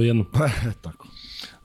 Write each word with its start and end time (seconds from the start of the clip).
To 0.00 0.04
je 0.04 0.08
jedno. 0.08 0.24
Tako. 0.82 1.08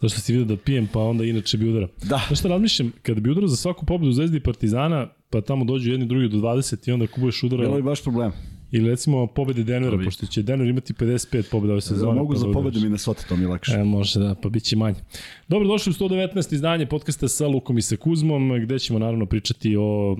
Zašto 0.02 0.20
si 0.20 0.34
vidio 0.34 0.56
da 0.56 0.62
pijem, 0.62 0.88
pa 0.94 1.00
onda 1.00 1.24
inače 1.24 1.58
bi 1.58 1.70
udarao. 1.70 1.90
Da. 2.04 2.22
Znaš 2.28 2.40
šta 2.40 2.48
razmišljam, 2.48 2.92
kada 3.02 3.22
bi 3.22 3.30
udarao 3.30 3.48
za 3.48 3.56
svaku 3.56 3.86
pobedu 3.86 4.12
Zvezdi 4.12 4.38
i 4.38 4.40
Partizana, 4.40 5.08
pa 5.30 5.42
tamo 5.42 5.66
dođu 5.66 5.92
jedni 5.92 6.06
drugi 6.06 6.30
do 6.30 6.38
20 6.38 6.90
i 6.90 6.92
onda 6.92 7.08
kubuješ 7.08 7.42
Bilo 7.42 7.56
udara, 7.56 7.76
bi 7.76 7.82
baš 7.82 8.04
problem. 8.04 8.32
ili 8.72 8.90
recimo 8.90 9.28
pobede 9.28 9.64
Denvera, 9.64 9.98
pošto 10.04 10.26
će 10.26 10.44
Denver 10.44 10.68
imati 10.68 10.94
55 10.94 11.50
pobeda 11.52 11.74
ove 11.74 11.82
sezone. 11.82 12.20
Mogu 12.20 12.34
pa 12.34 12.40
za 12.40 12.48
da 12.48 12.54
pobedu. 12.54 12.80
Minnesota, 12.80 13.24
to 13.30 13.36
mi 13.36 13.44
je 13.44 13.48
lakše. 13.48 13.74
E, 13.74 13.84
može 13.84 14.20
da, 14.20 14.36
pa 14.36 14.50
bit 14.50 14.64
će 14.64 14.76
manje. 14.76 15.00
Dobro, 15.48 15.68
došli 15.68 15.90
u 15.90 15.94
119. 15.94 16.54
izdanje 16.54 16.86
podcasta 16.86 17.28
sa 17.28 17.48
Lukom 17.48 17.78
i 17.78 17.82
sa 17.82 17.96
Kuzmom, 17.96 18.60
gde 18.64 18.80
ćemo 18.80 19.00
naravno 19.00 19.26
pričati 19.26 19.76
o 19.80 20.16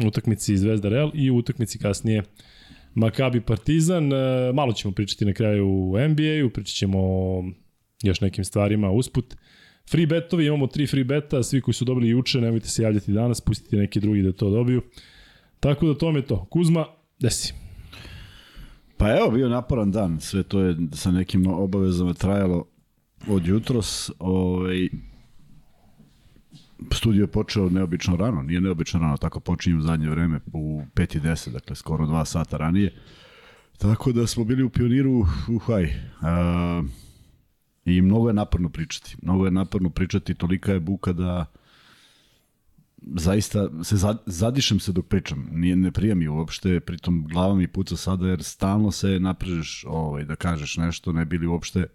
e, 0.00 0.06
utakmici 0.06 0.58
Zvezda 0.58 0.88
Real 0.88 1.10
i 1.14 1.30
utakmici 1.30 1.78
kasnije 1.78 2.22
Makabi 2.94 3.40
Partizan. 3.40 4.12
E, 4.12 4.52
malo 4.54 4.72
ćemo 4.72 4.94
pričati 4.94 5.24
na 5.24 5.32
kraju 5.32 5.68
u 5.68 5.98
NBA-u, 6.08 6.50
pričat 6.50 6.76
ćemo 6.76 6.98
još 8.02 8.20
nekim 8.20 8.44
stvarima 8.44 8.90
usput. 8.90 9.34
Free 9.90 10.06
betovi, 10.06 10.46
imamo 10.46 10.66
tri 10.66 10.86
free 10.86 11.04
beta, 11.04 11.42
svi 11.42 11.60
koji 11.60 11.74
su 11.74 11.84
dobili 11.84 12.08
juče, 12.08 12.40
nemojte 12.40 12.68
se 12.68 12.82
javljati 12.82 13.12
danas, 13.12 13.40
pustite 13.40 13.76
neki 13.76 14.00
drugi 14.00 14.22
da 14.22 14.32
to 14.32 14.50
dobiju. 14.50 14.82
Tako 15.60 15.86
da 15.86 15.94
to 15.94 16.10
je 16.10 16.22
to. 16.22 16.44
Kuzma, 16.44 16.86
desi. 17.18 17.54
Pa 18.96 19.16
evo, 19.16 19.30
bio 19.30 19.48
naporan 19.48 19.90
dan. 19.90 20.20
Sve 20.20 20.42
to 20.42 20.60
je 20.60 20.76
sa 20.92 21.10
nekim 21.10 21.46
obavezama 21.46 22.14
trajalo 22.14 22.66
od 23.28 23.46
jutros. 23.46 24.10
Ovaj, 24.18 24.88
studio 26.92 27.22
je 27.22 27.26
počeo 27.26 27.70
neobično 27.70 28.16
rano. 28.16 28.42
Nije 28.42 28.60
neobično 28.60 29.00
rano, 29.00 29.16
tako 29.16 29.40
počinje 29.40 29.76
u 29.76 29.80
zadnje 29.80 30.10
vreme 30.10 30.40
u 30.52 30.82
5.10, 30.94 31.52
dakle 31.52 31.76
skoro 31.76 32.06
dva 32.06 32.24
sata 32.24 32.56
ranije. 32.56 32.94
Tako 33.78 34.12
da 34.12 34.26
smo 34.26 34.44
bili 34.44 34.62
u 34.62 34.70
pioniru, 34.70 35.26
uhaj, 35.48 35.94
a, 36.20 36.82
i 37.84 38.00
mnogo 38.02 38.28
je 38.28 38.34
naporno 38.34 38.68
pričati. 38.68 39.16
Mnogo 39.22 39.44
je 39.44 39.50
naporno 39.50 39.90
pričati, 39.90 40.34
tolika 40.34 40.72
je 40.72 40.80
buka 40.80 41.12
da 41.12 41.46
zaista 43.14 43.84
se 43.84 43.96
zad, 43.96 44.22
zadišem 44.26 44.80
se 44.80 44.92
dok 44.92 45.06
pričam. 45.06 45.48
Nije, 45.52 45.76
ne 45.76 45.90
prija 45.92 46.14
mi 46.14 46.28
uopšte, 46.28 46.80
pritom 46.80 47.26
glava 47.32 47.54
mi 47.54 47.68
puca 47.68 47.96
sada 47.96 48.28
jer 48.28 48.42
stalno 48.42 48.90
se 48.90 49.20
naprežeš 49.20 49.84
ovaj, 49.88 50.24
da 50.24 50.36
kažeš 50.36 50.76
nešto, 50.76 51.12
ne 51.12 51.24
bili 51.24 51.46
uopšte 51.46 51.86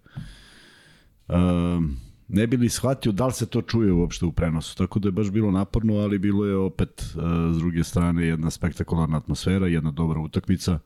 um, 1.28 1.96
ne 2.28 2.46
bili 2.46 2.68
shvatio 2.68 3.12
da 3.12 3.26
li 3.26 3.32
se 3.32 3.46
to 3.46 3.62
čuje 3.62 3.92
uopšte 3.92 4.26
u 4.26 4.32
prenosu. 4.32 4.76
Tako 4.76 4.98
da 4.98 5.08
je 5.08 5.12
baš 5.12 5.30
bilo 5.30 5.50
naporno, 5.50 5.94
ali 5.94 6.18
bilo 6.18 6.46
je 6.46 6.56
opet 6.56 7.14
uh, 7.14 7.22
s 7.54 7.58
druge 7.58 7.84
strane 7.84 8.26
jedna 8.26 8.50
spektakularna 8.50 9.16
atmosfera, 9.16 9.66
jedna 9.66 9.90
dobra 9.90 10.20
utakmica, 10.20 10.78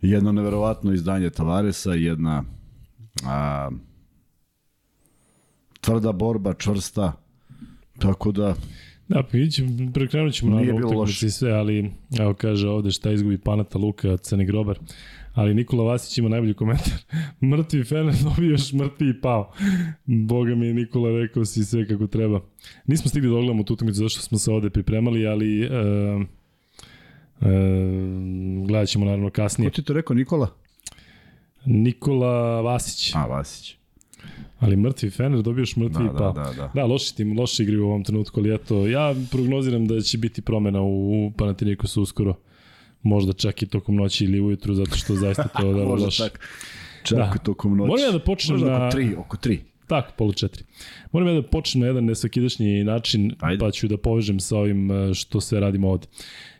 jedno 0.00 0.32
neverovatno 0.32 0.92
izdanje 0.92 1.30
Tavaresa, 1.30 1.94
jedna 1.94 2.44
a, 3.26 3.70
tvrda 5.80 6.12
borba, 6.12 6.54
čvrsta, 6.54 7.12
tako 7.98 8.32
da 8.32 8.54
Da, 9.08 9.22
pa 9.22 9.28
vidjet 9.32 9.54
ćemo, 9.54 9.92
prekrenut 9.94 10.34
ćemo 10.34 10.56
Nije 10.56 10.72
na 10.72 10.86
utakmici 10.86 11.30
sve, 11.30 11.52
ali 11.52 11.90
evo 12.20 12.34
kaže 12.34 12.68
ovde 12.68 12.90
šta 12.90 13.10
izgubi 13.10 13.38
Panata 13.38 13.78
Luka, 13.78 14.16
Crni 14.16 14.44
grobar. 14.44 14.78
Ali 15.34 15.54
Nikola 15.54 15.84
Vasić 15.84 16.18
ima 16.18 16.28
najbolji 16.28 16.54
komentar. 16.54 16.98
mrtvi 17.52 17.84
Fener 17.84 18.14
dobio 18.24 18.50
još 18.54 18.72
mrtvi 18.72 19.08
i 19.08 19.20
pao. 19.20 19.52
Boga 20.04 20.54
mi 20.54 20.66
je 20.66 20.74
Nikola 20.74 21.20
rekao 21.20 21.44
si 21.44 21.64
sve 21.64 21.88
kako 21.88 22.06
treba. 22.06 22.40
Nismo 22.86 23.08
stigli 23.08 23.28
da 23.28 23.34
ogledamo 23.34 23.62
tu 23.62 23.72
utakmicu 23.74 23.98
zašto 23.98 24.20
smo 24.20 24.38
se 24.38 24.50
ovde 24.50 24.70
pripremali, 24.70 25.26
ali 25.26 25.62
e, 25.62 25.66
e, 25.66 26.24
gledat 28.66 28.88
ćemo 28.88 29.04
naravno 29.04 29.30
kasnije. 29.30 29.70
Ko 29.70 29.74
ti 29.74 29.82
to 29.82 29.92
rekao, 29.92 30.16
Nikola? 30.16 30.48
Nikola 31.66 32.60
Vasić. 32.60 33.14
A, 33.14 33.26
Vasić. 33.26 33.76
Ali 34.58 34.76
mrtvi 34.76 35.10
Fener 35.10 35.42
dobio 35.42 35.62
još 35.62 35.76
mrtvi 35.76 36.04
Da, 36.04 36.10
i 36.14 36.18
pao. 36.18 36.32
da, 36.32 36.42
da, 36.42 36.52
da. 36.52 36.70
Da, 36.74 36.84
loši 36.86 37.16
tim, 37.16 37.38
loši 37.38 37.62
igri 37.62 37.76
u 37.78 37.86
ovom 37.86 38.04
trenutku, 38.04 38.40
ali 38.40 38.54
eto, 38.54 38.86
ja 38.86 39.14
prognoziram 39.30 39.86
da 39.86 40.00
će 40.00 40.18
biti 40.18 40.42
promena 40.42 40.82
u 40.82 41.32
Panathinaikosu 41.36 42.02
uskoro. 42.02 42.34
Možda 43.04 43.32
čak 43.32 43.62
i 43.62 43.66
tokom 43.66 43.96
noći 43.96 44.24
ili 44.24 44.40
ujutru, 44.40 44.74
zato 44.74 44.96
što 44.96 45.14
zaista 45.14 45.48
to 45.50 45.72
da 45.72 45.84
Možda 45.84 46.04
loše. 46.04 46.16
čak. 46.18 46.40
Čak 47.02 47.18
Da. 47.18 47.24
da. 47.26 47.38
tokom 47.38 47.76
noći. 47.76 47.88
Moram 47.88 48.04
ja 48.04 48.12
da 48.12 48.18
počnem 48.20 48.54
Možda 48.54 48.70
na- 48.70 48.76
oko 48.78 48.92
tri, 48.92 49.14
oko 49.16 49.36
tri. 49.36 49.60
Tako, 49.86 50.12
polu 50.18 50.32
četiri. 50.32 50.64
Moram 51.12 51.28
ja 51.28 51.34
da 51.34 51.42
počnem 51.42 51.80
na 51.80 51.86
jedan 51.86 52.04
nesvakidašnji 52.04 52.84
način, 52.84 53.34
Ajde. 53.40 53.58
pa 53.58 53.70
ću 53.70 53.88
da 53.88 53.96
povežem 53.96 54.40
sa 54.40 54.56
ovim 54.58 54.90
e, 54.90 55.14
što 55.14 55.40
sve 55.40 55.60
radimo 55.60 55.90
ovde. 55.90 56.06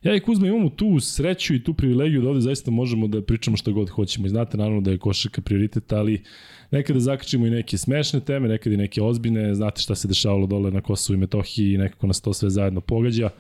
Ja 0.03 0.15
i 0.15 0.21
Kuzma 0.21 0.47
imamo 0.47 0.69
tu 0.69 1.01
sreću 1.01 1.55
i 1.55 1.65
tu 1.65 1.75
privilegiju 1.75 2.23
da 2.23 2.29
ovde 2.29 2.41
zaista 2.41 2.71
možemo 2.71 3.07
da 3.07 3.23
pričamo 3.23 3.57
šta 3.57 3.71
god 3.71 3.91
hoćemo. 3.91 4.27
I 4.27 4.31
znate 4.31 4.57
naravno 4.57 4.81
da 4.81 4.91
je 4.91 4.99
košarka 4.99 5.41
prioritet, 5.41 5.93
ali 5.93 6.23
nekada 6.71 7.01
zakačimo 7.01 7.47
i 7.47 7.51
neke 7.51 7.79
smešne 7.79 8.21
teme, 8.21 8.49
nekada 8.49 8.75
i 8.75 8.79
neke 8.79 9.03
ozbiljne. 9.03 9.55
Znate 9.55 9.81
šta 9.81 9.95
se 9.95 10.09
dešavalo 10.09 10.47
dole 10.47 10.71
na 10.71 10.81
Kosovu 10.81 11.15
i 11.15 11.21
Metohiji 11.21 11.73
i 11.73 11.79
nekako 11.79 12.07
nas 12.07 12.21
to 12.21 12.33
sve 12.33 12.51
zajedno 12.51 12.81
pogađa. 12.81 13.31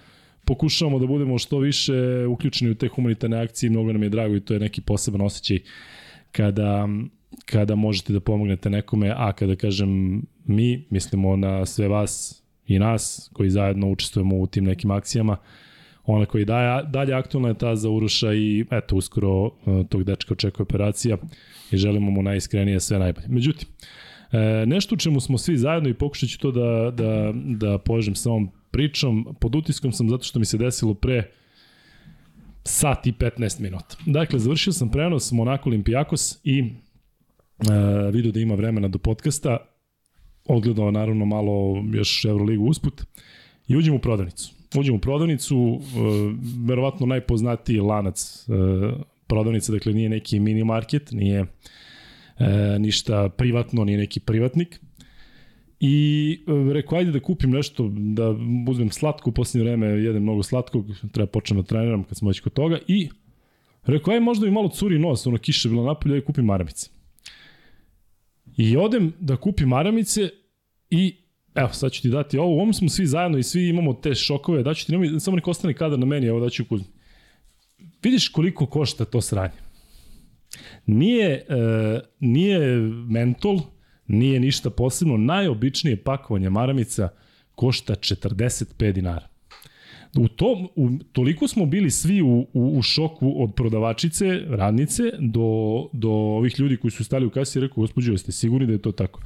Pokušavamo 0.45 0.99
da 0.99 1.07
budemo 1.07 1.39
što 1.39 1.59
više 1.59 2.27
uključeni 2.27 2.71
u 2.71 2.75
te 2.75 2.89
humanitarne 2.89 3.43
akcije, 3.43 3.71
mnogo 3.71 3.93
nam 3.93 4.03
je 4.03 4.09
drago 4.09 4.37
i 4.37 4.41
to 4.41 4.55
je 4.55 4.61
neki 4.61 4.81
poseban 4.81 5.21
osjećaj 5.21 5.59
kada 6.33 6.89
kada 7.45 7.75
možete 7.75 8.13
da 8.13 8.21
pomognete 8.21 8.71
nekome, 8.71 9.13
a 9.17 9.33
kada 9.33 9.57
kažem 9.57 10.23
mi, 10.45 10.87
mislimo 10.91 11.37
na 11.37 11.67
sve 11.67 11.89
vas 11.89 12.43
i 12.67 12.79
nas 12.79 13.31
koji 13.33 13.51
zajedno 13.51 13.91
učestvujemo 13.91 14.37
u 14.37 14.47
tim 14.47 14.65
nekim 14.65 14.91
akcijama. 14.91 15.37
Ona 16.05 16.27
koji 16.27 16.45
daje, 16.45 16.83
dalje 16.85 17.15
aktualna 17.15 17.49
je 17.49 17.59
ta 17.59 17.77
za 17.77 17.91
Uroša 17.91 18.35
i 18.35 18.65
eto, 18.71 18.97
uskoro 18.97 19.47
e, 19.47 19.51
tog 19.89 20.05
dečka 20.05 20.35
očekuje 20.35 20.65
operacija 20.65 21.17
i 21.71 21.77
želimo 21.77 22.11
mu 22.11 22.23
najiskrenije 22.23 22.81
sve 22.81 22.99
najbolje. 22.99 23.27
Međutim, 23.29 23.69
e, 24.33 24.67
nešto 24.67 24.95
u 24.95 24.99
čemu 24.99 25.21
smo 25.21 25.39
svi 25.39 25.57
zajedno 25.57 25.89
i 25.89 25.95
pokušat 25.95 26.31
ću 26.31 26.39
to 26.39 26.51
da, 26.51 26.91
da, 26.91 27.33
da 27.35 27.79
povežem 27.79 28.15
sa 28.15 28.31
ovom 28.31 28.51
pričom, 28.75 29.37
pod 29.41 29.55
utiskom 29.55 29.93
sam 29.93 30.09
zato 30.09 30.25
što 30.25 30.39
mi 30.39 30.45
se 30.45 30.59
desilo 30.59 30.95
pre 30.95 31.31
sat 32.65 33.07
i 33.07 33.13
15 33.13 33.61
minuta. 33.61 33.97
Dakle, 34.07 34.39
završio 34.39 34.73
sam 34.73 34.91
prenos 34.91 35.33
Monaco 35.33 35.69
Olimpijakos 35.69 36.39
i 36.45 36.59
e, 36.59 36.65
vidio 38.13 38.33
da 38.33 38.41
ima 38.41 38.55
vremena 38.55 38.89
do 38.89 38.99
podcasta, 38.99 39.57
odgledao 40.45 40.91
naravno 40.91 41.25
malo 41.25 41.85
još 41.93 42.25
Euroligu 42.25 42.65
usput 42.65 43.03
i 43.69 43.77
uđem 43.77 43.95
u 43.95 43.99
prodavnicu. 43.99 44.53
Uđem 44.77 44.95
u 44.95 44.99
prodavnicu, 44.99 45.57
e, 45.57 45.99
verovatno 46.67 47.07
najpoznatiji 47.07 47.81
lanac 47.81 48.49
e, 48.49 48.53
prodavnica, 49.27 49.73
dakle 49.73 49.93
nije 49.93 50.09
neki 50.09 50.41
mini 50.41 50.65
market, 50.65 51.13
nije 51.13 51.47
e, 52.39 52.79
ništa 52.79 53.29
privatno, 53.29 53.85
nije 53.85 53.99
neki 53.99 54.21
privatnik. 54.21 54.81
I 55.81 56.39
e, 56.47 56.73
rekao, 56.73 56.99
ajde 56.99 57.13
da 57.13 57.21
kupim 57.21 57.51
nešto, 57.51 57.91
da 57.93 58.31
uzmem 58.69 58.91
slatko, 58.91 59.31
u 59.31 59.33
posljednje 59.33 59.65
vreme 59.65 59.87
jedem 59.87 60.23
mnogo 60.23 60.43
slatkog, 60.43 60.87
treba 61.13 61.27
počnem 61.27 61.61
da 61.61 61.67
treniram 61.67 62.05
kad 62.05 62.19
smo 62.19 62.29
već 62.29 62.41
kod 62.41 62.53
toga. 62.53 62.79
I 62.89 63.09
rekao, 63.83 64.15
aj 64.15 64.21
možda 64.21 64.47
mi 64.47 64.53
malo 64.53 64.69
curi 64.69 64.99
nos, 64.99 65.27
ono 65.27 65.39
kiša 65.39 65.69
bila 65.69 65.85
napolje, 65.87 66.15
aj 66.15 66.21
kupim 66.21 66.45
maramice. 66.45 66.91
I 68.57 68.77
odem 68.77 69.13
da 69.21 69.37
kupim 69.37 69.69
maramice 69.69 70.29
i 70.91 71.17
evo, 71.55 71.69
sad 71.73 71.93
ću 71.93 72.03
ti 72.03 72.09
dati 72.09 72.39
ovo, 72.39 72.51
u 72.51 72.59
ovom 72.61 72.73
smo 72.73 72.89
svi 72.89 73.07
zajedno 73.07 73.39
i 73.39 73.43
svi 73.43 73.69
imamo 73.69 73.95
te 73.95 74.15
šokove, 74.15 74.63
daću 74.63 74.87
ti, 74.87 74.93
nemoj, 74.93 75.21
samo 75.21 75.37
nek 75.37 75.49
ostane 75.49 75.75
kadar 75.75 75.99
na 75.99 76.07
meni, 76.07 76.27
evo 76.27 76.41
daću 76.41 76.65
kuzmi. 76.65 76.87
Vidiš 78.03 78.29
koliko 78.29 78.67
košta 78.67 79.05
to 79.05 79.21
sranje. 79.21 79.65
Nije, 80.87 81.31
e, 81.31 82.01
nije 82.21 82.79
mentol, 83.09 83.61
nije 84.07 84.41
ništa 84.41 84.71
posebno, 84.71 85.17
najobičnije 85.17 85.97
pakovanje 85.97 86.51
maramica 86.51 87.09
košta 87.55 87.95
45 87.95 88.93
dinara. 88.93 89.27
U 90.17 90.29
tom, 90.29 90.69
u, 90.77 90.91
toliko 91.13 91.49
smo 91.49 91.67
bili 91.67 91.91
svi 91.91 92.23
u, 92.23 92.47
u, 92.53 92.79
u 92.79 92.83
šoku 92.83 93.35
od 93.37 93.55
prodavačice, 93.55 94.41
radnice, 94.49 95.03
do, 95.19 95.89
do 95.93 96.11
ovih 96.11 96.61
ljudi 96.61 96.77
koji 96.77 96.91
su 96.91 97.05
stali 97.05 97.27
u 97.27 97.31
kasi 97.31 97.59
i 97.59 97.63
rekao, 97.63 97.81
gospođo, 97.81 98.13
jeste 98.13 98.33
sigurni 98.33 98.67
da 98.67 98.73
je 98.73 98.83
to 98.83 98.93
tako? 98.93 99.21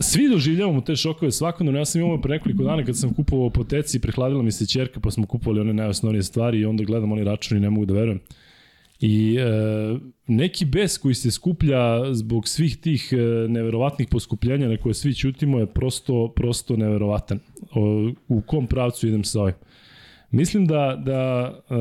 Svi 0.00 0.28
doživljavamo 0.28 0.80
te 0.80 0.96
šokove 0.96 1.32
svakodnevno. 1.32 1.80
Ja 1.80 1.84
sam 1.84 2.00
imao 2.00 2.20
pre 2.20 2.34
nekoliko 2.34 2.62
dana 2.62 2.84
kad 2.84 2.98
sam 2.98 3.14
kupovao 3.14 3.50
po 3.50 3.64
teci, 3.64 4.00
prehladila 4.00 4.42
mi 4.42 4.52
se 4.52 4.66
ćerka, 4.66 5.00
pa 5.00 5.10
smo 5.10 5.26
kupovali 5.26 5.60
one 5.60 5.72
najosnovnije 5.72 6.22
stvari 6.22 6.58
i 6.58 6.64
onda 6.64 6.84
gledam 6.84 7.12
oni 7.12 7.24
računi 7.24 7.58
i 7.58 7.62
ne 7.62 7.70
mogu 7.70 7.86
da 7.86 7.94
verujem. 7.94 8.20
I 9.00 9.36
e, 9.38 9.98
neki 10.26 10.64
bes 10.64 10.98
koji 10.98 11.14
se 11.14 11.30
skuplja 11.30 12.14
zbog 12.14 12.48
svih 12.48 12.76
tih 12.76 13.08
e, 13.12 13.16
neverovatnih 13.48 14.08
poskupljenja 14.10 14.68
na 14.68 14.76
koje 14.76 14.94
svi 14.94 15.14
ćutimo 15.14 15.58
je 15.58 15.66
prosto, 15.66 16.32
prosto 16.36 16.76
neverovatan. 16.76 17.38
O, 17.72 18.10
u 18.28 18.42
kom 18.46 18.66
pravcu 18.66 19.08
idem 19.08 19.24
sa 19.24 19.40
ovim? 19.40 19.54
Mislim 20.30 20.66
da, 20.66 21.02
da 21.04 21.52
e, 21.70 21.74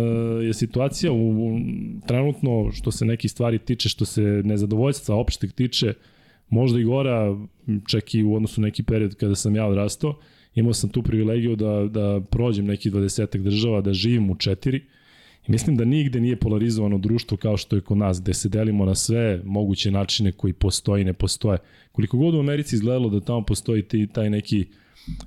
je 0.46 0.54
situacija 0.54 1.12
u, 1.12 1.16
u, 1.16 1.60
trenutno 2.08 2.72
što 2.72 2.92
se 2.92 3.06
nekih 3.06 3.32
stvari 3.32 3.60
tiče, 3.60 3.90
što 3.90 4.06
se 4.06 4.22
nezadovoljstva 4.22 5.16
opšteg 5.16 5.52
tiče, 5.52 5.94
možda 6.50 6.80
i 6.80 6.84
gora, 6.84 7.38
čak 7.88 8.16
i 8.16 8.24
u 8.24 8.36
odnosu 8.36 8.62
neki 8.62 8.84
period 8.84 9.16
kada 9.16 9.36
sam 9.36 9.56
ja 9.56 9.66
odrastao, 9.66 10.20
imao 10.56 10.74
sam 10.74 10.90
tu 10.90 11.04
privilegiju 11.04 11.56
da, 11.56 11.88
da 11.92 12.22
prođem 12.30 12.66
neki 12.66 12.92
20 12.92 13.38
država, 13.38 13.82
da 13.82 13.94
živim 13.94 14.30
u 14.30 14.36
četiri 14.36 14.82
I 15.48 15.52
mislim 15.52 15.76
da 15.76 15.86
nigde 15.86 16.20
nije 16.22 16.36
polarizovano 16.36 16.98
društvo 16.98 17.38
kao 17.38 17.58
što 17.58 17.76
je 17.76 17.82
kod 17.82 17.98
nas, 17.98 18.22
gde 18.22 18.34
se 18.34 18.50
delimo 18.50 18.86
na 18.86 18.96
sve 18.96 19.42
moguće 19.46 19.92
načine 19.92 20.32
koji 20.32 20.54
postoje 20.54 21.02
i 21.02 21.06
ne 21.06 21.14
postoje. 21.14 21.58
Koliko 21.92 22.18
god 22.18 22.36
u 22.36 22.40
Americi 22.40 22.76
izgledalo 22.76 23.10
da 23.10 23.20
tamo 23.20 23.46
postoji 23.46 24.08
taj 24.14 24.30
neki 24.30 24.66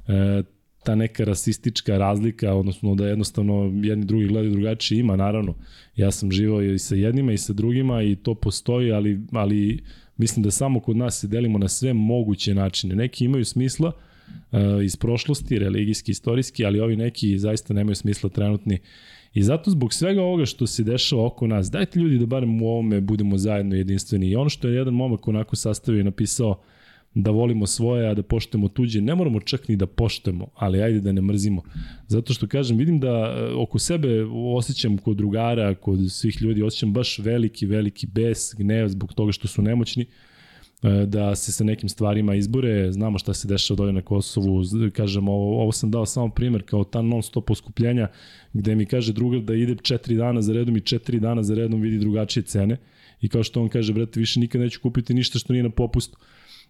e, 0.08 0.42
ta 0.86 0.94
neka 0.94 1.24
rasistička 1.24 1.98
razlika, 1.98 2.54
odnosno 2.54 2.94
da 2.94 3.08
jednostavno 3.08 3.72
jedni 3.82 4.04
drugi 4.04 4.26
gledaju 4.26 4.52
drugačije, 4.52 4.98
ima 4.98 5.16
naravno. 5.16 5.54
Ja 5.96 6.10
sam 6.10 6.32
živao 6.32 6.62
i 6.62 6.78
sa 6.78 6.94
jednima 6.94 7.32
i 7.32 7.38
sa 7.38 7.52
drugima 7.52 8.02
i 8.02 8.16
to 8.16 8.34
postoji, 8.34 8.92
ali, 8.92 9.20
ali 9.32 9.82
mislim 10.16 10.42
da 10.42 10.50
samo 10.50 10.80
kod 10.80 10.96
nas 10.96 11.20
se 11.20 11.26
delimo 11.26 11.58
na 11.58 11.68
sve 11.68 11.92
moguće 11.92 12.54
načine. 12.54 12.94
Neki 12.94 13.24
imaju 13.24 13.44
smisla 13.44 13.92
uh, 13.92 14.84
iz 14.84 14.96
prošlosti, 14.96 15.58
religijski, 15.58 16.10
istorijski, 16.10 16.64
ali 16.64 16.80
ovi 16.80 16.96
neki 16.96 17.38
zaista 17.38 17.74
nemaju 17.74 17.94
smisla 17.94 18.30
trenutni. 18.30 18.78
I 19.36 19.42
zato 19.42 19.70
zbog 19.70 19.94
svega 19.94 20.22
ovoga 20.22 20.46
što 20.46 20.66
se 20.66 20.84
dešava 20.84 21.26
oko 21.26 21.46
nas, 21.46 21.70
dajte 21.70 22.00
ljudi 22.00 22.18
da 22.18 22.26
barem 22.26 22.62
u 22.62 22.68
ovome 22.68 23.00
budemo 23.00 23.38
zajedno 23.38 23.74
jedinstveni. 23.74 24.28
I 24.28 24.36
ono 24.36 24.48
što 24.48 24.68
je 24.68 24.74
jedan 24.74 24.94
momak 24.94 25.28
onako 25.28 25.56
sastavio 25.56 26.00
i 26.00 26.04
napisao, 26.04 26.60
da 27.14 27.30
volimo 27.30 27.66
svoje, 27.66 28.08
a 28.08 28.14
da 28.14 28.22
poštujemo 28.22 28.68
tuđe. 28.68 29.00
Ne 29.00 29.14
moramo 29.14 29.40
čak 29.40 29.68
ni 29.68 29.76
da 29.76 29.86
poštujemo, 29.86 30.46
ali 30.54 30.82
ajde 30.82 31.00
da 31.00 31.12
ne 31.12 31.20
mrzimo. 31.20 31.62
Zato 32.08 32.32
što 32.32 32.46
kažem, 32.46 32.76
vidim 32.76 33.00
da 33.00 33.08
e, 33.08 33.54
oko 33.54 33.78
sebe 33.78 34.24
osjećam 34.56 34.98
kod 34.98 35.16
drugara, 35.16 35.74
kod 35.74 35.98
svih 36.12 36.42
ljudi, 36.42 36.62
osjećam 36.62 36.92
baš 36.92 37.18
veliki, 37.18 37.66
veliki 37.66 38.06
bes, 38.06 38.54
gnev 38.58 38.88
zbog 38.88 39.14
toga 39.14 39.32
što 39.32 39.48
su 39.48 39.62
nemoćni 39.62 40.06
da 41.06 41.34
se 41.36 41.52
sa 41.52 41.64
nekim 41.64 41.88
stvarima 41.88 42.34
izbore, 42.34 42.92
znamo 42.92 43.18
šta 43.18 43.34
se 43.34 43.48
dešava 43.48 43.76
dolje 43.76 43.92
na 43.92 44.02
Kosovu, 44.02 44.62
kažem, 44.92 45.28
ovo, 45.28 45.62
ovo 45.62 45.72
sam 45.72 45.90
dao 45.90 46.06
samo 46.06 46.28
primer 46.28 46.62
kao 46.62 46.84
ta 46.84 47.02
non 47.02 47.22
stop 47.22 47.50
oskupljenja, 47.50 48.08
gde 48.52 48.74
mi 48.74 48.86
kaže 48.86 49.12
drugar 49.12 49.40
da 49.40 49.54
ide 49.54 49.76
četiri 49.82 50.16
dana 50.16 50.42
za 50.42 50.52
redom 50.52 50.76
i 50.76 50.80
četiri 50.80 51.20
dana 51.20 51.42
za 51.42 51.54
redom 51.54 51.80
vidi 51.80 51.98
drugačije 51.98 52.42
cene 52.42 52.76
i 53.20 53.28
kao 53.28 53.42
što 53.42 53.62
on 53.62 53.68
kaže, 53.68 53.92
brate, 53.92 54.20
više 54.20 54.40
nikad 54.40 54.60
neću 54.60 54.80
kupiti 54.80 55.14
ništa 55.14 55.38
što 55.38 55.52
nije 55.52 55.62
na 55.62 55.70
popustu 55.70 56.18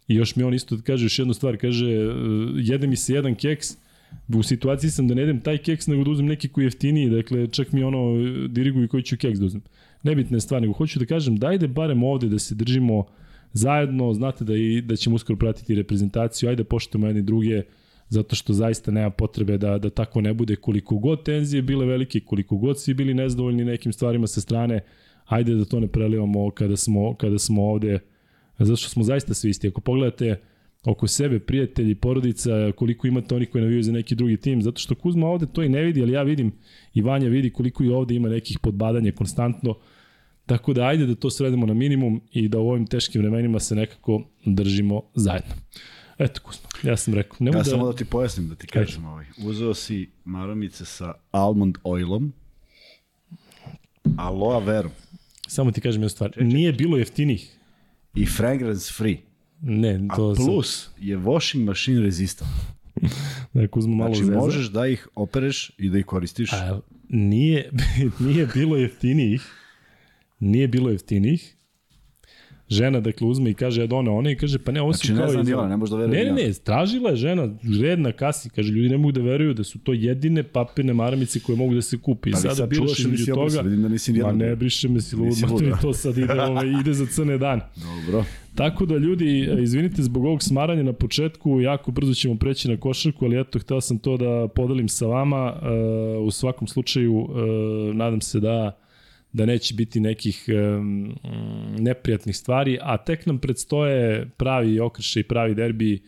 I 0.09 0.15
još 0.15 0.37
mi 0.37 0.43
on 0.43 0.55
isto 0.55 0.79
kaže 0.87 1.05
još 1.05 1.19
jednu 1.19 1.35
stvar, 1.35 1.57
kaže, 1.57 1.87
e, 1.87 2.09
jede 2.57 2.87
mi 2.87 2.97
se 2.97 3.15
jedan 3.15 3.35
keks, 3.35 3.77
u 4.29 4.43
situaciji 4.43 4.91
sam 4.91 5.09
da 5.09 5.15
ne 5.15 5.23
jedem 5.23 5.41
taj 5.41 5.59
keks, 5.59 5.87
nego 5.87 6.05
da 6.05 6.11
uzmem 6.11 6.29
neki 6.29 6.49
koji 6.49 6.65
je 6.65 6.67
jeftiniji, 6.67 7.11
dakle, 7.11 7.47
čak 7.47 7.73
mi 7.73 7.83
ono 7.83 7.99
diriguju 8.49 8.89
koji 8.89 9.03
ću 9.03 9.17
keks 9.17 9.39
da 9.39 9.47
uzmem. 9.47 9.62
Nebitne 10.03 10.41
stvari, 10.41 10.62
nego 10.62 10.73
hoću 10.73 10.99
da 10.99 11.07
kažem, 11.07 11.37
dajde 11.37 11.69
barem 11.69 12.03
ovde 12.03 12.29
da 12.29 12.39
se 12.39 12.55
držimo 12.55 13.05
zajedno, 13.56 14.12
znate 14.14 14.44
da, 14.44 14.55
i, 14.55 14.81
da 14.81 14.97
ćemo 14.97 15.17
uskoro 15.17 15.37
pratiti 15.37 15.75
reprezentaciju, 15.75 16.49
ajde 16.49 16.64
poštujemo 16.64 17.06
jedni 17.06 17.23
druge, 17.23 17.62
zato 18.08 18.37
što 18.37 18.53
zaista 18.53 18.91
nema 18.91 19.11
potrebe 19.11 19.58
da, 19.58 19.79
da 19.79 19.91
tako 19.91 20.20
ne 20.20 20.35
bude 20.35 20.56
koliko 20.56 20.97
god 20.97 21.23
tenzije 21.23 21.62
bile 21.62 21.87
velike, 21.87 22.20
koliko 22.20 22.56
god 22.56 22.81
svi 22.81 22.94
bili 22.94 23.14
nezadovoljni 23.14 23.64
nekim 23.64 23.93
stvarima 23.93 24.26
sa 24.26 24.41
strane, 24.41 24.81
ajde 25.26 25.55
da 25.55 25.64
to 25.64 25.81
ne 25.81 25.87
prelivamo 25.87 26.50
kada 26.50 26.76
smo, 26.76 27.14
kada 27.14 27.38
smo 27.38 27.62
ovde 27.62 27.99
zato 28.58 28.76
što 28.76 28.88
smo 28.88 29.03
zaista 29.03 29.35
svi 29.35 29.50
isti. 29.50 29.69
Ako 29.69 29.81
pogledate 29.81 30.41
oko 30.85 31.06
sebe, 31.06 31.38
prijatelji, 31.41 31.94
porodica, 31.94 32.73
koliko 32.76 33.06
imate 33.06 33.35
onih 33.35 33.50
koji 33.50 33.62
navijaju 33.62 33.82
za 33.82 33.93
neki 33.93 34.14
drugi 34.14 34.37
tim, 34.37 34.62
zato 34.62 34.79
što 34.79 34.94
Kuzma 34.94 35.26
ovde 35.26 35.47
to 35.47 35.62
i 35.62 35.69
ne 35.69 35.82
vidi, 35.82 36.02
ali 36.02 36.12
ja 36.12 36.23
vidim 36.23 36.52
i 36.94 37.02
Vanja 37.02 37.29
vidi 37.29 37.50
koliko 37.50 37.85
i 37.85 37.88
ovde 37.88 38.14
ima 38.14 38.29
nekih 38.29 38.59
podbadanja 38.59 39.12
konstantno, 39.12 39.75
tako 40.47 40.73
da 40.73 40.87
ajde 40.87 41.07
da 41.07 41.15
to 41.15 41.31
sredemo 41.31 41.67
na 41.67 41.75
minimum 41.75 42.21
i 42.33 42.49
da 42.49 42.59
u 42.59 42.69
ovim 42.69 42.87
teškim 42.87 43.21
vremenima 43.23 43.61
se 43.61 43.75
nekako 43.75 44.23
držimo 44.45 45.03
zajedno. 45.15 45.55
Eto, 46.19 46.41
Kuzma, 46.43 46.69
ja 46.83 46.97
sam 46.97 47.15
rekao. 47.15 47.37
Nemo 47.41 47.59
ja 47.59 47.63
da... 47.63 47.71
samo 47.71 47.87
da 47.87 47.93
ti 47.93 48.05
pojasnim, 48.05 48.49
da 48.49 48.55
ti 48.55 48.67
kažem 48.67 49.05
ovaj. 49.05 49.27
Uzeo 49.45 49.75
si 49.75 50.11
maromice 50.25 50.85
sa 50.85 51.15
almond 51.31 51.79
oilom, 51.85 52.33
aloe 54.17 54.65
verom. 54.65 54.93
Samo 55.49 55.71
ti 55.71 55.81
kažem 55.81 56.03
jednu 56.03 56.09
stvar. 56.09 56.33
Nije 56.41 56.73
bilo 56.73 56.97
jeftinih 56.97 57.57
i 58.15 58.27
fragrance 58.27 58.93
free. 58.93 59.17
Ne, 59.61 60.09
to 60.17 60.31
A 60.31 60.35
plus 60.35 60.85
sam... 60.85 60.93
je 61.01 61.19
washing 61.19 61.65
machine 61.65 62.01
resistant. 62.01 62.51
da, 63.55 63.69
Kuzma 63.69 63.95
malo 63.95 64.15
znači, 64.15 64.27
zeza. 64.27 64.39
možeš 64.39 64.67
da 64.67 64.87
ih 64.87 65.09
opereš 65.15 65.71
i 65.79 65.91
da 65.91 65.99
ih 65.99 66.05
koristiš. 66.05 66.53
A, 66.53 66.81
nije, 67.09 67.71
nije 68.27 68.47
bilo 68.55 68.77
jeftinijih. 68.77 69.43
Nije 70.41 70.69
bilo 70.69 70.91
jeftinijih 70.91 71.56
žena 72.69 73.00
dakle 73.00 73.27
uzme 73.27 73.50
i 73.50 73.55
kaže 73.55 73.81
ja 73.81 73.87
done 73.87 74.11
one 74.11 74.33
i 74.33 74.37
kaže 74.37 74.59
pa 74.59 74.73
ne 74.73 74.83
ovo 74.83 74.93
znači, 74.93 75.06
su 75.06 75.15
kao 75.17 75.27
ne 75.27 75.33
znam 75.33 75.59
ona, 75.59 75.69
ne 75.69 75.77
može 75.77 75.91
da 75.91 75.97
veruje. 75.97 76.25
Ne, 76.25 76.31
ne, 76.31 76.47
ne, 76.47 76.53
tražila 76.53 77.11
je 77.11 77.17
žena 77.17 77.49
red 77.83 77.99
na 77.99 78.12
kasi, 78.12 78.50
kaže 78.50 78.73
ljudi 78.73 78.88
ne 78.88 78.97
mogu 78.97 79.12
da 79.12 79.21
veruju 79.21 79.55
da 79.55 79.65
su 79.65 79.79
to 79.79 79.93
jedine 79.93 80.43
papirne 80.43 80.94
maramice 80.94 81.41
koje 81.41 81.56
mogu 81.56 81.75
da 81.75 81.83
se 81.83 81.99
kupi. 81.99 82.31
Pa, 82.31 82.37
sada 82.37 82.67
biraš 82.67 82.99
između 82.99 83.35
toga. 83.35 83.61
Vidim 83.61 83.83
da 83.83 83.88
nisi 83.88 84.12
Ma 84.12 84.33
ne 84.33 84.56
briše 84.56 84.88
me 84.88 85.00
si 85.00 85.17
lud, 85.17 85.29
ma 85.71 85.77
to 85.77 85.93
sad 85.93 86.19
ide, 86.19 86.43
ovaj, 86.49 86.67
ide 86.81 86.93
za 86.93 87.06
crne 87.06 87.38
dan. 87.38 87.61
Dobro. 87.77 88.25
Tako 88.55 88.87
da 88.87 88.97
ljudi, 88.97 89.49
izvinite 89.61 90.03
zbog 90.03 90.25
ovog 90.25 90.43
smaranja 90.43 90.83
na 90.83 90.93
početku, 90.93 91.61
jako 91.61 91.91
brzo 91.91 92.15
ćemo 92.15 92.37
preći 92.37 92.69
na 92.69 92.77
košarku, 92.77 93.25
ali 93.25 93.41
eto, 93.41 93.59
hteo 93.59 93.81
sam 93.81 93.99
to 93.99 94.17
da 94.17 94.49
podelim 94.49 94.88
sa 94.88 95.06
vama. 95.06 95.53
Uh, 95.53 96.27
u 96.27 96.31
svakom 96.31 96.69
slučaju, 96.69 97.15
uh, 97.15 97.29
nadam 97.94 98.21
se 98.21 98.41
da 98.41 98.86
da 99.37 99.47
neće 99.47 99.75
biti 99.75 100.00
nekih 100.00 100.44
um, 100.49 101.15
neprijatnih 101.79 102.37
stvari, 102.37 102.79
a 102.83 102.97
tek 102.97 103.27
nam 103.27 103.38
predstoje 103.38 104.29
pravi 104.37 104.81
okršaj 104.81 105.21
i 105.21 105.25
pravi 105.25 105.55
derbi 105.55 106.03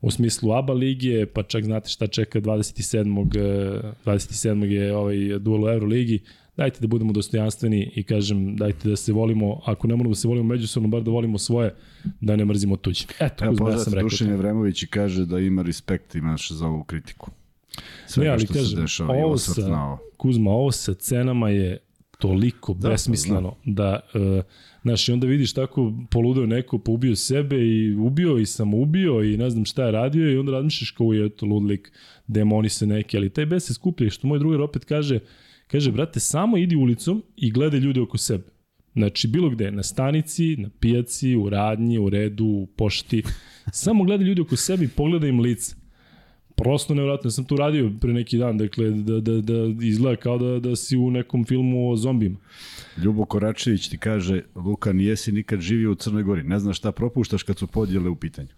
u 0.00 0.10
smislu 0.10 0.52
ABA 0.52 0.72
lige, 0.72 1.26
pa 1.26 1.42
čak 1.42 1.64
znate 1.64 1.88
šta 1.88 2.06
čeka 2.06 2.40
27. 2.40 3.92
27. 4.04 4.64
je 4.64 4.96
ovaj 4.96 5.16
duel 5.38 5.64
u 5.64 5.68
Euroligi. 5.68 6.20
Dajte 6.56 6.80
da 6.80 6.86
budemo 6.86 7.12
dostojanstveni 7.12 7.92
i 7.94 8.02
kažem, 8.02 8.56
dajte 8.56 8.88
da 8.88 8.96
se 8.96 9.12
volimo, 9.12 9.60
ako 9.64 9.86
ne 9.86 9.96
moramo 9.96 10.12
da 10.12 10.20
se 10.20 10.28
volimo 10.28 10.48
međusobno, 10.48 10.88
bar 10.88 11.02
da 11.02 11.10
volimo 11.10 11.38
svoje, 11.38 11.74
da 12.20 12.36
ne 12.36 12.44
mrzimo 12.44 12.76
tuđe. 12.76 13.04
Eto, 13.20 13.44
Evo, 13.44 13.52
Kuzma, 13.52 13.70
ja 13.70 13.78
sam 13.78 13.94
rekao. 13.94 14.08
Dušan 14.08 14.36
Vremović 14.36 14.82
i 14.82 14.86
kaže 14.86 15.26
da 15.26 15.38
ima 15.38 15.62
respekt, 15.62 16.14
imaš 16.14 16.50
za 16.50 16.66
ovu 16.66 16.84
kritiku. 16.84 17.30
Sve 18.06 18.24
ne, 18.24 18.30
ali 18.30 18.40
što 18.40 18.52
kažem, 18.52 18.68
se 18.68 18.82
dešava 18.82 19.14
ovo 19.14 19.38
sa, 19.38 19.98
Kuzma, 20.16 20.50
ovo 20.50 20.72
sa 20.72 20.94
cenama 20.94 21.50
je 21.50 21.78
toliko 22.18 22.74
da, 22.74 22.88
besmisleno 22.88 23.54
da, 23.64 24.00
uh, 24.14 24.44
znaš, 24.82 25.08
i 25.08 25.12
onda 25.12 25.26
vidiš 25.26 25.52
tako 25.52 25.92
poludeo 26.10 26.46
neko, 26.46 26.78
pa 26.78 26.92
ubio 26.92 27.16
sebe 27.16 27.56
i 27.56 27.94
ubio 27.94 28.38
i 28.38 28.46
samo 28.46 28.76
ubio 28.76 29.22
i 29.22 29.36
ne 29.36 29.50
znam 29.50 29.64
šta 29.64 29.84
je 29.84 29.92
radio 29.92 30.32
i 30.32 30.38
onda 30.38 30.52
razmišljaš 30.52 30.90
kao 30.90 31.12
je 31.12 31.28
to 31.28 31.46
ludlik, 31.46 31.92
demoni 32.26 32.68
se 32.68 32.86
neki, 32.86 33.16
ali 33.16 33.30
taj 33.30 33.46
bes 33.46 33.66
se 33.66 33.74
skuplja 33.74 34.10
što 34.10 34.26
moj 34.26 34.38
drugar 34.38 34.60
opet 34.60 34.84
kaže, 34.84 35.18
kaže, 35.66 35.92
brate, 35.92 36.20
samo 36.20 36.56
idi 36.56 36.76
ulicom 36.76 37.22
i 37.36 37.50
gledaj 37.50 37.80
ljude 37.80 38.00
oko 38.00 38.18
sebe. 38.18 38.44
Znači, 38.94 39.28
bilo 39.28 39.50
gde, 39.50 39.70
na 39.70 39.82
stanici, 39.82 40.56
na 40.56 40.70
pijaci, 40.80 41.36
u 41.36 41.48
radnji, 41.48 41.98
u 41.98 42.10
redu, 42.10 42.44
u 42.44 42.66
pošti, 42.66 43.22
samo 43.72 44.04
gledaj 44.04 44.26
ljude 44.26 44.42
oko 44.42 44.56
sebe 44.56 44.84
i 44.84 44.88
pogledaj 44.88 45.28
im 45.28 45.40
lice 45.40 45.85
prosto 46.56 46.94
nevratno. 46.94 47.30
sam 47.30 47.44
tu 47.44 47.56
radio 47.56 47.90
pre 48.00 48.12
neki 48.12 48.38
dan, 48.38 48.58
dakle, 48.58 48.90
da, 48.90 49.20
da, 49.20 49.40
da 49.40 49.86
izgleda 49.86 50.16
kao 50.16 50.38
da, 50.38 50.60
da 50.60 50.76
si 50.76 50.96
u 50.96 51.10
nekom 51.10 51.44
filmu 51.44 51.90
o 51.90 51.96
zombima. 51.96 52.36
Ljubo 53.04 53.24
Koračević 53.24 53.88
ti 53.88 53.98
kaže, 53.98 54.42
Luka, 54.54 54.92
nijesi 54.92 55.32
nikad 55.32 55.60
živio 55.60 55.92
u 55.92 55.94
Crnoj 55.94 56.22
Gori, 56.22 56.42
ne 56.42 56.58
znaš 56.58 56.78
šta 56.78 56.92
propuštaš 56.92 57.42
kad 57.42 57.58
su 57.58 57.66
podjele 57.66 58.08
u 58.08 58.16
pitanju. 58.16 58.48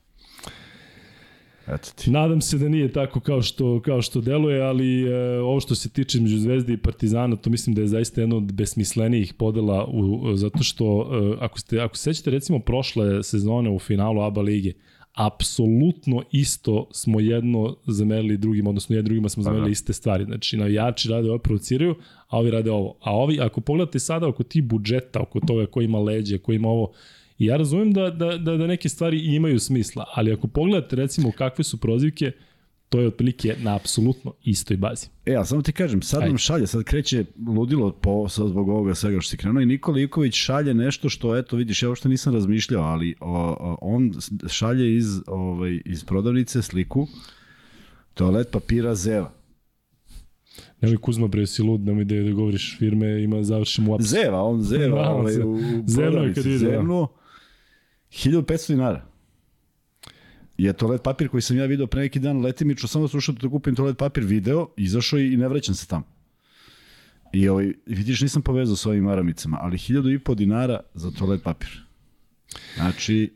Eto 1.69 1.89
ti. 1.97 2.11
Nadam 2.11 2.41
se 2.41 2.59
da 2.59 2.69
nije 2.69 2.93
tako 2.93 3.21
kao 3.21 3.43
što, 3.43 3.81
kao 3.81 4.03
što 4.03 4.21
deluje, 4.21 4.63
ali 4.63 5.03
e, 5.03 5.39
ovo 5.41 5.61
što 5.61 5.75
se 5.75 5.89
tiče 5.89 6.21
među 6.21 6.39
Zvezde 6.39 6.73
i 6.73 6.77
Partizana, 6.77 7.37
to 7.37 7.51
mislim 7.51 7.75
da 7.75 7.81
je 7.81 7.87
zaista 7.87 8.21
jedno 8.21 8.37
od 8.37 8.53
besmislenijih 8.53 9.35
podela, 9.35 9.87
u, 9.87 10.37
zato 10.37 10.63
što 10.63 11.11
e, 11.13 11.37
ako, 11.45 11.59
ste, 11.59 11.81
ako 11.81 11.97
se 11.97 12.03
sećate 12.03 12.31
recimo 12.31 12.59
prošle 12.59 13.23
sezone 13.23 13.71
u 13.71 13.79
finalu 13.79 14.23
ABA 14.23 14.41
lige, 14.41 14.73
apsolutno 15.19 16.23
isto 16.33 16.89
smo 16.93 17.21
jedno 17.21 17.77
zamerili 17.87 18.37
drugim, 18.37 18.67
odnosno 18.67 18.97
jednim 18.97 19.09
drugima 19.09 19.29
smo 19.29 19.43
zamerili 19.43 19.71
iste 19.71 19.93
stvari. 19.93 20.25
Znači, 20.25 20.57
navijači 20.57 21.09
rade 21.09 21.29
ovo, 21.29 21.39
provociraju, 21.39 21.95
a 22.29 22.39
ovi 22.39 22.51
rade 22.51 22.71
ovo. 22.71 22.97
A 23.01 23.17
ovi, 23.17 23.41
ako 23.41 23.61
pogledate 23.61 23.99
sada 23.99 24.29
oko 24.29 24.43
ti 24.43 24.61
budžeta, 24.61 25.21
oko 25.21 25.41
toga 25.41 25.67
ko 25.67 25.81
ima 25.81 25.99
leđe, 25.99 26.39
ko 26.39 26.53
ima 26.53 26.69
ovo, 26.69 26.93
ja 27.39 27.57
razumem 27.57 27.93
da, 27.93 28.11
da, 28.11 28.37
da, 28.37 28.57
da 28.57 28.67
neke 28.67 28.89
stvari 28.89 29.35
imaju 29.35 29.59
smisla, 29.59 30.05
ali 30.15 30.33
ako 30.33 30.47
pogledate 30.47 30.97
recimo 30.97 31.33
kakve 31.33 31.65
su 31.65 31.81
prozivke, 31.81 32.33
to 32.89 33.01
je 33.01 33.07
otprilike 33.07 33.57
na 33.61 33.77
apsolutno 33.77 34.35
istoj 34.43 34.77
bazi. 34.77 35.07
E, 35.27 35.35
a 35.35 35.45
samo 35.45 35.63
ti 35.63 35.73
kažem, 35.73 36.03
sad 36.03 36.21
Ajde. 36.21 36.29
nam 36.29 36.39
šalje, 36.39 36.67
sad 36.67 36.85
kreće 36.85 37.25
ludilo 37.47 37.93
po, 37.93 38.29
sad 38.29 38.49
zbog 38.49 38.69
ovoga 38.69 38.95
svega 38.95 39.21
što 39.21 39.31
si 39.31 39.37
krenuo 39.37 39.63
i 39.63 39.67
Nikola 39.67 40.01
Iković 40.01 40.35
šalje 40.35 40.75
nešto 40.75 41.09
što, 41.09 41.37
eto, 41.37 41.57
vidiš, 41.57 41.83
ja 41.83 41.89
uopšte 41.89 42.09
nisam 42.09 42.35
razmišljao, 42.35 42.83
ali 42.83 43.15
o, 43.21 43.57
o, 43.61 43.79
on 43.81 44.13
šalje 44.49 44.97
iz, 44.97 45.21
ovaj, 45.27 45.81
iz 45.85 46.05
prodavnice 46.05 46.63
sliku 46.63 47.07
toalet 48.15 48.51
papira 48.51 48.95
Zeva. 48.95 49.33
Nemoj 50.81 50.97
Kuzma 50.97 51.27
bre, 51.27 51.47
si 51.47 51.63
lud, 51.63 51.81
nemoj 51.81 52.05
da, 52.05 52.15
da 52.23 52.33
govoriš 52.33 52.77
firme, 52.79 53.23
ima 53.23 53.43
završimo 53.43 53.95
u 53.95 54.03
Zeva, 54.03 54.43
on 54.43 54.63
Zeva, 54.63 55.09
ovaj, 55.15 55.43
u, 55.43 55.53
u 55.53 55.59
prodavnici, 55.97 56.35
kad 56.35 56.47
ide, 56.47 56.59
Zevnu, 56.59 57.09
1500 58.11 58.69
dinara 58.69 59.08
je 60.59 60.73
toalet 60.73 61.03
papir 61.03 61.29
koji 61.29 61.43
sam 61.43 61.57
ja 61.57 61.67
video 61.67 61.87
pre 61.87 62.01
neki 62.01 62.19
dan 62.19 62.41
letimično, 62.41 62.89
samo 62.89 63.09
slušao 63.09 63.35
da 63.35 63.49
kupim 63.49 63.75
toalet 63.75 63.99
papir 63.99 64.25
video, 64.25 64.69
izašao 64.77 65.19
i 65.19 65.37
ne 65.37 65.49
vraćam 65.49 65.75
se 65.75 65.87
tamo. 65.87 66.05
I 67.33 67.49
ovaj, 67.49 67.73
vidiš, 67.87 68.21
nisam 68.21 68.43
povezao 68.43 68.77
s 68.77 68.87
ovim 68.87 69.05
maramicama, 69.05 69.59
ali 69.61 69.79
hiljadu 69.79 70.11
i 70.11 70.19
po 70.19 70.35
dinara 70.35 70.81
za 70.95 71.11
toalet 71.11 71.43
papir. 71.43 71.83
Znači, 72.77 73.33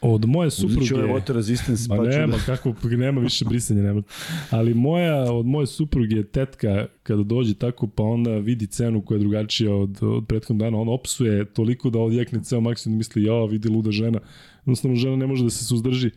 Od 0.00 0.24
moje 0.28 0.50
supruge... 0.50 0.94
ovaj 0.94 1.08
water 1.08 1.32
resistance, 1.32 1.88
pa 1.88 1.96
nema, 1.96 2.36
da... 2.36 2.42
kako, 2.56 2.74
nema 2.82 3.20
više 3.20 3.44
brisanja, 3.44 3.82
nema. 3.82 4.02
Ali 4.50 4.74
moja, 4.74 5.32
od 5.32 5.46
moje 5.46 5.66
supruge 5.66 6.24
tetka, 6.24 6.86
kada 7.02 7.22
dođe 7.22 7.54
tako, 7.54 7.86
pa 7.86 8.02
onda 8.02 8.30
vidi 8.30 8.66
cenu 8.66 9.02
koja 9.02 9.16
je 9.16 9.20
drugačija 9.20 9.74
od, 9.74 9.98
od 10.02 10.26
prethodnog 10.26 10.66
dana, 10.66 10.80
on 10.80 10.88
opsuje 10.88 11.44
toliko 11.44 11.90
da 11.90 11.98
odjekne 11.98 12.44
ceo 12.44 12.60
maksimum, 12.60 12.98
misli, 12.98 13.24
ja, 13.24 13.44
vidi 13.44 13.68
luda 13.68 13.90
žena. 13.90 14.20
Jednostavno, 14.66 14.96
žena 14.96 15.16
ne 15.16 15.26
može 15.26 15.44
da 15.44 15.50
se 15.50 15.64
suzdrži. 15.64 16.10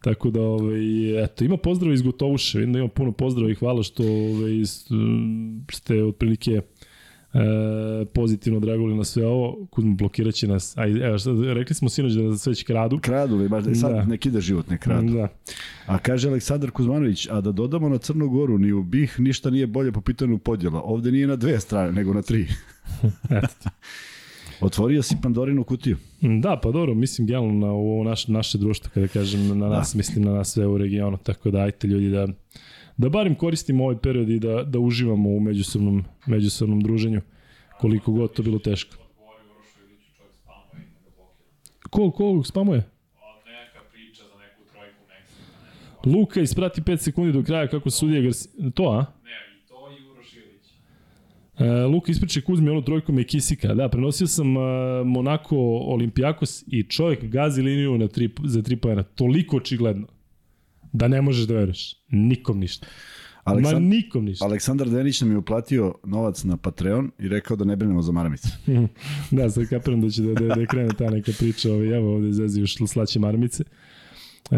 Tako 0.00 0.30
da, 0.30 0.40
ovaj, 0.40 1.24
eto, 1.24 1.44
ima 1.44 1.56
pozdrav 1.56 1.92
iz 1.92 2.02
Gotovuše, 2.02 2.58
vidim 2.58 2.72
da 2.72 2.78
ima 2.78 2.88
puno 2.88 3.12
pozdrava 3.12 3.50
i 3.50 3.54
hvala 3.54 3.82
što 3.82 4.02
ovaj, 4.02 4.64
ste 5.72 6.04
otprilike 6.04 6.50
e, 6.52 8.04
pozitivno 8.14 8.60
draguli 8.60 8.94
na 8.94 9.04
sve 9.04 9.26
ovo. 9.26 9.66
Kuzmo, 9.70 9.94
blokirat 9.94 10.34
će 10.34 10.48
nas. 10.48 10.78
Aj, 10.78 11.06
evo, 11.06 11.18
šta, 11.18 11.30
rekli 11.52 11.74
smo 11.74 11.88
sinoć 11.88 12.12
da 12.12 12.22
nas 12.22 12.46
već 12.46 12.62
kradu. 12.62 12.98
Kradu, 12.98 13.36
li, 13.36 13.48
baš, 13.48 13.64
sad 13.74 13.92
Da. 13.92 14.04
nek 14.04 14.26
ide 14.26 14.40
život, 14.40 14.70
ne 14.70 14.78
kradu. 14.78 15.12
Da. 15.12 15.28
A 15.86 15.98
kaže 15.98 16.28
Aleksandar 16.28 16.70
Kuzmanović, 16.70 17.28
a 17.30 17.40
da 17.40 17.52
dodamo 17.52 17.88
na 17.88 17.98
Crnu 17.98 18.28
Goru, 18.28 18.58
ni 18.58 18.72
u 18.72 18.82
BiH 18.82 19.20
ništa 19.20 19.50
nije 19.50 19.66
bolje 19.66 19.92
po 19.92 20.00
pitanju 20.00 20.38
podjela. 20.38 20.80
Ovde 20.82 21.12
nije 21.12 21.26
na 21.26 21.36
dve 21.36 21.60
strane, 21.60 21.92
nego 21.92 22.14
na 22.14 22.22
tri. 22.22 22.46
Eto. 23.30 23.70
Otvorio 24.62 25.02
si 25.02 25.16
Pandorinu 25.22 25.64
kutiju. 25.64 25.96
Da, 26.20 26.60
pa 26.62 26.70
dobro, 26.70 26.94
mislim 26.94 27.26
generalno 27.26 27.66
na 27.66 27.72
ovo 27.72 28.04
naše, 28.04 28.32
naše 28.32 28.58
društvo, 28.58 28.90
kada 28.94 29.08
kažem 29.08 29.58
na 29.58 29.68
nas, 29.68 29.92
da. 29.92 29.96
mislim 29.96 30.24
na 30.24 30.32
nas 30.32 30.52
sve 30.52 30.66
u 30.66 30.78
regionu, 30.78 31.16
tako 31.16 31.50
da 31.50 31.58
ajte 31.58 31.86
ljudi 31.86 32.08
da, 32.08 32.28
da 32.96 33.08
barim 33.08 33.34
koristimo 33.34 33.84
ovaj 33.84 33.96
period 33.96 34.30
i 34.30 34.38
da, 34.38 34.62
da 34.62 34.78
uživamo 34.78 35.30
u 35.30 35.40
međusobnom, 35.40 36.04
međusobnom 36.26 36.80
druženju, 36.80 37.20
koliko 37.80 38.12
god 38.12 38.32
to 38.32 38.42
bilo 38.42 38.58
teško. 38.58 38.96
Ko, 41.90 42.10
ko 42.10 42.42
spamuje? 42.44 42.82
Luka 46.04 46.40
isprati 46.40 46.80
5 46.80 46.96
sekundi 46.96 47.32
do 47.32 47.42
kraja 47.42 47.66
kako 47.66 47.90
sudija 47.90 48.20
Garcia... 48.20 48.70
To, 48.74 48.84
a? 48.84 49.21
E, 51.58 51.64
Luka 51.84 52.12
ispriče 52.12 52.40
Kuzmi 52.40 52.70
onu 52.70 52.82
trojku 52.82 53.12
Mekisika. 53.12 53.74
Da, 53.74 53.88
prenosio 53.88 54.26
sam 54.26 54.56
uh, 54.56 54.62
Monako 55.06 55.56
Olimpijakos 55.86 56.64
i 56.66 56.82
čovjek 56.82 57.24
gazi 57.24 57.62
liniju 57.62 57.98
na 57.98 58.08
tri, 58.08 58.30
za 58.44 58.62
tri 58.62 58.76
pojena. 58.76 59.02
Toliko 59.02 59.56
očigledno 59.56 60.06
da 60.92 61.08
ne 61.08 61.22
možeš 61.22 61.46
da 61.46 61.54
veruješ. 61.54 61.94
Nikom 62.08 62.58
ništa. 62.58 62.86
Aleksand... 63.44 63.74
Ma 63.74 63.94
nikom 63.96 64.24
ništa. 64.24 64.44
Aleksandar 64.44 64.88
Denić 64.88 65.20
nam 65.20 65.30
je 65.30 65.36
uplatio 65.36 65.94
novac 66.04 66.44
na 66.44 66.56
Patreon 66.56 67.10
i 67.18 67.28
rekao 67.28 67.56
da 67.56 67.64
ne 67.64 67.76
brinemo 67.76 68.02
za 68.02 68.12
maramice. 68.12 68.48
da, 69.30 69.50
sad 69.50 69.68
kapiram 69.68 70.00
da 70.00 70.10
će 70.10 70.22
da, 70.22 70.34
da, 70.34 70.54
da 70.54 70.66
krene 70.66 70.88
ta 70.98 71.10
neka 71.10 71.32
priča. 71.38 71.72
Ovaj, 71.72 71.96
evo 71.96 72.14
ovde 72.14 72.32
zezio 72.32 72.66
šl- 72.66 72.86
slaće 72.86 73.18
marmice. 73.18 73.64
E, 74.50 74.56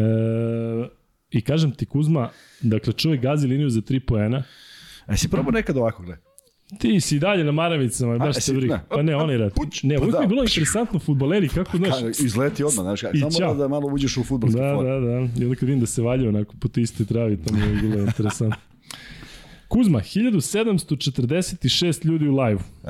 I 1.30 1.40
kažem 1.40 1.70
ti 1.70 1.86
Kuzma, 1.86 2.30
dakle 2.62 2.92
čovjek 2.92 3.22
gazi 3.22 3.46
liniju 3.46 3.70
za 3.70 3.80
tri 3.80 4.00
poena, 4.00 4.42
E, 5.08 5.16
si 5.16 5.28
probao 5.28 5.50
nekad 5.52 5.76
ovako, 5.76 6.02
gle? 6.02 6.16
Ti 6.78 7.00
si 7.00 7.18
dalje 7.18 7.44
na 7.44 7.52
maravicama, 7.52 8.18
baš 8.18 8.36
te 8.36 8.52
ne. 8.52 8.80
Pa 8.88 9.02
ne, 9.02 9.16
oni 9.16 9.36
rad. 9.36 9.52
Puć, 9.54 9.82
Ne, 9.82 9.94
pa 9.94 10.00
uvijek 10.00 10.12
da. 10.12 10.18
mi 10.18 10.24
je 10.24 10.28
bilo 10.28 10.42
interesantno 10.42 10.98
futboleri, 10.98 11.48
kako, 11.48 11.76
znaš, 11.76 11.90
Ka, 11.92 12.08
izleti 12.18 12.64
odmah, 12.64 12.82
znaš, 12.84 13.00
samo 13.00 13.30
ćao. 13.30 13.48
da, 13.48 13.54
da 13.54 13.68
malo 13.68 13.88
uđeš 13.88 14.16
u 14.16 14.24
futbolski 14.24 14.60
Da, 14.60 14.74
for. 14.74 14.84
da, 14.84 15.00
da. 15.00 15.12
I 15.12 15.16
onda 15.44 15.54
kad 15.54 15.60
vidim 15.60 15.80
da 15.80 15.86
se 15.86 16.02
valja 16.02 16.28
onako 16.28 16.54
po 16.60 16.68
toj 16.68 16.82
istoj 16.82 17.06
travi, 17.06 17.36
to 17.38 17.54
mi 17.54 17.60
je 17.60 17.74
bilo 17.74 17.98
interesantno. 18.06 18.56
Kuzma, 19.68 20.00
1746 20.00 22.04
ljudi 22.04 22.28
u 22.28 22.32
live. 22.32 22.60
E, 22.84 22.88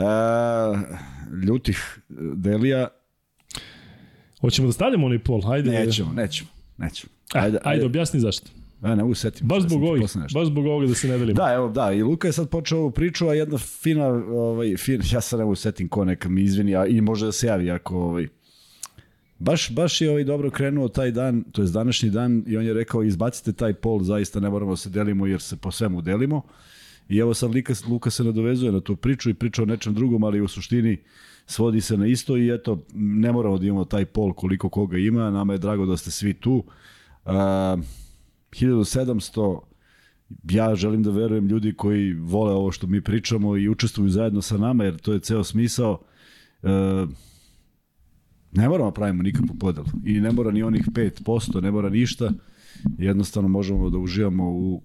ljutih 1.47 1.99
Delija, 2.35 2.89
Hoćemo 4.41 4.69
da 4.69 4.73
stavljamo 4.73 5.07
onaj 5.07 5.19
pol? 5.19 5.43
Hajde. 5.43 5.71
nećemo, 5.71 6.13
nećemo, 6.13 6.51
nećemo. 6.79 7.11
Ajde, 7.33 7.47
ajde, 7.47 7.59
ajde 7.65 7.87
objasni 7.87 8.21
zašto. 8.21 8.51
E, 8.85 8.97
ne 8.97 9.03
mogu 9.03 9.15
setim. 9.15 9.49
Baš 9.49 9.63
sam 9.63 9.69
zbog 9.69 9.83
ovih, 9.83 10.03
baš 10.35 10.47
zbog 10.47 10.67
ovoga 10.67 10.87
da 10.87 10.95
se 10.95 11.09
ne 11.09 11.19
delimo. 11.19 11.37
Da, 11.37 11.53
evo, 11.55 11.69
da, 11.69 11.93
i 11.93 12.03
Luka 12.03 12.29
je 12.29 12.33
sad 12.33 12.49
počeo 12.49 12.79
ovu 12.79 12.91
priču, 12.91 13.29
a 13.29 13.35
jedna 13.35 13.59
fina, 13.59 14.07
ovaj, 14.09 14.77
fin, 14.77 15.03
ja 15.13 15.21
sad 15.21 15.39
ne 15.39 15.45
mogu 15.45 15.55
setim 15.55 15.89
ko 15.89 16.05
neka 16.05 16.29
mi 16.29 16.43
izvini, 16.43 16.77
a 16.77 16.87
i 16.87 17.01
može 17.01 17.27
da 17.27 17.33
se 17.33 17.47
javi 17.47 17.71
ako, 17.71 17.97
ovaj, 17.97 18.29
Baš, 19.39 19.71
baš 19.71 20.01
je 20.01 20.11
ovaj 20.11 20.25
dobro 20.25 20.51
krenuo 20.51 20.89
taj 20.89 21.11
dan, 21.11 21.45
to 21.53 21.63
je 21.63 21.69
današnji 21.69 22.11
dan 22.11 22.45
i 22.47 22.57
on 22.57 22.65
je 22.65 22.75
rekao 22.75 23.03
izbacite 23.03 23.53
taj 23.53 23.73
pol, 23.75 24.03
zaista 24.03 24.41
ne 24.41 24.51
moramo 24.51 24.73
da 24.73 24.77
se 24.77 24.91
delimo 24.91 25.27
jer 25.27 25.41
se 25.41 25.57
po 25.57 25.71
svemu 25.71 26.03
delimo. 26.03 26.43
I 27.09 27.19
evo 27.19 27.35
sad 27.35 27.51
Lika, 27.51 27.75
Luka 27.89 28.11
se 28.11 28.25
nadovezuje 28.25 28.73
na 28.73 28.81
tu 28.81 28.97
priču 28.97 29.31
i 29.31 29.35
priča 29.35 29.63
o 29.63 29.67
nečem 29.67 29.95
drugom, 29.95 30.25
ali 30.25 30.41
u 30.41 30.49
suštini 30.49 30.99
svodi 31.47 31.81
se 31.81 31.97
na 31.97 32.07
isto 32.07 32.37
i 32.37 32.55
eto, 32.55 32.85
ne 32.95 33.33
moramo 33.33 33.59
da 33.59 33.67
imamo 33.67 33.85
taj 33.85 34.05
pol 34.05 34.33
koliko 34.33 34.69
koga 34.69 34.99
ima, 34.99 35.31
nama 35.31 35.53
je 35.53 35.59
drago 35.59 35.87
da 35.87 35.97
ste 35.97 36.11
svi 36.11 36.35
tu. 36.35 36.65
Uh, 37.25 37.33
1700 38.55 39.61
ja 40.51 40.75
želim 40.75 41.03
da 41.03 41.11
verujem 41.11 41.47
ljudi 41.47 41.75
koji 41.75 42.13
vole 42.13 42.53
ovo 42.53 42.73
što 42.73 42.87
mi 42.87 43.01
pričamo 43.01 43.57
i 43.57 43.69
učestvuju 43.69 44.11
zajedno 44.11 44.43
sa 44.43 44.59
nama, 44.59 44.85
jer 44.85 44.97
to 44.97 45.13
je 45.13 45.21
ceo 45.21 45.45
smisao. 45.45 46.01
Uh, 46.63 46.71
ne 48.53 48.69
moramo 48.69 48.91
da 48.91 48.95
pravimo 48.95 49.23
nikakvu 49.23 49.57
podelu 49.61 49.87
i 50.05 50.21
ne 50.21 50.33
mora 50.33 50.51
ni 50.51 50.63
onih 50.63 50.83
5%, 50.83 51.63
ne 51.63 51.71
mora 51.71 51.89
ništa. 51.89 52.31
Jednostavno 52.99 53.49
možemo 53.49 53.91
da 53.91 53.99
uživamo 53.99 54.51
u 54.51 54.83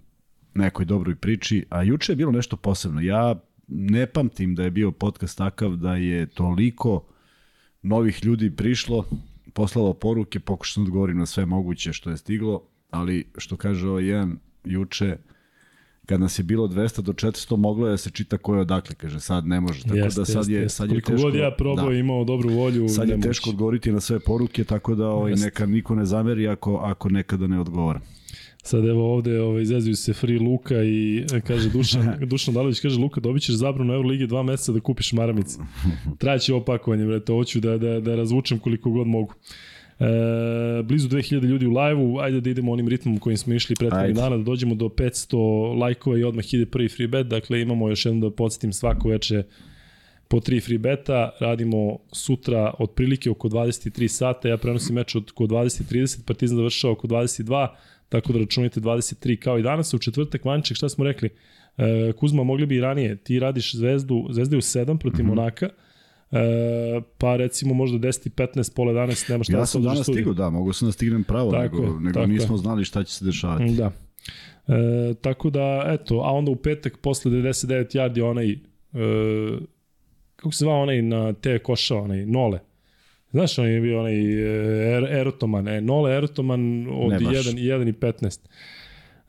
nekoj 0.54 0.86
dobroj 0.86 1.16
priči, 1.16 1.66
a 1.70 1.84
juče 1.84 2.12
je 2.12 2.16
bilo 2.16 2.32
nešto 2.32 2.58
posebno. 2.58 3.02
Ja 3.02 3.36
ne 3.68 4.06
pamtim 4.08 4.56
da 4.56 4.64
je 4.64 4.72
bio 4.72 4.92
podcast 4.92 5.38
takav 5.38 5.76
da 5.76 5.96
je 5.96 6.26
toliko 6.26 7.06
novih 7.82 8.26
ljudi 8.26 8.56
prišlo, 8.56 9.06
poslalo 9.54 9.94
poruke, 9.94 10.40
pokušam 10.40 10.84
da 10.84 10.88
odgovorim 10.88 11.18
na 11.18 11.26
sve 11.26 11.46
moguće 11.46 11.94
što 11.94 12.10
je 12.10 12.18
stiglo, 12.18 12.64
ali 12.90 13.26
što 13.38 13.58
kaže 13.58 13.88
ovaj 13.88 14.06
jedan 14.06 14.38
juče, 14.66 15.18
kad 16.06 16.20
nas 16.22 16.40
je 16.40 16.44
bilo 16.44 16.68
200 16.68 17.02
do 17.02 17.14
400, 17.14 17.56
moglo 17.58 17.88
je 17.88 17.92
da 17.92 17.98
se 17.98 18.10
čita 18.10 18.38
ko 18.38 18.56
je 18.56 18.62
odakle, 18.62 18.96
kaže, 18.96 19.20
sad 19.20 19.48
ne 19.48 19.62
može. 19.62 19.84
Tako 19.84 19.96
Jeste, 19.96 20.22
da 20.22 20.26
sad 20.26 20.36
jeste, 20.38 20.54
je, 20.54 20.62
jeste. 20.62 20.76
sad 20.78 20.90
je 20.90 20.90
Koliko 20.92 21.12
teško. 21.12 21.24
god 21.24 21.36
ja 21.36 21.52
probao 21.58 21.90
da. 21.90 21.96
imao 21.96 22.24
dobru 22.24 22.50
volju, 22.50 22.90
Sad 22.90 23.04
je 23.04 23.08
nemoguće. 23.08 23.28
teško 23.30 23.50
odgovoriti 23.50 23.92
na 23.92 24.00
sve 24.00 24.20
poruke, 24.20 24.64
tako 24.64 24.96
da 24.96 25.08
ovaj, 25.08 25.32
Jeste. 25.32 25.46
neka 25.46 25.66
niko 25.66 25.96
ne 25.96 26.06
zameri 26.06 26.48
ako, 26.48 26.76
ako 26.76 27.10
nekada 27.10 27.48
ne 27.48 27.60
odgovara. 27.60 28.00
Sad 28.64 28.86
evo 28.86 29.14
ovde 29.14 29.42
ovaj, 29.42 29.62
izazuju 29.62 29.96
se 29.96 30.14
Free 30.14 30.40
Luka 30.40 30.84
i 30.84 31.26
e, 31.34 31.42
kaže 31.42 31.70
Dušan, 31.70 32.16
Dušan 32.32 32.54
Dalović 32.54 32.80
kaže 32.80 33.00
Luka 33.00 33.22
dobit 33.22 33.44
ćeš 33.44 33.56
zabranu 33.56 33.94
Euroligi 33.94 34.28
dva 34.28 34.44
meseca 34.44 34.72
da 34.72 34.80
kupiš 34.80 35.14
maramice. 35.14 35.60
Trajaće 36.20 36.54
ovo 36.54 36.64
pakovanje, 36.66 37.06
brate, 37.06 37.34
hoću 37.34 37.60
da, 37.60 37.78
da, 37.78 38.00
da 38.00 38.16
razvučem 38.16 38.60
koliko 38.60 38.90
god 38.90 39.08
mogu. 39.08 39.34
E, 40.00 40.84
blizu 40.84 41.10
2000 41.10 41.44
ljudi 41.46 41.68
u 41.68 41.72
live-u, 41.72 42.20
ajde 42.20 42.42
da 42.42 42.50
idemo 42.50 42.72
onim 42.72 42.88
ritmom 42.88 43.18
kojim 43.18 43.38
smo 43.38 43.54
išli 43.54 43.76
prethodnih 43.76 44.16
dana, 44.16 44.38
da 44.38 44.44
dođemo 44.44 44.76
do 44.76 44.86
500 44.86 45.80
lajkova 45.80 46.18
i 46.18 46.24
odmah 46.24 46.54
ide 46.54 46.66
prvi 46.66 46.90
free 46.90 47.08
bet, 47.08 47.28
dakle 47.28 47.62
imamo 47.62 47.90
još 47.90 48.06
jedno 48.06 48.30
da 48.30 48.36
podsjetim 48.36 48.74
svako 48.74 49.10
veče 49.10 49.44
po 50.28 50.40
tri 50.40 50.60
free 50.62 50.78
beta, 50.78 51.30
radimo 51.40 51.98
sutra 52.12 52.74
otprilike 52.80 53.30
oko 53.30 53.50
23 53.50 54.08
sata, 54.08 54.48
ja 54.48 54.58
prenosim 54.58 54.96
meč 54.96 55.16
od 55.16 55.30
oko 55.32 55.44
20.30, 55.44 56.26
Partizan 56.26 56.58
završava 56.58 56.94
oko 56.94 57.08
22, 57.08 57.68
tako 58.10 58.34
da 58.34 58.40
računajte 58.40 58.80
23 58.80 59.40
kao 59.40 59.60
i 59.60 59.64
danas, 59.64 59.94
u 59.94 60.00
četvrtak 60.00 60.46
Vanček, 60.46 60.78
šta 60.78 60.90
smo 60.90 61.06
rekli? 61.06 61.30
E, 61.78 62.12
Kuzma, 62.12 62.44
mogli 62.44 62.66
bi 62.66 62.76
i 62.76 62.82
ranije, 62.82 63.16
ti 63.16 63.40
radiš 63.40 63.76
Zvezdu, 63.76 64.28
Zvezda 64.30 64.56
je 64.56 64.58
u 64.58 64.62
7 64.62 64.98
protiv 64.98 65.26
mm 65.26 65.28
-hmm. 65.28 65.36
Monaka, 65.36 65.70
e, 66.32 67.02
pa 67.18 67.36
recimo 67.36 67.74
možda 67.74 67.98
10 67.98 68.28
i 68.28 68.30
15, 68.30 68.76
pola 68.76 68.94
11, 68.94 69.30
nema 69.30 69.44
šta 69.44 69.54
Ja 69.54 69.60
da 69.60 69.66
se 69.66 69.72
sam 69.72 69.82
održiš 69.82 69.94
danas 69.94 70.06
studiju. 70.06 70.22
stigao, 70.22 70.34
da, 70.34 70.50
mogu 70.50 70.74
sam 70.74 70.88
da 70.88 70.92
stignem 70.92 71.24
pravo, 71.24 71.52
Tako 71.52 71.82
nego, 71.82 72.00
nego 72.00 72.14
tako 72.14 72.28
nismo 72.28 72.58
znali 72.58 72.86
šta 72.86 73.04
će 73.04 73.14
se 73.14 73.26
dešavati. 73.26 73.76
Da. 73.76 73.92
E, 74.68 75.14
tako 75.22 75.50
da, 75.50 75.84
eto, 75.88 76.16
a 76.16 76.32
onda 76.32 76.52
u 76.52 76.56
petak 76.56 76.98
posle 76.98 77.32
99 77.32 77.98
yardi 77.98 78.22
onaj, 78.24 78.52
e, 78.52 78.58
kako 80.36 80.52
se 80.52 80.58
zvao 80.58 80.82
onaj 80.82 81.02
na 81.02 81.34
te 81.34 81.60
koša, 81.60 81.96
onaj 81.96 82.26
Nole. 82.26 82.60
Znaš, 83.32 83.60
on 83.60 83.68
je 83.68 83.82
bio 83.82 84.00
onaj 84.00 84.16
e, 84.16 84.98
er, 84.98 85.04
Erotoman, 85.20 85.68
e, 85.68 85.82
Nole 85.82 86.18
Erotoman 86.18 86.88
od 86.92 87.12
Ne 87.12 87.20
baš. 87.20 87.36
1, 87.36 87.56
1 87.56 87.90
i 87.90 87.94
15. 87.94 88.40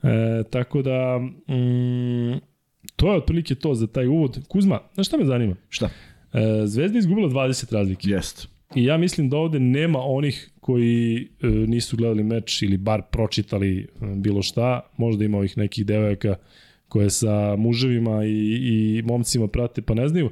E, 0.03 0.43
tako 0.49 0.81
da, 0.81 1.19
mm, 1.19 2.39
to 2.95 3.11
je 3.11 3.17
otprilike 3.17 3.55
to 3.55 3.75
za 3.75 3.87
taj 3.87 4.07
uvod. 4.07 4.39
Kuzma, 4.47 4.79
znaš 4.93 5.07
šta 5.07 5.17
me 5.17 5.25
zanima? 5.25 5.55
Šta? 5.69 5.89
E, 6.33 6.65
Zvezda 6.65 6.97
je 6.97 6.99
izgubila 6.99 7.29
20 7.29 7.73
razlike. 7.73 8.09
Jest. 8.09 8.47
I 8.75 8.83
ja 8.83 8.97
mislim 8.97 9.29
da 9.29 9.37
ovde 9.37 9.59
nema 9.59 9.99
onih 9.99 10.51
koji 10.59 11.27
e, 11.41 11.47
nisu 11.47 11.97
gledali 11.97 12.23
meč 12.23 12.61
ili 12.61 12.77
bar 12.77 13.01
pročitali 13.11 13.79
e, 13.79 13.87
bilo 14.15 14.41
šta. 14.41 14.81
Možda 14.97 15.25
ima 15.25 15.37
ovih 15.37 15.57
nekih 15.57 15.85
devojaka 15.85 16.35
koje 16.87 17.09
sa 17.09 17.55
muževima 17.55 18.25
i, 18.25 18.59
i 18.61 19.01
momcima 19.05 19.47
prate 19.47 19.81
pa 19.81 19.93
ne 19.93 20.07
znaju. 20.07 20.29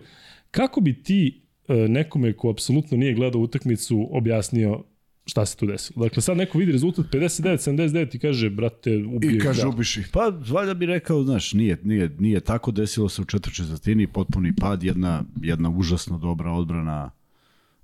Kako 0.51 0.81
bi 0.81 1.03
ti 1.03 1.41
e, 1.67 1.73
nekome 1.73 2.33
ko 2.33 2.49
apsolutno 2.49 2.97
nije 2.97 3.13
gledao 3.13 3.41
utakmicu 3.41 4.07
objasnio 4.11 4.83
šta 5.29 5.45
se 5.45 5.57
tu 5.57 5.65
desilo. 5.65 6.03
Dakle, 6.03 6.21
sad 6.21 6.37
neko 6.37 6.57
vidi 6.57 6.71
rezultat 6.71 7.05
59-79 7.05 8.15
i 8.15 8.19
kaže, 8.19 8.49
brate, 8.49 8.97
ubije. 8.97 9.35
I 9.35 9.39
kaže, 9.39 9.61
da. 9.61 9.67
ubiš 9.67 9.97
ih. 9.97 10.09
Pa, 10.13 10.31
valjda 10.49 10.73
bi 10.73 10.85
rekao, 10.85 11.23
znaš, 11.23 11.53
nije, 11.53 11.77
nije, 11.83 12.15
nije 12.19 12.39
tako, 12.39 12.71
desilo 12.71 13.09
se 13.09 13.21
u 13.21 13.25
četiri 13.25 13.53
četvrtini, 13.53 14.07
potpuni 14.07 14.55
pad, 14.55 14.83
jedna, 14.83 15.23
jedna 15.41 15.69
užasno 15.69 16.17
dobra 16.17 16.51
odbrana 16.51 17.11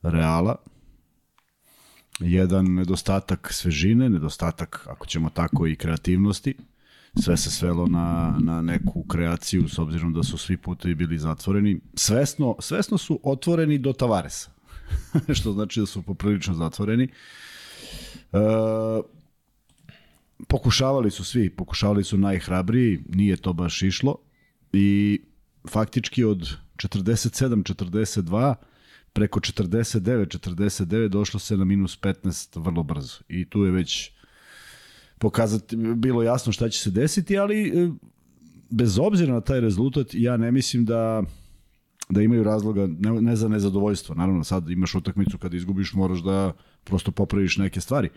Reala, 0.02 0.56
jedan 2.20 2.74
nedostatak 2.74 3.54
svežine, 3.54 4.10
nedostatak, 4.10 4.88
ako 4.90 5.08
ćemo 5.08 5.30
tako, 5.30 5.68
i 5.68 5.76
kreativnosti. 5.76 6.56
Sve 7.24 7.38
se 7.38 7.52
svelo 7.52 7.88
na, 7.88 8.38
na 8.40 8.62
neku 8.62 9.04
kreaciju, 9.04 9.70
s 9.70 9.80
obzirom 9.80 10.14
da 10.14 10.24
su 10.24 10.38
svi 10.38 10.58
putevi 10.58 10.96
bili 10.96 11.18
zatvoreni. 11.18 11.80
Svesno, 11.94 12.56
svesno 12.60 12.98
su 12.98 13.20
otvoreni 13.24 13.78
do 13.78 13.94
Tavaresa, 13.94 14.52
što 15.38 15.52
znači 15.52 15.80
da 15.80 15.86
su 15.86 16.02
poprilično 16.02 16.54
zatvoreni. 16.54 17.04
E, 17.04 17.10
pokušavali 20.48 21.12
su 21.12 21.24
svi, 21.24 21.50
pokušavali 21.50 22.04
su 22.04 22.18
najhrabriji, 22.18 23.04
nije 23.10 23.38
to 23.38 23.54
baš 23.54 23.82
išlo 23.82 24.18
i 24.74 25.22
faktički 25.70 26.24
od 26.24 26.50
47-42 26.76 28.56
preko 29.14 29.40
49-49 29.40 31.08
došlo 31.08 31.40
se 31.40 31.58
na 31.58 31.66
minus 31.66 32.00
15 32.00 32.64
vrlo 32.64 32.84
brzo 32.84 33.20
i 33.30 33.50
tu 33.50 33.66
je 33.66 33.72
već 33.72 34.12
pokazati, 35.20 35.76
bilo 35.76 36.24
jasno 36.24 36.52
šta 36.52 36.70
će 36.70 36.80
se 36.80 36.92
desiti, 36.92 37.38
ali 37.38 37.68
e, 37.68 37.90
bez 38.70 39.00
obzira 39.00 39.34
na 39.34 39.42
taj 39.42 39.60
rezultat, 39.60 40.08
ja 40.14 40.38
ne 40.38 40.52
mislim 40.52 40.86
da 40.86 41.24
da 42.10 42.22
imaju 42.22 42.44
razloga 42.44 42.88
ne, 42.88 43.22
ne 43.22 43.36
za 43.36 43.48
nezadovoljstvo. 43.48 44.16
Naravno, 44.16 44.44
sad 44.44 44.70
imaš 44.70 44.96
utakmicu 44.96 45.38
kada 45.38 45.58
izgubiš, 45.58 45.94
moraš 45.94 46.20
da 46.20 46.54
prosto 46.84 47.12
popraviš 47.12 47.58
neke 47.58 47.82
stvari. 47.82 48.10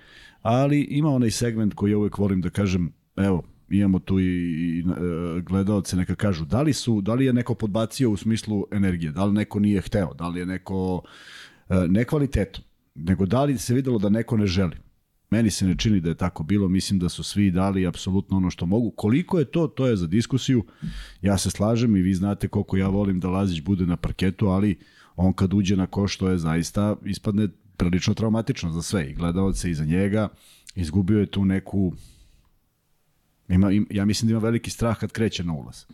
Ali 0.43 0.81
ima 0.81 1.11
onaj 1.11 1.31
segment 1.31 1.75
koji 1.75 1.91
ja 1.91 1.99
uvek 1.99 2.19
volim 2.19 2.41
da 2.41 2.51
kažem, 2.51 2.93
evo, 3.17 3.43
imamo 3.69 3.99
tu 3.99 4.21
i, 4.21 4.25
i 4.25 4.81
e, 4.81 5.41
gledalce 5.41 5.97
neka 5.97 6.15
kažu 6.15 6.45
da 6.45 6.63
li 6.63 6.73
su 6.73 7.01
da 7.01 7.15
li 7.15 7.25
je 7.25 7.33
neko 7.33 7.55
podbacio 7.55 8.11
u 8.11 8.17
smislu 8.17 8.65
energije, 8.73 9.13
da 9.13 9.25
li 9.25 9.33
neko 9.33 9.61
nije 9.61 9.81
hteo, 9.81 10.15
da 10.15 10.29
li 10.29 10.41
je 10.41 10.47
neko 10.47 11.03
e, 11.69 11.75
ne 11.89 12.05
kvalitetom, 12.05 12.65
nego 12.95 13.27
da 13.27 13.45
li 13.45 13.59
se 13.59 13.75
videlo 13.75 13.99
da 13.99 14.09
neko 14.09 14.37
ne 14.37 14.47
želi. 14.47 14.77
Meni 15.31 15.51
se 15.51 15.67
ne 15.67 15.75
čini 15.77 16.01
da 16.01 16.09
je 16.09 16.15
tako 16.15 16.43
bilo, 16.43 16.69
mislim 16.69 16.99
da 16.99 17.09
su 17.09 17.23
svi 17.23 17.51
dali 17.51 17.87
apsolutno 17.87 18.37
ono 18.37 18.51
što 18.51 18.67
mogu. 18.67 18.91
Koliko 18.91 19.39
je 19.39 19.45
to, 19.45 19.67
to 19.67 19.87
je 19.87 19.97
za 19.97 20.07
diskusiju. 20.07 20.65
Ja 21.23 21.39
se 21.39 21.51
slažem 21.51 21.97
i 21.97 22.03
vi 22.03 22.15
znate 22.15 22.49
koliko 22.49 22.77
ja 22.77 22.89
volim 22.89 23.21
da 23.21 23.29
Lazić 23.29 23.61
bude 23.61 23.87
na 23.87 23.97
parketu, 23.97 24.47
ali 24.47 24.79
on 25.17 25.33
kad 25.33 25.55
uđe 25.55 25.77
na 25.77 25.87
koš, 25.87 26.17
to 26.17 26.29
je 26.29 26.39
zaista 26.39 26.97
ispadne 27.05 27.49
prilično 27.77 28.15
traumatično 28.15 28.73
za 28.73 28.83
sve 28.83 29.11
i 29.11 29.15
gledalce 29.15 29.75
za 29.75 29.85
njega. 29.85 30.29
Izgubio 30.75 31.21
je 31.21 31.27
tu 31.27 31.45
neku 31.45 31.93
Ima, 33.49 33.73
im, 33.73 33.87
ja 33.91 34.05
mislim 34.05 34.29
da 34.29 34.31
ima 34.33 34.41
veliki 34.41 34.71
strah 34.71 34.99
kad 34.99 35.13
kreće 35.13 35.45
na 35.45 35.53
ulaz. 35.53 35.85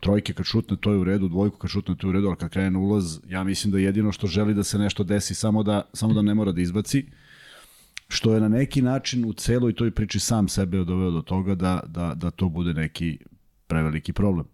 Trojke 0.00 0.32
kad 0.32 0.46
šutne, 0.46 0.76
to 0.80 0.92
je 0.92 0.98
u 0.98 1.04
redu, 1.04 1.28
dvojku 1.28 1.58
kad 1.58 1.70
šutne, 1.70 1.96
to 1.96 2.06
je 2.06 2.08
u 2.08 2.12
redu, 2.12 2.26
ali 2.26 2.36
kad 2.36 2.50
krene 2.50 2.70
na 2.70 2.78
ulaz, 2.78 3.18
ja 3.28 3.44
mislim 3.44 3.70
da 3.72 3.78
jedino 3.78 4.12
što 4.12 4.26
želi 4.26 4.54
da 4.54 4.64
se 4.64 4.78
nešto 4.78 5.04
desi, 5.04 5.34
samo 5.34 5.62
da, 5.62 5.82
samo 5.92 6.14
da 6.14 6.22
ne 6.22 6.34
mora 6.34 6.52
da 6.52 6.60
izbaci, 6.60 7.06
što 8.10 8.34
je 8.34 8.40
na 8.40 8.48
neki 8.48 8.82
način 8.82 9.24
u 9.24 9.32
celoj 9.32 9.74
toj 9.74 9.90
priči 9.90 10.20
sam 10.20 10.48
sebe 10.48 10.84
doveo 10.84 11.10
do 11.10 11.22
toga 11.22 11.54
da, 11.54 11.80
da, 11.86 12.14
da 12.14 12.30
to 12.30 12.48
bude 12.48 12.74
neki 12.74 13.18
preveliki 13.66 14.12
problem. 14.12 14.46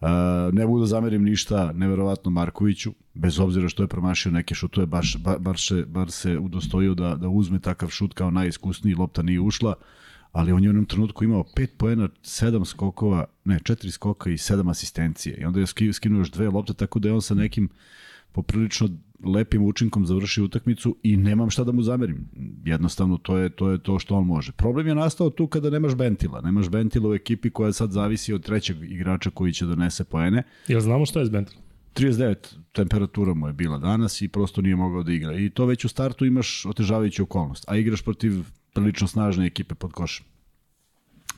Uh, 0.00 0.08
ne 0.52 0.66
mogu 0.66 0.80
da 0.80 0.86
zamerim 0.86 1.22
ništa 1.24 1.72
neverovatno 1.72 2.30
Markoviću, 2.30 2.92
bez 3.14 3.38
obzira 3.38 3.68
što 3.68 3.82
je 3.82 3.88
promašio 3.88 4.32
neke 4.32 4.54
šutove, 4.54 4.86
baš, 4.86 5.16
bar, 5.18 5.38
bar, 5.38 5.58
se, 5.58 5.84
bar 5.86 6.10
se 6.10 6.38
udostojio 6.38 6.94
da, 6.94 7.14
da 7.16 7.28
uzme 7.28 7.60
takav 7.60 7.88
šut 7.88 8.14
kao 8.14 8.30
najiskusniji, 8.30 8.94
lopta 8.94 9.22
nije 9.22 9.40
ušla, 9.40 9.74
ali 10.32 10.52
on 10.52 10.62
je 10.62 10.68
u 10.68 10.70
jednom 10.70 10.84
trenutku 10.84 11.24
imao 11.24 11.44
5 11.56 11.66
poena, 11.76 12.08
7 12.22 12.64
skokova, 12.64 13.24
ne, 13.44 13.58
4 13.58 13.90
skoka 13.90 14.30
i 14.30 14.36
7 14.36 14.70
asistencije. 14.70 15.36
I 15.36 15.44
onda 15.44 15.60
je 15.60 15.92
skinuo 15.92 16.18
još 16.18 16.30
dve 16.30 16.48
lopte, 16.48 16.74
tako 16.74 16.98
da 16.98 17.08
je 17.08 17.14
on 17.14 17.22
sa 17.22 17.34
nekim 17.34 17.68
poprilično 18.32 18.88
lepim 19.24 19.62
učinkom 19.62 20.06
završio 20.06 20.44
utakmicu 20.44 20.96
i 21.02 21.16
nemam 21.16 21.50
šta 21.50 21.64
da 21.64 21.72
mu 21.72 21.82
zamerim. 21.82 22.28
Jednostavno 22.64 23.18
to 23.18 23.38
je 23.38 23.50
to 23.50 23.70
je 23.70 23.78
to 23.78 23.98
što 23.98 24.16
on 24.16 24.26
može. 24.26 24.52
Problem 24.52 24.86
je 24.86 24.94
nastao 24.94 25.30
tu 25.30 25.46
kada 25.46 25.70
nemaš 25.70 25.94
Bentila. 25.94 26.40
Nemaš 26.40 26.68
Bentila 26.68 27.10
u 27.10 27.14
ekipi 27.14 27.50
koja 27.50 27.72
sad 27.72 27.90
zavisi 27.90 28.32
od 28.32 28.42
trećeg 28.42 28.76
igrača 28.82 29.30
koji 29.30 29.52
će 29.52 29.66
donese 29.66 30.04
poene. 30.04 30.42
Jel 30.68 30.80
znamo 30.80 31.06
šta 31.06 31.20
je 31.20 31.26
s 31.26 31.30
Bentilom? 31.30 31.64
39 31.94 32.34
temperatura 32.72 33.34
mu 33.34 33.46
je 33.46 33.52
bila 33.52 33.78
danas 33.78 34.22
i 34.22 34.28
prosto 34.28 34.62
nije 34.62 34.76
mogao 34.76 35.02
da 35.02 35.12
igra. 35.12 35.38
I 35.38 35.50
to 35.50 35.66
već 35.66 35.84
u 35.84 35.88
startu 35.88 36.24
imaš 36.24 36.66
otežavajuću 36.66 37.22
okolnost. 37.22 37.64
A 37.68 37.76
igraš 37.76 38.02
protiv 38.02 38.32
prilično 38.72 39.08
snažne 39.08 39.46
ekipe 39.46 39.74
pod 39.74 39.92
košem. 39.92 40.26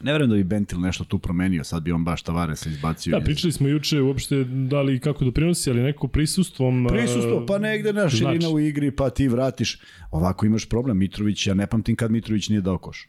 Ne 0.02 0.12
verujem 0.12 0.30
da 0.30 0.36
bi 0.36 0.44
Bentil 0.44 0.80
nešto 0.80 1.04
tu 1.04 1.18
promenio, 1.18 1.64
sad 1.64 1.82
bi 1.82 1.92
on 1.92 2.04
baš 2.04 2.22
Tavaresa 2.22 2.70
izbacio. 2.70 3.18
Da, 3.18 3.24
pričali 3.24 3.52
smo 3.52 3.68
juče 3.68 4.00
uopšte 4.00 4.44
da 4.44 4.82
li 4.82 5.00
kako 5.00 5.24
doprinosi, 5.24 5.70
ali 5.70 5.82
neko 5.82 6.08
prisustvom... 6.08 6.86
Prisustvo, 6.90 7.46
pa 7.46 7.58
negde 7.58 7.92
na 7.92 8.08
širina 8.08 8.30
znači. 8.30 8.54
u 8.54 8.58
igri, 8.58 8.90
pa 8.90 9.10
ti 9.10 9.28
vratiš. 9.28 9.78
Ovako 10.10 10.46
imaš 10.46 10.68
problem, 10.68 10.98
Mitrović, 10.98 11.46
ja 11.46 11.54
ne 11.54 11.66
pamtim 11.66 11.96
kad 11.96 12.10
Mitrović 12.10 12.48
nije 12.48 12.60
dao 12.60 12.78
koš. 12.78 13.08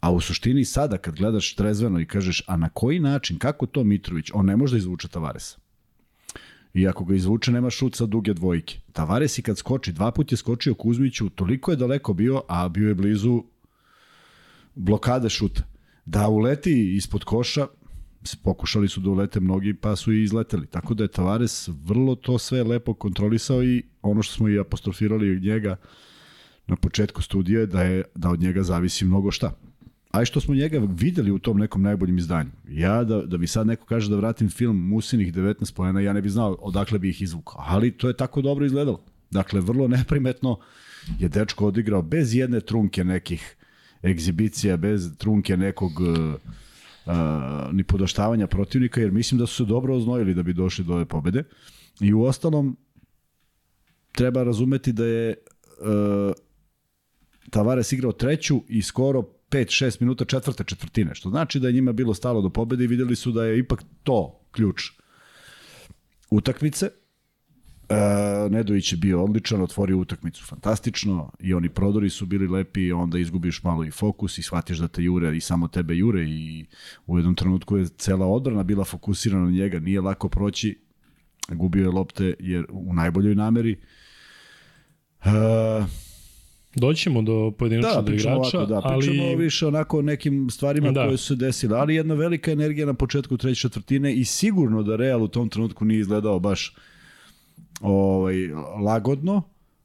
A 0.00 0.12
u 0.12 0.20
suštini 0.20 0.64
sada 0.64 0.98
kad 0.98 1.14
gledaš 1.14 1.54
trezveno 1.54 2.00
i 2.00 2.06
kažeš, 2.06 2.42
a 2.46 2.56
na 2.56 2.68
koji 2.68 3.00
način, 3.00 3.38
kako 3.38 3.66
to 3.66 3.84
Mitrović, 3.84 4.30
on 4.34 4.46
ne 4.46 4.56
može 4.56 4.72
da 4.72 4.78
izvuče 4.78 5.08
Tavaresa. 5.08 5.58
I 6.74 6.88
ako 6.88 7.04
ga 7.04 7.14
izvuče, 7.14 7.52
nema 7.52 7.70
šut 7.70 7.96
sa 7.96 8.06
duge 8.06 8.34
dvojke. 8.34 8.80
Tavares 8.92 9.38
i 9.38 9.42
kad 9.42 9.58
skoči, 9.58 9.92
dva 9.92 10.10
put 10.10 10.32
je 10.32 10.36
skočio 10.36 10.74
Kuzmiću, 10.74 11.28
toliko 11.28 11.70
je 11.70 11.76
daleko 11.76 12.12
bio, 12.12 12.42
a 12.48 12.68
bio 12.68 12.88
je 12.88 12.94
blizu 12.94 13.42
blokade 14.74 15.28
šuta. 15.28 15.62
Da 16.08 16.28
uleti 16.28 16.96
ispod 16.96 17.24
koša, 17.24 17.66
pokušali 18.42 18.88
su 18.88 19.00
da 19.00 19.10
ulete 19.10 19.40
mnogi, 19.40 19.74
pa 19.74 19.96
su 19.96 20.12
i 20.12 20.22
izleteli. 20.22 20.66
Tako 20.66 20.94
da 20.94 21.04
je 21.04 21.08
Tavares 21.08 21.68
vrlo 21.68 22.14
to 22.14 22.38
sve 22.38 22.62
lepo 22.62 22.94
kontrolisao 22.94 23.64
i 23.64 23.82
ono 24.02 24.22
što 24.22 24.34
smo 24.34 24.48
i 24.48 24.58
apostrofirali 24.58 25.36
od 25.36 25.42
njega 25.42 25.76
na 26.66 26.76
početku 26.76 27.22
studija 27.22 27.60
je 27.60 27.66
da, 27.66 27.82
je, 27.82 28.04
da 28.14 28.30
od 28.30 28.40
njega 28.40 28.62
zavisi 28.62 29.04
mnogo 29.04 29.30
šta. 29.30 29.52
A 30.10 30.24
što 30.24 30.40
smo 30.40 30.54
njega 30.54 30.80
videli 30.88 31.30
u 31.30 31.38
tom 31.38 31.58
nekom 31.58 31.82
najboljem 31.82 32.18
izdanju. 32.18 32.50
Ja, 32.68 33.04
da, 33.04 33.22
da 33.22 33.36
bi 33.36 33.46
sad 33.46 33.66
neko 33.66 33.86
kaže 33.86 34.10
da 34.10 34.16
vratim 34.16 34.48
film 34.48 34.88
Musinih 34.88 35.34
19 35.34 35.74
pojena, 35.74 36.00
ja 36.00 36.12
ne 36.12 36.22
bi 36.22 36.28
znao 36.28 36.56
odakle 36.60 36.98
bi 36.98 37.08
ih 37.08 37.22
izvukao. 37.22 37.64
Ali 37.66 37.90
to 37.90 38.08
je 38.08 38.16
tako 38.16 38.42
dobro 38.42 38.66
izgledalo. 38.66 39.04
Dakle, 39.30 39.60
vrlo 39.60 39.88
neprimetno 39.88 40.58
je 41.18 41.28
dečko 41.28 41.66
odigrao 41.66 42.02
bez 42.02 42.34
jedne 42.34 42.60
trunke 42.60 43.04
nekih 43.04 43.57
egzibicija, 44.02 44.76
bez 44.76 45.16
trunke 45.18 45.56
nekog 45.56 45.92
uh, 46.00 46.34
ni 47.72 47.84
podoštavanja 47.84 48.46
protivnika, 48.46 49.00
jer 49.00 49.10
mislim 49.10 49.38
da 49.38 49.46
su 49.46 49.54
se 49.54 49.64
dobro 49.64 49.96
oznojili 49.96 50.34
da 50.34 50.42
bi 50.42 50.52
došli 50.52 50.84
do 50.84 50.94
ove 50.94 51.04
pobede. 51.04 51.44
I 52.00 52.14
u 52.14 52.22
ostalom, 52.22 52.76
treba 54.12 54.42
razumeti 54.42 54.92
da 54.92 55.04
je 55.04 55.34
uh, 55.80 56.32
Tavares 57.50 57.92
igrao 57.92 58.12
treću 58.12 58.60
i 58.68 58.82
skoro 58.82 59.22
5-6 59.50 60.00
minuta 60.00 60.24
četvrte 60.24 60.64
četvrtine, 60.64 61.14
što 61.14 61.30
znači 61.30 61.60
da 61.60 61.66
je 61.68 61.72
njima 61.72 61.92
bilo 61.92 62.14
stalo 62.14 62.42
do 62.42 62.50
pobede 62.50 62.84
i 62.84 62.86
videli 62.86 63.16
su 63.16 63.32
da 63.32 63.44
je 63.44 63.58
ipak 63.58 63.82
to 64.02 64.40
ključ 64.50 64.82
utakmice. 66.30 66.90
E, 67.88 68.48
Nedović 68.50 68.92
je 68.92 68.96
bio 68.96 69.24
odličan, 69.24 69.62
otvorio 69.62 69.98
utakmicu 69.98 70.44
fantastično 70.44 71.32
i 71.40 71.54
oni 71.54 71.68
prodori 71.68 72.10
su 72.10 72.26
bili 72.26 72.48
lepi, 72.48 72.92
onda 72.92 73.18
izgubiš 73.18 73.62
malo 73.62 73.84
i 73.84 73.90
fokus 73.90 74.38
i 74.38 74.42
shvatiš 74.42 74.78
da 74.78 74.88
te 74.88 75.02
jure 75.02 75.36
i 75.36 75.40
samo 75.40 75.68
tebe 75.68 75.96
jure 75.96 76.24
i 76.24 76.66
u 77.06 77.18
jednom 77.18 77.34
trenutku 77.34 77.76
je 77.76 77.88
cela 77.88 78.26
odbrana 78.26 78.62
bila 78.62 78.84
fokusirana 78.84 79.44
na 79.44 79.50
njega, 79.50 79.78
nije 79.78 80.00
lako 80.00 80.28
proći, 80.28 80.78
gubio 81.48 81.82
je 81.82 81.90
lopte 81.90 82.34
jer 82.40 82.66
u 82.70 82.94
najboljoj 82.94 83.34
nameri. 83.34 83.76
E, 85.24 85.30
Doćemo 86.74 87.22
do 87.22 87.50
pojedinačnog 87.58 88.04
da, 88.04 88.12
igrača, 88.12 88.34
ovako, 88.34 88.66
da, 88.66 88.80
pričamo 88.80 89.22
ali... 89.24 89.36
više 89.36 89.66
onako 89.66 89.98
o 89.98 90.02
nekim 90.02 90.50
stvarima 90.50 90.90
Da. 90.90 91.06
koje 91.06 91.16
su 91.16 91.26
se 91.26 91.36
desile, 91.36 91.78
ali 91.78 91.94
jedna 91.94 92.14
velika 92.14 92.50
energija 92.50 92.86
na 92.86 92.94
početku 92.94 93.36
treće 93.36 93.60
četvrtine 93.60 94.14
i 94.14 94.24
sigurno 94.24 94.82
da 94.82 94.96
Real 94.96 95.22
u 95.22 95.28
tom 95.28 95.48
trenutku 95.48 95.84
nije 95.84 96.00
izgledao 96.00 96.38
baš 96.38 96.74
ovaj, 97.80 98.48
lagodno, 98.84 99.42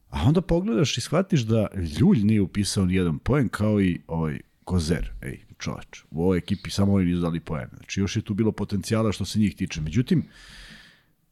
a 0.10 0.23
onda 0.27 0.41
pogledaš 0.41 0.97
i 0.97 1.01
shvatiš 1.01 1.41
da 1.41 1.67
Ljulj 1.99 2.23
nije 2.23 2.41
upisao 2.41 2.86
ni 2.86 2.95
jedan 2.95 3.19
poen 3.19 3.49
kao 3.49 3.82
i 3.82 3.99
ovaj 4.08 4.39
Kozer. 4.63 5.12
Ej, 5.21 5.39
čoveč, 5.58 6.03
u 6.12 6.23
ovoj 6.23 6.38
ekipi 6.38 6.69
samo 6.69 6.93
oni 6.93 7.06
nisu 7.06 7.21
dali 7.21 7.39
poen. 7.39 7.67
Znači 7.77 7.99
još 7.99 8.15
je 8.15 8.21
tu 8.21 8.34
bilo 8.34 8.51
potencijala 8.51 9.12
što 9.12 9.25
se 9.25 9.39
njih 9.39 9.56
tiče. 9.56 9.82
Međutim, 9.82 10.23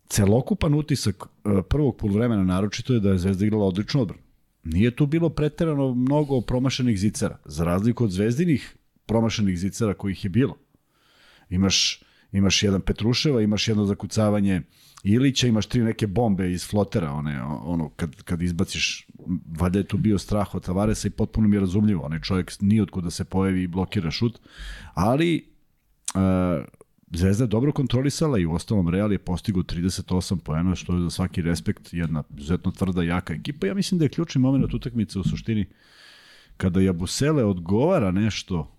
celokupan 0.08 0.74
utisak 0.74 1.24
eh, 1.24 1.62
prvog 1.70 1.98
polovremena 1.98 2.44
naročito 2.44 2.94
je 2.94 3.00
da 3.00 3.10
je 3.10 3.18
Zvezda 3.18 3.46
igrala 3.46 3.66
odlično 3.66 4.02
odbranu. 4.02 4.24
Nije 4.64 4.96
tu 4.96 5.06
bilo 5.06 5.30
preterano 5.30 5.94
mnogo 5.94 6.42
promašenih 6.42 7.00
zicara, 7.00 7.38
za 7.46 7.64
razliku 7.64 8.04
od 8.04 8.12
zvezdinih 8.12 8.76
promašenih 9.06 9.58
zicara 9.60 9.94
kojih 9.94 10.24
je 10.24 10.30
bilo. 10.30 10.58
Imaš, 11.50 12.04
imaš 12.32 12.64
jedan 12.64 12.82
Petruševa, 12.82 13.42
imaš 13.42 13.68
jedno 13.68 13.86
zakucavanje 13.86 14.54
Ili 14.54 14.64
će 15.36 15.48
imaš 15.48 15.66
tri 15.66 15.82
neke 15.82 16.08
bombe 16.08 16.52
iz 16.52 16.68
flotera, 16.68 17.12
one, 17.12 17.44
ono, 17.44 17.90
kad, 17.90 18.24
kad 18.24 18.42
izbaciš, 18.42 19.08
valjda 19.60 19.80
je 19.80 19.88
tu 19.88 19.98
bio 19.98 20.18
strah 20.18 20.56
od 20.56 20.66
Tavaresa 20.66 21.08
i 21.08 21.12
potpuno 21.12 21.48
mi 21.48 21.56
je 21.56 21.60
razumljivo. 21.60 22.06
Onaj 22.06 22.20
čovjek 22.20 22.52
nije 22.62 22.84
otkud 22.84 23.04
da 23.04 23.10
se 23.10 23.26
pojavi 23.26 23.64
i 23.64 23.68
blokira 23.68 24.12
šut, 24.12 24.40
ali 24.94 25.46
uh, 26.16 26.66
Zvezda 27.14 27.44
je 27.44 27.48
dobro 27.48 27.72
kontrolisala 27.72 28.40
i 28.40 28.46
u 28.46 28.54
ostalom 28.54 28.90
Real 28.90 29.12
je 29.12 29.18
postigao 29.18 29.64
38 29.64 30.38
poena, 30.38 30.76
što 30.76 30.96
je 30.96 31.02
za 31.02 31.10
svaki 31.10 31.42
respekt 31.42 31.94
jedna 31.94 32.24
izuzetno 32.38 32.72
tvrda, 32.72 33.04
jaka 33.04 33.34
ekipa. 33.34 33.68
Ja 33.68 33.74
mislim 33.74 34.00
da 34.00 34.06
je 34.06 34.10
ključni 34.10 34.42
moment 34.42 34.74
utakmice 34.74 35.20
u 35.20 35.24
suštini 35.24 35.66
kada 36.58 36.82
Jabusele 36.82 37.44
odgovara 37.44 38.12
nešto 38.12 38.78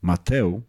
Mateu, 0.00 0.62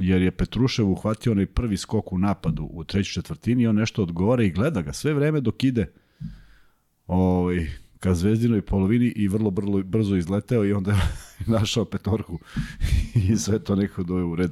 jer 0.00 0.22
je 0.22 0.30
Petrušev 0.30 0.88
uhvatio 0.88 1.32
onaj 1.32 1.46
prvi 1.46 1.76
skok 1.76 2.12
u 2.12 2.18
napadu 2.18 2.68
u 2.72 2.84
trećoj 2.84 3.12
četvrtini 3.12 3.62
i 3.62 3.66
on 3.66 3.76
nešto 3.76 4.02
odgovara 4.02 4.42
i 4.42 4.50
gleda 4.50 4.82
ga 4.82 4.92
sve 4.92 5.14
vreme 5.14 5.40
dok 5.40 5.64
ide 5.64 5.92
ovaj, 7.06 7.66
ka 7.98 8.14
zvezdinoj 8.14 8.62
polovini 8.62 9.12
i 9.16 9.28
vrlo 9.28 9.50
brzo, 9.50 9.82
brzo 9.82 10.16
izleteo 10.16 10.64
i 10.64 10.72
onda 10.72 10.90
je 10.90 10.98
našao 11.58 11.84
petorku 11.84 12.38
i 13.28 13.36
sve 13.36 13.58
to 13.58 13.76
neko 13.76 14.02
doje 14.02 14.24
u 14.24 14.36
red. 14.36 14.50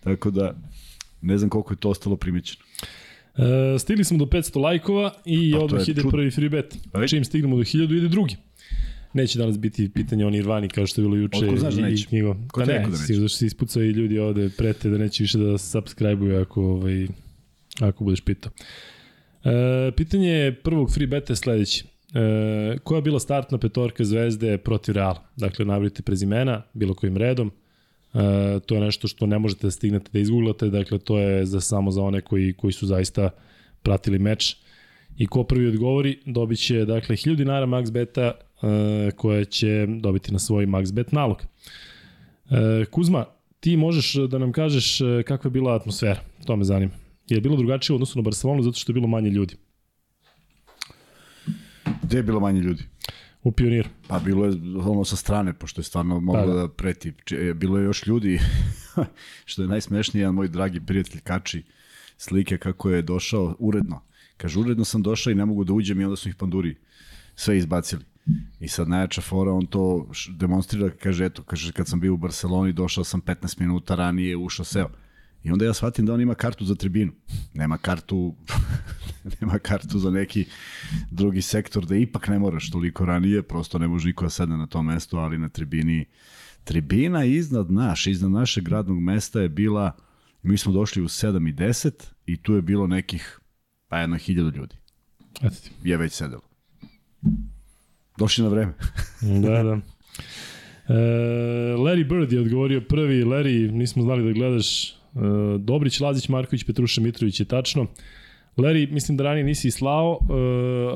Tako 0.00 0.30
da, 0.30 0.54
ne 1.22 1.38
znam 1.38 1.50
koliko 1.50 1.72
je 1.72 1.78
to 1.78 1.90
ostalo 1.90 2.16
primećeno. 2.16 2.64
E, 3.36 3.78
stigli 3.78 4.04
smo 4.04 4.18
do 4.18 4.24
500 4.24 4.60
lajkova 4.60 5.14
i 5.24 5.52
Pa, 5.52 5.58
odmah 5.58 5.88
ide 5.88 6.02
čud- 6.02 6.10
prvi 6.10 6.30
free 6.30 6.48
bet. 6.48 6.76
Čim 7.08 7.24
stignemo 7.24 7.56
do 7.56 7.62
1000 7.62 7.96
ide 7.96 8.08
drugi. 8.08 8.36
Neće 9.16 9.38
danas 9.38 9.58
biti 9.58 9.88
pitanje 9.88 10.26
o 10.26 10.30
Nirvani 10.30 10.68
kao 10.68 10.86
što 10.86 11.00
je 11.00 11.02
bilo 11.02 11.16
juče 11.16 11.38
Otko 11.44 11.56
znaš 11.56 11.74
da 11.74 11.80
i 11.80 11.90
neće? 11.90 12.06
knjigo. 12.06 12.36
Ko 12.52 12.60
ti 12.60 12.68
ne, 12.68 12.86
da 12.90 12.96
sigurno 12.96 13.24
da 13.24 13.28
što 13.28 13.38
se 13.38 13.46
ispucao 13.46 13.82
i 13.82 13.90
ljudi 13.90 14.18
ovde 14.18 14.50
prete 14.58 14.90
da 14.90 14.98
neće 14.98 15.22
više 15.22 15.38
da 15.38 15.58
subscribe-uju 15.58 16.42
ako, 16.42 16.62
ovaj, 16.62 17.06
ako 17.80 18.04
budeš 18.04 18.20
pitao. 18.20 18.52
E, 19.44 19.92
pitanje 19.96 20.54
prvog 20.64 20.94
free 20.94 21.06
beta 21.06 21.32
je 21.32 21.36
sledeće. 21.36 21.84
E, 22.14 22.78
koja 22.78 22.98
je 22.98 23.02
bila 23.02 23.20
startna 23.20 23.58
petorka 23.58 24.04
Zvezde 24.04 24.58
protiv 24.58 24.94
Reala? 24.94 25.22
Dakle, 25.36 25.64
nabrite 25.64 26.02
prezimena, 26.02 26.62
bilo 26.74 26.94
kojim 26.94 27.16
redom. 27.16 27.52
E, 28.14 28.60
to 28.66 28.74
je 28.74 28.80
nešto 28.80 29.08
što 29.08 29.26
ne 29.26 29.38
možete 29.38 29.66
da 29.66 29.70
stignete 29.70 30.10
da 30.12 30.18
izgooglate, 30.18 30.70
dakle 30.70 30.98
to 30.98 31.18
je 31.18 31.46
za 31.46 31.60
samo 31.60 31.90
za 31.90 32.02
one 32.02 32.20
koji, 32.20 32.52
koji 32.52 32.72
su 32.72 32.86
zaista 32.86 33.30
pratili 33.82 34.18
meč. 34.18 34.56
I 35.18 35.26
ko 35.26 35.44
prvi 35.44 35.66
odgovori, 35.66 36.18
dobit 36.26 36.58
će 36.58 36.84
dakle 36.84 37.16
1000 37.16 37.36
dinara 37.36 37.66
max 37.66 37.92
beta 37.92 38.20
e, 38.22 38.36
koje 39.10 39.44
će 39.44 39.86
dobiti 39.90 40.32
na 40.32 40.38
svoj 40.38 40.66
max 40.66 40.92
bet 40.92 41.12
nalog. 41.12 41.42
E, 41.42 42.84
Kuzma, 42.84 43.24
ti 43.60 43.76
možeš 43.76 44.14
da 44.14 44.38
nam 44.38 44.52
kažeš 44.52 45.00
e, 45.00 45.22
kakva 45.22 45.48
je 45.48 45.52
bila 45.52 45.74
atmosfera, 45.74 46.20
to 46.46 46.56
me 46.56 46.64
zanima. 46.64 46.92
Je 47.26 47.40
bilo 47.40 47.56
drugačije 47.56 47.94
u 47.94 47.96
odnosu 47.96 48.18
na 48.18 48.22
Barcelonu 48.22 48.62
zato 48.62 48.78
što 48.78 48.92
je 48.92 48.94
bilo 48.94 49.06
manje 49.08 49.30
ljudi 49.30 49.54
Gde 52.02 52.16
je 52.16 52.22
bilo 52.22 52.40
manje 52.40 52.60
ljudi? 52.60 52.82
u 53.42 53.52
pioniru? 53.52 53.88
Pa 54.08 54.18
bilo 54.18 54.46
je 54.46 54.52
ono 54.78 55.04
sa 55.04 55.16
strane, 55.16 55.52
pošto 55.52 55.80
je 55.80 55.84
stvarno 55.84 56.20
moglo 56.20 56.42
Pa 56.42 56.46
da, 56.46 56.54
da. 56.54 56.68
preti. 56.68 57.12
Če- 57.24 57.54
Bilo 57.54 57.78
je 57.78 57.84
još 57.84 58.06
ljudi, 58.06 58.38
što 59.44 59.62
je 59.62 59.68
najsmešnije, 59.68 60.22
jedan 60.22 60.34
moj 60.34 60.48
dragi 60.48 60.80
prijatelj 60.80 61.20
kači 61.20 61.62
slike 62.16 62.58
kako 62.58 62.90
je 62.90 63.02
došao 63.02 63.56
uredno. 63.58 64.00
Kaže, 64.36 64.58
uredno 64.58 64.84
sam 64.84 65.02
došao 65.02 65.30
i 65.30 65.34
ne 65.34 65.44
mogu 65.44 65.64
da 65.64 65.72
uđem 65.72 66.00
i 66.00 66.04
onda 66.04 66.16
su 66.16 66.28
ih 66.28 66.34
panduri 66.34 66.76
sve 67.34 67.58
izbacili. 67.58 68.04
I 68.60 68.68
sad 68.68 68.88
najjača 68.88 69.20
fora, 69.20 69.52
on 69.52 69.66
to 69.66 70.08
demonstrira, 70.30 70.90
kaže, 70.90 71.24
eto, 71.24 71.42
kaže, 71.42 71.72
kad 71.72 71.88
sam 71.88 72.00
bio 72.00 72.14
u 72.14 72.16
Barceloni, 72.16 72.72
došao 72.72 73.04
sam 73.04 73.22
15 73.22 73.60
minuta 73.60 73.94
ranije, 73.94 74.36
ušao 74.36 74.64
seo. 74.64 74.88
I 75.44 75.50
onda 75.50 75.64
ja 75.64 75.74
shvatim 75.74 76.06
da 76.06 76.14
on 76.14 76.20
ima 76.20 76.34
kartu 76.34 76.64
za 76.64 76.74
tribinu. 76.74 77.12
Nema 77.54 77.78
kartu, 77.78 78.34
nema 79.40 79.58
kartu 79.58 79.98
za 79.98 80.10
neki 80.10 80.44
drugi 81.10 81.42
sektor, 81.42 81.86
da 81.86 81.96
ipak 81.96 82.28
ne 82.28 82.38
moraš 82.38 82.70
toliko 82.70 83.04
ranije, 83.04 83.42
prosto 83.42 83.78
ne 83.78 83.88
može 83.88 84.06
niko 84.06 84.24
da 84.24 84.30
sedne 84.30 84.56
na 84.56 84.66
to 84.66 84.82
mesto, 84.82 85.18
ali 85.18 85.38
na 85.38 85.48
tribini 85.48 86.04
tribina 86.66 87.24
iznad 87.24 87.70
naš, 87.70 88.06
iznad 88.06 88.30
našeg 88.30 88.68
radnog 88.68 89.00
mesta 89.00 89.40
je 89.40 89.48
bila, 89.48 89.92
mi 90.42 90.58
smo 90.58 90.72
došli 90.72 91.02
u 91.02 91.08
7 91.08 91.48
i 91.48 91.52
10 91.52 91.90
i 92.26 92.36
tu 92.36 92.54
je 92.54 92.62
bilo 92.62 92.86
nekih, 92.86 93.40
pa 93.88 93.98
jedno 93.98 94.16
hiljadu 94.16 94.56
ljudi. 94.56 94.74
Eto 95.42 95.56
ti. 95.64 95.70
Je 95.84 95.96
već 95.96 96.12
sedelo. 96.12 96.42
Došli 98.18 98.44
na 98.44 98.50
vreme. 98.50 98.72
Da, 99.42 99.62
da. 99.62 99.78
E, 100.88 100.94
Larry 101.76 102.08
Bird 102.08 102.32
je 102.32 102.40
odgovorio 102.40 102.80
prvi. 102.80 103.24
Larry, 103.24 103.70
nismo 103.70 104.02
znali 104.02 104.24
da 104.24 104.32
gledaš. 104.32 104.90
E, 104.90 104.94
Dobrić, 105.58 106.00
Lazić, 106.00 106.28
Marković, 106.28 106.64
Petruša, 106.64 107.00
Mitrović 107.00 107.40
je 107.40 107.46
tačno. 107.46 107.86
Larry, 108.56 108.92
mislim 108.92 109.16
da 109.16 109.24
ranije 109.24 109.44
nisi 109.44 109.70
slao, 109.70 110.18
e, 110.20 110.32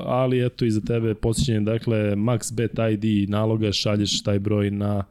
ali 0.07 0.47
eto 0.47 0.65
i 0.65 0.71
za 0.71 0.81
tebe 0.81 1.15
posjećanje, 1.15 1.61
dakle, 1.61 2.17
MaxBet 2.17 2.93
ID 2.93 3.31
naloga, 3.31 3.73
šalješ 3.73 4.23
taj 4.23 4.39
broj 4.39 4.71
na 4.71 5.05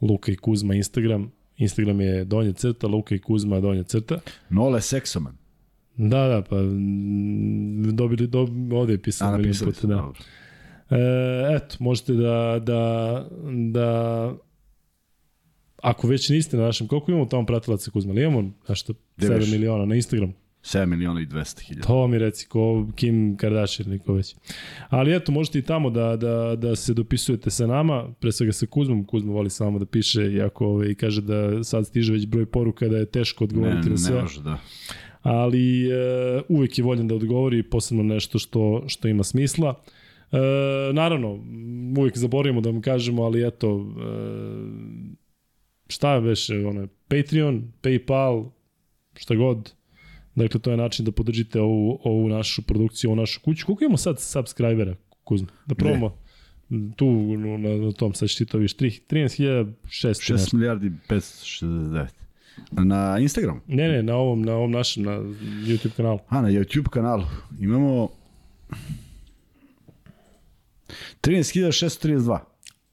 Luka 0.00 0.32
i 0.32 0.36
Kuzma 0.36 0.74
Instagram. 0.74 1.32
Instagram 1.56 2.00
je 2.00 2.24
donja 2.24 2.52
crta, 2.52 2.86
Luka 2.86 3.14
i 3.14 3.18
Kuzma 3.18 3.60
donja 3.60 3.82
crta. 3.82 4.18
Nole 4.50 4.80
Seksoman. 4.80 5.39
Da, 6.00 6.28
da, 6.28 6.42
pa 6.42 6.56
mm, 6.56 7.96
dobili, 7.96 8.26
do, 8.26 8.40
ovde 8.72 8.92
je 8.92 8.96
A, 8.96 9.02
pisano 9.02 9.30
milion 9.30 9.46
napisali 9.46 9.70
puta, 9.70 9.80
su. 9.80 9.86
da. 9.86 9.94
dobro. 9.94 10.20
E, 10.90 10.96
eto, 11.56 11.76
možete 11.78 12.12
da, 12.12 12.60
da, 12.62 13.24
da 13.70 14.32
ako 15.82 16.06
već 16.08 16.28
niste 16.28 16.56
na 16.56 16.62
našem, 16.62 16.86
koliko 16.88 17.10
imamo 17.10 17.26
tamo 17.26 17.46
pratilaca 17.46 17.90
Kuzma? 17.90 18.12
Ali 18.12 18.22
imamo 18.22 18.50
nešto, 18.68 18.92
Gde 19.16 19.26
7 19.26 19.34
već? 19.34 19.50
miliona 19.52 19.84
na 19.84 19.94
Instagram. 19.94 20.32
7 20.62 20.86
miliona 20.86 21.20
i 21.20 21.26
200 21.26 21.60
hiljada. 21.60 21.86
To 21.86 22.06
mi 22.06 22.18
reci, 22.18 22.46
ko 22.46 22.86
Kim 22.94 23.36
Kardashian 23.36 23.88
ili 23.88 23.98
ko 23.98 24.12
već. 24.12 24.34
Ali 24.88 25.16
eto, 25.16 25.32
možete 25.32 25.58
i 25.58 25.62
tamo 25.62 25.90
da, 25.90 26.16
da, 26.16 26.56
da 26.56 26.76
se 26.76 26.94
dopisujete 26.94 27.50
sa 27.50 27.66
nama, 27.66 28.12
pre 28.12 28.32
svega 28.32 28.52
sa 28.52 28.66
Kuzmom. 28.66 29.04
Kuzma 29.04 29.32
voli 29.32 29.50
samo 29.50 29.78
da 29.78 29.86
piše, 29.86 30.32
iako 30.32 30.66
ove, 30.66 30.90
i 30.90 30.94
kaže 30.94 31.22
da 31.22 31.64
sad 31.64 31.86
stiže 31.86 32.12
već 32.12 32.26
broj 32.26 32.46
poruka 32.46 32.88
da 32.88 32.96
je 32.96 33.06
teško 33.06 33.44
Ne, 33.44 33.46
odgovoriti 33.46 33.84
ne 33.84 33.90
na 33.90 33.96
sve. 33.96 34.22
može, 34.22 34.42
da. 34.42 34.58
Ali 35.22 35.90
e, 35.90 35.94
uvek 36.48 36.78
je 36.78 36.84
voljen 36.84 37.08
da 37.08 37.14
odgovori 37.14 37.62
posebno 37.62 38.02
nešto 38.02 38.38
što, 38.38 38.84
što 38.86 39.08
ima 39.08 39.24
smisla. 39.24 39.74
E, 40.32 40.38
naravno, 40.92 41.44
uvek 41.98 42.18
zaboravimo 42.18 42.60
da 42.60 42.70
vam 42.70 42.82
kažemo, 42.82 43.22
ali 43.22 43.46
eto, 43.46 43.86
e, 43.98 44.12
šta 45.88 46.14
je 46.14 46.20
već, 46.20 46.50
ono, 46.50 46.88
Patreon, 47.08 47.72
Paypal, 47.82 48.50
šta 49.16 49.34
god, 49.34 49.72
dakle 50.34 50.60
to 50.60 50.70
je 50.70 50.76
način 50.76 51.04
da 51.04 51.12
podržite 51.12 51.60
ovu, 51.60 52.00
ovu 52.04 52.28
našu 52.28 52.62
produkciju, 52.62 53.10
ovu 53.10 53.16
našu 53.16 53.40
kuću. 53.40 53.66
Koliko 53.66 53.84
imamo 53.84 53.96
sad 53.96 54.20
subscribera, 54.20 54.94
Kuzma? 55.24 55.48
Da 55.66 55.74
probamo 55.74 56.16
tu 56.96 57.36
na, 57.36 57.76
na 57.76 57.92
tom, 57.92 58.14
sad 58.14 58.28
ćeš 58.28 58.36
ti 58.36 58.46
to 58.46 58.58
viš, 58.58 58.76
13.600 58.76 59.74
6 60.34 60.54
milijardi 60.54 60.90
569. 61.08 62.08
Na 62.70 63.18
Instagramu? 63.18 63.60
Ne, 63.66 63.88
ne, 63.88 64.02
na 64.02 64.16
ovom, 64.16 64.42
na 64.42 64.54
ovom 64.54 64.70
našem, 64.70 65.02
na 65.02 65.12
YouTube 65.66 65.96
kanalu. 65.96 66.18
A, 66.28 66.42
na 66.42 66.48
YouTube 66.48 66.88
kanalu 66.88 67.24
imamo 67.60 68.08
13.632. 71.22 72.38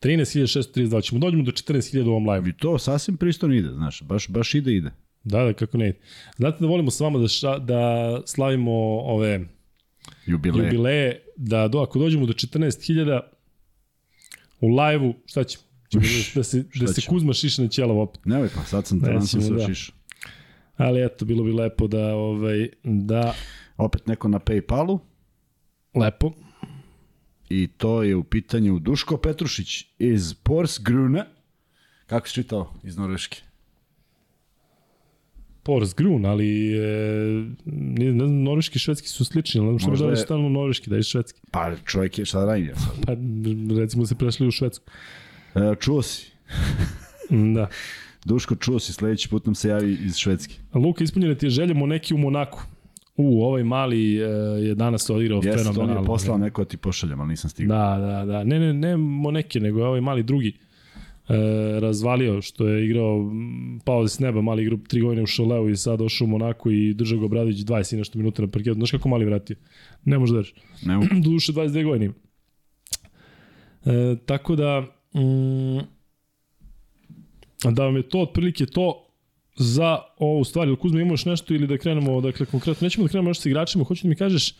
13.632, 0.02 1.04
ćemo 1.04 1.20
dođemo 1.20 1.44
do 1.44 1.52
14.000 1.52 2.08
u 2.08 2.10
ovom 2.10 2.30
live. 2.30 2.50
I 2.50 2.54
to 2.54 2.80
sasvim 2.80 3.18
pristojno 3.18 3.56
ide, 3.56 3.70
znaš, 3.70 4.04
baš, 4.04 4.30
baš 4.30 4.56
ide, 4.56 4.74
ide. 4.74 4.92
Da, 5.24 5.44
da, 5.44 5.54
kako 5.54 5.78
ne. 5.78 5.94
Znate 6.38 6.58
da 6.60 6.68
volimo 6.68 6.92
s 6.92 7.00
vama 7.00 7.20
da, 7.20 7.28
ša, 7.28 7.60
da 7.60 8.22
slavimo 8.26 8.72
ove 9.00 9.40
Jubileje. 10.26 10.66
jubileje, 10.66 11.22
da 11.38 11.68
do, 11.68 11.80
ako 11.80 12.00
dođemo 12.00 12.26
do 12.26 12.34
14.000 12.34 13.22
u 14.62 14.68
live-u, 14.68 15.14
šta 15.26 15.44
ćemo? 15.44 15.64
Da, 16.36 16.44
se, 16.44 16.64
da 16.76 16.88
se? 16.88 17.02
Kuzma 17.02 17.34
šiše 17.34 17.62
na 17.62 17.68
ćelav 17.68 18.00
opet. 18.00 18.26
Nemoj 18.26 18.50
pa, 18.50 18.62
sad 18.62 18.88
sam 18.88 18.98
Nećemo, 18.98 19.14
lansam 19.14 19.42
sve 19.42 19.56
da. 19.58 19.66
šiš. 19.66 19.92
Ali 20.78 21.06
eto, 21.06 21.26
bilo 21.26 21.44
bi 21.44 21.52
lepo 21.52 21.88
da, 21.88 22.08
ovaj, 22.08 22.70
da, 22.84 23.34
Opet 23.78 24.08
neko 24.08 24.28
na 24.28 24.40
Paypalu 24.40 25.00
lepo. 25.96 26.32
i 27.50 27.68
to 27.68 28.04
je 28.04 28.16
u 28.16 28.24
pitanju 28.24 28.80
Duško 28.80 29.18
Petrušić 29.18 29.86
iz 30.00 30.34
Porsgruna. 30.34 31.26
Kako 32.06 32.28
si 32.28 32.34
čitao 32.34 32.74
iz 32.84 32.98
Norveške? 32.98 33.42
Porsgrun, 35.64 36.26
ali 36.26 36.74
e, 36.74 36.80
ne, 37.66 38.06
ne 38.06 38.26
znam, 38.26 38.44
norveški 38.44 38.76
i 38.76 38.80
švedski 38.80 39.08
su 39.08 39.26
slični, 39.26 39.62
ali 39.62 39.80
što 39.80 39.90
Možda 39.90 40.06
da 40.06 40.12
je 40.12 40.14
je- 40.14 40.18
stalno 40.18 40.50
norveški, 40.50 40.90
da 40.90 40.96
je 40.96 41.04
švedski. 41.04 41.42
Pa 41.52 41.76
čovjek 41.78 42.20
je 42.20 42.26
šta 42.26 42.40
da 42.40 42.46
radim 42.46 42.66
ja 42.66 42.76
sad. 42.76 42.94
Pa 43.06 43.14
recimo 43.76 44.06
se 44.06 44.16
prešli 44.16 44.48
u 44.48 44.52
švedsku. 44.52 44.86
E, 45.58 45.76
čuo 45.80 46.02
si. 46.02 46.32
Da. 47.56 47.68
Duško, 48.26 48.56
čuo 48.56 48.80
si, 48.80 48.94
sledeći 48.94 49.30
put 49.30 49.46
nam 49.46 49.56
se 49.56 49.70
javi 49.70 49.98
iz 50.06 50.16
Švedske. 50.16 50.56
Luka, 50.74 51.04
ispunjena 51.04 51.36
ti 51.36 51.46
je 51.46 51.50
želja 51.50 51.74
neki 51.74 52.14
u 52.14 52.18
Monaku. 52.18 52.62
U, 53.18 53.44
ovaj 53.44 53.64
mali 53.64 54.18
e, 54.18 54.22
je 54.60 54.76
danas 54.76 55.10
odigrao 55.10 55.42
Jeste, 55.44 55.52
to 55.52 55.58
mi 55.58 55.64
fenomenalno. 55.76 56.02
je 56.02 56.06
poslao 56.06 56.38
neko 56.38 56.64
da 56.64 56.70
ti 56.70 56.78
pošaljem, 56.78 57.20
ali 57.20 57.30
nisam 57.30 57.50
stigao. 57.50 57.78
Da, 57.78 58.06
da, 58.08 58.26
da. 58.26 58.44
Ne, 58.44 58.60
ne, 58.60 58.74
ne 58.74 58.98
Moneke, 58.98 59.60
nego 59.60 59.80
je 59.80 59.86
ovaj 59.86 60.02
mali 60.02 60.24
drugi. 60.24 60.54
razvalio, 61.80 62.42
što 62.42 62.68
je 62.68 62.86
igrao, 62.86 63.32
pao 63.86 64.08
s 64.08 64.20
neba, 64.20 64.42
mali 64.42 64.64
igrao 64.64 64.80
tri 64.88 65.02
godine 65.02 65.24
u 65.24 65.26
Šaleu 65.26 65.70
i 65.70 65.78
sad 65.78 66.00
došao 66.00 66.26
u 66.26 66.30
Monako 66.30 66.72
i 66.72 66.94
držao 66.94 67.20
ga 67.20 67.26
Obradović 67.26 67.58
20 67.58 67.94
i 67.94 67.98
nešto 67.98 68.18
minuta 68.18 68.42
na 68.42 68.48
parketu. 68.48 68.74
Znaš 68.74 68.92
kako 68.92 69.10
mali 69.10 69.26
vratio? 69.26 69.56
Ne 70.06 70.20
može 70.20 70.34
da 70.34 70.40
drži. 70.40 70.54
Ne 70.86 70.96
mogu. 70.96 71.08
Duše 71.30 71.54
22 71.54 71.84
godine. 71.86 72.12
E, 73.86 74.16
tako 74.26 74.56
da, 74.56 74.86
mm, 75.18 75.80
da 77.74 77.86
vam 77.86 77.96
je 77.96 78.10
to 78.10 78.20
otprilike 78.22 78.66
to 78.66 79.04
za 79.56 79.98
ovu 80.18 80.44
stvar. 80.44 80.68
Ili 80.68 80.78
Kuzma 80.78 81.02
imaš 81.02 81.26
nešto 81.26 81.54
ili 81.54 81.68
da 81.68 81.78
krenemo, 81.78 82.22
dakle 82.22 82.46
konkretno, 82.46 82.86
nećemo 82.86 83.06
da 83.06 83.10
krenemo 83.10 83.30
nešto 83.30 83.42
sa 83.42 83.50
igračima, 83.50 83.84
hoću 83.84 84.04
da 84.04 84.10
mi 84.10 84.16
kažeš, 84.16 84.52
e, 84.52 84.54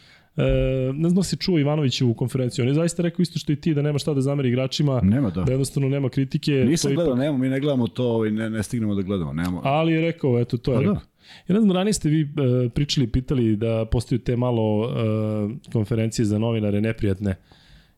ne 0.94 1.10
znam 1.10 1.16
da 1.16 1.24
si 1.24 1.38
čuo 1.38 1.60
Ivanoviću 1.60 2.10
u 2.10 2.14
konferenciji, 2.14 2.64
on 2.64 2.68
je 2.68 2.74
zaista 2.74 3.04
rekao 3.04 3.24
isto 3.24 3.40
što 3.40 3.52
i 3.52 3.56
ti, 3.56 3.74
da 3.74 3.82
nema 3.82 4.00
šta 4.00 4.14
da 4.14 4.22
zameri 4.22 4.50
igračima, 4.50 5.02
Nema, 5.04 5.30
da. 5.30 5.44
da 5.44 5.52
jednostavno 5.52 5.90
nema 5.90 6.10
kritike. 6.10 6.52
Nisam 6.52 6.94
gledao, 6.96 7.16
nemamo, 7.16 7.38
mi 7.38 7.50
ne 7.50 7.60
gledamo 7.60 7.88
to, 7.88 8.06
ovaj, 8.06 8.32
ne, 8.32 8.50
ne 8.50 8.64
stignemo 8.64 8.96
da 8.96 9.02
gledamo. 9.02 9.34
Nemamo. 9.34 9.62
Ali 9.64 9.94
je 9.94 10.02
rekao, 10.02 10.40
eto, 10.40 10.58
to 10.58 10.72
je 10.72 10.78
Pa 10.78 10.84
da. 10.84 10.90
rekao. 10.90 11.08
Ja 11.48 11.56
ne 11.56 11.62
znam, 11.62 11.72
ranije 11.76 11.94
ste 11.94 12.10
vi 12.10 12.22
e, 12.22 12.70
pričali, 12.70 13.08
pitali 13.08 13.56
da 13.56 13.86
postaju 13.92 14.20
te 14.20 14.36
malo 14.36 14.90
e, 14.90 15.72
konferencije 15.72 16.26
za 16.26 16.40
novinare 16.40 16.82
neprijatne 16.82 17.36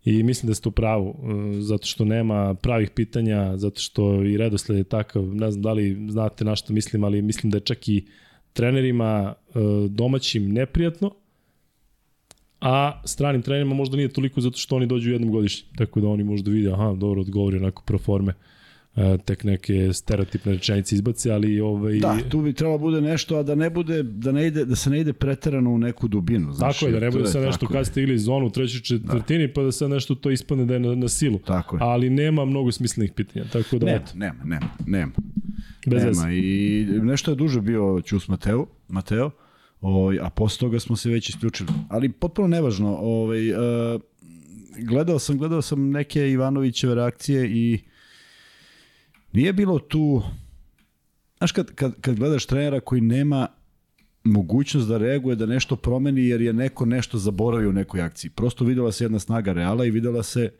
i 0.09 0.23
mislim 0.23 0.47
da 0.47 0.55
ste 0.55 0.69
u 0.69 0.71
pravu, 0.71 1.09
e, 1.09 1.61
zato 1.61 1.87
što 1.87 2.05
nema 2.05 2.53
pravih 2.53 2.89
pitanja, 2.89 3.57
zato 3.57 3.81
što 3.81 4.23
i 4.23 4.37
redosled 4.37 4.77
je 4.77 4.83
takav, 4.83 5.35
ne 5.35 5.51
znam 5.51 5.61
da 5.61 5.73
li 5.73 6.07
znate 6.09 6.45
na 6.45 6.55
što 6.55 6.73
mislim, 6.73 7.03
ali 7.03 7.21
mislim 7.21 7.51
da 7.51 7.57
je 7.57 7.61
čak 7.61 7.87
i 7.87 8.05
trenerima 8.53 9.33
e, 9.33 9.59
domaćim 9.89 10.51
neprijatno, 10.53 11.11
a 12.61 13.01
stranim 13.05 13.41
trenerima 13.41 13.75
možda 13.75 13.97
nije 13.97 14.09
toliko 14.09 14.41
zato 14.41 14.57
što 14.57 14.75
oni 14.75 14.87
dođu 14.87 15.11
jednom 15.11 15.31
godišnje, 15.31 15.67
tako 15.77 16.01
da 16.01 16.07
oni 16.07 16.23
možda 16.23 16.51
vide, 16.51 16.71
aha, 16.71 16.95
dobro, 16.97 17.21
odgovori 17.21 17.57
onako 17.57 17.83
pro 17.85 17.97
forme, 17.97 18.33
tek 19.25 19.43
neke 19.43 19.93
stereotipne 19.93 20.51
rečenice 20.51 20.95
izbace, 20.95 21.31
ali 21.31 21.61
ovaj, 21.61 21.99
Da, 21.99 22.17
tu 22.29 22.41
bi 22.41 22.53
trebalo 22.53 22.77
bude 22.77 23.01
nešto, 23.01 23.37
a 23.37 23.43
da 23.43 23.55
ne 23.55 23.69
bude, 23.69 24.03
da 24.03 24.31
ne 24.31 24.47
ide, 24.47 24.65
da 24.65 24.75
se 24.75 24.89
ne 24.89 24.99
ide 24.99 25.13
preterano 25.13 25.71
u 25.71 25.77
neku 25.77 26.07
dubinu. 26.07 26.53
Znaš, 26.53 26.79
Tako 26.79 26.89
je, 26.91 26.99
da 26.99 26.99
ne 26.99 27.11
bude 27.11 27.27
sad 27.27 27.43
nešto 27.43 27.67
kad 27.67 27.85
ste 27.85 28.01
igli 28.01 28.17
zonu 28.17 28.45
u 28.45 28.49
trećoj 28.49 28.81
četvrtini, 28.81 29.47
da. 29.47 29.53
pa 29.53 29.61
da 29.63 29.71
sad 29.71 29.89
nešto 29.89 30.15
to 30.15 30.31
ispadne 30.31 30.65
da 30.65 30.73
je 30.73 30.79
na, 30.79 30.95
na 30.95 31.07
silu. 31.07 31.39
Tako 31.39 31.75
je. 31.75 31.79
Ali 31.83 32.09
nema 32.09 32.45
mnogo 32.45 32.71
smislenih 32.71 33.11
pitanja, 33.11 33.45
tako 33.45 33.77
da 33.77 33.85
Nema, 33.85 33.97
eto, 33.97 34.11
nema, 34.15 34.43
nema, 34.45 34.69
nema. 34.87 35.11
bez 35.87 36.03
veze. 36.03 36.21
nema. 36.21 36.33
I 36.33 36.85
nešto 37.01 37.31
je 37.31 37.35
duže 37.35 37.61
bio 37.61 38.01
Ćus 38.05 38.27
Mateo, 38.27 38.65
Mateo 38.87 39.31
ovaj, 39.81 40.19
a 40.21 40.29
posle 40.29 40.59
toga 40.59 40.79
smo 40.79 40.95
se 40.95 41.09
već 41.09 41.29
isključili. 41.29 41.69
Ali 41.89 42.11
potpuno 42.11 42.47
nevažno. 42.47 42.95
Ovaj, 42.95 43.51
uh, 43.51 43.57
gledao 44.77 45.19
sam 45.19 45.37
gledao 45.37 45.61
sam 45.61 45.89
neke 45.89 46.29
Ivanovićeve 46.31 46.95
reakcije 46.95 47.49
i 47.51 47.79
nije 49.31 49.53
bilo 49.53 49.79
tu 49.79 50.21
Znaš, 51.39 51.51
kad, 51.51 51.75
kad, 51.75 52.01
kad 52.01 52.15
gledaš 52.15 52.45
trenera 52.45 52.79
koji 52.79 53.01
nema 53.01 53.47
mogućnost 54.23 54.87
da 54.87 54.97
reaguje, 54.97 55.35
da 55.35 55.45
nešto 55.45 55.75
promeni, 55.75 56.25
jer 56.25 56.41
je 56.41 56.53
neko 56.53 56.85
nešto 56.85 57.17
zaboravio 57.17 57.69
u 57.69 57.73
nekoj 57.73 58.01
akciji. 58.01 58.31
Prosto 58.31 58.65
videla 58.65 58.91
se 58.91 59.03
jedna 59.03 59.19
snaga 59.19 59.53
Reala 59.53 59.85
i 59.85 59.91
videla 59.91 60.23
se, 60.23 60.51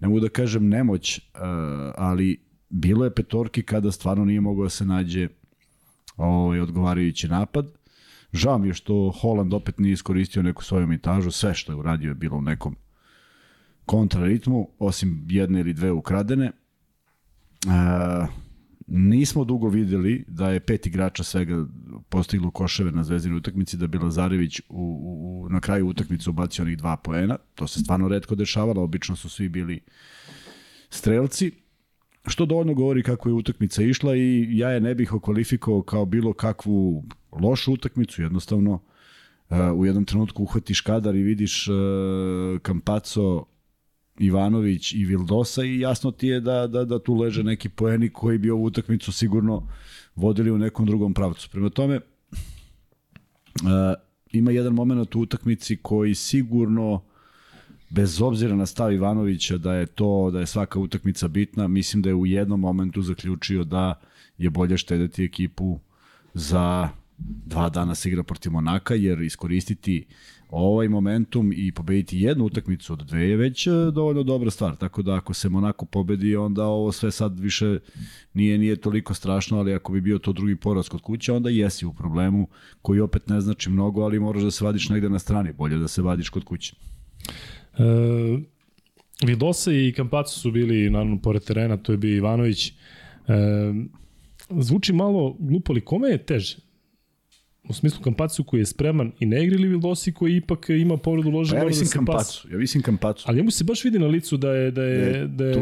ne 0.00 0.08
mogu 0.08 0.20
da 0.20 0.28
kažem 0.28 0.68
nemoć, 0.68 1.18
uh, 1.18 1.40
ali 1.96 2.40
bilo 2.68 3.04
je 3.04 3.14
petorki 3.14 3.62
kada 3.62 3.92
stvarno 3.92 4.24
nije 4.24 4.40
mogao 4.40 4.64
da 4.64 4.70
se 4.70 4.84
nađe 4.84 5.28
ovaj, 6.16 6.60
odgovarajući 6.60 7.28
napad. 7.28 7.66
Žao 8.32 8.58
mi 8.58 8.68
je 8.68 8.74
što 8.74 9.12
Holland 9.20 9.54
opet 9.54 9.78
nije 9.78 9.92
iskoristio 9.92 10.42
neku 10.42 10.64
svoju 10.64 10.86
mitažu, 10.86 11.30
sve 11.30 11.54
što 11.54 11.72
je 11.72 11.76
uradio 11.76 12.08
je 12.08 12.14
bilo 12.14 12.36
u 12.36 12.42
nekom 12.42 12.76
kontraritmu, 13.86 14.68
osim 14.78 15.26
jedne 15.28 15.60
ili 15.60 15.72
dve 15.72 15.92
ukradene. 15.92 16.52
Uh, 17.66 18.28
nismo 18.86 19.44
dugo 19.44 19.68
videli 19.68 20.24
da 20.28 20.50
je 20.50 20.60
pet 20.60 20.86
igrača 20.86 21.24
svega 21.24 21.66
postiglo 22.08 22.50
koševe 22.50 22.92
na 22.92 23.04
zvezdinoj 23.04 23.38
utakmici, 23.38 23.76
da 23.76 23.86
bi 23.86 23.98
Lazarević 23.98 24.60
u, 24.60 24.64
u, 24.68 25.48
na 25.50 25.60
kraju 25.60 25.88
utakmice 25.88 26.30
ubacio 26.30 26.62
onih 26.62 26.78
dva 26.78 26.96
poena. 26.96 27.38
To 27.54 27.66
se 27.66 27.80
stvarno 27.80 28.08
redko 28.08 28.34
dešavalo, 28.34 28.82
obično 28.82 29.16
su 29.16 29.28
svi 29.28 29.48
bili 29.48 29.80
strelci. 30.90 31.52
Što 32.26 32.46
dovoljno 32.46 32.74
govori 32.74 33.02
kako 33.02 33.28
je 33.28 33.32
utakmica 33.32 33.82
išla 33.82 34.16
i 34.16 34.58
ja 34.58 34.70
je 34.70 34.80
ne 34.80 34.94
bih 34.94 35.12
okvalifikovao 35.12 35.82
kao 35.82 36.04
bilo 36.04 36.32
kakvu 36.32 37.04
lošu 37.32 37.72
utakmicu, 37.72 38.22
jednostavno 38.22 38.72
uh, 38.72 39.56
u 39.74 39.86
jednom 39.86 40.04
trenutku 40.04 40.42
uhvatiš 40.42 40.80
kadar 40.80 41.14
i 41.14 41.22
vidiš 41.22 41.68
uh, 41.68 41.74
Kampaco 42.62 43.44
Ivanović 44.18 44.92
i 44.92 45.04
Vildosa 45.04 45.64
i 45.64 45.80
jasno 45.80 46.10
ti 46.10 46.26
je 46.26 46.40
da, 46.40 46.66
da, 46.66 46.84
da 46.84 46.98
tu 46.98 47.14
leže 47.14 47.44
neki 47.44 47.68
poeni 47.68 48.10
koji 48.10 48.38
bi 48.38 48.50
ovu 48.50 48.64
utakmicu 48.64 49.12
sigurno 49.12 49.68
vodili 50.14 50.50
u 50.50 50.58
nekom 50.58 50.86
drugom 50.86 51.14
pravcu. 51.14 51.50
Prema 51.50 51.70
tome, 51.70 51.96
uh, 51.96 52.00
ima 54.32 54.50
jedan 54.50 54.72
moment 54.72 55.14
u 55.14 55.20
utakmici 55.20 55.76
koji 55.76 56.14
sigurno 56.14 57.02
bez 57.90 58.22
obzira 58.22 58.56
na 58.56 58.66
stav 58.66 58.92
Ivanovića 58.92 59.58
da 59.58 59.74
je 59.74 59.86
to 59.86 60.30
da 60.30 60.40
je 60.40 60.46
svaka 60.46 60.78
utakmica 60.78 61.28
bitna, 61.28 61.68
mislim 61.68 62.02
da 62.02 62.08
je 62.08 62.14
u 62.14 62.26
jednom 62.26 62.60
momentu 62.60 63.02
zaključio 63.02 63.64
da 63.64 64.00
je 64.38 64.50
bolje 64.50 64.76
štedeti 64.76 65.24
ekipu 65.24 65.80
za 66.34 66.88
dva 67.46 67.68
dana 67.68 67.94
se 67.94 68.08
igra 68.08 68.22
protiv 68.22 68.52
Monaka, 68.52 68.94
jer 68.94 69.22
iskoristiti 69.22 70.06
ovaj 70.52 70.88
momentum 70.88 71.52
i 71.56 71.72
pobediti 71.72 72.18
jednu 72.18 72.44
utakmicu 72.44 72.92
od 72.92 73.02
dve 73.02 73.28
je 73.28 73.36
već 73.36 73.66
e, 73.66 73.70
dovoljno 73.70 74.22
dobra 74.22 74.50
stvar. 74.50 74.76
Tako 74.76 75.02
da 75.02 75.14
ako 75.14 75.34
se 75.34 75.48
Monako 75.48 75.86
pobedi, 75.86 76.36
onda 76.36 76.64
ovo 76.64 76.92
sve 76.92 77.10
sad 77.10 77.40
više 77.40 77.78
nije 78.34 78.58
nije 78.58 78.76
toliko 78.76 79.14
strašno, 79.14 79.58
ali 79.58 79.74
ako 79.74 79.92
bi 79.92 80.00
bio 80.00 80.18
to 80.18 80.32
drugi 80.32 80.56
poraz 80.56 80.88
kod 80.88 81.00
kuće, 81.00 81.32
onda 81.32 81.50
jesi 81.50 81.86
u 81.86 81.92
problemu 81.92 82.48
koji 82.82 83.00
opet 83.00 83.28
ne 83.28 83.40
znači 83.40 83.70
mnogo, 83.70 84.02
ali 84.02 84.20
moraš 84.20 84.42
da 84.42 84.50
se 84.50 84.64
vadiš 84.64 84.88
negde 84.88 85.08
na 85.08 85.18
strani, 85.18 85.52
bolje 85.52 85.78
da 85.78 85.88
se 85.88 86.02
vadiš 86.02 86.28
kod 86.28 86.44
kuće. 86.44 86.74
E, 87.78 87.82
Vidosa 89.26 89.72
i 89.72 89.92
Kampaco 89.96 90.38
su 90.38 90.50
bili, 90.50 90.90
naravno, 90.90 91.18
pored 91.20 91.44
terena, 91.44 91.76
to 91.76 91.92
je 91.92 91.98
bio 91.98 92.16
Ivanović. 92.16 92.68
E, 92.68 92.72
zvuči 94.50 94.92
malo 94.92 95.36
glupo, 95.38 95.72
ali 95.72 95.80
kome 95.80 96.08
je 96.08 96.18
teže? 96.18 96.56
U 97.68 97.72
smislu 97.72 98.02
Kampacu 98.02 98.44
koji 98.44 98.60
je 98.60 98.66
spreman 98.66 99.12
i 99.20 99.26
ne 99.26 99.44
igra 99.44 99.56
ili 99.56 99.68
Vildosi 99.68 100.12
koji 100.12 100.36
ipak 100.36 100.66
ima 100.68 100.96
povredu 100.96 101.30
lože 101.30 101.50
Pa 101.50 101.56
ja 101.56 101.60
mora 101.60 101.68
mislim 101.68 101.88
da. 101.88 101.92
Kampacu, 101.94 102.48
ja 102.52 102.58
mislim 102.58 102.82
Kampacu. 102.82 103.24
Ali 103.28 103.36
njemu 103.36 103.50
se 103.50 103.64
baš 103.64 103.84
vidi 103.84 103.98
na 103.98 104.06
licu 104.06 104.36
da 104.36 104.52
je 104.52 104.70
da 104.70 104.82
je 104.82 104.98
Je 104.98 105.26
da 105.26 105.44
je 105.44 105.56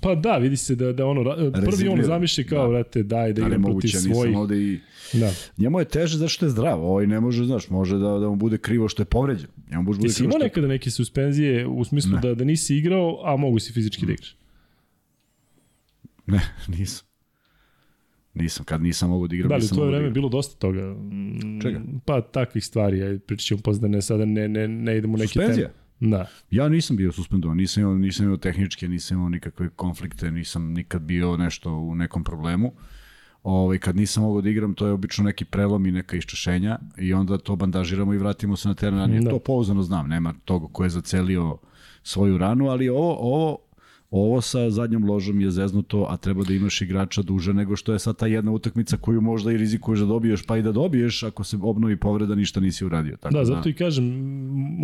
pa 0.00 0.14
da 0.14 0.36
vidi 0.36 0.56
se 0.56 0.74
da 0.74 0.92
da 0.92 1.06
ono 1.06 1.24
prvi 1.52 1.88
on 1.88 2.02
zamišlja 2.02 2.44
kao 2.44 2.62
Da. 2.62 2.68
vrate 2.68 3.02
daj 3.02 3.32
da 3.32 3.46
igra 3.46 3.58
protiv 3.58 3.88
svojih. 3.88 4.36
ovde 4.36 4.56
i... 4.62 4.78
Da. 5.12 5.32
Njemu 5.58 5.78
je 5.78 5.84
teže 5.84 6.18
zato 6.18 6.28
što 6.28 6.46
je 6.46 6.50
zdrav, 6.50 6.82
ovaj 6.84 7.06
ne 7.06 7.20
može, 7.20 7.44
znaš, 7.44 7.68
može 7.70 7.98
da, 7.98 8.18
da 8.18 8.28
mu 8.28 8.36
bude 8.36 8.58
krivo 8.58 8.88
što 8.88 9.02
je 9.02 9.06
povređen. 9.06 9.48
Njemu 9.70 9.82
može 9.82 9.98
Ti 9.98 10.00
bude 10.02 10.12
si 10.12 10.16
krivo 10.16 10.28
imao 10.28 10.38
što 10.38 10.44
nekada 10.44 10.66
neke 10.66 10.90
suspenzije 10.90 11.66
u 11.66 11.84
smislu 11.84 12.10
Ne. 12.12 12.20
da 12.20 12.34
da 12.34 12.44
nisi 12.44 12.76
igrao, 12.76 13.20
a 13.24 13.36
mogu 13.36 13.58
si 13.58 13.72
fizički 13.72 14.06
da 14.06 14.12
igraš. 14.12 14.36
Ne, 16.26 16.40
nisam. 16.78 17.06
Nisam, 18.34 18.64
kad 18.64 18.82
nisam 18.82 19.10
mogu 19.10 19.28
da 19.28 19.34
igram, 19.34 19.48
Da 19.48 19.54
li 19.54 19.58
u 19.58 19.62
nisam 19.62 19.76
tvoje 19.76 19.86
mogao 19.86 19.90
da 19.92 19.96
vreme 19.96 20.06
igram. 20.06 20.14
bilo 20.14 20.28
dosta 20.28 20.58
toga? 20.58 20.94
Mm, 20.94 21.60
Čega? 21.62 21.80
Pa 22.04 22.20
takvih 22.20 22.64
stvari, 22.64 23.02
aj 23.02 23.18
pričat 23.18 23.46
ćemo 23.46 23.60
posle 23.60 23.80
da 23.80 23.88
ne 23.88 24.02
sada 24.02 24.24
ne, 24.24 24.48
ne, 24.48 24.68
ne 24.68 24.98
idemo 24.98 25.14
u 25.14 25.16
neke 25.16 25.28
Suspenzija? 25.28 25.68
teme. 25.68 26.10
Da. 26.10 26.26
Ja 26.50 26.68
nisam 26.68 26.96
bio 26.96 27.12
suspendovan, 27.12 27.56
nisam 27.56 27.80
imao, 27.82 27.94
nisam 27.94 28.24
imao 28.26 28.36
tehničke, 28.36 28.88
nisam 28.88 29.16
imao 29.16 29.28
nikakve 29.28 29.68
konflikte, 29.68 30.30
nisam 30.30 30.72
nikad 30.72 31.02
bio 31.02 31.36
nešto 31.36 31.72
u 31.72 31.94
nekom 31.94 32.24
problemu. 32.24 32.72
Ovaj, 33.42 33.78
kad 33.78 33.96
nisam 33.96 34.22
mogao 34.22 34.42
da 34.42 34.50
igram, 34.50 34.74
to 34.74 34.86
je 34.86 34.92
obično 34.92 35.24
neki 35.24 35.44
prelom 35.44 35.86
i 35.86 35.92
neka 35.92 36.16
iščešenja 36.16 36.78
i 36.98 37.12
onda 37.12 37.38
to 37.38 37.56
bandažiramo 37.56 38.14
i 38.14 38.18
vratimo 38.18 38.56
se 38.56 38.68
na 38.68 38.74
teren. 38.74 39.24
Da. 39.24 39.30
To 39.30 39.38
pouzdano 39.38 39.82
znam, 39.82 40.08
nema 40.08 40.34
toga 40.44 40.66
ko 40.72 40.84
je 40.84 40.90
zacelio 40.90 41.58
svoju 42.02 42.38
ranu, 42.38 42.68
ali 42.68 42.88
ovo, 42.88 43.16
ovo, 43.16 43.58
ovo 44.12 44.40
sa 44.40 44.70
zadnjom 44.70 45.04
ložom 45.04 45.40
je 45.40 45.50
zeznuto, 45.50 46.06
a 46.10 46.16
treba 46.16 46.44
da 46.44 46.54
imaš 46.54 46.80
igrača 46.80 47.22
duže 47.22 47.54
nego 47.54 47.76
što 47.76 47.92
je 47.92 47.98
sad 47.98 48.16
ta 48.16 48.26
jedna 48.26 48.52
utakmica 48.52 48.96
koju 48.96 49.20
možda 49.20 49.52
i 49.52 49.56
rizikuješ 49.56 50.00
da 50.00 50.06
dobiješ, 50.06 50.42
pa 50.46 50.56
i 50.56 50.62
da 50.62 50.72
dobiješ, 50.72 51.22
ako 51.22 51.44
se 51.44 51.56
obnovi 51.62 51.96
povreda, 51.96 52.34
ništa 52.34 52.60
nisi 52.60 52.84
uradio. 52.84 53.16
Tako 53.16 53.34
Da, 53.34 53.44
zato 53.44 53.68
i 53.68 53.72
kažem, 53.72 54.04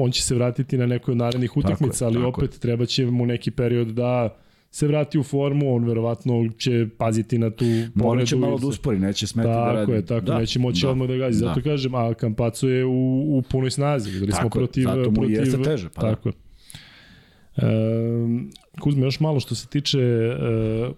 on 0.00 0.10
će 0.10 0.22
se 0.22 0.34
vratiti 0.34 0.78
na 0.78 0.86
nekoj 0.86 1.12
od 1.12 1.18
narednih 1.18 1.56
utakmica, 1.56 2.04
je, 2.04 2.06
ali 2.06 2.16
tako 2.16 2.28
opet 2.28 2.58
treba 2.58 2.86
će 2.86 3.06
mu 3.06 3.26
neki 3.26 3.50
period 3.50 3.88
da 3.88 4.36
se 4.70 4.86
vrati 4.86 5.18
u 5.18 5.22
formu, 5.22 5.74
on 5.74 5.84
verovatno 5.84 6.48
će 6.58 6.88
paziti 6.98 7.38
na 7.38 7.50
tu 7.50 7.64
povredu. 7.98 8.26
Će 8.26 8.36
malo 8.36 8.58
da 8.58 8.66
uspori, 8.66 8.98
neće 8.98 9.26
smeti 9.26 9.48
da 9.48 9.54
Tako 9.54 9.74
radi. 9.74 9.92
je, 9.92 10.06
tako, 10.06 10.26
da, 10.26 10.38
neće 10.38 10.58
moći 10.58 10.82
da, 10.82 10.90
odmah 10.90 11.08
da 11.08 11.16
gazi. 11.16 11.38
Zato 11.38 11.62
kažem, 11.62 11.94
a 11.94 12.14
Kampaco 12.14 12.68
je 12.68 12.84
u, 12.84 13.38
u 13.38 13.42
punoj 13.50 13.70
snazi. 13.70 14.10
Videli 14.10 14.32
smo 14.32 14.42
Tako 14.42 14.58
je, 14.58 14.60
protiv... 14.60 14.84
zato 14.84 15.10
mu 15.10 15.14
protiv, 15.14 15.36
jeste 15.36 15.62
teže, 15.62 15.88
pa 15.94 16.02
da. 16.02 16.08
tako 16.08 16.28
je. 16.28 16.32
E, 17.58 17.62
Kuzme, 18.80 19.06
još 19.06 19.20
malo 19.20 19.40
što 19.40 19.54
se 19.54 19.66
tiče 19.68 19.98
e, 19.98 20.34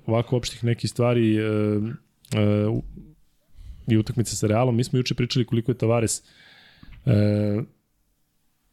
ovako 0.06 0.36
opštih 0.36 0.64
nekih 0.64 0.90
stvari 0.90 1.36
e, 1.36 1.40
e, 1.40 2.66
u- 2.66 2.82
i 3.88 3.96
utakmice 3.98 4.36
sa 4.36 4.46
Realom. 4.46 4.76
Mi 4.76 4.84
smo 4.84 4.98
juče 4.98 5.14
pričali 5.14 5.44
koliko 5.44 5.70
je 5.70 5.78
Tavares 5.78 6.22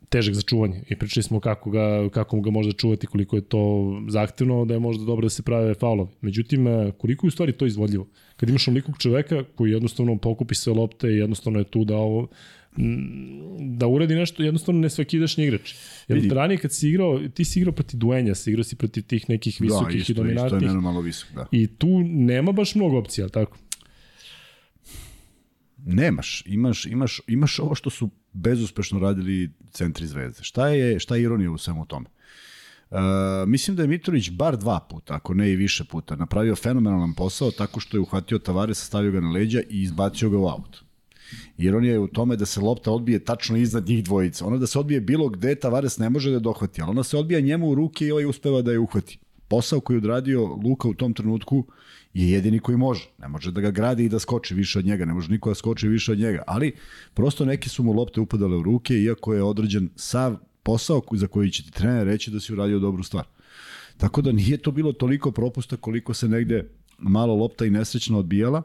težak 0.10 0.36
za 0.36 0.42
čuvanje 0.42 0.84
i 0.90 0.96
pričali 0.96 1.24
smo 1.24 1.40
kako 1.40 1.70
ga, 1.70 2.10
kako 2.10 2.42
ga 2.42 2.52
može 2.52 2.72
čuvati, 2.74 3.08
koliko 3.08 3.36
je 3.36 3.42
to 3.42 3.94
zahtevno, 4.10 4.66
da 4.66 4.74
je 4.74 4.80
možda 4.80 5.06
dobro 5.06 5.26
da 5.26 5.30
se 5.30 5.44
prave 5.44 5.74
faulovi. 5.74 6.10
Međutim, 6.22 6.66
koliko 6.98 7.26
je 7.26 7.28
u 7.28 7.32
stvari 7.32 7.52
to 7.52 7.66
izvodljivo? 7.66 8.08
Kad 8.36 8.50
imaš 8.50 8.68
onolikog 8.68 8.96
čoveka 8.98 9.44
koji 9.56 9.72
jednostavno 9.72 10.18
pokupi 10.18 10.56
sve 10.56 10.74
lopte 10.74 11.08
i 11.10 11.18
jednostavno 11.18 11.60
je 11.60 11.66
tu 11.66 11.86
da 11.86 11.96
ovo, 11.96 12.28
da 13.60 13.88
uradi 13.88 14.16
nešto, 14.16 14.44
jednostavno 14.44 14.82
ne 14.82 14.90
svakidašnji 14.90 15.44
igrač. 15.44 15.74
Jer 16.08 16.20
Vidi. 16.20 16.36
ranije 16.36 16.58
kad 16.58 16.74
si 16.74 16.90
igrao, 16.90 17.20
ti 17.34 17.46
si 17.46 17.60
igrao 17.60 17.74
protiv 17.74 17.98
Duenja, 17.98 18.36
si 18.36 18.50
igrao 18.50 18.64
si 18.64 18.76
protiv 18.76 19.04
tih 19.04 19.30
nekih 19.30 19.58
da, 19.60 19.64
visokih 19.66 19.96
da, 19.96 20.02
isto, 20.02 20.12
i 20.12 20.16
dominantnih. 20.16 20.62
Isto 20.62 20.78
je 20.78 20.82
malo 20.82 21.02
visok, 21.02 21.30
da. 21.36 21.46
I 21.52 21.68
tu 21.68 22.00
nema 22.04 22.52
baš 22.52 22.76
mnogo 22.76 22.98
opcija, 22.98 23.30
tako? 23.30 23.58
Nemaš, 25.86 26.44
imaš, 26.46 26.86
imaš, 26.86 27.22
imaš 27.28 27.60
ovo 27.60 27.76
što 27.76 27.90
su 27.90 28.10
bezuspešno 28.34 29.00
radili 29.00 29.52
centri 29.72 30.08
zvezde. 30.08 30.44
Šta 30.44 30.68
je, 30.68 31.00
šta 31.00 31.16
je 31.16 31.24
ironija 31.24 31.52
u 31.52 31.58
svemu 31.58 31.86
tome? 31.86 32.06
Uh, 32.90 32.98
mislim 33.48 33.76
da 33.76 33.84
je 33.84 33.88
Mitrović 33.88 34.30
bar 34.30 34.58
dva 34.58 34.80
puta, 34.90 35.16
ako 35.16 35.34
ne 35.34 35.52
i 35.52 35.56
više 35.56 35.84
puta, 35.84 36.16
napravio 36.16 36.56
fenomenalan 36.56 37.14
posao 37.14 37.52
tako 37.52 37.80
što 37.80 37.98
je 37.98 38.02
uhvatio 38.02 38.40
Tavaresa, 38.40 38.86
stavio 38.86 39.12
ga 39.12 39.22
na 39.22 39.32
leđa 39.32 39.62
i 39.70 39.82
izbacio 39.82 40.30
ga 40.30 40.38
u 40.38 40.48
aut. 40.48 40.87
Ironija 41.58 41.94
je 41.94 42.00
u 42.00 42.08
tome 42.08 42.36
da 42.36 42.46
se 42.46 42.62
lopta 42.62 42.92
odbije 42.92 43.20
tačno 43.20 43.58
iznad 43.58 43.88
njih 43.88 44.04
dvojica. 44.04 44.46
Ona 44.46 44.58
da 44.58 44.68
se 44.68 44.80
odbije 44.80 45.02
bilo 45.02 45.30
gde, 45.30 45.56
Tavares 45.56 45.98
ne 45.98 46.10
može 46.10 46.30
da 46.30 46.36
je 46.36 46.40
dohvati, 46.40 46.82
ali 46.82 46.92
ona 46.92 47.04
se 47.04 47.18
odbija 47.18 47.40
njemu 47.40 47.70
u 47.70 47.76
ruke 47.76 48.06
i 48.06 48.12
ovaj 48.12 48.26
uspeva 48.26 48.62
da 48.62 48.72
je 48.72 48.80
uhvati. 48.80 49.20
Posao 49.48 49.80
koji 49.80 49.96
je 49.96 49.98
odradio 49.98 50.46
Luka 50.46 50.88
u 50.88 50.94
tom 50.94 51.14
trenutku 51.14 51.66
je 52.14 52.32
jedini 52.32 52.60
koji 52.60 52.78
može. 52.78 53.10
Ne 53.20 53.28
može 53.28 53.52
da 53.52 53.62
ga 53.62 53.72
gradi 53.72 54.06
i 54.06 54.10
da 54.10 54.20
skoči 54.20 54.54
više 54.54 54.80
od 54.80 54.86
njega, 54.86 55.06
ne 55.06 55.14
može 55.14 55.32
niko 55.32 55.50
da 55.50 55.56
skoči 55.56 55.88
više 55.88 56.12
od 56.12 56.20
njega, 56.20 56.44
ali 56.48 56.76
prosto 57.14 57.46
neki 57.46 57.70
su 57.70 57.84
mu 57.84 57.94
lopte 57.94 58.20
upadale 58.22 58.58
u 58.58 58.64
ruke, 58.64 58.94
iako 58.94 59.34
je 59.34 59.44
određen 59.44 59.90
sav 59.96 60.38
posao 60.64 61.02
za 61.12 61.28
koji 61.28 61.52
će 61.52 61.64
ti 61.64 61.72
trener 61.72 62.08
reći 62.08 62.32
da 62.32 62.40
si 62.40 62.54
uradio 62.54 62.80
dobru 62.80 63.04
stvar. 63.04 63.26
Tako 63.98 64.22
da 64.22 64.32
nije 64.32 64.58
to 64.58 64.72
bilo 64.72 64.94
toliko 64.94 65.32
propusta 65.32 65.78
koliko 65.78 66.14
se 66.14 66.28
negde 66.28 66.70
malo 66.98 67.36
lopta 67.36 67.66
i 67.66 67.70
nesrećno 67.70 68.20
odbijala. 68.20 68.64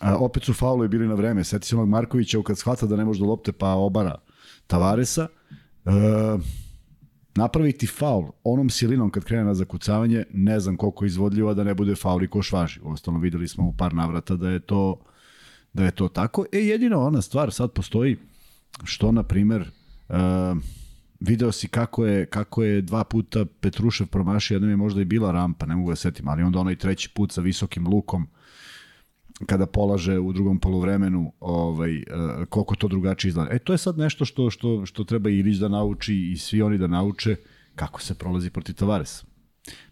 A, 0.00 0.16
opet 0.16 0.42
su 0.42 0.54
faulovi 0.54 0.88
bili 0.88 1.08
na 1.08 1.14
vreme. 1.14 1.44
Sjeti 1.44 1.66
se 1.66 1.76
onog 1.76 1.88
Markovića 1.88 2.42
kad 2.42 2.58
shvata 2.58 2.86
da 2.86 2.96
ne 2.96 3.04
može 3.04 3.20
da 3.20 3.26
lopte 3.26 3.52
pa 3.52 3.68
obara 3.68 4.14
Tavaresa. 4.66 5.28
E, 5.84 5.90
napraviti 7.34 7.86
faul 7.86 8.24
onom 8.44 8.70
silinom 8.70 9.10
kad 9.10 9.24
krene 9.24 9.44
na 9.44 9.54
zakucavanje, 9.54 10.24
ne 10.32 10.60
znam 10.60 10.76
koliko 10.76 11.04
je 11.04 11.06
izvodljivo 11.06 11.54
da 11.54 11.64
ne 11.64 11.74
bude 11.74 11.94
faul 11.94 12.22
i 12.22 12.28
koš 12.28 12.52
važi. 12.52 12.80
Ostalo 12.84 13.18
videli 13.18 13.48
smo 13.48 13.64
u 13.64 13.72
par 13.72 13.94
navrata 13.94 14.36
da 14.36 14.50
je 14.50 14.60
to 14.60 15.00
da 15.72 15.84
je 15.84 15.90
to 15.90 16.08
tako. 16.08 16.44
E 16.52 16.58
jedino 16.58 17.00
ona 17.00 17.22
stvar 17.22 17.52
sad 17.52 17.72
postoji 17.72 18.16
što 18.84 19.12
na 19.12 19.22
primer 19.22 19.70
uh, 20.08 20.16
video 21.20 21.52
si 21.52 21.68
kako 21.68 22.06
je, 22.06 22.26
kako 22.26 22.62
je 22.62 22.82
dva 22.82 23.04
puta 23.04 23.44
Petrušev 23.60 24.06
promašio, 24.06 24.54
jednom 24.54 24.70
je 24.70 24.76
možda 24.76 25.00
i 25.00 25.04
bila 25.04 25.32
rampa, 25.32 25.66
ne 25.66 25.76
mogu 25.76 25.90
da 25.90 25.96
setim, 25.96 26.28
ali 26.28 26.42
onda 26.42 26.58
onaj 26.58 26.76
treći 26.76 27.08
put 27.14 27.32
sa 27.32 27.40
visokim 27.40 27.86
lukom 27.86 28.26
kada 29.46 29.66
polaže 29.66 30.18
u 30.18 30.32
drugom 30.32 30.58
poluvremenu 30.58 31.32
ovaj, 31.40 31.96
uh, 31.96 32.04
koliko 32.48 32.74
to 32.74 32.88
drugačije 32.88 33.28
izgleda. 33.28 33.50
E, 33.52 33.58
to 33.58 33.72
je 33.72 33.78
sad 33.78 33.98
nešto 33.98 34.24
što, 34.24 34.50
što, 34.50 34.86
što 34.86 35.04
treba 35.04 35.30
i 35.30 35.38
Ilić 35.38 35.56
da 35.56 35.68
nauči 35.68 36.30
i 36.32 36.36
svi 36.36 36.62
oni 36.62 36.78
da 36.78 36.86
nauče 36.86 37.36
kako 37.74 38.00
se 38.00 38.14
prolazi 38.14 38.50
protiv 38.50 38.74
Tavaresa. 38.74 39.24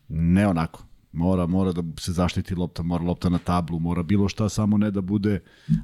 Ne 0.08 0.48
onako. 0.48 0.84
Mora, 1.12 1.46
mora 1.46 1.72
da 1.72 1.82
se 2.00 2.12
zaštiti 2.12 2.54
lopta, 2.54 2.82
mora 2.82 3.04
lopta 3.04 3.28
na 3.28 3.38
tablu, 3.38 3.78
mora 3.78 4.02
bilo 4.02 4.28
šta, 4.28 4.48
samo 4.48 4.78
ne 4.78 4.90
da 4.90 5.00
bude 5.00 5.40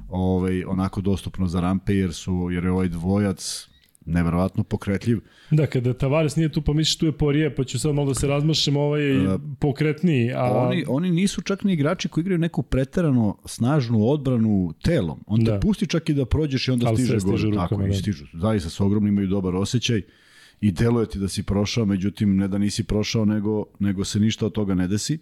ovaj, 0.09 0.63
onako 0.63 1.01
dostupno 1.01 1.47
za 1.47 1.61
rampe, 1.61 1.93
jer, 1.93 2.13
su, 2.13 2.49
jer 2.51 2.63
je 2.63 2.71
ovaj 2.71 2.89
dvojac 2.89 3.68
neverovatno 4.09 4.63
pokretljiv. 4.63 5.19
Da, 5.51 5.67
kada 5.67 5.93
Tavares 5.93 6.35
nije 6.35 6.49
tu, 6.49 6.61
pa 6.61 6.73
misliš 6.73 6.97
tu 6.97 7.05
je 7.05 7.11
Porije, 7.11 7.55
pa 7.55 7.63
ću 7.63 7.79
sad 7.79 7.95
malo 7.95 8.07
da 8.07 8.13
se 8.13 8.27
razmašem, 8.27 8.77
ovaj 8.77 9.03
je 9.03 9.33
uh, 9.33 9.41
pokretniji. 9.59 10.31
A... 10.33 10.67
Oni, 10.67 10.85
oni 10.87 11.11
nisu 11.11 11.41
čak 11.41 11.63
ni 11.63 11.73
igrači 11.73 12.07
koji 12.07 12.21
igraju 12.21 12.37
neku 12.37 12.63
preterano 12.63 13.37
snažnu 13.45 14.07
odbranu 14.07 14.73
telom. 14.83 15.23
On 15.27 15.43
da. 15.43 15.53
te 15.53 15.59
pusti 15.59 15.87
čak 15.87 16.09
i 16.09 16.13
da 16.13 16.25
prođeš 16.25 16.67
i 16.67 16.71
onda 16.71 16.87
Ali 16.87 16.97
stiže 16.97 17.17
gore. 17.25 17.43
Rukama, 17.43 17.67
Tako, 17.67 17.81
da. 17.81 17.87
i 17.87 17.93
stižu. 17.93 18.25
Zaista 18.33 18.69
sa 18.69 18.85
ogromnim 18.85 19.13
imaju 19.13 19.27
dobar 19.27 19.55
osjećaj 19.55 20.01
i 20.61 20.71
deluje 20.71 21.09
ti 21.09 21.19
da 21.19 21.27
si 21.27 21.43
prošao, 21.43 21.85
međutim 21.85 22.37
ne 22.37 22.47
da 22.47 22.57
nisi 22.57 22.83
prošao, 22.83 23.25
nego, 23.25 23.65
nego 23.79 24.05
se 24.05 24.19
ništa 24.19 24.45
od 24.45 24.51
toga 24.51 24.75
ne 24.75 24.87
desi. 24.87 25.19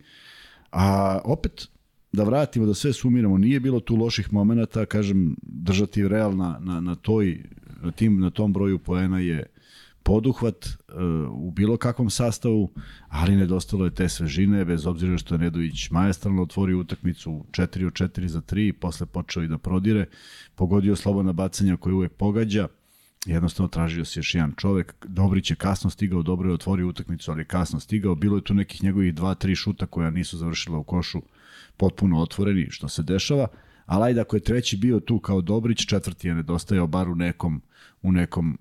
A 0.72 1.20
opet, 1.24 1.68
da 2.12 2.24
vratimo, 2.24 2.66
da 2.66 2.74
sve 2.74 2.94
sumiramo, 2.94 3.38
nije 3.38 3.60
bilo 3.60 3.80
tu 3.80 3.96
loših 3.96 4.34
momenata, 4.34 4.86
kažem, 4.86 5.36
držati 5.42 6.08
real 6.08 6.36
na, 6.36 6.60
na, 6.62 6.82
na 6.82 6.96
toj 6.96 7.44
na, 7.84 7.92
tim, 7.92 8.20
na 8.20 8.30
tom 8.30 8.54
broju 8.54 8.80
poena 8.80 9.20
je 9.20 9.46
poduhvat 10.08 10.66
uh, 10.66 10.96
u 11.32 11.52
bilo 11.52 11.78
kakvom 11.78 12.10
sastavu, 12.10 12.72
ali 13.10 13.36
nedostalo 13.36 13.86
je 13.86 13.96
te 13.96 14.10
svežine, 14.10 14.66
bez 14.66 14.86
obzira 14.86 15.18
što 15.18 15.36
je 15.36 15.40
Nedović 15.40 15.90
majestralno 15.90 16.42
otvorio 16.42 16.80
utakmicu 16.80 17.46
4 17.52 17.88
od 17.88 17.94
4 17.94 18.26
za 18.26 18.42
3, 18.42 18.72
posle 18.72 19.06
počeo 19.06 19.44
i 19.44 19.48
da 19.48 19.58
prodire, 19.58 20.06
pogodio 20.56 20.96
slobodna 20.96 21.34
bacanja 21.34 21.78
koje 21.78 21.94
uvek 21.94 22.14
pogađa, 22.14 22.68
jednostavno 23.26 23.68
tražio 23.68 24.06
se 24.06 24.20
još 24.20 24.36
jedan 24.36 24.54
čovek, 24.58 24.96
Dobrić 25.08 25.52
je 25.52 25.56
kasno 25.56 25.90
stigao, 25.90 26.24
dobro 26.24 26.50
je 26.50 26.54
otvorio 26.54 26.88
utakmicu, 26.88 27.32
ali 27.32 27.42
je 27.42 27.46
kasno 27.46 27.80
stigao, 27.80 28.16
bilo 28.16 28.36
je 28.36 28.44
tu 28.44 28.54
nekih 28.54 28.84
njegovih 28.84 29.14
2-3 29.14 29.56
šuta 29.56 29.86
koja 29.86 30.10
nisu 30.10 30.38
završila 30.38 30.78
u 30.78 30.84
košu 30.84 31.22
potpuno 31.78 32.22
otvoreni, 32.22 32.68
što 32.70 32.88
se 32.88 33.04
dešava, 33.04 33.48
ali 33.86 34.04
ajde 34.04 34.22
ako 34.22 34.36
je 34.36 34.40
treći 34.40 34.78
bio 34.78 35.00
tu 35.00 35.20
kao 35.20 35.42
Dobrić, 35.42 35.86
četvrti 35.86 36.28
je 36.28 36.36
nedostajao 36.36 36.88
bar 36.88 37.10
u 37.10 37.16
nekom 37.16 37.62
u 38.08 38.12
nekom 38.12 38.58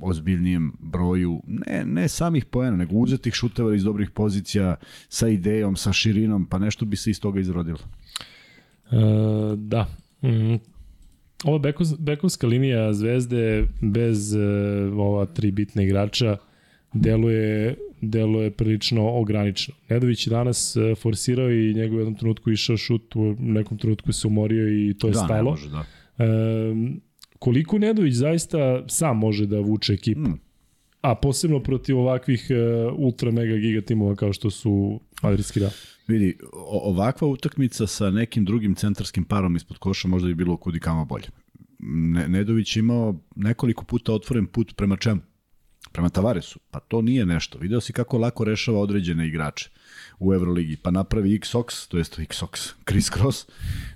ozbiljnijem 0.00 0.72
broju, 0.78 1.42
ne, 1.46 1.84
ne 1.84 2.08
samih 2.08 2.44
poena, 2.44 2.76
nego 2.76 2.96
uzetih 2.96 3.34
šuteva 3.34 3.74
iz 3.74 3.84
dobrih 3.84 4.10
pozicija, 4.10 4.76
sa 5.08 5.28
idejom, 5.28 5.76
sa 5.76 5.92
širinom, 5.92 6.46
pa 6.46 6.58
nešto 6.58 6.84
bi 6.84 6.96
se 6.96 7.10
iz 7.10 7.20
toga 7.20 7.40
izrodilo. 7.40 7.78
E, 8.90 8.96
da. 9.56 9.86
Mm. 10.22 10.54
Ova 11.44 11.72
bekovska 11.98 12.46
linija 12.46 12.92
Zvezde 12.92 13.64
bez 13.80 14.34
uh, 14.34 14.98
ova 14.98 15.26
tri 15.26 15.50
bitne 15.50 15.84
igrača 15.84 16.36
deluje 16.92 17.76
deluje 18.00 18.50
prilično 18.50 19.08
ograničeno. 19.08 19.78
Nedović 19.88 20.26
je 20.26 20.30
danas 20.30 20.76
e, 20.76 20.94
forsirao 20.94 21.50
i 21.50 21.74
njegov 21.74 21.96
u 21.96 22.00
jednom 22.00 22.14
trenutku 22.14 22.50
išao 22.50 22.76
šut, 22.76 23.16
u 23.16 23.36
nekom 23.38 23.78
trenutku 23.78 24.12
se 24.12 24.26
umorio 24.26 24.68
i 24.68 24.94
to 24.94 25.06
je 25.06 25.12
da, 25.12 25.18
stalo. 25.18 25.50
Može, 25.50 25.68
da. 25.68 25.84
E, 26.18 26.26
koliko 27.40 27.78
Nedović 27.78 28.14
zaista 28.14 28.84
sam 28.88 29.18
može 29.18 29.46
da 29.46 29.60
vuče 29.60 29.92
ekipu? 29.92 30.20
Mm. 30.20 30.38
A 31.00 31.14
posebno 31.14 31.62
protiv 31.62 31.98
ovakvih 31.98 32.46
uh, 32.50 32.94
ultra 32.98 33.30
mega 33.30 33.56
giga 33.56 33.80
timova 33.80 34.14
kao 34.16 34.32
što 34.32 34.50
su 34.50 35.00
Madridski 35.22 35.60
da. 35.60 35.70
Vidi, 36.06 36.38
ovakva 36.68 37.28
utakmica 37.28 37.86
sa 37.86 38.10
nekim 38.10 38.44
drugim 38.44 38.74
centarskim 38.74 39.24
parom 39.24 39.56
ispod 39.56 39.78
koša 39.78 40.08
možda 40.08 40.28
bi 40.28 40.34
bilo 40.34 40.56
kudi 40.56 40.80
kama 40.80 41.04
bolje. 41.04 41.28
Ne, 41.78 42.28
Nedović 42.28 42.76
imao 42.76 43.20
nekoliko 43.36 43.84
puta 43.84 44.12
otvoren 44.12 44.46
put 44.46 44.76
prema 44.76 44.96
čemu? 44.96 45.20
prema 45.92 46.08
Tavaresu. 46.08 46.58
Pa 46.70 46.80
to 46.80 47.02
nije 47.02 47.26
nešto. 47.26 47.58
Video 47.58 47.80
si 47.80 47.92
kako 47.92 48.18
lako 48.18 48.44
rešava 48.44 48.80
određene 48.80 49.28
igrače 49.28 49.70
u 50.20 50.34
Euroligi. 50.34 50.76
Pa 50.76 50.90
napravi 50.90 51.34
X-Ox, 51.34 51.88
to 51.88 51.98
jest 51.98 52.18
X-Ox, 52.18 52.74
Chris 52.88 53.10
Cross, 53.10 53.46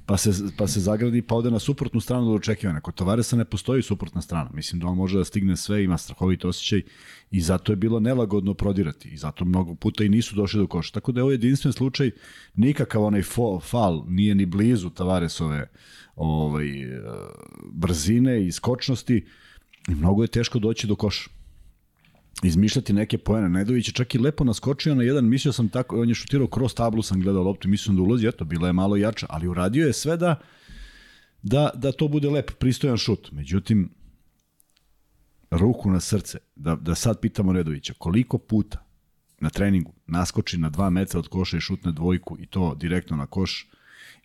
pa 0.07 0.17
se, 0.17 0.31
pa 0.57 0.67
se 0.67 0.81
zagradi 0.81 1.23
pa 1.23 1.35
ode 1.35 1.51
na 1.51 1.59
suprotnu 1.59 2.01
stranu 2.01 2.27
do 2.27 2.33
očekivanja. 2.33 2.81
Kod 2.81 2.95
Tavaresa 2.95 3.37
ne 3.37 3.45
postoji 3.45 3.83
suprotna 3.83 4.23
strana. 4.23 4.51
Mislim 4.55 4.81
da 4.81 4.87
on 4.87 4.97
može 4.97 5.19
da 5.19 5.25
stigne 5.25 5.57
sve, 5.57 5.85
ima 5.85 5.99
strahovit 5.99 6.45
osjećaj 6.45 6.83
i 7.31 7.41
zato 7.41 7.73
je 7.73 7.77
bilo 7.77 8.01
nelagodno 8.01 8.55
prodirati 8.55 9.09
i 9.09 9.17
zato 9.17 9.45
mnogo 9.45 9.75
puta 9.75 10.05
i 10.05 10.09
nisu 10.09 10.37
došli 10.37 10.61
do 10.61 10.67
koša. 10.67 10.93
Tako 10.93 11.13
da 11.13 11.21
je 11.21 11.23
ovo 11.23 11.33
jedinstven 11.33 11.73
slučaj, 11.73 12.11
nikakav 12.55 13.03
onaj 13.03 13.23
fo, 13.23 13.61
fal 13.61 14.05
nije 14.09 14.35
ni 14.35 14.47
blizu 14.47 14.91
Tavaresove 14.91 15.69
ovaj, 16.17 16.69
brzine 17.73 18.47
i 18.47 18.53
skočnosti 18.53 19.25
i 19.89 19.95
mnogo 19.95 20.23
je 20.23 20.29
teško 20.29 20.59
doći 20.59 20.87
do 20.87 20.97
koša 20.97 21.34
izmišljati 22.43 22.93
neke 22.93 23.19
poene. 23.19 23.49
Nedović 23.49 23.89
je 23.89 23.93
čak 23.93 24.15
i 24.15 24.19
lepo 24.19 24.45
naskočio 24.45 24.95
na 24.95 25.03
jedan, 25.03 25.29
mislio 25.29 25.53
sam 25.53 25.69
tako, 25.69 26.01
on 26.01 26.09
je 26.09 26.15
šutirao 26.15 26.47
kroz 26.47 26.75
tablu, 26.75 27.03
sam 27.03 27.21
gledao 27.21 27.43
loptu, 27.43 27.69
mislio 27.69 27.97
da 27.97 28.03
ulazi, 28.03 28.27
eto, 28.27 28.45
bila 28.45 28.67
je 28.67 28.73
malo 28.73 28.97
jača, 28.97 29.27
ali 29.31 29.49
uradio 29.49 29.87
je 29.87 29.93
sve 29.93 30.17
da, 30.17 30.41
da, 31.43 31.71
da 31.75 31.93
to 31.93 32.09
bude 32.09 32.31
lep, 32.31 32.51
pristojan 32.59 32.97
šut. 32.97 33.33
Međutim, 33.33 33.91
ruku 35.51 35.91
na 35.91 36.01
srce, 36.01 36.39
da, 36.57 36.77
da 36.77 36.95
sad 36.95 37.21
pitamo 37.21 37.53
Nedovića, 37.53 37.95
koliko 37.99 38.39
puta 38.39 38.85
na 39.41 39.51
treningu 39.51 39.93
naskoči 40.07 40.59
na 40.59 40.71
dva 40.71 40.91
metra 40.91 41.19
od 41.19 41.29
koša 41.29 41.57
i 41.57 41.61
šutne 41.61 41.93
dvojku 41.93 42.37
i 42.41 42.47
to 42.47 42.75
direktno 42.75 43.17
na 43.17 43.27
koš 43.27 43.71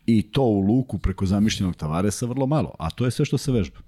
i 0.05 0.32
to 0.32 0.43
u 0.43 0.60
luku 0.60 0.97
preko 0.97 1.26
zamišljenog 1.26 1.76
Tavaresa 1.76 2.26
vrlo 2.26 2.47
malo, 2.47 2.76
a 2.80 2.89
to 2.89 3.05
je 3.05 3.12
sve 3.12 3.26
što 3.26 3.38
se 3.38 3.51
vežba. 3.51 3.80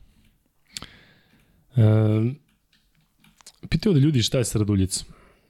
Pitao 3.69 3.93
da 3.93 3.99
ljudi 3.99 4.23
šta 4.23 4.37
je 4.37 4.45
sa 4.45 4.59
Raduljicom. 4.59 5.07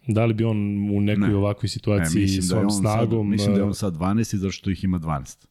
Da 0.07 0.25
li 0.25 0.33
bi 0.33 0.43
on 0.43 0.57
u 0.91 1.01
nekoj 1.01 1.27
ne. 1.27 1.35
ovakvoj 1.35 1.69
situaciji 1.69 2.21
ne, 2.25 2.41
s 2.41 2.51
ovom 2.51 2.65
da 2.65 2.71
snagom... 2.71 3.19
Sad, 3.19 3.29
mislim 3.29 3.53
da 3.53 3.59
je 3.59 3.63
on 3.63 3.75
sad 3.75 3.93
12 3.93 4.35
zato 4.35 4.51
što 4.51 4.69
ih 4.69 4.83
ima 4.83 4.99
12. 4.99 5.45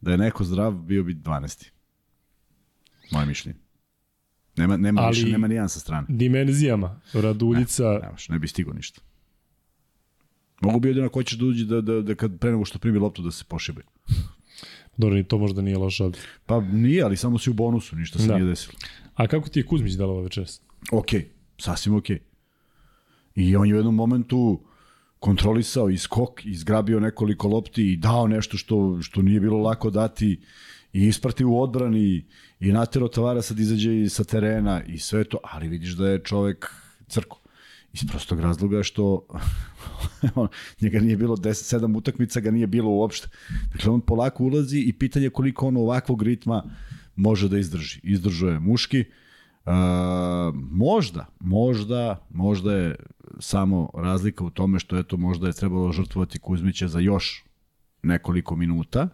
Da 0.00 0.10
je 0.10 0.18
neko 0.18 0.44
zdrav, 0.44 0.72
bio 0.72 1.02
bi 1.02 1.14
12. 1.14 1.68
Moje 3.10 3.26
mišljenje. 3.26 3.58
Nema, 4.56 4.76
nema 4.76 5.00
Ali- 5.00 5.14
više, 5.14 5.28
nema 5.28 5.46
nijedan 5.48 5.68
sa 5.68 5.80
strane. 5.80 6.06
Dimenzijama, 6.08 7.00
Raduljica, 7.12 7.98
Nemaš, 8.02 8.28
ne 8.28 8.38
bi 8.38 8.48
stigo 8.48 8.72
ništa. 8.72 9.00
Mogu 10.60 10.80
bi 10.80 10.88
jedino 10.88 11.06
ako 11.06 11.18
hoćeš 11.18 11.38
da 11.38 11.46
uđi 11.46 11.64
da, 11.64 11.80
da, 11.80 12.00
da 12.00 12.14
kad 12.14 12.38
pre 12.38 12.50
nego 12.50 12.64
što 12.64 12.78
primi 12.78 12.98
loptu 12.98 13.22
da 13.22 13.30
se 13.30 13.44
pošibe. 13.44 13.82
dobro, 14.96 15.16
ni 15.16 15.24
to 15.24 15.38
možda 15.38 15.62
nije 15.62 15.78
loša. 15.78 16.10
Pa 16.46 16.60
nije, 16.60 17.02
ali 17.02 17.16
samo 17.16 17.38
si 17.38 17.50
u 17.50 17.54
bonusu, 17.54 17.96
ništa 17.96 18.18
se 18.18 18.26
Da. 18.26 18.34
nije 18.34 18.46
desilo. 18.46 18.74
A 19.14 19.26
kako 19.26 19.48
ti 19.48 19.58
je 19.58 19.66
Kuzmić 19.66 19.92
delovao 19.92 20.22
večeras? 20.22 20.60
Ok, 20.92 21.06
sasvim 21.58 21.94
ok. 21.94 22.10
I 23.34 23.56
on 23.56 23.68
je 23.68 23.74
u 23.74 23.76
jednom 23.76 23.94
momentu 23.94 24.60
kontrolisao 25.18 25.90
i 25.90 25.98
skok, 25.98 26.46
izgrabio 26.46 27.00
nekoliko 27.00 27.48
lopti 27.48 27.92
i 27.92 27.96
dao 27.96 28.26
nešto 28.26 28.56
što, 28.56 28.98
što 29.02 29.22
nije 29.22 29.40
bilo 29.40 29.58
lako 29.58 29.90
dati 29.90 30.40
i 30.92 31.06
isprati 31.06 31.44
u 31.44 31.60
odbrani 31.60 32.26
i 32.60 32.72
natero 32.72 33.08
Tavarasa 33.08 33.54
da 33.54 33.62
izađe 33.62 34.02
i 34.02 34.08
sa 34.08 34.24
terena 34.24 34.82
i 34.84 34.98
sve 34.98 35.24
to, 35.24 35.38
ali 35.42 35.68
vidiš 35.68 35.90
da 35.90 36.08
je 36.08 36.22
čovek 36.24 36.70
crko. 37.08 37.40
Iz 37.92 38.04
prostog 38.08 38.40
razloga 38.40 38.82
što 38.82 39.26
njega 40.82 41.00
nije 41.00 41.16
bilo 41.16 41.36
10 41.36 41.78
7 41.78 41.96
utakmica 41.96 42.40
ga 42.40 42.50
nije 42.50 42.66
bilo 42.66 42.90
uopšte. 42.90 43.28
Dakle 43.72 43.90
on 43.90 44.00
polako 44.00 44.44
ulazi 44.44 44.78
i 44.78 44.92
pitanje 44.92 45.26
je 45.26 45.30
koliko 45.30 45.66
on 45.66 45.76
ovakvog 45.76 46.22
ritma 46.22 46.64
može 47.16 47.48
da 47.48 47.58
izdrži. 47.58 48.00
Izdržao 48.02 48.50
je 48.50 48.60
muški. 48.60 49.00
Uh, 49.00 49.27
možda, 50.54 51.26
možda, 51.40 52.26
možda 52.30 52.72
je 52.72 52.96
samo 53.38 53.90
razlika 53.94 54.44
u 54.44 54.50
tome 54.50 54.78
što 54.78 54.98
eto 54.98 55.16
možda 55.16 55.46
je 55.46 55.52
trebalo 55.52 55.92
žrtvovati 55.92 56.38
Kuzmića 56.38 56.88
za 56.88 57.00
još 57.00 57.44
nekoliko 58.02 58.56
minuta, 58.56 59.08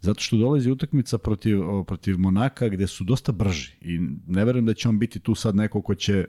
zato 0.00 0.20
što 0.20 0.36
dolazi 0.36 0.70
utakmica 0.70 1.18
protiv, 1.18 1.60
protiv 1.86 2.18
Monaka 2.18 2.68
gde 2.68 2.86
su 2.86 3.04
dosta 3.04 3.32
brži 3.32 3.72
i 3.80 3.98
ne 4.26 4.44
verujem 4.44 4.66
da 4.66 4.74
će 4.74 4.88
on 4.88 4.98
biti 4.98 5.20
tu 5.20 5.34
sad 5.34 5.56
neko 5.56 5.82
ko 5.82 5.94
će, 5.94 6.24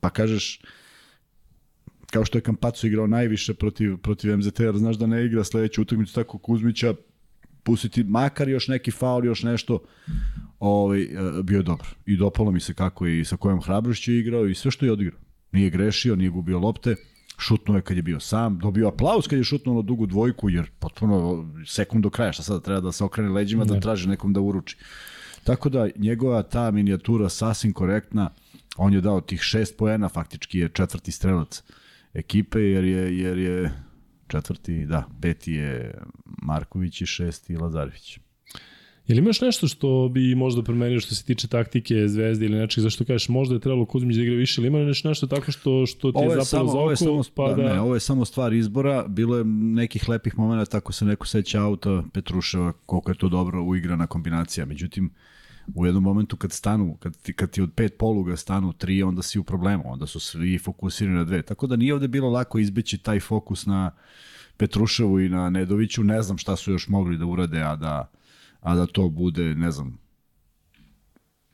pa 0.00 0.10
kažeš, 0.10 0.60
kao 2.10 2.24
što 2.24 2.38
je 2.38 2.42
Kampacu 2.42 2.86
igrao 2.86 3.06
najviše 3.06 3.54
protiv, 3.54 3.96
protiv 3.96 4.36
MZT, 4.36 4.60
jer 4.60 4.76
znaš 4.76 4.96
da 4.96 5.06
ne 5.06 5.24
igra 5.24 5.44
sledeću 5.44 5.82
utakmicu 5.82 6.14
tako 6.14 6.38
Kuzmića, 6.38 6.94
pustiti 7.62 8.04
makar 8.04 8.48
još 8.48 8.68
neki 8.68 8.90
faul, 8.90 9.24
još 9.24 9.42
nešto, 9.42 9.78
ovaj, 10.58 11.02
e, 11.02 11.08
bio 11.42 11.56
je 11.56 11.62
dobar. 11.62 11.86
I 12.06 12.16
dopalo 12.16 12.50
mi 12.50 12.60
se 12.60 12.74
kako 12.74 13.06
je 13.06 13.20
i 13.20 13.24
sa 13.24 13.36
kojom 13.36 13.60
hrabrošću 13.62 14.12
je 14.12 14.18
igrao 14.18 14.46
i 14.46 14.54
sve 14.54 14.70
što 14.70 14.86
je 14.86 14.92
odigrao. 14.92 15.20
Nije 15.52 15.70
grešio, 15.70 16.16
nije 16.16 16.30
gubio 16.30 16.58
lopte, 16.58 16.96
šutnuo 17.38 17.76
je 17.76 17.82
kad 17.82 17.96
je 17.96 18.02
bio 18.02 18.20
sam, 18.20 18.58
dobio 18.58 18.88
aplauz 18.88 19.28
kad 19.28 19.38
je 19.38 19.44
šutnuo 19.44 19.74
na 19.74 19.82
dugu 19.82 20.06
dvojku, 20.06 20.50
jer 20.50 20.70
potpuno 20.78 21.48
sekund 21.66 22.02
do 22.02 22.10
kraja, 22.10 22.32
šta 22.32 22.42
sada 22.42 22.60
treba 22.60 22.80
da 22.80 22.92
se 22.92 23.04
okrene 23.04 23.30
leđima, 23.30 23.64
da 23.64 23.80
traži 23.80 24.08
nekom 24.08 24.32
da 24.32 24.40
uruči. 24.40 24.76
Tako 25.44 25.68
da 25.68 25.88
njegova 25.96 26.42
ta 26.42 26.70
minijatura 26.70 27.28
sasvim 27.28 27.72
korektna, 27.72 28.30
on 28.76 28.94
je 28.94 29.00
dao 29.00 29.20
tih 29.20 29.40
šest 29.40 29.76
poena, 29.76 30.08
faktički 30.08 30.58
je 30.58 30.68
četvrti 30.68 31.12
strelac 31.12 31.62
ekipe, 32.14 32.60
jer 32.60 32.84
je, 32.84 33.18
jer 33.18 33.38
je 33.38 33.72
četvrti, 34.26 34.86
da, 34.86 35.08
peti 35.20 35.52
je 35.52 35.94
Marković 36.24 37.00
i 37.00 37.06
šesti 37.06 37.56
Lazarević. 37.56 38.18
Je 39.06 39.14
li 39.14 39.18
imaš 39.18 39.40
nešto 39.40 39.68
što 39.68 40.08
bi 40.08 40.34
možda 40.34 40.62
promenio 40.62 41.00
što 41.00 41.14
se 41.14 41.24
tiče 41.24 41.48
taktike 41.48 42.08
Zvezde 42.08 42.46
ili 42.46 42.58
nečeg, 42.58 42.82
zašto 42.82 43.04
kažeš 43.04 43.28
možda 43.28 43.54
je 43.54 43.60
trebalo 43.60 43.86
Kuzmić 43.86 44.16
da 44.16 44.22
igra 44.22 44.34
više, 44.34 44.60
ili 44.60 44.68
ima 44.68 44.78
nešto, 44.78 45.08
nešto 45.08 45.26
tako 45.26 45.52
što, 45.52 45.86
što 45.86 46.12
ti 46.12 46.18
je, 46.18 46.24
je, 46.24 46.44
zapalo 46.44 46.72
za 46.72 46.78
oko, 46.78 46.96
samo, 46.96 47.22
pa 47.34 47.48
da, 47.48 47.62
da... 47.62 47.74
ne, 47.74 47.80
ovo 47.80 47.94
je 47.94 48.00
samo 48.00 48.24
stvar 48.24 48.52
izbora. 48.52 49.04
Bilo 49.08 49.38
je 49.38 49.44
nekih 49.44 50.08
lepih 50.08 50.38
momenta, 50.38 50.64
tako 50.64 50.92
se 50.92 51.04
neko 51.04 51.26
seća 51.26 51.62
auta 51.62 52.02
Petruševa, 52.12 52.72
koliko 52.86 53.10
je 53.10 53.18
to 53.18 53.28
dobro 53.28 53.62
uigrana 53.62 54.06
kombinacija. 54.06 54.66
Međutim, 54.66 55.10
u 55.74 55.86
jednom 55.86 56.02
momentu 56.02 56.36
kad 56.36 56.52
stanu, 56.52 56.96
kad 57.00 57.16
ti, 57.16 57.32
kad 57.32 57.50
ti 57.50 57.62
od 57.62 57.70
pet 57.74 57.98
poluga 57.98 58.36
stanu 58.36 58.72
tri, 58.72 59.02
onda 59.02 59.22
si 59.22 59.38
u 59.38 59.44
problemu, 59.44 59.82
onda 59.86 60.06
su 60.06 60.20
svi 60.20 60.58
fokusirani 60.58 61.16
na 61.16 61.24
dve. 61.24 61.42
Tako 61.42 61.66
da 61.66 61.76
nije 61.76 61.94
ovde 61.94 62.08
bilo 62.08 62.30
lako 62.30 62.58
izbeći 62.58 62.98
taj 62.98 63.20
fokus 63.20 63.66
na 63.66 63.90
Petruševu 64.56 65.20
i 65.20 65.28
na 65.28 65.50
Nedoviću. 65.50 66.04
Ne 66.04 66.22
znam 66.22 66.38
šta 66.38 66.56
su 66.56 66.72
još 66.72 66.88
mogli 66.88 67.18
da 67.18 67.26
urade, 67.26 67.60
a 67.62 67.76
da, 67.76 68.10
a 68.64 68.74
da 68.74 68.86
to 68.86 69.08
bude, 69.08 69.54
ne 69.54 69.70
znam, 69.70 69.98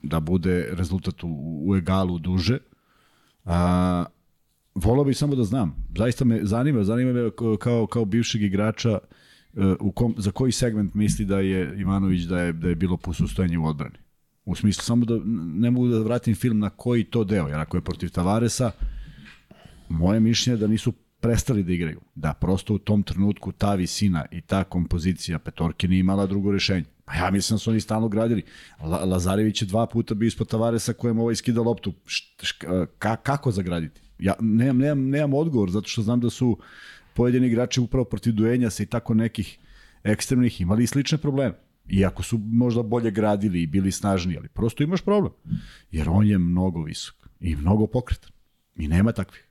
da 0.03 0.21
bude 0.21 0.69
rezultat 0.73 1.25
u, 1.25 1.63
u 1.67 1.77
egalu 1.77 2.19
duže. 2.19 2.59
A, 3.45 4.05
volao 4.75 5.05
bih 5.05 5.17
samo 5.17 5.35
da 5.35 5.45
znam. 5.45 5.75
Zaista 5.99 6.25
me 6.25 6.41
zanima, 6.43 6.85
zanima 6.85 7.13
me 7.13 7.31
kao, 7.59 7.87
kao 7.87 8.05
bivšeg 8.05 8.43
igrača 8.43 8.99
e, 8.99 9.01
u 9.81 9.93
kom, 9.93 10.15
za 10.19 10.31
koji 10.31 10.53
segment 10.53 10.95
misli 10.95 11.25
da 11.25 11.41
je 11.41 11.81
Ivanović 11.81 12.23
da 12.23 12.41
je, 12.41 12.53
da 12.53 12.69
je 12.69 12.75
bilo 12.75 12.97
posustojanje 12.97 13.59
u 13.59 13.67
odbrani. 13.67 13.99
U 14.45 14.55
smislu, 14.55 14.83
samo 14.83 15.05
da 15.05 15.19
ne 15.55 15.71
mogu 15.71 15.89
da 15.89 15.99
vratim 15.99 16.35
film 16.35 16.59
na 16.59 16.71
koji 16.71 17.05
to 17.05 17.25
deo, 17.25 17.49
jer 17.49 17.59
ako 17.59 17.77
je 17.77 17.81
protiv 17.81 18.11
Tavaresa, 18.11 18.71
moje 19.89 20.21
mišljenje 20.21 20.57
je 20.57 20.61
da 20.61 20.67
nisu 20.67 20.93
prestali 21.21 21.63
da 21.63 21.73
igraju. 21.73 22.01
Da, 22.15 22.35
prosto 22.35 22.75
u 22.75 22.79
tom 22.79 23.03
trenutku 23.03 23.53
ta 23.53 23.75
visina 23.75 24.25
i 24.31 24.41
ta 24.41 24.65
kompozicija 24.65 25.39
petorke 25.39 25.89
nije 25.89 26.01
imala 26.01 26.27
drugo 26.27 26.53
rešenje. 26.53 26.85
Pa 27.11 27.17
ja 27.17 27.31
mislim 27.31 27.55
da 27.55 27.59
su 27.59 27.71
oni 27.71 27.81
stalno 27.81 28.09
gradili. 28.09 28.43
La, 28.83 29.05
Lazarević 29.05 29.63
je 29.63 29.67
dva 29.67 29.87
puta 29.87 30.15
bio 30.15 30.27
ispod 30.27 30.49
Tavaresa 30.49 30.93
kojem 30.93 31.19
ovaj 31.19 31.35
skida 31.35 31.61
loptu. 31.61 31.93
Š, 32.07 32.37
š, 32.43 32.55
ka, 32.99 33.17
kako 33.17 33.51
zagraditi? 33.51 34.01
Ja 34.19 34.35
nemam, 34.41 34.79
nemam, 34.79 35.09
nemam 35.09 35.35
odgovor, 35.35 35.71
zato 35.71 35.89
što 35.89 36.03
znam 36.03 36.21
da 36.21 36.31
su 36.31 36.59
pojedini 37.15 37.47
igrači 37.47 37.81
upravo 37.81 38.05
protiv 38.05 38.33
duenja 38.33 38.71
se 38.71 38.83
i 38.83 38.87
tako 38.87 39.15
nekih 39.15 39.59
ekstremnih 40.03 40.61
imali 40.61 40.85
i 40.85 40.87
slične 40.87 41.19
probleme. 41.19 41.55
Iako 41.89 42.23
su 42.23 42.39
možda 42.39 42.83
bolje 42.83 43.11
gradili 43.11 43.63
i 43.63 43.67
bili 43.67 43.93
snažniji, 43.93 44.37
ali 44.39 44.49
prosto 44.49 44.83
imaš 44.83 45.03
problem. 45.03 45.33
Jer 45.91 46.09
on 46.09 46.27
je 46.27 46.39
mnogo 46.39 46.83
visok 46.83 47.17
i 47.41 47.57
mnogo 47.57 47.87
pokretan. 47.87 48.31
I 48.77 48.89
nema 48.89 49.13
takvih. 49.13 49.49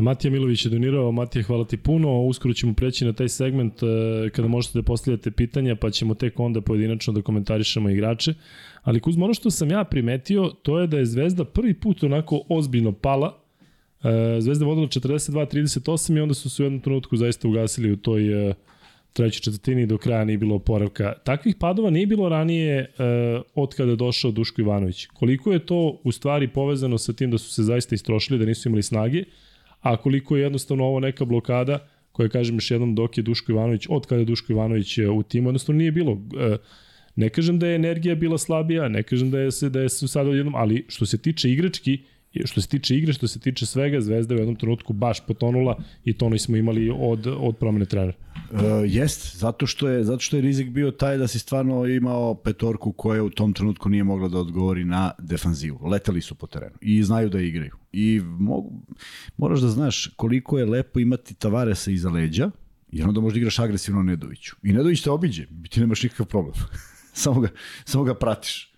Matija 0.00 0.30
Milović 0.30 0.64
je 0.64 0.70
donirao, 0.70 1.12
Matija 1.12 1.42
hvala 1.42 1.64
ti 1.64 1.76
puno, 1.76 2.20
uskoro 2.20 2.54
ćemo 2.54 2.74
preći 2.74 3.04
na 3.04 3.12
taj 3.12 3.28
segment 3.28 3.82
e, 3.82 4.30
kada 4.30 4.48
možete 4.48 4.78
da 4.78 4.82
postavljate 4.82 5.30
pitanja, 5.30 5.76
pa 5.76 5.90
ćemo 5.90 6.14
tek 6.14 6.40
onda 6.40 6.60
pojedinačno 6.60 7.12
da 7.12 7.22
komentarišemo 7.22 7.90
igrače. 7.90 8.34
Ali 8.82 9.00
Kuzma, 9.00 9.24
ono 9.24 9.34
što 9.34 9.50
sam 9.50 9.70
ja 9.70 9.84
primetio, 9.84 10.50
to 10.62 10.78
je 10.80 10.86
da 10.86 10.98
je 10.98 11.06
Zvezda 11.06 11.44
prvi 11.44 11.74
put 11.74 12.02
onako 12.02 12.42
ozbiljno 12.48 12.92
pala. 12.92 13.38
E, 14.04 14.40
Zvezda 14.40 14.64
vodila 14.64 14.86
42-38 14.86 16.16
i 16.16 16.20
onda 16.20 16.34
su 16.34 16.50
se 16.50 16.62
u 16.62 16.66
jednom 16.66 16.80
trenutku 16.80 17.16
zaista 17.16 17.48
ugasili 17.48 17.92
u 17.92 17.96
toj 17.96 18.50
e, 18.50 18.54
trećoj 19.12 19.40
četvrtini 19.40 19.86
do 19.86 19.98
kraja 19.98 20.24
nije 20.24 20.38
bilo 20.38 20.54
oporavka. 20.54 21.12
Takvih 21.24 21.56
padova 21.60 21.90
nije 21.90 22.06
bilo 22.06 22.28
ranije 22.28 22.78
e, 22.78 22.86
od 23.54 23.74
kada 23.74 23.90
je 23.90 23.96
došao 23.96 24.30
Duško 24.30 24.60
Ivanović. 24.60 25.06
Koliko 25.06 25.52
je 25.52 25.66
to 25.66 26.00
u 26.04 26.12
stvari 26.12 26.48
povezano 26.48 26.98
sa 26.98 27.12
tim 27.12 27.30
da 27.30 27.38
su 27.38 27.50
se 27.50 27.62
zaista 27.62 27.94
istrošili, 27.94 28.38
da 28.38 28.44
nisu 28.44 28.68
imali 28.68 28.82
snage, 28.82 29.24
a 29.82 29.96
koliko 29.96 30.36
je 30.36 30.42
jednostavno 30.42 30.84
ovo 30.84 31.00
neka 31.00 31.24
blokada 31.24 31.88
koja 32.12 32.28
kažem 32.28 32.56
još 32.56 32.70
jednom 32.70 32.94
dok 32.94 33.18
je 33.18 33.22
Duško 33.22 33.52
Ivanović, 33.52 33.86
od 33.90 34.06
kada 34.06 34.18
je 34.18 34.24
Duško 34.24 34.52
Ivanović 34.52 34.98
e, 34.98 35.08
u 35.08 35.22
timu, 35.22 35.48
jednostavno 35.48 35.78
nije 35.78 35.92
bilo. 35.92 36.12
E, 36.12 36.56
ne 37.16 37.28
kažem 37.28 37.58
da 37.58 37.66
je 37.66 37.74
energija 37.74 38.14
bila 38.14 38.38
slabija, 38.38 38.88
ne 38.88 39.02
kažem 39.02 39.30
da 39.30 39.40
je 39.40 39.50
se 39.50 39.70
da 39.70 39.80
je 39.80 39.88
se 39.88 40.08
sada 40.08 40.30
odjednom, 40.30 40.54
ali 40.54 40.84
što 40.88 41.06
se 41.06 41.18
tiče 41.18 41.50
igrački, 41.50 41.98
što 42.44 42.60
se 42.60 42.68
tiče 42.68 42.96
igre, 42.96 43.12
što 43.12 43.28
se 43.28 43.40
tiče 43.40 43.66
svega, 43.66 44.00
Zvezda 44.00 44.34
je 44.34 44.38
u 44.38 44.40
jednom 44.40 44.56
trenutku 44.56 44.92
baš 44.92 45.26
potonula 45.26 45.76
i 46.04 46.12
to 46.12 46.38
smo 46.38 46.56
imali 46.56 46.92
od, 46.98 47.26
od 47.26 47.56
promene 47.56 47.84
trenera. 47.84 48.12
Uh, 48.50 48.60
jest, 48.86 49.36
zato 49.36 49.66
što, 49.66 49.88
je, 49.88 50.04
zato 50.04 50.18
što 50.18 50.36
je 50.36 50.42
rizik 50.42 50.70
bio 50.70 50.90
taj 50.90 51.18
da 51.18 51.28
si 51.28 51.38
stvarno 51.38 51.86
imao 51.86 52.34
petorku 52.34 52.92
koja 52.92 53.22
u 53.22 53.30
tom 53.30 53.52
trenutku 53.52 53.88
nije 53.88 54.04
mogla 54.04 54.28
da 54.28 54.38
odgovori 54.38 54.84
na 54.84 55.10
defanzivu. 55.18 55.86
Leteli 55.86 56.20
su 56.20 56.34
po 56.34 56.46
terenu 56.46 56.76
i 56.80 57.02
znaju 57.02 57.28
da 57.28 57.40
igraju. 57.40 57.76
I 57.92 58.20
mogu, 58.24 58.82
moraš 59.36 59.60
da 59.60 59.68
znaš 59.68 60.06
koliko 60.16 60.58
je 60.58 60.66
lepo 60.66 61.00
imati 61.00 61.34
Tavaresa 61.34 61.90
iza 61.90 62.10
leđa, 62.10 62.50
jer 62.92 63.08
onda 63.08 63.20
možda 63.20 63.38
igraš 63.38 63.58
agresivno 63.58 64.02
Nedoviću. 64.02 64.56
I 64.62 64.72
Nedović 64.72 65.02
te 65.02 65.10
obiđe, 65.10 65.46
ti 65.70 65.80
nemaš 65.80 66.02
nikakav 66.02 66.26
problem. 66.26 66.54
samo, 67.12 67.40
ga, 67.40 67.48
samo 67.84 68.04
ga 68.04 68.14
pratiš. 68.14 68.71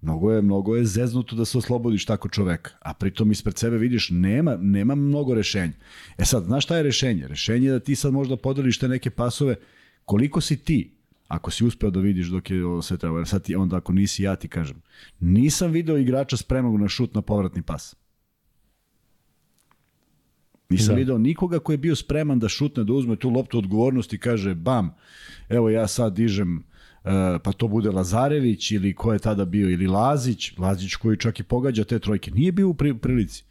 Mnogo 0.00 0.32
je, 0.32 0.42
mnogo 0.42 0.76
je 0.76 0.84
zeznuto 0.84 1.36
da 1.36 1.44
se 1.44 1.58
oslobodiš 1.58 2.04
tako 2.04 2.28
čoveka, 2.28 2.70
a 2.80 2.94
pritom 2.94 3.30
ispred 3.30 3.58
sebe 3.58 3.78
vidiš 3.78 4.10
nema, 4.10 4.56
nema 4.56 4.94
mnogo 4.94 5.34
rešenja. 5.34 5.72
E 6.18 6.24
sad, 6.24 6.44
znaš 6.44 6.64
šta 6.64 6.76
je 6.76 6.82
rešenje? 6.82 7.28
Rešenje 7.28 7.66
je 7.66 7.72
da 7.72 7.80
ti 7.80 7.96
sad 7.96 8.12
možda 8.12 8.36
podeliš 8.36 8.78
te 8.78 8.88
neke 8.88 9.10
pasove, 9.10 9.56
koliko 10.04 10.40
si 10.40 10.56
ti, 10.56 10.90
ako 11.28 11.50
si 11.50 11.64
uspeo 11.64 11.90
da 11.90 12.00
vidiš 12.00 12.26
dok 12.26 12.50
je 12.50 12.64
ovo 12.64 12.82
sve 12.82 12.96
treba, 12.96 13.18
jer 13.18 13.28
sad 13.28 13.42
ti, 13.42 13.54
onda 13.54 13.76
ako 13.76 13.92
nisi 13.92 14.22
ja 14.22 14.36
ti 14.36 14.48
kažem, 14.48 14.82
nisam 15.20 15.70
video 15.70 15.98
igrača 15.98 16.36
spremnog 16.36 16.80
na 16.80 16.88
šut 16.88 17.14
na 17.14 17.22
povratni 17.22 17.62
pas. 17.62 17.96
Nisam 20.70 20.94
Da. 20.94 20.98
video 20.98 21.18
nikoga 21.18 21.58
ko 21.58 21.72
je 21.72 21.78
bio 21.78 21.96
spreman 21.96 22.38
da 22.38 22.48
šutne, 22.48 22.84
da 22.84 22.92
uzme 22.92 23.16
tu 23.16 23.30
loptu 23.30 23.58
odgovornosti 23.58 24.16
i 24.16 24.18
kaže 24.18 24.54
bam, 24.54 24.94
evo 25.48 25.70
ja 25.70 25.88
sad 25.88 26.14
dižem 26.14 26.64
pa 27.42 27.52
to 27.52 27.68
bude 27.68 27.90
Lazarević 27.90 28.70
ili 28.70 28.94
ko 28.94 29.12
je 29.12 29.18
tada 29.18 29.44
bio, 29.44 29.70
ili 29.70 29.86
Lazić, 29.86 30.52
Lazić 30.58 30.94
koji 30.94 31.16
čak 31.16 31.40
i 31.40 31.42
pogađa 31.42 31.84
te 31.84 31.98
trojke, 31.98 32.30
nije 32.30 32.52
bio 32.52 32.68
u 32.68 32.74
pri, 32.74 32.94
prilici. 32.94 33.44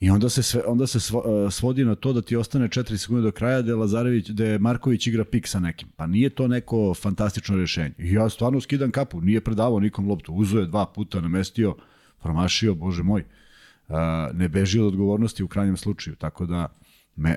I 0.00 0.10
onda 0.10 0.28
se 0.28 0.42
sve, 0.42 0.62
onda 0.66 0.86
se 0.86 1.00
svo, 1.00 1.50
svodi 1.50 1.84
na 1.84 1.94
to 1.94 2.12
da 2.12 2.22
ti 2.22 2.36
ostane 2.36 2.68
4 2.68 2.96
sekunde 2.96 3.22
do 3.22 3.32
kraja 3.32 3.62
da 3.62 3.76
Lazarević 3.76 4.28
da 4.28 4.58
Marković 4.58 5.06
igra 5.06 5.24
pik 5.24 5.48
sa 5.48 5.60
nekim. 5.60 5.88
Pa 5.96 6.06
nije 6.06 6.30
to 6.30 6.48
neko 6.48 6.94
fantastično 6.94 7.56
rešenje. 7.56 7.94
I 7.98 8.12
ja 8.12 8.28
stvarno 8.28 8.60
skidam 8.60 8.90
kapu, 8.90 9.20
nije 9.20 9.40
predavao 9.40 9.80
nikom 9.80 10.08
loptu, 10.08 10.32
uzo 10.32 10.58
je 10.58 10.66
dva 10.66 10.86
puta, 10.86 11.20
namestio, 11.20 11.76
promašio, 12.22 12.74
bože 12.74 13.02
moj. 13.02 13.24
ne 14.32 14.48
beži 14.48 14.80
od 14.80 14.86
odgovornosti 14.86 15.42
u 15.42 15.48
krajnjem 15.48 15.76
slučaju, 15.76 16.16
tako 16.16 16.46
da 16.46 16.68
me, 17.16 17.36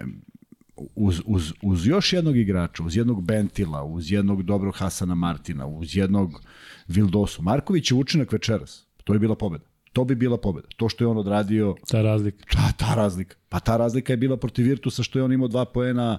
uz, 0.95 1.21
uz, 1.25 1.53
uz 1.61 1.87
još 1.87 2.13
jednog 2.13 2.37
igrača, 2.37 2.83
uz 2.83 2.97
jednog 2.97 3.23
Bentila, 3.23 3.83
uz 3.83 4.11
jednog 4.11 4.43
dobrog 4.43 4.75
Hasana 4.75 5.15
Martina, 5.15 5.65
uz 5.67 5.95
jednog 5.95 6.41
Vildosu. 6.87 7.41
Marković 7.41 7.91
je 7.91 7.97
učinak 7.97 8.31
večeras. 8.31 8.85
To 9.03 9.13
je 9.13 9.19
bila 9.19 9.35
pobeda. 9.35 9.65
To 9.93 10.03
bi 10.03 10.15
bila 10.15 10.37
pobeda. 10.37 10.67
To 10.77 10.89
što 10.89 11.03
je 11.03 11.07
on 11.07 11.17
odradio... 11.17 11.75
Ta 11.87 12.01
razlika. 12.01 12.45
Ta, 12.51 12.71
ta 12.77 12.95
razlika. 12.95 13.35
Pa 13.49 13.59
ta 13.59 13.77
razlika 13.77 14.13
je 14.13 14.17
bila 14.17 14.37
protiv 14.37 14.65
Virtusa 14.65 15.03
što 15.03 15.19
je 15.19 15.23
on 15.23 15.33
imao 15.33 15.47
dva 15.47 15.65
poena, 15.65 16.17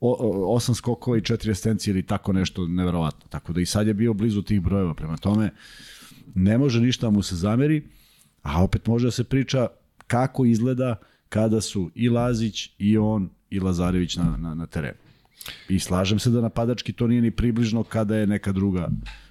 o, 0.00 0.54
osam 0.54 0.74
skokova 0.74 1.18
i 1.18 1.24
četiri 1.24 1.50
estencije 1.50 1.92
ili 1.92 2.06
tako 2.06 2.32
nešto 2.32 2.66
neverovatno. 2.66 3.28
Tako 3.28 3.52
da 3.52 3.60
i 3.60 3.66
sad 3.66 3.86
je 3.86 3.94
bio 3.94 4.14
blizu 4.14 4.42
tih 4.42 4.60
brojeva. 4.60 4.94
Prema 4.94 5.16
tome, 5.16 5.50
ne 6.34 6.58
može 6.58 6.80
ništa 6.80 7.10
mu 7.10 7.22
se 7.22 7.36
zameri, 7.36 7.88
a 8.42 8.64
opet 8.64 8.86
može 8.86 9.06
da 9.06 9.10
se 9.10 9.24
priča 9.24 9.66
kako 10.06 10.44
izgleda 10.44 10.96
kada 11.28 11.60
su 11.60 11.90
i 11.94 12.08
Lazić 12.08 12.70
i 12.78 12.98
on 12.98 13.30
i 13.50 13.60
Lazarević 13.60 14.16
na, 14.16 14.36
na, 14.36 14.54
na 14.54 14.66
terenu. 14.66 14.98
I 15.68 15.78
slažem 15.78 16.18
se 16.18 16.30
da 16.30 16.40
napadački 16.40 16.92
to 16.92 17.06
nije 17.06 17.22
ni 17.22 17.30
približno 17.30 17.82
kada 17.82 18.16
je 18.16 18.26
neka 18.26 18.52
druga 18.52 18.88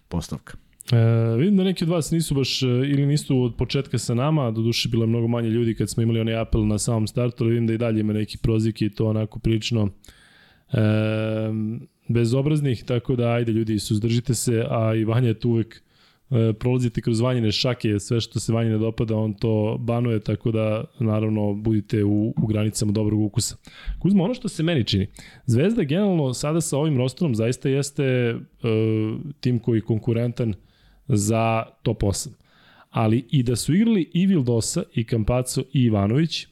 postavka. 0.08 0.58
E, 0.92 1.38
vidim 1.38 1.58
da 1.58 1.64
neki 1.64 1.84
od 1.84 1.90
vas 1.90 2.12
nisu 2.12 2.36
baš, 2.36 2.64
e, 2.64 2.66
ili 2.68 3.06
nisu 3.06 3.42
od 3.42 3.56
početka 3.56 3.98
sa 3.98 4.14
nama, 4.14 4.52
do 4.52 4.62
duše 4.62 4.90
bilo 4.90 5.04
je 5.04 5.08
mnogo 5.08 5.28
manje 5.28 5.50
ljudi 5.50 5.76
kad 5.76 5.90
smo 5.90 6.04
imali 6.04 6.20
onaj 6.20 6.42
apel 6.42 6.68
na 6.68 6.80
samom 6.80 7.08
startu, 7.08 7.44
ali 7.44 7.54
vidim 7.54 7.68
da 7.68 7.74
i 7.74 7.78
dalje 7.78 8.00
ima 8.00 8.14
neki 8.14 8.38
prozivki 8.38 8.86
i 8.86 8.90
to 8.90 9.06
onako 9.06 9.40
prilično 9.40 9.90
e, 10.74 10.80
bezobraznih, 12.08 12.84
tako 12.84 13.16
da 13.16 13.30
ajde 13.30 13.52
ljudi, 13.52 13.80
suzdržite 13.80 14.34
se, 14.34 14.66
a 14.70 14.96
i 14.96 15.06
Vanja 15.06 15.28
je 15.28 15.40
tu 15.40 15.50
uvek 15.50 15.82
prolazite 16.60 17.02
kroz 17.02 17.20
vanjine 17.20 17.52
šake, 17.52 18.00
sve 18.00 18.22
što 18.22 18.40
se 18.40 18.54
vanjine 18.54 18.78
dopada, 18.78 19.16
on 19.16 19.34
to 19.34 19.78
banuje, 19.80 20.20
tako 20.20 20.52
da 20.52 20.84
naravno 21.00 21.54
budite 21.54 22.04
u, 22.04 22.34
u 22.42 22.48
granicama 22.48 22.92
dobrog 22.92 23.22
ukusa. 23.22 23.56
Kuzma, 24.00 24.24
ono 24.24 24.34
što 24.34 24.50
se 24.50 24.64
meni 24.64 24.84
čini, 24.84 25.08
Zvezda 25.46 25.84
generalno 25.84 26.34
sada 26.34 26.62
sa 26.62 26.78
ovim 26.78 26.98
rosterom 26.98 27.36
zaista 27.36 27.70
jeste 27.70 28.04
e, 28.04 28.38
tim 29.40 29.60
koji 29.60 29.78
je 29.78 29.82
konkurentan 29.82 30.54
za 31.08 31.64
top 31.84 32.02
8. 32.02 32.30
Ali 32.90 33.26
i 33.32 33.44
da 33.44 33.56
su 33.56 33.76
igrali 33.76 34.10
i 34.14 34.26
Vildosa, 34.26 34.84
i 34.94 35.04
Kampaco, 35.04 35.62
i 35.74 35.84
Ivanović, 35.84 36.48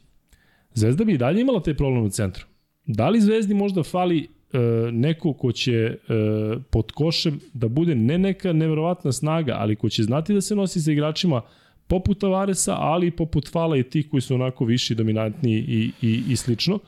Zvezda 0.74 1.04
bi 1.04 1.14
i 1.14 1.18
dalje 1.18 1.42
imala 1.42 1.62
taj 1.62 1.74
problem 1.74 2.04
u 2.04 2.10
centru. 2.10 2.46
Da 2.86 3.10
li 3.10 3.22
Zvezdi 3.22 3.54
možda 3.54 3.84
fali 3.84 4.28
e, 4.54 4.60
neko 4.92 5.34
ko 5.34 5.52
će 5.52 5.74
e, 5.74 5.98
pod 6.70 6.92
košem 6.92 7.40
da 7.54 7.68
bude 7.68 7.96
ne 7.96 8.18
neka 8.18 8.54
neverovatna 8.54 9.12
snaga, 9.12 9.56
ali 9.58 9.76
ko 9.76 9.90
će 9.90 10.04
znati 10.04 10.34
da 10.34 10.42
se 10.42 10.56
nosi 10.56 10.82
sa 10.82 10.92
igračima 10.92 11.42
poput 11.88 12.20
Tavaresa, 12.20 12.76
ali 12.78 13.08
i 13.08 13.12
poput 13.12 13.52
Fala 13.52 13.78
i 13.78 13.84
tih 13.84 14.10
koji 14.10 14.22
su 14.22 14.36
onako 14.36 14.66
viši, 14.66 14.96
dominantni 14.96 15.54
i, 15.54 15.92
i, 16.02 16.24
i 16.30 16.36
slično. 16.36 16.80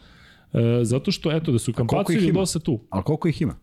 E, 0.53 0.83
zato 0.83 1.11
što, 1.11 1.31
eto, 1.31 1.51
da 1.51 1.59
su 1.59 1.73
Kampaco 1.73 2.13
i 2.13 2.17
Vildosa 2.17 2.59
tu. 2.59 2.79
Ali 2.89 3.03
koliko 3.03 3.27
ih 3.27 3.41
ima? 3.41 3.55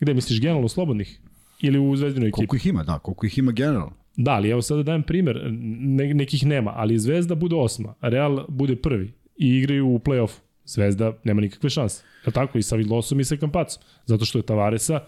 Gde 0.00 0.14
misliš, 0.14 0.40
generalno 0.40 0.68
slobodnih? 0.68 1.20
Ili 1.60 1.78
u 1.78 1.96
zvezdinoj 1.96 2.28
ekipi. 2.28 2.46
Koliko 2.46 2.56
ih 2.56 2.66
ima, 2.66 2.84
da, 2.84 2.98
koliko 2.98 3.26
ih 3.26 3.38
ima 3.38 3.52
generalno. 3.52 3.92
Da, 4.16 4.30
ali 4.30 4.50
evo 4.50 4.62
sada 4.62 4.82
dajem 4.82 5.02
primer, 5.02 5.48
ne, 5.50 6.14
nekih 6.14 6.46
nema, 6.46 6.72
ali 6.76 6.98
Zvezda 6.98 7.34
bude 7.34 7.56
osma, 7.56 7.94
Real 8.00 8.44
bude 8.48 8.76
prvi 8.76 9.12
i 9.36 9.48
igraju 9.48 9.86
u 9.86 9.98
play-offu. 9.98 10.40
Zvezda 10.68 11.12
nema 11.24 11.40
nikakve 11.40 11.70
šanse. 11.70 12.02
Je 12.26 12.32
tako? 12.32 12.58
I 12.58 12.62
sa 12.62 12.76
Vildosom 12.76 13.20
i 13.20 13.24
sa 13.24 13.36
Kampacom. 13.36 13.82
Zato 14.06 14.24
što 14.24 14.38
je 14.38 14.42
Tavaresa 14.42 15.00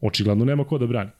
očigledno 0.00 0.44
nema 0.44 0.64
ko 0.64 0.78
da 0.78 0.86
brani. 0.86 1.10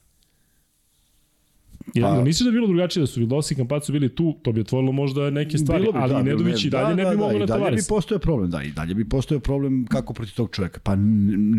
Ja, 1.94 2.06
pa, 2.06 2.24
misliš 2.24 2.44
da 2.44 2.50
bi 2.50 2.56
bilo 2.56 2.66
drugačije 2.66 3.00
da 3.00 3.06
su 3.06 3.20
Vildosi 3.20 3.54
i 3.54 3.56
Kampacu 3.56 3.92
bili 3.92 4.14
tu, 4.14 4.32
to 4.42 4.52
bi 4.52 4.60
otvorilo 4.60 4.92
možda 4.92 5.30
neke 5.30 5.58
stvari, 5.58 5.82
bi, 5.82 5.90
ali 5.94 6.12
da, 6.12 6.22
Nedović 6.22 6.64
i 6.64 6.70
dalje 6.70 6.88
da, 6.88 6.94
ne 6.94 7.10
bi 7.10 7.16
da, 7.16 7.22
mogao 7.22 7.32
da, 7.32 7.38
na 7.38 7.46
Tavares. 7.46 7.68
I 7.68 7.70
dalje 7.70 7.82
bi 7.82 7.88
postojao 7.88 8.20
problem, 8.20 8.50
da, 8.50 8.62
i 8.62 8.70
dalje 8.70 8.94
bi 8.94 9.08
postojao 9.08 9.40
problem 9.40 9.86
kako 9.86 10.14
protiv 10.14 10.34
tog 10.34 10.50
čoveka. 10.50 10.80
Pa 10.80 10.96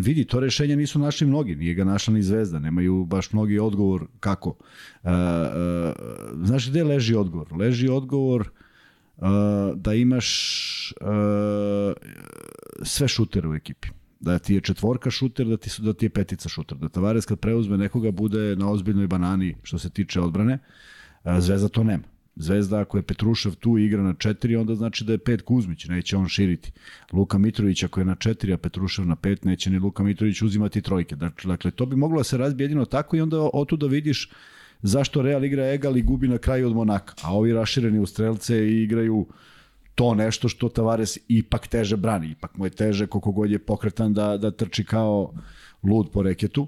vidi, 0.01 0.25
to 0.25 0.39
rešenje 0.39 0.75
nisu 0.75 0.99
našli 0.99 1.27
mnogi, 1.27 1.55
nije 1.55 1.73
ga 1.73 1.83
našla 1.83 2.13
ni 2.13 2.23
Zvezda, 2.23 2.59
nemaju 2.59 3.05
baš 3.05 3.31
mnogi 3.31 3.59
odgovor 3.59 4.05
kako. 4.19 4.49
Uh, 4.49 5.09
uh, 5.09 5.15
znaš 6.43 6.69
gde 6.69 6.83
leži 6.83 7.15
odgovor? 7.15 7.47
Leži 7.57 7.87
odgovor 7.87 8.41
uh, 8.41 8.47
da 9.75 9.93
imaš 9.93 10.93
uh, 11.01 11.07
sve 12.83 13.07
šutere 13.07 13.47
u 13.47 13.55
ekipi 13.55 13.87
da 14.19 14.39
ti 14.39 14.53
je 14.53 14.61
četvorka 14.61 15.11
šuter, 15.11 15.47
da 15.47 15.57
ti, 15.57 15.69
su, 15.69 15.81
da 15.81 15.93
ti 15.93 16.05
je 16.05 16.09
petica 16.09 16.49
šuter. 16.49 16.77
Da 16.77 16.89
Tavares 16.89 17.25
kad 17.25 17.39
preuzme 17.39 17.77
nekoga 17.77 18.11
bude 18.11 18.55
na 18.55 18.71
ozbiljnoj 18.71 19.07
banani 19.07 19.55
što 19.63 19.77
se 19.77 19.89
tiče 19.89 20.21
odbrane, 20.21 20.59
Zvezda 21.39 21.67
to 21.67 21.83
nema. 21.83 22.03
Zvezda 22.35 22.79
ako 22.79 22.97
je 22.97 23.03
Petrušev 23.03 23.55
tu 23.55 23.77
igra 23.77 24.03
na 24.03 24.13
četiri, 24.13 24.55
onda 24.55 24.75
znači 24.75 25.03
da 25.03 25.11
je 25.11 25.17
pet 25.17 25.41
Kuzmić, 25.41 25.85
neće 25.85 26.17
on 26.17 26.27
širiti. 26.27 26.71
Luka 27.13 27.37
Mitrović 27.37 27.83
ako 27.83 27.99
je 27.99 28.05
na 28.05 28.15
četiri, 28.15 28.53
a 28.53 28.57
Petrušev 28.57 29.05
na 29.05 29.15
pet, 29.15 29.45
neće 29.45 29.69
ni 29.69 29.79
Luka 29.79 30.03
Mitrović 30.03 30.41
uzimati 30.41 30.81
trojke. 30.81 31.15
Dakle, 31.43 31.71
to 31.71 31.85
bi 31.85 31.95
moglo 31.95 32.17
da 32.17 32.23
se 32.23 32.37
razbije 32.37 32.65
jedino 32.65 32.85
tako 32.85 33.15
i 33.15 33.21
onda 33.21 33.49
otu 33.53 33.77
da 33.77 33.87
vidiš 33.87 34.29
zašto 34.81 35.21
Real 35.21 35.45
igra 35.45 35.73
egal 35.73 35.97
i 35.97 36.01
gubi 36.01 36.27
na 36.27 36.37
kraju 36.37 36.67
od 36.67 36.75
Monaka, 36.75 37.13
a 37.23 37.33
ovi 37.35 37.53
rašireni 37.53 37.99
u 37.99 38.05
strelce 38.05 38.67
igraju 38.69 39.27
to 39.95 40.13
nešto 40.15 40.49
što 40.49 40.69
Tavares 40.69 41.17
ipak 41.27 41.67
teže 41.67 41.97
brani. 41.97 42.31
Ipak 42.31 42.57
mu 42.57 42.65
je 42.65 42.69
teže 42.69 43.07
koliko 43.07 43.31
god 43.31 43.51
je 43.51 43.59
pokretan 43.59 44.13
da, 44.13 44.37
da 44.37 44.51
trči 44.51 44.83
kao 44.85 45.33
lud 45.83 46.09
po 46.13 46.21
reketu. 46.21 46.67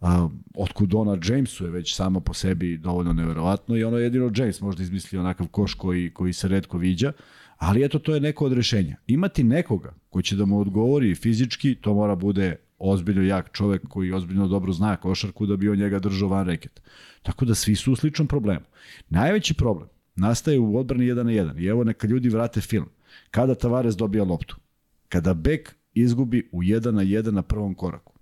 A, 0.00 0.28
otkud 0.54 0.94
ona 0.94 1.18
Jamesu 1.28 1.64
je 1.64 1.70
već 1.70 1.94
samo 1.96 2.20
po 2.20 2.34
sebi 2.34 2.76
dovoljno 2.78 3.12
neverovatno 3.12 3.76
i 3.76 3.84
ono 3.84 3.98
jedino 3.98 4.30
James 4.36 4.60
možda 4.60 4.82
izmislio 4.82 5.20
onakav 5.20 5.46
koš 5.46 5.74
koji, 5.74 6.10
koji 6.10 6.32
se 6.32 6.48
redko 6.48 6.78
viđa, 6.78 7.12
ali 7.56 7.84
eto 7.84 7.98
to 7.98 8.14
je 8.14 8.20
neko 8.20 8.44
od 8.44 8.52
rešenja. 8.52 8.96
Imati 9.06 9.44
nekoga 9.44 9.94
ko 10.10 10.22
će 10.22 10.36
da 10.36 10.44
mu 10.44 10.60
odgovori 10.60 11.14
fizički, 11.14 11.74
to 11.74 11.94
mora 11.94 12.14
bude 12.14 12.56
ozbiljno 12.90 13.22
jak 13.22 13.52
čovek 13.52 13.88
koji 13.88 14.12
ozbiljno 14.12 14.48
dobro 14.48 14.72
zna 14.72 14.96
košarku 14.96 15.46
da 15.46 15.56
bi 15.56 15.68
on 15.68 15.78
njega 15.78 15.98
držao 15.98 16.28
van 16.28 16.46
reket. 16.46 16.82
Tako 17.22 17.44
da 17.44 17.54
svi 17.54 17.74
su 17.76 17.92
u 17.92 17.96
sličnom 17.96 18.28
problemu. 18.28 18.64
Najveći 19.08 19.54
problem 19.54 19.88
nastaje 20.16 20.58
u 20.58 20.78
odbrani 20.78 21.04
1 21.04 21.22
na 21.22 21.32
1. 21.32 21.60
I 21.62 21.66
evo 21.66 21.84
neka 21.84 22.06
ljudi 22.06 22.28
vrate 22.28 22.60
film. 22.60 22.86
Kada 23.30 23.54
Tavares 23.54 23.96
dobija 23.96 24.24
loptu? 24.24 24.56
Kada 25.08 25.34
bek 25.34 25.74
izgubi 25.94 26.48
u 26.52 26.62
1 26.62 26.90
na 26.90 27.02
1 27.02 27.30
na 27.30 27.42
prvom 27.42 27.74
koraku. 27.74 28.12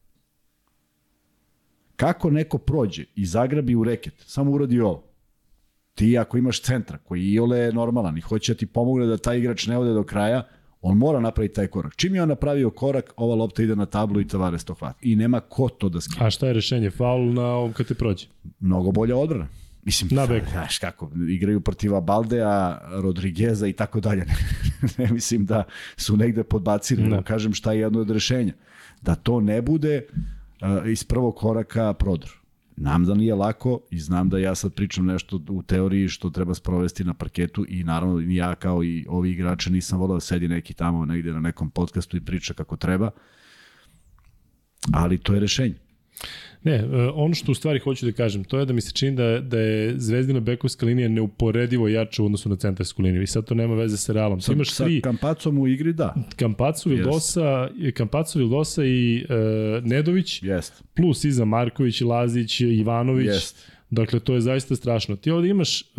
Kako 1.97 2.31
neko 2.31 2.59
prođe 2.59 3.05
i 3.15 3.27
zagrabi 3.27 3.75
u 3.75 3.85
reket, 3.85 4.15
samo 4.19 4.51
uradi 4.51 4.81
ovo. 4.81 5.05
Ti 5.95 6.19
ako 6.19 6.39
imaš 6.39 6.63
centra 6.63 6.99
koji 6.99 7.23
i 7.23 7.39
ole 7.39 7.59
je 7.59 7.73
normalan 7.73 8.19
i 8.19 8.21
hoće 8.21 8.55
da 8.55 8.59
ti 8.59 8.67
pomogne 8.67 9.07
da 9.07 9.17
taj 9.17 9.39
igrač 9.39 9.67
ne 9.67 9.79
ode 9.79 9.93
do 9.93 10.05
kraja, 10.05 10.43
on 10.83 10.99
mora 10.99 11.21
napraviti 11.21 11.55
taj 11.55 11.67
korak. 11.67 11.97
Čim 11.97 12.15
je 12.15 12.23
on 12.23 12.29
napravio 12.29 12.71
korak, 12.71 13.13
ova 13.17 13.35
lopta 13.35 13.63
ide 13.63 13.77
na 13.77 13.87
tablu 13.87 14.21
i 14.21 14.29
Tavares 14.29 14.65
to 14.65 14.75
hvata. 14.75 14.99
I 15.03 15.17
nema 15.17 15.41
ko 15.41 15.69
to 15.69 15.89
da 15.89 16.01
skine. 16.01 16.27
A 16.27 16.31
šta 16.31 16.47
je 16.47 16.53
rešenje? 16.53 16.91
Faul 16.91 17.33
na 17.33 17.47
ovom 17.47 17.73
kad 17.73 17.87
te 17.87 17.95
prođe? 17.95 18.27
Mnogo 18.61 18.93
bolja 18.93 19.17
odbrana. 19.17 19.49
Mislim, 19.85 20.11
na 20.13 20.27
beku. 20.27 20.51
Znaš 20.51 20.79
kako, 20.79 21.11
igraju 21.29 21.61
protiv 21.61 22.01
Baldea, 22.01 22.79
Rodrigueza 22.91 23.67
i 23.67 23.73
tako 23.73 24.01
dalje. 24.01 24.25
ne 24.99 25.13
mislim 25.13 25.47
da 25.47 25.65
su 25.97 26.17
negde 26.17 26.45
podbacili, 26.45 27.11
da 27.11 27.23
kažem 27.23 27.55
šta 27.55 27.73
je 27.73 27.81
jedno 27.81 28.01
od 28.01 28.11
rešenja. 28.11 28.53
Da 29.03 29.15
to 29.15 29.41
ne 29.41 29.63
bude 29.63 30.07
uh, 30.07 30.91
iz 30.91 31.05
prvog 31.05 31.37
koraka 31.37 31.93
prodor. 31.93 32.42
Nam 32.77 33.05
da 33.05 33.15
nije 33.15 33.35
lako 33.35 33.81
i 33.91 34.01
znam 34.01 34.29
da 34.29 34.39
ja 34.39 34.55
sad 34.55 34.75
pričam 34.75 35.07
nešto 35.07 35.41
u 35.49 35.63
teoriji 35.63 36.09
što 36.09 36.31
treba 36.31 36.55
sprovesti 36.55 37.05
na 37.05 37.15
parketu 37.15 37.67
i 37.69 37.85
naravno 37.85 38.21
i 38.21 38.35
ja 38.35 38.55
kao 38.55 38.85
i 38.85 39.07
ovi 39.09 39.31
igrači 39.31 39.71
nisam 39.71 39.99
volao 39.99 40.17
da 40.17 40.21
sedi 40.21 40.49
neki 40.49 40.75
tamo 40.75 41.05
negde 41.05 41.33
na 41.33 41.41
nekom 41.41 41.71
podcastu 41.71 42.17
i 42.17 42.25
priča 42.25 42.55
kako 42.55 42.77
treba, 42.77 43.11
ali 44.93 45.19
to 45.19 45.35
je 45.35 45.41
rešenje. 45.41 45.75
Ne, 46.65 46.75
e, 46.75 46.87
ono 47.15 47.35
što 47.35 47.53
u 47.53 47.55
stvari 47.55 47.79
hoću 47.79 48.07
da 48.07 48.13
kažem, 48.13 48.45
to 48.45 48.59
je 48.59 48.67
da 48.67 48.73
mi 48.73 48.81
se 48.81 48.93
čini 48.93 49.17
da, 49.17 49.41
da 49.41 49.59
je 49.59 49.95
Zvezdina 49.99 50.41
bekovska 50.41 50.87
linija 50.87 51.09
neuporedivo 51.09 51.89
jača 51.89 52.23
u 52.23 52.27
odnosu 52.27 52.49
na 52.49 52.57
centarsku 52.57 53.03
liniju 53.03 53.23
i 53.23 53.27
sad 53.27 53.45
to 53.45 53.55
nema 53.55 53.75
veze 53.75 53.97
sa 53.97 54.13
Realom. 54.13 54.41
Sa, 54.41 54.53
imaš 54.53 54.71
sa 54.71 54.85
tri, 54.85 55.01
Kampacom 55.01 55.59
u 55.59 55.69
igri, 55.69 55.93
da. 55.93 56.15
Kampacu, 56.37 56.91
Vildosa, 56.91 57.41
yes. 57.41 57.93
Kampacu, 57.93 58.39
Vildosa 58.39 58.85
i 58.85 59.25
uh, 59.25 59.85
Nedović, 59.85 60.43
yes. 60.43 60.83
plus 60.97 61.25
iza 61.25 61.45
Marković, 61.45 62.01
Lazić, 62.01 62.61
Ivanović. 62.61 63.29
Yes. 63.29 63.55
Dakle, 63.91 64.21
to 64.21 64.35
je 64.35 64.41
zaista 64.41 64.77
strašno. 64.77 65.17
Ti 65.17 65.31
ovde 65.31 65.49
imaš 65.49 65.83
uh, 65.83 65.97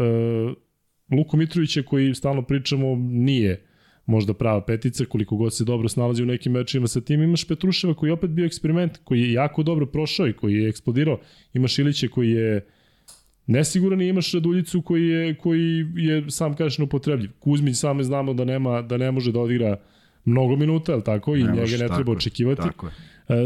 Luku 1.17 1.37
Mitrovića 1.37 1.83
koji 1.83 2.15
stalno 2.15 2.41
pričamo 2.41 2.95
nije 2.95 3.72
možda 4.05 4.33
prava 4.33 4.61
petica, 4.61 5.05
koliko 5.05 5.35
god 5.35 5.55
se 5.55 5.63
dobro 5.63 5.89
snalazi 5.89 6.23
u 6.23 6.25
nekim 6.25 6.51
mečima 6.51 6.87
sa 6.87 7.01
tim. 7.01 7.23
Imaš 7.23 7.47
Petruševa 7.47 7.93
koji 7.93 8.09
je 8.09 8.13
opet 8.13 8.29
bio 8.29 8.45
eksperiment, 8.45 8.97
koji 9.03 9.21
je 9.21 9.33
jako 9.33 9.63
dobro 9.63 9.85
prošao 9.85 10.27
i 10.27 10.33
koji 10.33 10.55
je 10.55 10.69
eksplodirao. 10.69 11.19
Imaš 11.53 11.79
Ilića 11.79 12.07
koji 12.07 12.29
je 12.29 12.65
Nesiguran 13.47 14.01
je 14.01 14.09
imaš 14.09 14.31
Raduljicu 14.31 14.81
koji 14.81 15.07
je, 15.07 15.35
koji 15.35 15.85
je 15.95 16.31
sam 16.31 16.55
kažeš 16.55 16.77
neupotrebljiv. 16.77 17.31
Kuzmić 17.39 17.77
same 17.77 18.03
znamo 18.03 18.33
da 18.33 18.45
nema 18.45 18.81
da 18.81 18.97
ne 18.97 19.11
može 19.11 19.31
da 19.31 19.39
odigra 19.39 19.77
mnogo 20.25 20.55
minuta, 20.55 20.93
je 20.93 21.03
tako? 21.03 21.35
I 21.35 21.43
Ne 21.43 21.51
njega 21.51 21.77
ne 21.77 21.87
tako 21.87 21.95
treba 21.95 22.11
je, 22.11 22.17
očekivati. 22.17 22.61
Tako 22.61 22.87
je. 22.87 22.93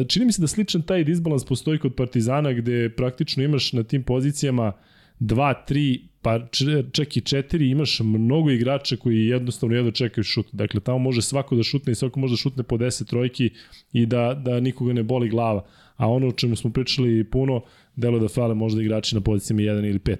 E, 0.01 0.05
Čini 0.07 0.25
mi 0.25 0.31
se 0.31 0.41
da 0.41 0.47
sličan 0.47 0.81
taj 0.81 1.03
disbalans 1.03 1.45
postoji 1.45 1.79
kod 1.79 1.95
Partizana 1.95 2.53
gde 2.53 2.89
praktično 2.89 3.43
imaš 3.43 3.73
na 3.73 3.83
tim 3.83 4.03
pozicijama 4.03 4.73
2, 5.19 5.53
3, 5.69 6.01
pa 6.27 6.39
čak 6.91 7.17
i 7.17 7.21
4, 7.21 7.71
imaš 7.71 7.99
mnogo 7.99 8.49
igrača 8.51 8.97
koji 8.97 9.27
jednostavno 9.27 9.75
jedno 9.75 9.91
čekaju 9.91 10.23
šut. 10.23 10.47
Dakle, 10.51 10.79
tamo 10.79 10.97
može 10.97 11.21
svako 11.21 11.55
da 11.55 11.63
šutne 11.63 11.91
i 11.91 11.95
svako 11.95 12.19
može 12.19 12.33
da 12.33 12.37
šutne 12.37 12.63
po 12.63 12.77
10 12.77 13.07
trojki 13.09 13.49
i 13.93 14.05
da, 14.05 14.33
da 14.33 14.59
nikoga 14.59 14.93
ne 14.93 15.03
boli 15.03 15.29
glava. 15.29 15.65
A 15.95 16.09
ono 16.09 16.27
o 16.27 16.31
čemu 16.31 16.55
smo 16.55 16.71
pričali 16.71 17.23
puno, 17.23 17.61
delo 17.95 18.19
da 18.19 18.27
fale 18.27 18.55
možda 18.55 18.81
igrači 18.81 19.15
na 19.15 19.21
pozicijama 19.21 19.61
1 19.61 19.89
ili 19.89 19.99
5. 19.99 20.17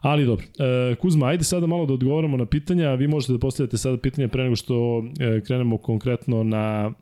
Ali 0.00 0.26
dobro, 0.26 0.46
e, 0.58 0.94
Kuzma, 0.94 1.26
ajde 1.26 1.44
sada 1.44 1.66
malo 1.66 1.86
da 1.86 1.94
odgovorimo 1.94 2.36
na 2.36 2.46
pitanja. 2.46 2.94
Vi 2.94 3.08
možete 3.08 3.32
da 3.32 3.38
postavljate 3.38 3.78
sada 3.78 3.98
pitanja 3.98 4.28
pre 4.28 4.42
nego 4.42 4.56
što 4.56 5.04
e, 5.20 5.40
krenemo 5.40 5.78
konkretno 5.78 6.42
na, 6.42 6.92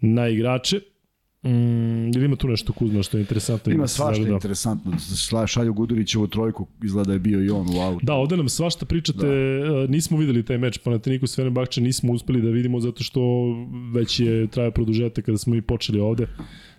na 0.00 0.28
igrače. 0.28 0.80
Mm, 1.44 2.08
ili 2.16 2.24
ima 2.24 2.36
tu 2.36 2.48
nešto 2.48 2.72
Kuzma 2.72 3.02
što 3.02 3.16
je 3.16 3.20
interesantno? 3.20 3.72
Ima 3.72 3.86
svašta 3.86 4.14
zagledao? 4.14 4.36
interesantno. 4.36 4.92
Šla- 5.16 5.46
Šalju 5.46 5.72
Gudurićevu 5.74 6.26
trojku, 6.26 6.66
izgleda 6.82 7.06
da 7.06 7.12
je 7.12 7.18
bio 7.18 7.44
i 7.44 7.50
on 7.50 7.76
u 7.76 7.80
autu. 7.80 8.06
Da, 8.06 8.12
ovde 8.14 8.36
nam 8.36 8.48
svašta 8.48 8.86
pričate, 8.86 9.26
da. 9.26 9.86
nismo 9.86 10.18
videli 10.18 10.44
taj 10.44 10.58
meč 10.58 10.78
Panathinaikos 10.78 11.36
Fenerbahče, 11.36 11.80
nismo 11.80 12.12
uspeli 12.12 12.42
da 12.42 12.48
vidimo 12.48 12.80
zato 12.80 13.04
što 13.04 13.20
već 13.94 14.20
je 14.20 14.46
traje 14.46 14.70
produžetak 14.70 15.24
kada 15.24 15.38
smo 15.38 15.54
i 15.54 15.62
počeli 15.62 16.00
ovde. 16.00 16.26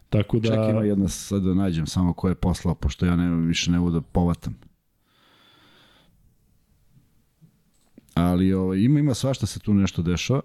Tako 0.10 0.40
da... 0.40 0.48
Ček, 0.48 0.58
ima 0.72 0.84
jedna, 0.84 1.08
sad 1.08 1.44
da 1.44 1.54
nađem 1.54 1.88
samo 1.88 2.14
ko 2.14 2.30
je 2.30 2.36
poslao, 2.36 2.76
pošto 2.76 3.06
ja 3.06 3.16
ne, 3.16 3.48
više 3.48 3.72
ne 3.72 3.80
mogu 3.80 3.92
da 3.92 4.02
povatam. 4.02 4.56
Ali 8.14 8.54
ovaj, 8.54 8.80
ima, 8.80 9.00
ima 9.00 9.14
svašta 9.14 9.46
se 9.46 9.60
tu 9.60 9.74
nešto 9.74 10.02
dešava. 10.02 10.42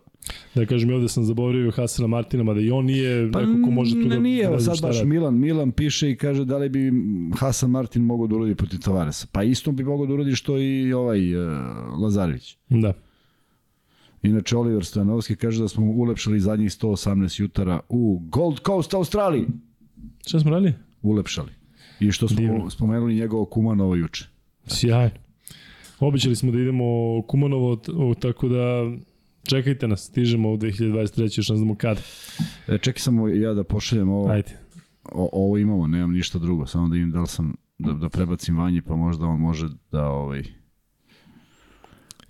Da 0.54 0.66
kažem, 0.66 0.94
ovde 0.94 1.08
sam 1.08 1.24
zaboravio 1.24 1.70
Hasana 1.70 2.08
Martina, 2.08 2.42
mada 2.42 2.60
i 2.60 2.70
on 2.70 2.84
nije 2.84 3.32
Pa 3.32 3.40
neko 3.40 3.64
ko 3.64 3.70
može 3.70 3.92
tu 3.92 4.08
ne, 4.08 4.08
da... 4.08 4.20
nije, 4.20 4.46
znam 4.46 4.76
sad 4.76 4.88
baš 4.88 4.96
radi. 4.96 5.08
Milan, 5.08 5.38
Milan 5.38 5.72
piše 5.72 6.10
i 6.10 6.16
kaže 6.16 6.44
da 6.44 6.58
li 6.58 6.68
bi 6.68 6.92
Hasan 7.38 7.70
Martin 7.70 8.02
mogao 8.02 8.26
da 8.26 8.36
uradi 8.36 8.54
protiv 8.54 8.78
Tavaresa. 8.78 9.26
Pa 9.32 9.42
isto 9.42 9.72
bi 9.72 9.84
mogao 9.84 10.06
da 10.06 10.14
uradi 10.14 10.34
što 10.34 10.58
i 10.58 10.92
ovaj 10.92 11.36
uh, 11.36 11.52
Lazarević. 12.02 12.56
Da. 12.68 12.92
Inače, 14.22 14.56
Oliver 14.56 14.84
Stojanovski 14.84 15.36
kaže 15.36 15.62
da 15.62 15.68
smo 15.68 15.86
ulepšali 15.86 16.40
zadnjih 16.40 16.70
118 16.70 17.40
jutara 17.40 17.80
u 17.88 18.22
Gold 18.22 18.60
Coast, 18.66 18.94
Australiji. 18.94 19.46
Šta 20.26 20.40
smo 20.40 20.50
radili? 20.50 20.74
Ulepšali. 21.02 21.50
I 22.00 22.12
što 22.12 22.28
smo 22.28 22.36
Divno. 22.36 22.70
spomenuli 22.70 23.14
njegovo 23.14 23.44
Kumanovo 23.44 23.94
juče. 23.94 24.28
Sjajno. 24.66 25.27
Običali 26.00 26.36
smo 26.36 26.52
da 26.52 26.60
idemo 26.60 26.84
Kumanovo, 27.22 27.76
tako 28.20 28.48
da 28.48 28.92
čekajte 29.42 29.88
nas, 29.88 30.04
stižemo 30.04 30.52
u 30.52 30.56
2023. 30.56 31.38
još 31.38 31.48
ne 31.48 31.56
znamo 31.56 31.74
kada. 31.74 32.00
E, 32.68 32.78
čekaj 32.78 33.00
samo 33.00 33.28
ja 33.28 33.54
da 33.54 33.64
pošaljem 33.64 34.08
ovo. 34.08 34.30
Ajde. 34.30 34.58
O, 35.12 35.28
ovo 35.32 35.58
imamo, 35.58 35.86
nemam 35.86 36.12
ništa 36.12 36.38
drugo, 36.38 36.66
samo 36.66 36.88
da 36.88 36.96
im 36.96 37.10
da 37.10 37.20
li 37.20 37.26
sam 37.26 37.54
da, 37.78 37.92
da 37.92 38.08
prebacim 38.08 38.58
vanji, 38.58 38.82
pa 38.82 38.96
možda 38.96 39.26
on 39.26 39.40
može 39.40 39.66
da 39.92 40.06
ovaj 40.06 40.42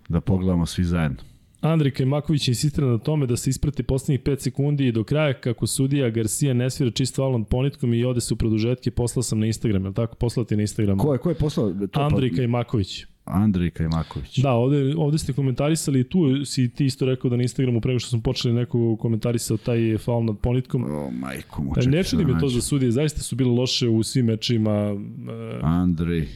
da 0.08 0.20
pogledamo 0.20 0.66
svi 0.66 0.84
zajedno. 0.84 1.18
Andrej 1.60 1.90
Kajmaković 1.90 2.48
insistira 2.48 2.86
na 2.86 2.98
tome 2.98 3.26
da 3.26 3.36
se 3.36 3.50
isprati 3.50 3.82
poslednjih 3.82 4.20
5 4.20 4.40
sekundi 4.40 4.86
i 4.86 4.92
do 4.92 5.04
kraja 5.04 5.40
kako 5.40 5.66
sudija 5.66 6.10
Garcia 6.10 6.54
ne 6.54 6.70
svira 6.70 6.90
čist 6.90 7.16
falon 7.16 7.44
ponitkom 7.44 7.94
i 7.94 8.04
ode 8.04 8.20
se 8.20 8.34
u 8.34 8.36
produžetke, 8.36 8.90
poslao 8.90 9.22
sam 9.22 9.38
na 9.38 9.46
Instagram, 9.46 9.82
je 9.82 9.88
li 9.88 9.94
tako? 9.94 10.16
Poslati 10.16 10.56
na 10.56 10.62
Instagram. 10.62 10.98
Ko 10.98 11.12
je, 11.12 11.18
ko 11.18 11.28
je 11.28 11.34
poslao? 11.34 11.74
To 11.92 12.00
Andrej 12.00 12.30
pa, 12.30 12.36
Kajmaković. 12.36 13.06
Andrej 13.30 13.70
Kajmaković. 13.70 14.38
Da, 14.38 14.52
ovde, 14.52 14.94
ovde 14.96 15.18
ste 15.18 15.32
komentarisali 15.32 16.04
tu 16.04 16.44
si 16.44 16.68
ti 16.68 16.84
isto 16.84 17.06
rekao 17.06 17.30
da 17.30 17.36
na 17.36 17.42
Instagramu 17.42 17.80
prego 17.80 17.98
što 17.98 18.10
smo 18.10 18.20
počeli 18.20 18.54
neko 18.54 18.96
komentarisao 18.96 19.56
taj 19.56 19.98
faul 19.98 20.24
nad 20.24 20.38
ponitkom. 20.38 20.84
O, 20.84 21.10
majko 21.10 21.62
mu, 21.62 21.70
E, 21.70 21.74
čekaj 21.74 21.92
ne 21.92 22.04
čudi 22.04 22.24
me 22.24 22.40
to 22.40 22.48
za 22.48 22.60
sudije, 22.60 22.90
zaista 22.92 23.20
su 23.20 23.36
bile 23.36 23.50
loše 23.50 23.88
u 23.88 24.02
svim 24.02 24.26
mečima 24.26 24.72
e, 24.72 25.58
Andrej. 25.62 26.28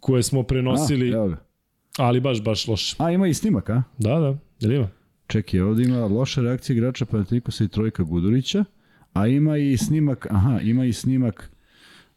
koje 0.00 0.22
smo 0.22 0.42
prenosili, 0.42 1.12
A, 1.12 1.16
evo 1.16 1.28
ga. 1.28 1.36
ali 1.98 2.20
baš, 2.20 2.42
baš 2.44 2.66
loše. 2.68 2.96
A, 2.98 3.10
ima 3.10 3.26
i 3.26 3.34
snimak, 3.34 3.70
a? 3.70 3.82
Da, 3.98 4.18
da, 4.18 4.38
jel 4.60 4.72
ima? 4.72 4.88
Čekaj, 5.26 5.60
ovde 5.60 5.82
ima 5.82 6.06
loša 6.06 6.40
reakcija 6.42 6.74
igrača 6.74 7.04
Panathinaikosa 7.06 7.64
i 7.64 7.68
trojka 7.68 8.02
Gudurića, 8.02 8.64
a 9.12 9.26
ima 9.26 9.56
i 9.56 9.76
snimak, 9.76 10.26
aha, 10.30 10.60
ima 10.62 10.84
i 10.84 10.92
snimak, 10.92 11.50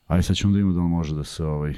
aj 0.08 0.24
sad 0.24 0.36
ćemo 0.36 0.54
da 0.54 0.58
vidimo 0.58 0.74
da 0.74 0.80
li 0.82 0.88
može 0.88 1.16
da 1.16 1.24
se 1.24 1.44
ovaj... 1.44 1.74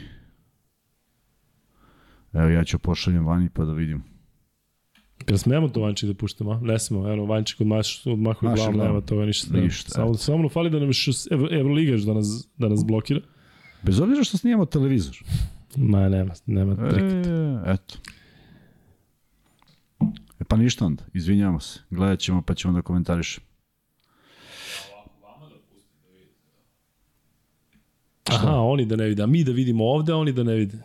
Evo, 2.35 2.49
ja 2.49 2.63
ću 2.63 2.79
pošaljem 2.79 3.25
vani 3.25 3.49
pa 3.49 3.65
da 3.65 3.73
vidim. 3.73 4.03
Jel 5.27 5.37
smemo 5.37 5.69
to 5.69 5.81
Vančik 5.81 6.07
da 6.09 6.13
puštamo? 6.15 6.51
a? 6.51 6.59
Ne 6.59 6.79
smemo, 6.79 7.07
eno, 7.09 7.25
Vančik 7.25 7.61
odmaš, 7.61 8.05
odmahuje 8.05 8.49
Maše 8.49 8.55
glavom, 8.57 8.73
glavom. 8.73 8.89
nema 8.89 9.01
toga 9.01 9.25
ništa. 9.25 9.57
Ništa, 9.57 9.89
Samo, 9.89 10.13
samo 10.13 10.37
nam 10.37 10.49
fali 10.49 10.69
da 10.69 10.79
nam 10.79 10.87
još 10.87 11.07
Ev- 11.07 11.59
Evroliga 11.59 11.91
još 11.91 12.01
da 12.01 12.13
nas, 12.13 12.25
da 12.57 12.67
nas 12.69 12.85
blokira. 12.85 13.19
Bez 13.83 13.99
obzira 13.99 14.23
što 14.23 14.37
snijemo 14.37 14.65
televizor. 14.65 15.17
Ma, 15.77 16.09
nema, 16.09 16.33
nema 16.45 16.89
trik. 16.89 17.03
E, 17.03 17.21
eto. 17.65 17.95
E, 20.39 20.43
pa 20.43 20.57
ništa 20.57 20.85
onda, 20.85 21.03
izvinjamo 21.13 21.59
se. 21.59 21.79
Gledat 21.89 22.19
ćemo 22.19 22.41
pa 22.41 22.53
ćemo 22.53 22.73
da 22.73 22.81
komentarišemo. 22.81 23.45
Aha, 28.25 28.51
oni 28.51 28.85
da 28.85 28.95
ne 28.95 29.05
vide, 29.05 29.23
a 29.23 29.27
mi 29.27 29.43
da 29.43 29.51
vidimo 29.51 29.83
ovde, 29.85 30.11
a 30.11 30.17
oni 30.17 30.31
da 30.31 30.43
ne 30.43 30.53
vide. 30.53 30.77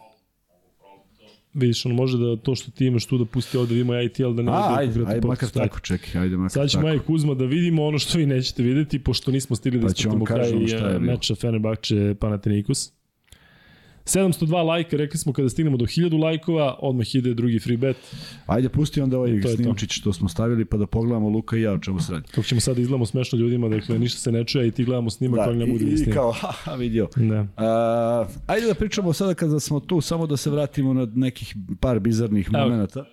Vidiš, 1.55 1.87
on 1.87 1.93
može 1.93 2.19
da 2.19 2.37
to 2.37 2.55
što 2.55 2.71
ti 2.71 2.87
imaš 2.87 3.07
tu 3.07 3.19
da 3.19 3.25
pusti 3.25 3.57
ovde, 3.57 3.75
vidimo 3.75 3.95
ja 3.95 4.03
i 4.03 4.09
ti, 4.09 4.25
ali 4.25 4.35
da 4.37 4.43
ne 4.43 4.53
A, 4.53 4.69
vidi 4.69 5.01
ajde, 5.01 5.15
ajde, 5.15 5.27
makar 5.27 5.49
tako, 5.49 5.81
čekaj, 5.81 6.23
ajde, 6.23 6.37
makar 6.37 6.51
Sad 6.51 6.71
ćemo 6.71 6.83
tako. 6.83 6.89
ja 6.89 6.95
i 6.95 6.99
Kuzma 6.99 7.35
da 7.35 7.45
vidimo 7.45 7.85
ono 7.85 7.99
što 7.99 8.19
vi 8.19 8.27
nećete 8.27 8.63
videti, 8.63 8.99
pošto 8.99 9.31
nismo 9.31 9.57
stigli 9.57 9.81
da 9.81 9.87
Pa 9.87 9.93
ispratimo 9.93 10.25
kraj 10.25 10.53
bilo. 10.53 11.01
meča 11.01 11.35
Fenerbahče 11.35 12.15
Panathinaikos. 12.21 13.00
702 14.15 14.67
lajka, 14.67 14.97
rekli 14.97 15.19
smo 15.19 15.33
kada 15.33 15.49
stignemo 15.49 15.77
do 15.77 15.85
1000 15.85 16.23
lajkova, 16.23 16.77
odmah 16.79 17.15
ide 17.15 17.35
drugi 17.35 17.59
free 17.59 17.77
bet. 17.77 17.97
Ajde, 18.47 18.69
pusti 18.69 19.01
onda 19.01 19.19
ovaj 19.19 19.43
snimčić 19.57 19.93
što 19.93 20.13
smo 20.13 20.29
stavili 20.29 20.65
pa 20.65 20.77
da 20.77 20.87
pogledamo 20.87 21.29
Luka 21.29 21.57
i 21.57 21.63
ja 21.63 21.73
o 21.73 21.79
čemu 21.79 22.01
se 22.01 22.13
radi. 22.13 22.29
Kako 22.29 22.43
ćemo 22.43 22.61
sad 22.61 22.77
da 22.77 22.83
izgledamo 22.83 23.07
smešno 23.07 23.39
ljudima, 23.39 23.69
dakle 23.69 23.99
ništa 23.99 24.19
se 24.21 24.33
ne 24.33 24.45
čuje 24.45 24.69
i 24.69 24.71
ti 24.71 24.85
gledamo 24.85 25.11
snimak 25.11 25.47
da, 25.47 25.53
ne 25.53 25.67
bude 25.67 25.85
da 25.85 25.91
i 25.91 25.97
snima. 25.97 26.15
kao, 26.15 26.33
haha, 26.41 26.75
vidio. 26.75 27.09
Da. 27.17 27.47
A, 27.57 28.27
ajde 28.47 28.67
da 28.67 28.75
pričamo 28.75 29.13
sada 29.13 29.35
kada 29.35 29.61
smo 29.61 29.81
tu, 29.81 30.01
samo 30.01 30.27
da 30.27 30.37
se 30.37 30.51
vratimo 30.51 30.93
na 30.95 31.09
nekih 31.15 31.55
par 31.81 32.01
bizarnih 32.01 32.53
momenta. 32.53 33.05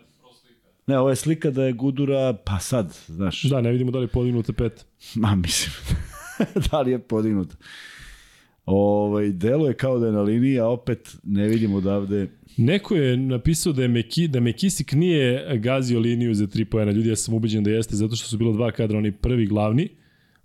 Ne, 0.87 0.99
ovo 0.99 1.09
je 1.09 1.15
slika 1.15 1.51
da 1.51 1.63
je 1.63 1.73
Gudura, 1.73 2.33
pa 2.45 2.59
sad, 2.59 2.97
znaš, 3.07 3.43
da, 3.43 3.61
ne 3.61 3.71
vidimo 3.71 3.91
da 3.91 3.97
li 3.97 4.03
je 4.03 4.07
podignute 4.07 4.53
pet. 4.53 4.85
ma 5.15 5.35
mislim, 5.35 5.71
da 6.71 6.81
li 6.81 6.91
je 6.91 6.99
podignut. 6.99 7.53
Ovaj, 8.67 9.31
deluje 9.31 9.73
kao 9.73 9.99
da 9.99 10.05
je 10.05 10.11
na 10.11 10.21
liniji, 10.21 10.59
a 10.59 10.67
opet 10.67 11.17
ne 11.23 11.47
vidimo 11.47 11.77
odavde. 11.77 12.27
Neko 12.57 12.95
je 12.95 13.17
napisao 13.17 13.73
da 13.73 13.81
je 13.81 13.87
Meki, 13.87 14.27
da 14.27 14.39
Mekisik 14.39 14.91
nije 14.91 15.57
gazio 15.57 15.99
liniju 15.99 16.33
za 16.33 16.47
3 16.47 16.65
poena. 16.65 16.91
Ljudi, 16.91 17.09
ja 17.09 17.15
sam 17.15 17.33
ubeđen 17.33 17.63
da 17.63 17.69
jeste, 17.69 17.95
zato 17.95 18.15
što 18.15 18.27
su 18.27 18.37
bilo 18.37 18.53
dva 18.53 18.71
kadra, 18.71 18.97
onaj 18.97 19.11
prvi 19.11 19.45
glavni, 19.45 19.89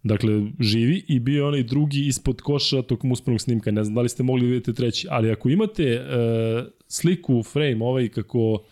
dakle 0.02 0.42
živi, 0.60 1.04
i 1.08 1.18
bio 1.18 1.36
je 1.36 1.44
onaj 1.44 1.62
drugi 1.62 2.06
ispod 2.06 2.40
koša 2.40 2.82
tokom 2.82 3.12
uspravnog 3.12 3.40
snimka. 3.40 3.70
Ne 3.70 3.84
znam 3.84 3.94
da 3.94 4.00
li 4.00 4.08
ste 4.08 4.22
mogli 4.22 4.46
vidite 4.46 4.72
treći, 4.72 5.06
ali 5.10 5.30
ako 5.30 5.48
imate 5.48 6.00
uh, 6.00 6.66
sliku, 6.88 7.42
frame, 7.42 7.84
ovaj 7.84 8.08
kako 8.08 8.64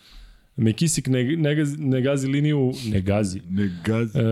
Mekisik 0.56 1.06
ne, 1.08 1.36
ne, 1.36 1.54
gazi, 1.54 1.76
ne 1.78 2.00
gazi 2.00 2.28
liniju, 2.28 2.72
ne 2.92 3.00
gazi, 3.00 3.40
Ne 3.50 3.70
gazi. 3.84 4.18
E, 4.18 4.22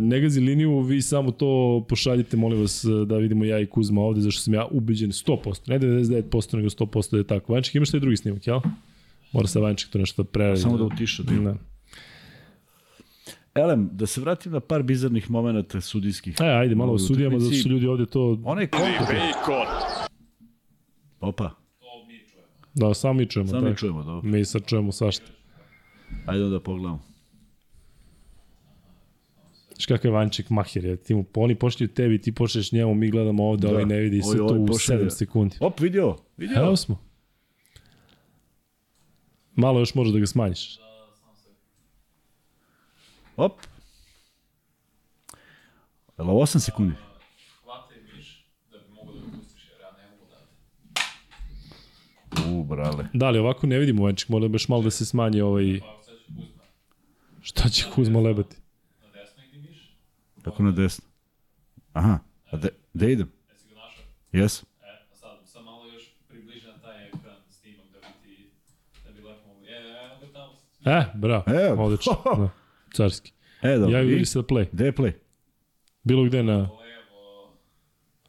ne 0.00 0.20
gazi 0.20 0.40
liniju, 0.40 0.80
vi 0.80 1.02
samo 1.02 1.30
to 1.30 1.84
pošaljite, 1.88 2.36
molim 2.36 2.60
vas, 2.60 2.84
da 3.06 3.16
vidimo 3.16 3.44
ja 3.44 3.60
i 3.60 3.66
Kuzma 3.66 4.00
ovde, 4.00 4.20
zašto 4.20 4.40
sam 4.42 4.54
ja 4.54 4.66
ubeđen 4.70 5.10
100%, 5.10 5.68
ne 5.68 5.80
99%, 5.80 6.56
nego 6.56 6.68
100% 6.68 7.10
da 7.10 7.16
je 7.18 7.24
tako. 7.24 7.52
Vanček, 7.52 7.74
imaš 7.74 7.90
taj 7.90 8.00
drugi 8.00 8.16
snimak, 8.16 8.46
jel? 8.46 8.60
Mora 9.32 9.46
sa 9.46 9.60
Vanček 9.60 9.90
to 9.90 9.98
nešto 9.98 10.22
da 10.22 10.28
preradi. 10.28 10.60
Samo 10.60 10.78
da 10.78 10.84
utiša. 10.84 11.22
Da. 11.22 11.32
Da. 11.34 11.56
Elem, 13.54 13.90
da 13.92 14.06
se 14.06 14.20
vratim 14.20 14.52
na 14.52 14.60
par 14.60 14.82
bizarnih 14.82 15.30
momenta 15.30 15.80
sudijskih. 15.80 16.34
E, 16.40 16.44
ajde, 16.44 16.74
malo 16.74 16.92
o 16.92 16.98
sudijama, 16.98 17.38
zato 17.38 17.56
što 17.56 17.68
ljudi 17.68 17.86
ovde 17.86 18.06
to... 18.06 18.40
Onaj 18.44 18.66
kontakt. 18.66 19.12
Opa, 21.20 21.50
Da, 22.74 22.94
sami 22.94 23.18
mi 23.18 23.26
čujemo. 23.26 23.48
samo 23.50 23.60
mi 23.62 23.68
tako. 23.68 23.78
čujemo, 23.78 24.04
dobro. 24.04 24.30
Mi 24.30 24.44
sad 24.44 24.66
čujemo 24.66 24.92
svašta. 24.92 25.35
Ajde 26.26 26.44
onda 26.44 26.60
pogledamo. 26.60 27.02
Znaš 29.74 29.86
kakav 29.86 30.08
je 30.08 30.12
Vanček 30.12 30.50
maher 30.50 30.84
je, 30.84 30.96
ti 30.96 31.14
mu, 31.14 31.24
oni 31.34 31.54
pošlju 31.54 31.88
tebi, 31.88 32.20
ti 32.20 32.32
pošlješ 32.34 32.72
njemu, 32.72 32.94
mi 32.94 33.10
gledamo 33.10 33.44
ovde, 33.44 33.66
Da. 33.66 33.72
ovaj 33.72 33.84
ne 33.84 33.98
vidi 34.00 34.20
to 34.20 34.44
ovaj 34.44 34.58
u 34.58 34.66
pošalje. 34.66 35.04
7 35.04 35.10
sekundi. 35.10 35.56
Op, 35.60 35.80
vidio, 35.80 36.16
vidio. 36.36 36.56
Evo 36.62 36.76
smo. 36.76 37.00
Malo 39.54 39.80
još 39.80 39.94
može 39.94 40.12
da 40.12 40.18
ga 40.18 40.26
smanjiš. 40.26 40.78
Op. 43.36 43.52
Jel 46.18 46.30
ovo 46.30 46.40
8 46.46 46.58
sekundi? 46.58 46.94
Da 46.94 47.86
da 52.32 52.44
da... 52.44 52.50
U, 52.50 52.64
brale. 52.64 53.06
Da 53.12 53.30
li 53.30 53.38
ovako 53.38 53.66
ne 53.66 53.78
vidimo 53.78 54.06
Venčik, 54.06 54.28
mora 54.28 54.48
baš 54.48 54.68
malo 54.68 54.82
da 54.82 54.90
se 54.90 55.06
smanji 55.06 55.40
ovaj... 55.40 55.80
Kuzma? 56.26 56.62
Šta 57.42 57.68
će 57.68 57.84
Kuzma 57.94 58.20
lebati? 58.20 58.56
Na 59.02 59.08
desno 59.12 59.42
ide 59.44 59.58
miš? 59.68 59.96
Kako 60.42 60.62
na 60.62 60.70
desno? 60.72 61.04
Aha, 61.92 62.18
a 62.50 62.56
de, 62.56 62.68
de 62.94 63.12
idem? 63.12 63.32
Jesi 63.52 63.68
ga 63.68 63.74
našao? 63.74 64.04
Jesam. 64.32 64.66
E, 70.86 71.04
bravo, 71.14 71.44
e, 71.46 71.72
odlično. 71.72 72.12
Da, 72.24 72.48
carski. 72.96 73.32
E, 73.62 73.76
dobro. 73.76 73.96
Ja 73.96 74.00
vidim 74.02 74.26
se 74.26 74.38
da 74.38 74.42
play. 74.44 74.66
Gde 74.72 74.84
je 74.84 74.92
play? 74.92 75.12
Bilo 76.02 76.24
gde 76.24 76.42
na... 76.42 76.68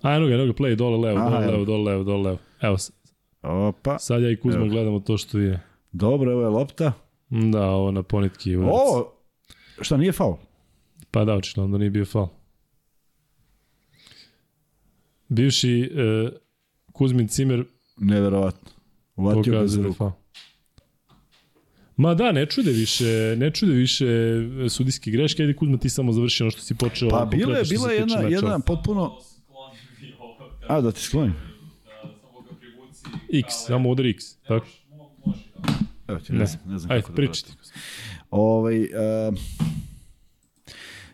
A, 0.02 0.14
eno 0.14 0.28
ga, 0.28 0.34
play, 0.54 0.76
dole 0.76 0.98
levo, 0.98 1.20
Aha, 1.20 1.30
dole 1.30 1.48
levo, 1.52 1.66
dole 1.66 1.92
levo, 1.92 2.04
dole 2.04 2.24
levo. 2.24 2.38
Evo, 2.62 2.78
Opa. 3.42 4.00
sad 4.00 4.22
ja 4.22 4.32
i 4.32 4.36
Kuzma 4.40 4.60
evo. 4.62 4.70
gledamo 4.70 5.00
to 5.00 5.18
što 5.18 5.38
je. 5.40 5.60
Dobro, 5.92 6.32
evo 6.32 6.42
je 6.42 6.48
lopta. 6.48 6.94
Da, 7.30 7.66
ovo 7.70 7.92
na 7.92 8.04
ponitki 8.04 8.56
udarac. 8.56 8.76
O, 8.76 9.14
šta 9.82 9.98
nije 9.98 10.12
faul? 10.12 10.36
Pa 11.12 11.26
da, 11.26 11.34
očigledno 11.34 11.72
da 11.72 11.78
nije 11.78 11.90
bio 11.90 12.06
faul. 12.06 12.28
Bivši 15.30 15.82
e, 15.82 16.30
Kuzmin 16.92 17.28
Cimer 17.28 17.66
Neverovatno. 17.98 18.70
Uvatio 19.16 19.54
je 19.54 19.68
ruku. 19.84 19.94
faul. 19.94 20.12
Ma 21.96 22.14
da, 22.14 22.32
ne 22.32 22.46
čude 22.46 22.72
više, 22.72 23.36
ne 23.38 23.52
čude 23.52 23.74
više 23.74 24.06
sudijske 24.70 25.12
greške. 25.12 25.44
Ajde 25.44 25.56
Kuzma, 25.56 25.78
ti 25.78 25.90
samo 25.90 26.12
završi 26.12 26.44
ono 26.44 26.52
što 26.52 26.62
si 26.62 26.76
počeo. 26.76 27.10
Pa 27.10 27.26
bila 27.26 27.58
je, 27.58 27.64
bila 27.64 27.92
je 27.92 28.00
jedna, 28.00 28.20
jedna 28.22 28.60
potpuno... 28.60 29.18
A, 30.68 30.82
da 30.82 30.92
ti 30.92 31.02
sklonim. 31.02 31.34
Da, 31.34 32.10
samo 32.22 32.42
ga 32.42 32.56
privuci. 32.60 33.06
X, 33.34 33.54
samo 33.68 33.90
udar 33.90 34.06
X. 34.06 34.36
Tako? 34.48 34.68
Može, 35.26 35.44
da. 35.56 35.87
Evo 36.08 36.20
ti, 36.20 36.34
ne, 36.34 36.40
Ne. 36.40 36.46
znam, 36.46 36.62
ne 36.66 36.80
znam 36.80 36.92
Ajde, 36.92 37.02
kako 37.02 37.12
da 37.12 37.16
pričajte. 37.16 37.54
Ovaj, 38.32 38.82
uh, 38.82 38.90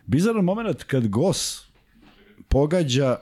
bizaran 0.06 0.44
moment 0.44 0.82
kad 0.82 1.08
Gos 1.08 1.66
pogađa 2.48 3.16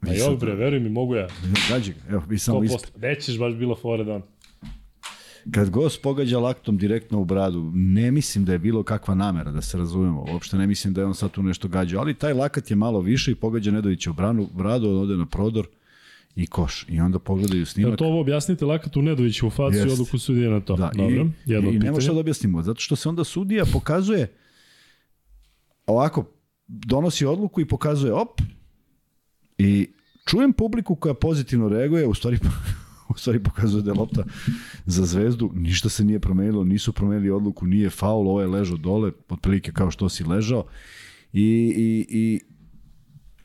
A 0.00 0.12
jok 0.12 0.40
bre, 0.40 0.54
veruj 0.54 0.80
mi, 0.80 0.88
mogu 0.88 1.14
ja. 1.14 1.28
Gađi 1.68 1.92
ga, 1.92 2.00
evo, 2.10 2.22
vi 2.28 2.38
samo 2.38 2.64
isp... 2.64 2.74
100%. 2.74 3.00
Nećeš 3.00 3.38
baš 3.38 3.54
bilo 3.54 3.74
fore 3.74 4.04
da 4.04 4.14
on. 4.14 4.22
Kad 5.50 5.70
Gos 5.70 6.02
pogađa 6.02 6.38
laktom 6.38 6.78
direktno 6.78 7.20
u 7.20 7.24
bradu, 7.24 7.70
ne 7.74 8.10
mislim 8.10 8.44
da 8.44 8.52
je 8.52 8.58
bilo 8.58 8.82
kakva 8.82 9.14
namera, 9.14 9.50
da 9.50 9.62
se 9.62 9.78
razumemo. 9.78 10.24
Uopšte 10.32 10.56
ne 10.56 10.66
mislim 10.66 10.94
da 10.94 11.00
je 11.00 11.06
on 11.06 11.14
sad 11.14 11.30
tu 11.30 11.42
nešto 11.42 11.68
gađao, 11.68 12.00
ali 12.00 12.14
taj 12.14 12.32
lakat 12.32 12.70
je 12.70 12.76
malo 12.76 13.00
više 13.00 13.30
i 13.30 13.34
pogađa 13.34 13.70
Nedovića 13.70 14.10
u 14.10 14.12
branu, 14.12 14.48
bradu, 14.54 14.88
on 14.88 14.96
ode 14.96 15.16
na 15.16 15.26
prodor 15.26 15.66
i 16.36 16.46
koš. 16.46 16.86
I 16.88 17.00
onda 17.00 17.18
pogledaju 17.18 17.66
snimak. 17.66 17.98
to 17.98 18.06
ovo 18.06 18.20
objasnite 18.20 18.64
Lakatu 18.64 19.02
Nedoviću 19.02 19.46
u 19.46 19.50
facu 19.50 19.76
i 19.76 19.80
Jest. 19.80 19.92
odluku 19.92 20.18
sudije 20.18 20.50
na 20.50 20.60
to? 20.60 20.76
Da, 20.76 20.90
Dobro, 20.94 21.24
i, 21.46 21.52
jedno 21.52 21.70
i, 21.70 21.74
i 21.74 21.80
pitanje. 21.80 22.00
šta 22.00 22.12
da 22.12 22.20
objasnimo, 22.20 22.62
zato 22.62 22.80
što 22.80 22.96
se 22.96 23.08
onda 23.08 23.24
sudija 23.24 23.64
pokazuje 23.72 24.32
ovako, 25.86 26.24
donosi 26.66 27.26
odluku 27.26 27.60
i 27.60 27.68
pokazuje 27.68 28.12
op 28.12 28.40
i 29.58 29.90
čujem 30.26 30.52
publiku 30.52 30.96
koja 30.96 31.14
pozitivno 31.14 31.68
reaguje, 31.68 32.06
u 32.06 32.14
stvari, 32.14 32.38
u 33.14 33.18
stvari 33.18 33.42
pokazuje 33.42 33.82
da 33.82 33.90
je 33.90 33.98
lopta 33.98 34.24
za 34.86 35.06
zvezdu, 35.06 35.50
ništa 35.54 35.88
se 35.88 36.04
nije 36.04 36.20
promenilo, 36.20 36.64
nisu 36.64 36.92
promenili 36.92 37.30
odluku, 37.30 37.66
nije 37.66 37.90
faul, 37.90 38.28
ovo 38.28 38.40
je 38.40 38.46
ležao 38.46 38.76
dole, 38.76 39.12
otprilike 39.28 39.72
kao 39.72 39.90
što 39.90 40.08
si 40.08 40.24
ležao 40.24 40.64
i, 41.32 41.74
i, 41.76 42.06
i 42.08 42.40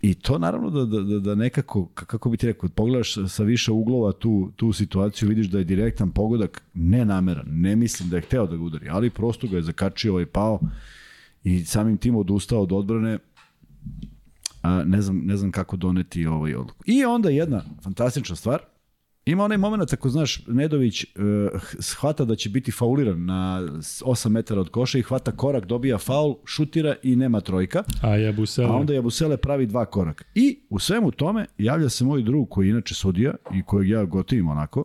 I 0.02 0.14
to 0.14 0.38
naravno 0.38 0.70
da, 0.70 0.86
da, 0.86 1.02
da, 1.02 1.20
da 1.20 1.36
nekako, 1.36 1.86
kako 1.86 2.30
bi 2.30 2.38
ti 2.38 2.48
rekao, 2.48 2.70
pogledaš 2.70 3.16
sa- 3.28 3.44
više 3.44 3.72
uglova 3.72 4.12
tu, 4.12 4.52
tu 4.56 4.74
situaciju, 4.74 5.30
vidiš 5.30 5.48
da 5.48 5.58
je 5.58 5.64
direktan 5.64 6.12
pogodak 6.12 6.62
nenameran. 6.74 7.46
Ne 7.48 7.76
mislim 7.76 8.10
da 8.10 8.16
je 8.16 8.22
hteo 8.22 8.48
da 8.48 8.58
ga 8.58 8.64
udari, 8.64 8.90
ali 8.90 9.10
prosto 9.10 9.48
ga 9.48 9.56
je 9.56 9.62
zakačio 9.62 10.12
ovaj 10.12 10.26
pao 10.26 10.60
i 11.44 11.66
samim 11.66 11.98
tim 11.98 12.16
odustao 12.16 12.62
od 12.62 12.72
odbrane 12.72 13.20
a, 14.62 14.84
ne, 14.84 15.02
znam, 15.02 15.18
ne 15.18 15.38
znam 15.38 15.52
kako 15.52 15.78
doneti 15.78 16.26
ovaj 16.26 16.56
odluku. 16.56 16.84
I 16.86 17.06
onda 17.06 17.30
jedna 17.30 17.64
fantastična 17.84 18.36
stvar, 18.36 18.60
ima 19.32 19.44
onaj 19.44 19.58
moment 19.58 19.94
ako 19.94 20.10
znaš 20.10 20.48
Nedović 20.48 21.04
uh, 21.04 21.62
shvata 21.80 22.26
da 22.26 22.36
će 22.36 22.50
biti 22.50 22.72
fauliran 22.72 23.26
na 23.26 23.62
8 23.62 24.30
metara 24.30 24.62
od 24.62 24.70
koša 24.70 24.98
i 24.98 25.02
hvata 25.02 25.32
korak, 25.32 25.66
dobija 25.66 25.98
faul, 25.98 26.36
šutira 26.46 26.96
i 27.04 27.16
nema 27.16 27.42
trojka. 27.42 27.84
A 28.02 28.16
je 28.16 28.34
Busele. 28.34 28.68
A 28.68 28.72
onda 28.72 28.94
Jabusele 28.94 29.38
pravi 29.38 29.66
dva 29.66 29.86
koraka. 29.86 30.26
I 30.36 30.60
u 30.70 30.80
svemu 30.80 31.12
tome 31.12 31.46
javlja 31.58 31.90
se 31.90 32.06
moj 32.06 32.24
drug 32.24 32.50
koji 32.50 32.68
je 32.68 32.70
inače 32.70 32.96
sudija 32.96 33.34
i 33.54 33.64
kojeg 33.64 33.90
ja 33.90 34.06
gotivim 34.06 34.48
onako 34.48 34.84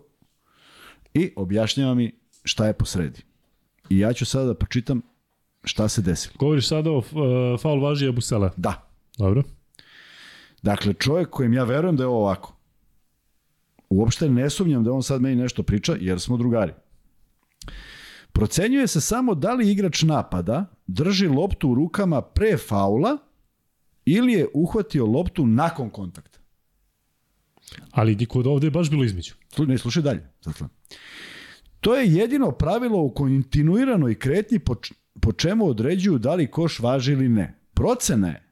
i 1.15 1.33
objašnjava 1.37 1.95
mi 1.95 2.13
šta 2.45 2.67
je 2.67 2.73
posredi. 2.73 3.23
I 3.89 3.99
ja 3.99 4.13
ću 4.13 4.27
sada 4.27 4.47
da 4.47 4.55
pročitam 4.55 5.03
šta 5.65 5.89
se 5.89 6.03
desilo. 6.03 6.35
Govoriš 6.39 6.69
sada 6.69 6.91
o 6.91 6.97
uh, 6.97 7.05
faul 7.61 7.81
važi 7.81 8.13
Busele. 8.13 8.51
Da. 8.57 8.89
Dobro. 9.19 9.43
Dakle, 10.63 10.95
čovjek 10.95 11.31
kojem 11.31 11.53
ja 11.53 11.65
verujem 11.65 11.97
da 11.97 12.03
je 12.03 12.07
ovo 12.07 12.19
ovako. 12.19 12.54
Uopšte 13.95 14.29
ne 14.29 14.51
sumnjam 14.51 14.85
da 14.85 14.93
on 14.93 15.03
sad 15.03 15.23
meni 15.23 15.37
nešto 15.37 15.63
priča, 15.63 15.97
jer 16.01 16.21
smo 16.21 16.37
drugari. 16.37 16.73
Procenjuje 18.33 18.87
se 18.87 19.01
samo 19.01 19.35
da 19.35 19.53
li 19.53 19.71
igrač 19.71 20.03
napada 20.03 20.67
drži 20.87 21.29
loptu 21.29 21.69
u 21.69 21.75
rukama 21.75 22.23
pre 22.23 22.57
faula 22.57 23.17
ili 24.05 24.33
je 24.33 24.49
uhvatio 24.55 25.07
loptu 25.07 25.47
nakon 25.47 25.91
kontakta. 25.91 26.39
Ali 27.91 28.15
di 28.15 28.27
kod 28.27 28.47
ovde 28.47 28.67
je 28.67 28.71
baš 28.71 28.91
bilo 28.91 29.05
između. 29.05 29.35
Ne, 29.59 29.79
slušaj 29.79 30.03
dalje. 30.03 30.29
Zato. 30.43 30.69
To 31.81 31.95
je 31.95 32.15
jedino 32.15 32.51
pravilo 32.51 33.03
u 33.03 33.11
kontinuiranoj 33.11 34.15
kretnji 34.15 34.59
po, 34.59 34.75
po 35.21 35.33
čemu 35.33 35.67
određuju 35.69 36.19
da 36.19 36.35
li 36.35 36.51
koš 36.51 36.81
važi 36.81 37.13
ili 37.13 37.29
ne. 37.29 37.59
Procena 37.75 38.29
je 38.29 38.44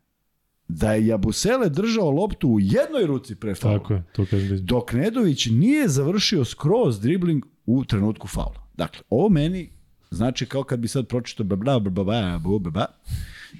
da 0.69 0.93
je 0.95 1.07
Jabusele 1.07 1.69
držao 1.69 2.11
loptu 2.11 2.49
u 2.49 2.61
jednoj 2.61 3.07
ruci 3.07 3.35
pre 3.35 3.55
faula. 3.55 3.79
Tako 3.79 3.95
je, 3.95 4.03
to 4.13 4.27
kažem. 4.27 4.49
Da 4.49 4.63
Dok 4.63 4.93
Nedović 4.93 5.47
nije 5.47 5.89
završio 5.89 6.45
skroz 6.45 7.01
dribling 7.01 7.47
u 7.67 7.85
trenutku 7.85 8.29
faula. 8.29 8.67
Dakle, 8.75 9.03
ovo 9.11 9.29
meni 9.29 9.71
znači 10.11 10.47
kao 10.47 10.65
kad 10.65 10.81
bi 10.81 10.89
sad 10.89 11.09
pročitao 11.09 11.47
bla 11.47 11.57
bla 11.57 11.79
ba 11.79 11.91
ba 12.05 12.39
bla 12.39 12.59
bla 12.59 12.87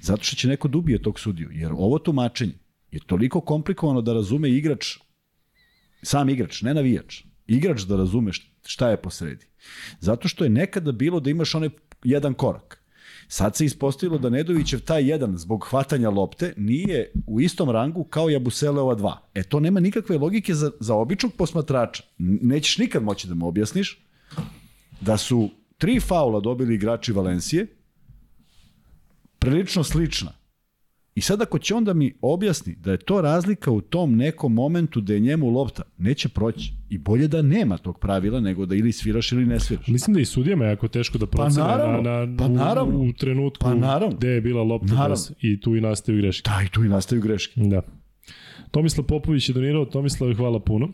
zato 0.01 0.23
što 0.23 0.35
će 0.35 0.47
neko 0.47 0.67
dubije 0.67 1.01
tog 1.01 1.19
sudiju, 1.19 1.49
jer 1.51 1.71
ovo 1.71 1.99
tumačenje 1.99 2.53
je 2.91 2.99
toliko 3.05 3.41
komplikovano 3.41 4.01
da 4.01 4.13
razume 4.13 4.49
igrač, 4.49 4.97
sam 6.01 6.29
igrač, 6.29 6.61
ne 6.61 6.73
navijač, 6.73 7.23
igrač 7.47 7.81
da 7.81 7.95
razume 7.95 8.31
šta 8.65 8.89
je 8.89 9.01
po 9.01 9.09
sredi. 9.09 9.45
Zato 9.99 10.27
što 10.27 10.43
je 10.43 10.49
nekada 10.49 10.91
bilo 10.91 11.19
da 11.19 11.29
imaš 11.29 11.55
onaj 11.55 11.69
jedan 12.03 12.33
korak. 12.33 12.82
Sad 13.33 13.55
se 13.55 13.65
ispostavilo 13.65 14.17
da 14.17 14.29
Nedovićev 14.29 14.79
taj 14.79 15.09
jedan 15.09 15.37
zbog 15.37 15.67
hvatanja 15.69 16.09
lopte 16.09 16.53
nije 16.57 17.11
u 17.27 17.41
istom 17.41 17.69
rangu 17.69 18.03
kao 18.03 18.29
Jabuseleova 18.29 18.95
dva. 18.95 19.21
E 19.33 19.43
to 19.43 19.59
nema 19.59 19.79
nikakve 19.79 20.17
logike 20.17 20.53
za, 20.53 20.71
za 20.79 20.95
običnog 20.95 21.33
posmatrača. 21.33 22.03
Nećeš 22.17 22.77
nikad 22.77 23.03
moći 23.03 23.27
da 23.27 23.33
mu 23.33 23.47
objasniš 23.47 24.05
da 25.01 25.17
su 25.17 25.49
tri 25.77 25.99
faula 25.99 26.39
dobili 26.39 26.75
igrači 26.75 27.11
Valencije, 27.11 27.67
prilično 29.39 29.83
slična. 29.83 30.31
I 31.15 31.21
sad 31.21 31.41
ako 31.41 31.59
će 31.59 31.75
on 31.75 31.83
da 31.83 31.93
mi 31.93 32.13
objasni 32.21 32.75
da 32.75 32.91
je 32.91 32.97
to 32.97 33.21
razlika 33.21 33.71
u 33.71 33.81
tom 33.81 34.15
nekom 34.15 34.53
momentu 34.53 35.01
da 35.01 35.13
je 35.13 35.19
njemu 35.19 35.49
lopta, 35.49 35.83
neće 35.97 36.29
proći. 36.29 36.73
I 36.93 36.97
bolje 36.97 37.27
da 37.27 37.41
nema 37.41 37.77
tog 37.77 37.99
pravila 37.99 38.39
nego 38.39 38.65
da 38.65 38.75
ili 38.75 38.91
sviraš 38.91 39.31
ili 39.31 39.45
ne 39.45 39.59
sviraš. 39.59 39.87
Mislim 39.87 40.13
da 40.13 40.19
i 40.19 40.25
sudijama 40.25 40.65
je 40.65 40.69
jako 40.69 40.87
teško 40.87 41.17
da 41.17 41.25
procene 41.27 41.67
naravno, 41.67 42.01
na, 42.01 42.25
na, 42.25 42.37
pa 42.37 42.47
naravno. 42.47 42.97
u, 42.97 43.03
u 43.03 43.13
trenutku 43.13 43.59
Pa 43.61 43.73
naravno. 43.73 44.15
gde 44.17 44.27
je 44.27 44.41
bila 44.41 44.63
lopta 44.63 44.93
Naravno. 44.93 45.15
i 45.41 45.61
tu 45.61 45.75
i 45.75 45.81
nastaju 45.81 46.17
greške. 46.17 46.49
Da, 46.49 46.63
i 46.65 46.69
tu 46.69 46.83
i 46.83 46.89
nastaju 46.89 47.21
greške. 47.21 47.61
Da. 47.61 47.81
Tomislav 48.71 49.05
Popović 49.05 49.49
je 49.49 49.53
donirao, 49.53 49.85
Tomislav, 49.85 50.33
hvala 50.35 50.59
puno. 50.59 50.89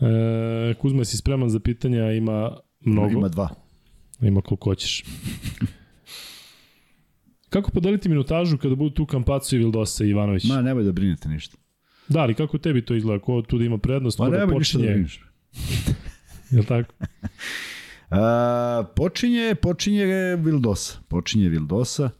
E, 0.00 0.74
Kuzma, 0.74 1.04
si 1.04 1.16
spreman 1.16 1.50
za 1.50 1.60
pitanja, 1.60 2.12
ima 2.12 2.56
mnogo. 2.80 3.10
Ima 3.10 3.28
dva. 3.28 3.48
Ima 4.20 4.40
koliko 4.40 4.70
hoćeš. 4.70 5.04
Kako 7.48 7.70
podeliti 7.70 8.08
minutažu 8.08 8.58
kada 8.58 8.74
budu 8.74 8.90
tu 8.90 9.06
Kampacu 9.06 9.56
i 9.56 9.58
Vildosa 9.58 10.04
i 10.04 10.08
Ivanović? 10.08 10.44
Ma, 10.44 10.62
nemoj 10.62 10.84
da 10.84 10.92
brinete 10.92 11.28
ništa. 11.28 11.56
Da, 12.08 12.20
ali 12.20 12.34
kako 12.34 12.58
tebi 12.58 12.84
to 12.84 12.94
izgleda? 12.94 13.24
Ko 13.24 13.42
tu 13.42 13.58
da 13.58 13.64
ima 13.64 13.78
prednost? 13.78 14.18
Ma, 14.18 14.24
ko 14.24 14.30
da 14.30 14.38
da 14.38 14.46
počinje? 14.46 14.86
brineš. 14.86 15.24
Je 16.50 16.58
li 16.58 16.66
tako? 16.66 16.94
A, 18.10 18.84
počinje, 18.96 19.54
počinje 19.54 20.36
Vildosa. 20.36 20.98
Počinje 21.08 21.48
Vildosa, 21.48 22.10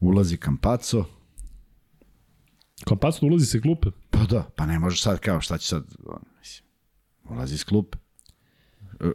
ulazi 0.00 0.36
Campazzo. 0.36 1.04
Kampacu 2.84 3.26
ulazi 3.26 3.46
se 3.46 3.60
klupe. 3.60 3.88
Pa 4.10 4.18
da, 4.18 4.50
pa 4.56 4.66
ne 4.66 4.78
možeš 4.78 5.02
sad 5.02 5.20
kao 5.20 5.40
šta 5.40 5.58
će 5.58 5.66
sad, 5.66 5.84
ono, 6.04 6.20
mislim, 6.38 6.68
ulazi 7.30 7.54
iz 7.54 7.64
klupe. 7.64 7.97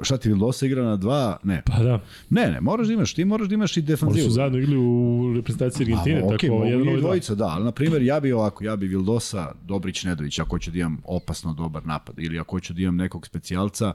Šta 0.02 0.18
ti 0.18 0.30
Vildosa 0.30 0.66
igra 0.66 0.84
na 0.84 0.98
dva? 0.98 1.38
Ne. 1.44 1.62
Pa 1.66 1.84
da, 1.84 2.00
Ne, 2.30 2.48
ne, 2.52 2.62
moraš 2.62 2.88
da 2.88 2.94
imaš, 2.94 3.14
ti 3.14 3.26
moraš 3.26 3.48
da 3.48 3.56
imaš 3.56 3.78
i 3.78 3.82
defanzivu. 3.82 4.26
su 4.26 4.32
zajedno 4.32 4.60
igli 4.60 4.78
u 4.78 5.34
reprezentaciji 5.36 5.84
Argentine, 5.84 6.22
A, 6.22 6.26
okej, 6.26 6.38
tako 6.38 6.54
mogu 6.54 6.66
jedan 6.66 6.86
i 6.86 6.88
ovaj 6.90 7.02
dvojica, 7.02 7.36
da, 7.36 7.46
ali 7.46 7.64
na 7.64 7.72
primjer 7.72 8.02
ja 8.02 8.20
bi 8.20 8.32
ovako, 8.32 8.64
ja 8.64 8.76
bi 8.76 8.88
Vildosa, 8.88 9.52
Dobrić, 9.66 10.04
Nedović, 10.04 10.40
ako 10.40 10.50
hoću 10.50 10.72
da 10.72 10.80
imam 10.80 11.02
opasno 11.06 11.54
dobar 11.54 11.86
napad, 11.86 12.20
ili 12.20 12.40
ako 12.40 12.56
hoću 12.56 12.74
da 12.74 12.82
imam 12.82 12.96
nekog 12.96 13.28
specijalca, 13.28 13.94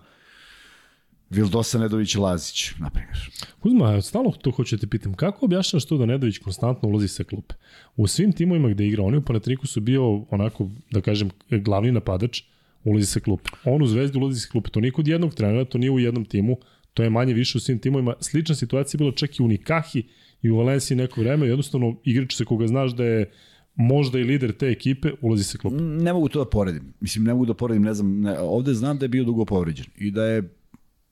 Vildosa, 1.31 1.79
Nedović, 1.79 2.15
Lazić, 2.15 2.71
na 2.79 2.91
primjer. 2.91 3.31
Kuzma, 3.61 4.03
stalno 4.03 4.31
to 4.31 4.51
hoću 4.51 4.77
da 4.77 4.87
pitam, 4.87 5.15
kako 5.15 5.45
objašnjavaš 5.45 5.85
to 5.85 5.99
da 5.99 6.07
Nedović 6.07 6.39
konstantno 6.39 6.89
ulazi 6.89 7.09
sa 7.09 7.25
klupe? 7.25 7.55
U 7.97 8.07
svim 8.07 8.33
timovima 8.33 8.69
gde 8.69 8.87
igra, 8.87 9.03
oni 9.03 9.17
u 9.17 9.23
Panatriku 9.23 9.67
su 9.67 9.81
bio 9.81 10.25
onako, 10.31 10.69
da 10.91 11.01
kažem, 11.01 11.31
glavni 11.51 11.93
napadač, 11.93 12.43
ulazi 12.91 13.07
sa 13.07 13.21
klupe. 13.21 13.51
On 13.65 13.83
u 13.83 13.87
Zvezdi 13.87 14.19
ulazi 14.19 14.41
sa 14.41 14.49
klupe. 14.51 14.71
To 14.71 14.81
nije 14.81 14.93
kod 14.93 15.09
jednog 15.09 15.35
trenera, 15.35 15.65
to 15.65 15.79
nije 15.79 15.91
u 15.91 15.99
jednom 15.99 16.25
timu, 16.25 16.57
to 16.95 17.03
je 17.03 17.11
manje 17.11 17.35
više 17.35 17.59
u 17.59 17.61
svim 17.61 17.79
timovima. 17.79 18.15
Slična 18.21 18.55
situacija 18.55 18.99
je 18.99 18.99
bila 18.99 19.13
čak 19.13 19.39
i 19.39 19.43
u 19.43 19.49
Nikahi 19.49 20.03
i 20.43 20.51
u 20.51 20.57
Valenciji 20.57 20.97
neko 20.97 21.21
vreme. 21.21 21.47
Jednostavno, 21.47 21.97
igrač 22.05 22.35
sa 22.35 22.45
koga 22.45 22.67
znaš 22.67 22.95
da 22.97 23.05
je 23.05 23.31
možda 23.75 24.19
i 24.19 24.25
lider 24.25 24.53
te 24.53 24.69
ekipe, 24.69 25.11
ulazi 25.21 25.45
sa 25.45 25.59
klupe. 25.59 25.77
Ne 25.77 26.13
mogu 26.13 26.29
to 26.29 26.45
da 26.45 26.51
poredim. 26.51 26.95
Mislim, 27.01 27.25
ne 27.25 27.33
mogu 27.33 27.47
da 27.47 27.55
poredim, 27.55 27.83
ne 27.83 27.95
znam, 27.95 28.21
ne, 28.21 28.39
ovde 28.39 28.75
znam 28.75 28.99
da 28.99 29.05
je 29.05 29.09
bio 29.09 29.25
dugo 29.25 29.45
povređen 29.45 29.87
i 29.97 30.11
da 30.11 30.25
je 30.25 30.43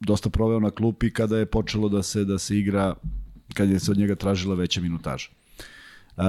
dosta 0.00 0.30
proveo 0.30 0.60
na 0.60 0.70
klupi 0.70 1.10
kada 1.10 1.38
je 1.38 1.46
počelo 1.46 1.88
da 1.88 2.02
se 2.02 2.24
da 2.24 2.38
se 2.38 2.58
igra, 2.58 2.94
kad 3.54 3.70
je 3.70 3.80
se 3.80 3.90
od 3.90 3.98
njega 3.98 4.14
tražila 4.14 4.54
veća 4.54 4.80
minutaža. 4.80 5.28
Uh, 6.16 6.24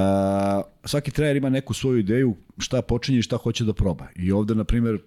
svaki 0.85 1.11
trener 1.11 1.35
ima 1.35 1.49
neku 1.49 1.73
svoju 1.73 1.97
ideju 1.97 2.35
šta 2.57 2.81
počinje 2.81 3.19
i 3.19 3.21
šta 3.21 3.37
hoće 3.37 3.65
da 3.65 3.73
proba. 3.73 4.07
I 4.15 4.31
ovde, 4.31 4.55
na 4.55 4.63
primjer, 4.63 4.99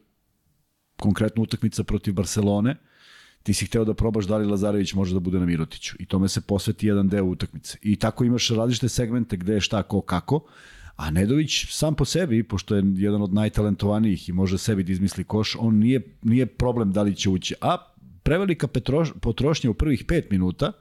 konkretno 1.01 1.43
utakmica 1.43 1.85
protiv 1.85 2.15
Barcelone, 2.15 2.77
ti 3.43 3.55
si 3.55 3.67
hteo 3.67 3.85
da 3.85 3.95
probaš 3.95 4.25
da 4.25 4.37
li 4.37 4.47
Lazarević 4.47 4.95
može 4.95 5.15
da 5.15 5.21
bude 5.21 5.41
na 5.41 5.47
Mirotiću 5.47 5.97
i 5.99 6.07
tome 6.07 6.29
se 6.29 6.41
posveti 6.41 6.87
jedan 6.87 7.09
deo 7.09 7.25
utakmice. 7.25 7.79
I 7.83 7.97
tako 7.97 8.25
imaš 8.25 8.49
različite 8.49 8.89
segmente 8.89 9.37
gde 9.37 9.55
je 9.55 9.61
šta, 9.61 9.83
ko, 9.83 10.01
kako, 10.01 10.41
a 10.97 11.11
Nedović 11.11 11.67
sam 11.71 11.95
po 11.95 12.05
sebi, 12.05 12.43
pošto 12.43 12.77
je 12.77 12.83
jedan 12.97 13.23
od 13.23 13.35
najtalentovanijih 13.35 14.29
i 14.29 14.33
može 14.33 14.59
sebi 14.59 14.85
da 14.85 14.93
izmisli 14.93 15.25
koš, 15.25 15.57
on 15.59 15.79
nije, 15.79 16.01
nije 16.23 16.47
problem 16.47 16.93
da 16.93 17.03
li 17.03 17.15
će 17.15 17.31
ući. 17.31 17.55
A 17.61 17.77
prevelika 18.23 18.69
potrošnja 19.21 19.71
u 19.71 19.75
prvih 19.75 20.05
pet 20.05 20.31
minuta, 20.31 20.73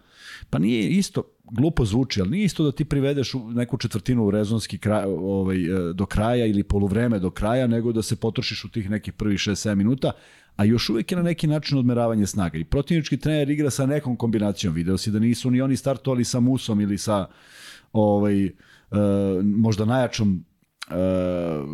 pa 0.49 0.59
nije 0.59 0.89
isto, 0.89 1.23
glupo 1.51 1.85
zvuči, 1.85 2.21
ali 2.21 2.29
nije 2.29 2.45
isto 2.45 2.63
da 2.63 2.71
ti 2.71 2.85
privedeš 2.85 3.33
u 3.33 3.51
neku 3.51 3.77
četvrtinu 3.77 4.25
u 4.25 4.31
rezonski 4.31 4.77
kraj, 4.77 5.03
ovaj, 5.05 5.63
e, 5.63 5.93
do 5.93 6.05
kraja 6.05 6.45
ili 6.45 6.63
poluvreme 6.63 7.19
do 7.19 7.29
kraja, 7.29 7.67
nego 7.67 7.91
da 7.91 8.01
se 8.01 8.15
potrošiš 8.15 8.65
u 8.65 8.69
tih 8.69 8.89
nekih 8.89 9.13
prvih 9.13 9.39
6-7 9.39 9.75
minuta, 9.75 10.11
a 10.55 10.65
još 10.65 10.89
uvijek 10.89 11.11
je 11.11 11.17
na 11.17 11.23
neki 11.23 11.47
način 11.47 11.77
odmeravanje 11.77 12.25
snaga. 12.27 12.57
I 12.57 12.63
protivnički 12.63 13.17
trener 13.17 13.49
igra 13.49 13.69
sa 13.69 13.85
nekom 13.85 14.15
kombinacijom. 14.15 14.73
Video 14.73 14.97
si 14.97 15.11
da 15.11 15.19
nisu 15.19 15.51
ni 15.51 15.61
oni 15.61 15.77
startovali 15.77 16.25
sa 16.25 16.39
Musom 16.39 16.81
ili 16.81 16.97
sa 16.97 17.27
ovaj, 17.93 18.45
e, 18.45 18.51
možda 19.43 19.85
najjačom 19.85 20.45
e, 20.89 20.93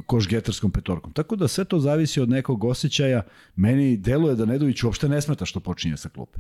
košgetarskom 0.06 0.72
petorkom. 0.72 1.14
Tako 1.14 1.36
da 1.36 1.48
sve 1.48 1.66
to 1.66 1.80
zavisi 1.80 2.22
od 2.22 2.30
nekog 2.30 2.64
osjećaja. 2.64 3.24
Meni 3.56 3.98
deluje 3.98 4.36
da 4.36 4.46
Nedović 4.46 4.84
uopšte 4.84 5.10
ne 5.10 5.22
smeta 5.22 5.46
što 5.46 5.60
počinje 5.60 5.98
sa 5.98 6.10
klupe. 6.10 6.40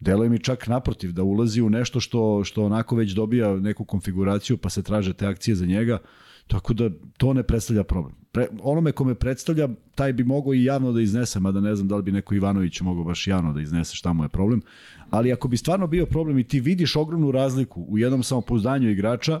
Deluje 0.00 0.30
mi 0.30 0.38
čak 0.38 0.66
naprotiv 0.66 1.12
da 1.12 1.22
ulazi 1.22 1.62
u 1.62 1.70
nešto 1.70 2.00
što, 2.00 2.44
što 2.44 2.64
onako 2.64 2.96
već 2.96 3.12
dobija 3.12 3.56
neku 3.56 3.84
konfiguraciju 3.84 4.56
pa 4.56 4.70
se 4.70 4.82
traže 4.82 5.12
te 5.12 5.26
akcije 5.26 5.54
za 5.54 5.66
njega. 5.66 5.98
Tako 6.46 6.74
da 6.74 6.90
to 7.16 7.32
ne 7.32 7.42
predstavlja 7.42 7.84
problem. 7.84 8.14
Pre, 8.32 8.46
onome 8.62 8.92
kome 8.92 9.14
predstavlja, 9.14 9.68
taj 9.94 10.12
bi 10.12 10.24
mogao 10.24 10.54
i 10.54 10.64
javno 10.64 10.92
da 10.92 11.00
iznese, 11.00 11.40
mada 11.40 11.60
ne 11.60 11.74
znam 11.74 11.88
da 11.88 11.96
li 11.96 12.02
bi 12.02 12.12
neko 12.12 12.34
Ivanović 12.34 12.80
mogao 12.80 13.04
baš 13.04 13.26
javno 13.26 13.52
da 13.52 13.60
iznese 13.60 13.96
šta 13.96 14.12
mu 14.12 14.24
je 14.24 14.28
problem. 14.28 14.62
Ali 15.10 15.32
ako 15.32 15.48
bi 15.48 15.56
stvarno 15.56 15.86
bio 15.86 16.06
problem 16.06 16.38
i 16.38 16.44
ti 16.44 16.60
vidiš 16.60 16.96
ogromnu 16.96 17.30
razliku 17.30 17.82
u 17.88 17.98
jednom 17.98 18.22
samopouzdanju 18.22 18.90
igrača, 18.90 19.40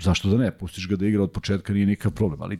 zašto 0.00 0.30
da 0.30 0.36
ne, 0.36 0.58
pustiš 0.58 0.88
ga 0.88 0.96
da 0.96 1.06
igra 1.06 1.22
od 1.22 1.30
početka, 1.30 1.72
nije 1.72 1.86
nikakav 1.86 2.12
problem, 2.12 2.42
ali 2.42 2.58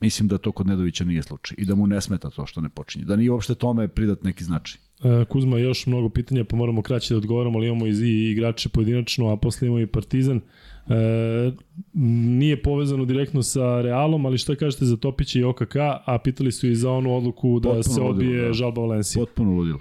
mislim 0.00 0.28
da 0.28 0.38
to 0.38 0.52
kod 0.52 0.66
Nedovića 0.66 1.04
nije 1.04 1.22
slučaj 1.22 1.54
i 1.58 1.64
da 1.64 1.74
mu 1.74 1.86
ne 1.86 2.00
smeta 2.00 2.30
to 2.30 2.46
što 2.46 2.60
ne 2.60 2.68
počinje, 2.68 3.04
da 3.04 3.16
nije 3.16 3.30
uopšte 3.30 3.54
tome 3.54 3.88
pridat 3.88 4.22
neki 4.22 4.44
značaj. 4.44 4.80
E, 5.04 5.24
Kuzma, 5.24 5.58
još 5.58 5.86
mnogo 5.86 6.08
pitanja, 6.08 6.44
pa 6.44 6.56
moramo 6.56 6.82
kraće 6.82 7.14
da 7.14 7.18
odgovaramo, 7.18 7.58
ali 7.58 7.66
imamo 7.66 7.86
i 7.86 7.90
i 7.90 8.30
igrače 8.30 8.68
pojedinačno, 8.68 9.32
a 9.32 9.36
posle 9.36 9.66
imamo 9.68 9.80
i 9.80 9.86
Partizan. 9.86 10.40
E, 10.88 11.52
nije 11.92 12.62
povezano 12.62 13.04
direktno 13.04 13.42
sa 13.42 13.80
Realom, 13.80 14.26
ali 14.26 14.38
šta 14.38 14.54
kažete 14.54 14.84
za 14.84 14.96
Topića 14.96 15.38
i 15.38 15.44
OKK, 15.44 15.76
a 16.04 16.18
pitali 16.24 16.52
su 16.52 16.68
i 16.68 16.74
za 16.74 16.90
onu 16.90 17.16
odluku 17.16 17.60
da 17.60 17.68
Potpuno 17.68 17.94
se 17.94 18.00
odbije 18.00 18.30
ludilo, 18.30 18.46
da. 18.46 18.52
žalba 18.52 18.80
Valencije. 18.80 19.22
Potpuno 19.22 19.52
ludilo. 19.52 19.78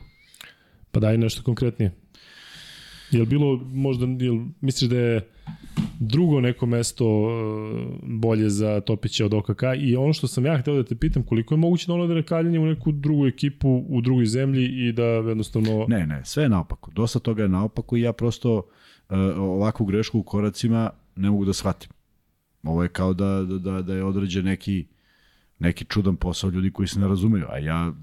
Pa 0.91 0.99
daj 0.99 1.17
nešto 1.17 1.43
konkretnije. 1.43 1.91
Jel 3.11 3.25
bilo 3.25 3.57
možda, 3.73 4.05
jel 4.05 4.37
misliš 4.61 4.89
da 4.89 4.99
je 4.99 5.27
drugo 5.99 6.41
neko 6.41 6.65
mesto 6.65 7.05
e, 7.05 7.29
bolje 8.03 8.49
za 8.49 8.81
Topića 8.81 9.25
od 9.25 9.33
OKK 9.33 9.61
i 9.77 9.95
ono 9.95 10.13
što 10.13 10.27
sam 10.27 10.45
ja 10.45 10.57
hteo 10.57 10.75
da 10.75 10.83
te 10.83 10.95
pitam 10.95 11.23
koliko 11.23 11.53
je 11.53 11.57
moguće 11.57 11.87
da 11.87 11.93
ono 11.93 12.07
da 12.07 12.21
kaljanje 12.21 12.59
u 12.59 12.65
neku 12.65 12.91
drugu 12.91 13.27
ekipu 13.27 13.85
u 13.89 14.01
drugoj 14.01 14.25
zemlji 14.25 14.65
i 14.65 14.91
da 14.91 15.03
jednostavno 15.03 15.85
Ne, 15.87 16.07
ne, 16.07 16.21
sve 16.25 16.43
je 16.43 16.49
naopako. 16.49 16.91
Dosta 16.91 17.19
toga 17.19 17.43
je 17.43 17.49
naopako 17.49 17.97
i 17.97 18.01
ja 18.01 18.13
prosto 18.13 18.57
uh, 18.57 18.63
ovakvu 19.37 19.85
grešku 19.85 20.19
u 20.19 20.23
koracima 20.23 20.89
ne 21.15 21.29
mogu 21.29 21.45
da 21.45 21.53
shvatim. 21.53 21.89
Ovo 22.63 22.83
je 22.83 22.89
kao 22.89 23.13
da, 23.13 23.43
da, 23.43 23.81
da 23.81 23.93
je 23.93 24.03
određen 24.03 24.45
neki 24.45 24.85
neki 25.59 25.85
čudan 25.85 26.15
posao 26.15 26.49
ljudi 26.49 26.71
koji 26.71 26.87
se 26.87 26.99
ne 26.99 27.07
razumeju, 27.07 27.45
a 27.49 27.57
ja 27.57 27.93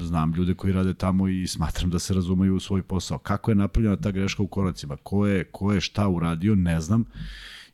znam 0.00 0.34
ljude 0.34 0.54
koji 0.54 0.72
rade 0.72 0.94
tamo 0.94 1.28
i 1.28 1.46
smatram 1.46 1.90
da 1.90 1.98
se 1.98 2.14
razumeju 2.14 2.56
u 2.56 2.60
svoj 2.60 2.82
posao. 2.82 3.18
Kako 3.18 3.50
je 3.50 3.54
napravljena 3.54 3.96
ta 3.96 4.10
greška 4.10 4.42
u 4.42 4.46
koracima? 4.46 4.96
Ko 4.96 5.26
je, 5.26 5.44
ko 5.44 5.72
je 5.72 5.80
šta 5.80 6.08
uradio? 6.08 6.54
Ne 6.54 6.80
znam. 6.80 7.04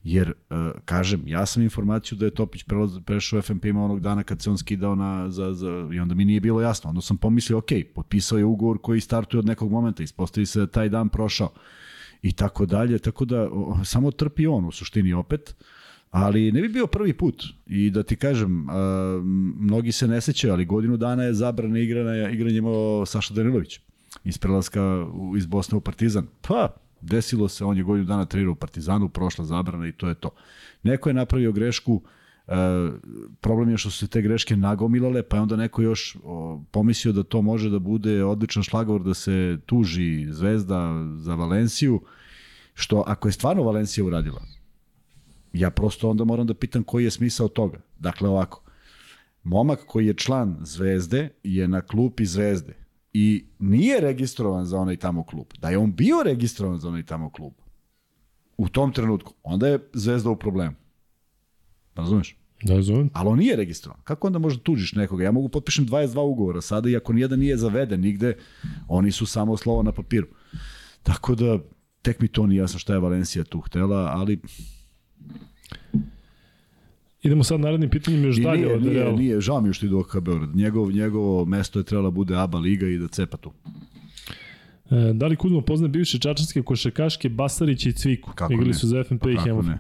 Jer, 0.05 0.29
uh, 0.51 0.57
kažem, 0.85 1.23
ja 1.27 1.47
sam 1.47 1.63
informaciju 1.63 2.19
da 2.19 2.25
je 2.25 2.35
Topić 2.35 2.65
prešao 3.05 3.43
FNP-ima 3.43 3.85
onog 3.85 4.01
dana 4.01 4.23
kad 4.23 4.43
se 4.43 4.51
on 4.51 4.59
skidao 4.59 4.95
na, 4.95 5.31
za, 5.31 5.53
za, 5.53 5.89
i 5.93 6.01
onda 6.01 6.15
mi 6.15 6.25
nije 6.25 6.41
bilo 6.41 6.61
jasno. 6.61 6.91
Onda 6.91 7.01
sam 7.01 7.17
pomislio, 7.17 7.59
ok, 7.59 7.71
potpisao 7.95 8.39
je 8.39 8.45
ugovor 8.45 8.79
koji 8.83 9.01
startuje 9.01 9.39
od 9.39 9.47
nekog 9.47 9.71
momenta, 9.71 10.03
ispostavi 10.03 10.47
se 10.47 10.61
da 10.61 10.67
taj 10.67 10.89
dan 10.89 11.09
prošao 11.09 11.53
i 12.23 12.33
tako 12.33 12.67
dalje, 12.67 12.99
tako 12.99 13.25
da 13.25 13.49
o, 13.53 13.85
samo 13.85 14.11
trpi 14.11 14.47
on 14.47 14.65
u 14.65 14.73
suštini 14.73 15.13
opet, 15.13 15.57
ali 16.13 16.53
ne 16.53 16.63
bi 16.63 16.69
bio 16.69 16.87
prvi 16.87 17.13
put 17.13 17.45
i 17.67 17.91
da 17.91 18.03
ti 18.03 18.17
kažem, 18.17 18.67
mnogi 19.57 19.93
se 19.93 20.09
ne 20.09 20.21
sećaju, 20.21 20.53
ali 20.53 20.65
godinu 20.65 20.97
dana 20.97 21.23
je 21.23 21.35
zabrana 21.35 21.79
igrana, 21.79 22.31
igranje 22.31 22.57
imao 22.59 23.07
Saša 23.07 23.35
Danilović 23.35 23.81
iz 24.25 24.39
prelaska 24.39 25.07
iz 25.37 25.47
Bosne 25.47 25.79
u 25.79 25.81
Partizan. 25.81 26.27
Pa, 26.49 26.69
desilo 27.01 27.49
se, 27.49 27.65
on 27.65 27.77
je 27.77 27.83
godinu 27.83 28.07
dana 28.07 28.25
trenirao 28.25 28.53
u 28.53 28.57
Partizanu, 28.57 29.09
prošla 29.09 29.45
zabrana 29.45 29.89
i 29.89 29.93
to 29.93 30.09
je 30.09 30.15
to. 30.15 30.31
Neko 30.83 31.09
je 31.09 31.15
napravio 31.15 31.53
grešku, 31.53 32.03
e, 32.47 32.53
problem 33.41 33.71
je 33.71 33.79
što 33.79 33.91
su 33.91 33.99
se 33.99 34.09
te 34.09 34.23
greške 34.23 34.57
nagomilale, 34.57 35.23
pa 35.23 35.37
je 35.37 35.43
onda 35.43 35.57
neko 35.57 35.83
još 35.83 36.17
o, 36.25 36.63
pomislio 36.71 37.13
da 37.13 37.23
to 37.23 37.43
može 37.43 37.71
da 37.71 37.79
bude 37.79 38.25
odličan 38.25 38.63
šlagovor 38.63 39.03
da 39.03 39.15
se 39.15 39.59
tuži 39.67 40.27
Zvezda 40.31 41.07
za 41.17 41.35
Valenciju, 41.35 42.01
što 42.75 43.05
ako 43.07 43.29
je 43.29 43.33
stvarno 43.33 43.63
Valencija 43.63 44.05
uradila, 44.05 44.43
ja 45.53 45.71
prosto 45.71 46.11
onda 46.11 46.25
moram 46.25 46.47
da 46.47 46.55
pitam 46.55 46.83
koji 46.83 47.05
je 47.05 47.11
smisao 47.11 47.49
toga. 47.49 47.79
Dakle, 47.99 48.29
ovako, 48.29 48.63
momak 49.43 49.85
koji 49.87 50.07
je 50.07 50.15
član 50.15 50.57
Zvezde 50.63 51.29
je 51.43 51.69
na 51.69 51.81
klupi 51.81 52.27
Zvezde 52.27 52.75
i 53.13 53.45
nije 53.59 54.01
registrovan 54.01 54.65
za 54.65 54.79
onaj 54.79 54.97
tamo 54.97 55.25
klub. 55.25 55.47
Da 55.59 55.71
je 55.71 55.79
on 55.79 55.93
bio 55.93 56.23
registrovan 56.25 56.79
za 56.79 56.89
onaj 56.89 57.03
tamo 57.03 57.31
klub 57.31 57.53
u 58.57 58.69
tom 58.69 58.93
trenutku, 58.93 59.35
onda 59.43 59.69
je 59.69 59.79
Zvezda 59.93 60.31
u 60.31 60.37
problemu. 60.37 60.75
Razumeš? 61.95 62.37
Da 62.63 62.75
razumem. 62.75 63.11
Ali 63.13 63.29
on 63.29 63.39
nije 63.39 63.57
registrovan. 63.57 64.01
Kako 64.05 64.27
onda 64.27 64.39
možda 64.39 64.63
tužiš 64.63 64.93
nekoga? 64.93 65.25
Ja 65.25 65.33
mogu 65.33 65.49
potpišem 65.49 65.87
22 65.87 66.21
ugovora 66.21 66.61
sada 66.61 66.89
i 66.89 66.97
ako 66.97 67.13
nijedan 67.13 67.39
nije 67.39 67.57
zaveden 67.57 68.01
nigde, 68.01 68.37
oni 68.89 69.13
su 69.13 69.27
samo 69.27 69.57
slovo 69.57 69.83
na 69.83 69.93
papiru. 69.93 70.27
Tako 71.03 71.35
da, 71.35 71.59
tek 72.03 72.21
mi 72.21 72.29
to 72.29 72.47
nije 72.47 72.59
jasno 72.59 72.79
šta 72.79 72.93
je 72.93 73.01
Valencija 73.01 73.45
tu 73.45 73.61
htela, 73.61 74.11
ali 74.15 74.41
Idemo 77.23 77.45
sad 77.45 77.61
narednim 77.61 77.91
pitanjem 77.91 78.25
još 78.25 78.39
I 78.39 78.43
dalje 78.43 78.61
nije, 78.61 78.75
od 78.75 78.83
nije, 78.83 78.95
Reala. 78.95 79.17
nije, 79.17 79.41
žao 79.41 79.61
mi 79.61 79.71
ide 79.83 79.95
u 79.95 79.99
OKK 79.99 80.21
Beograd. 80.21 80.57
Njegov, 80.57 80.93
njegovo 80.93 81.45
mesto 81.45 81.79
je 81.79 81.85
trebalo 81.85 82.11
bude 82.11 82.37
ABA 82.37 82.59
liga 82.59 82.87
i 82.87 82.99
da 82.99 83.09
cepa 83.09 83.37
tu. 83.37 83.53
E, 84.91 85.13
da 85.15 85.27
li 85.27 85.37
Kuzma 85.37 85.63
pozna 85.63 85.89
bivše 85.89 86.19
čačanske 86.19 86.63
košarkaške 86.63 87.29
Basarića 87.29 87.89
i 87.89 87.93
Cviku? 87.93 88.33
Kako 88.35 88.53
Igrali 88.53 88.69
ne? 88.69 88.75
su 88.75 88.87
za 88.87 89.05
FNP 89.05 89.27
i 89.27 89.35
Kako 89.35 89.45
Hemov. 89.45 89.65
ne? 89.65 89.79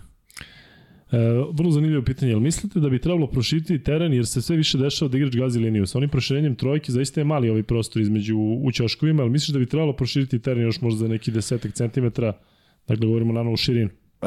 E, 1.12 1.18
vrlo 1.52 1.70
zanimljivo 1.70 2.02
pitanje. 2.02 2.32
Jel 2.32 2.40
mislite 2.40 2.80
da 2.80 2.88
bi 2.88 2.98
trebalo 2.98 3.26
proširiti 3.26 3.82
teren 3.82 4.12
jer 4.12 4.26
se 4.26 4.42
sve 4.42 4.56
više 4.56 4.78
dešava 4.78 5.08
da 5.08 5.16
igrač 5.16 5.36
gazi 5.36 5.58
liniju? 5.58 5.86
Sa 5.86 5.98
onim 5.98 6.10
proširenjem 6.10 6.54
trojke 6.54 6.92
zaista 6.92 7.20
je 7.20 7.24
mali 7.24 7.50
ovaj 7.50 7.62
prostor 7.62 8.02
između 8.02 8.38
u 8.38 8.72
ćoškovima, 8.72 9.22
ali 9.22 9.30
misliš 9.30 9.48
da 9.48 9.58
bi 9.58 9.66
trebalo 9.66 9.92
proširiti 9.92 10.38
teren 10.38 10.62
još 10.62 10.80
možda 10.80 10.98
za 10.98 11.08
neki 11.08 11.30
desetak 11.30 11.72
centimetara? 11.72 12.32
Dakle, 12.88 13.06
govorimo 13.06 13.32
naravno 13.32 13.52
u 13.52 13.56
širinu. 13.56 13.90
E, 14.22 14.26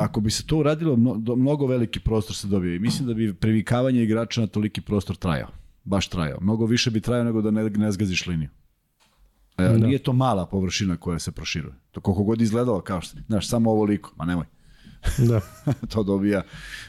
ako 0.00 0.20
bi 0.20 0.30
se 0.30 0.46
to 0.46 0.56
uradilo, 0.56 0.96
mno, 0.96 1.36
mnogo 1.36 1.66
veliki 1.66 2.00
prostor 2.00 2.36
se 2.36 2.46
dobio 2.46 2.74
i 2.74 2.78
mislim 2.78 3.08
da 3.08 3.14
bi 3.14 3.34
privikavanje 3.34 4.02
igrača 4.02 4.40
na 4.40 4.46
toliki 4.46 4.80
prostor 4.80 5.16
trajao. 5.16 5.48
Baš 5.84 6.08
trajao. 6.08 6.38
Mnogo 6.40 6.66
više 6.66 6.90
bi 6.90 7.00
trajao 7.00 7.24
nego 7.24 7.42
da 7.42 7.50
ne, 7.50 7.70
ne 7.70 7.92
zgaziš 7.92 8.26
liniju. 8.26 8.48
E, 9.58 9.68
Da. 9.68 9.86
Nije 9.86 9.98
to 9.98 10.12
mala 10.12 10.46
površina 10.46 10.96
koja 10.96 11.18
se 11.18 11.32
proširuje. 11.32 11.74
To 11.90 12.00
koliko 12.00 12.22
god 12.22 12.40
izgledalo 12.40 12.80
kao 12.80 13.00
što, 13.00 13.18
znaš, 13.26 13.48
samo 13.48 13.70
ovoliko, 13.70 14.12
ma 14.16 14.24
nemoj. 14.24 14.46
Da. 15.28 15.40
to 15.92 16.02
dobija 16.02 16.42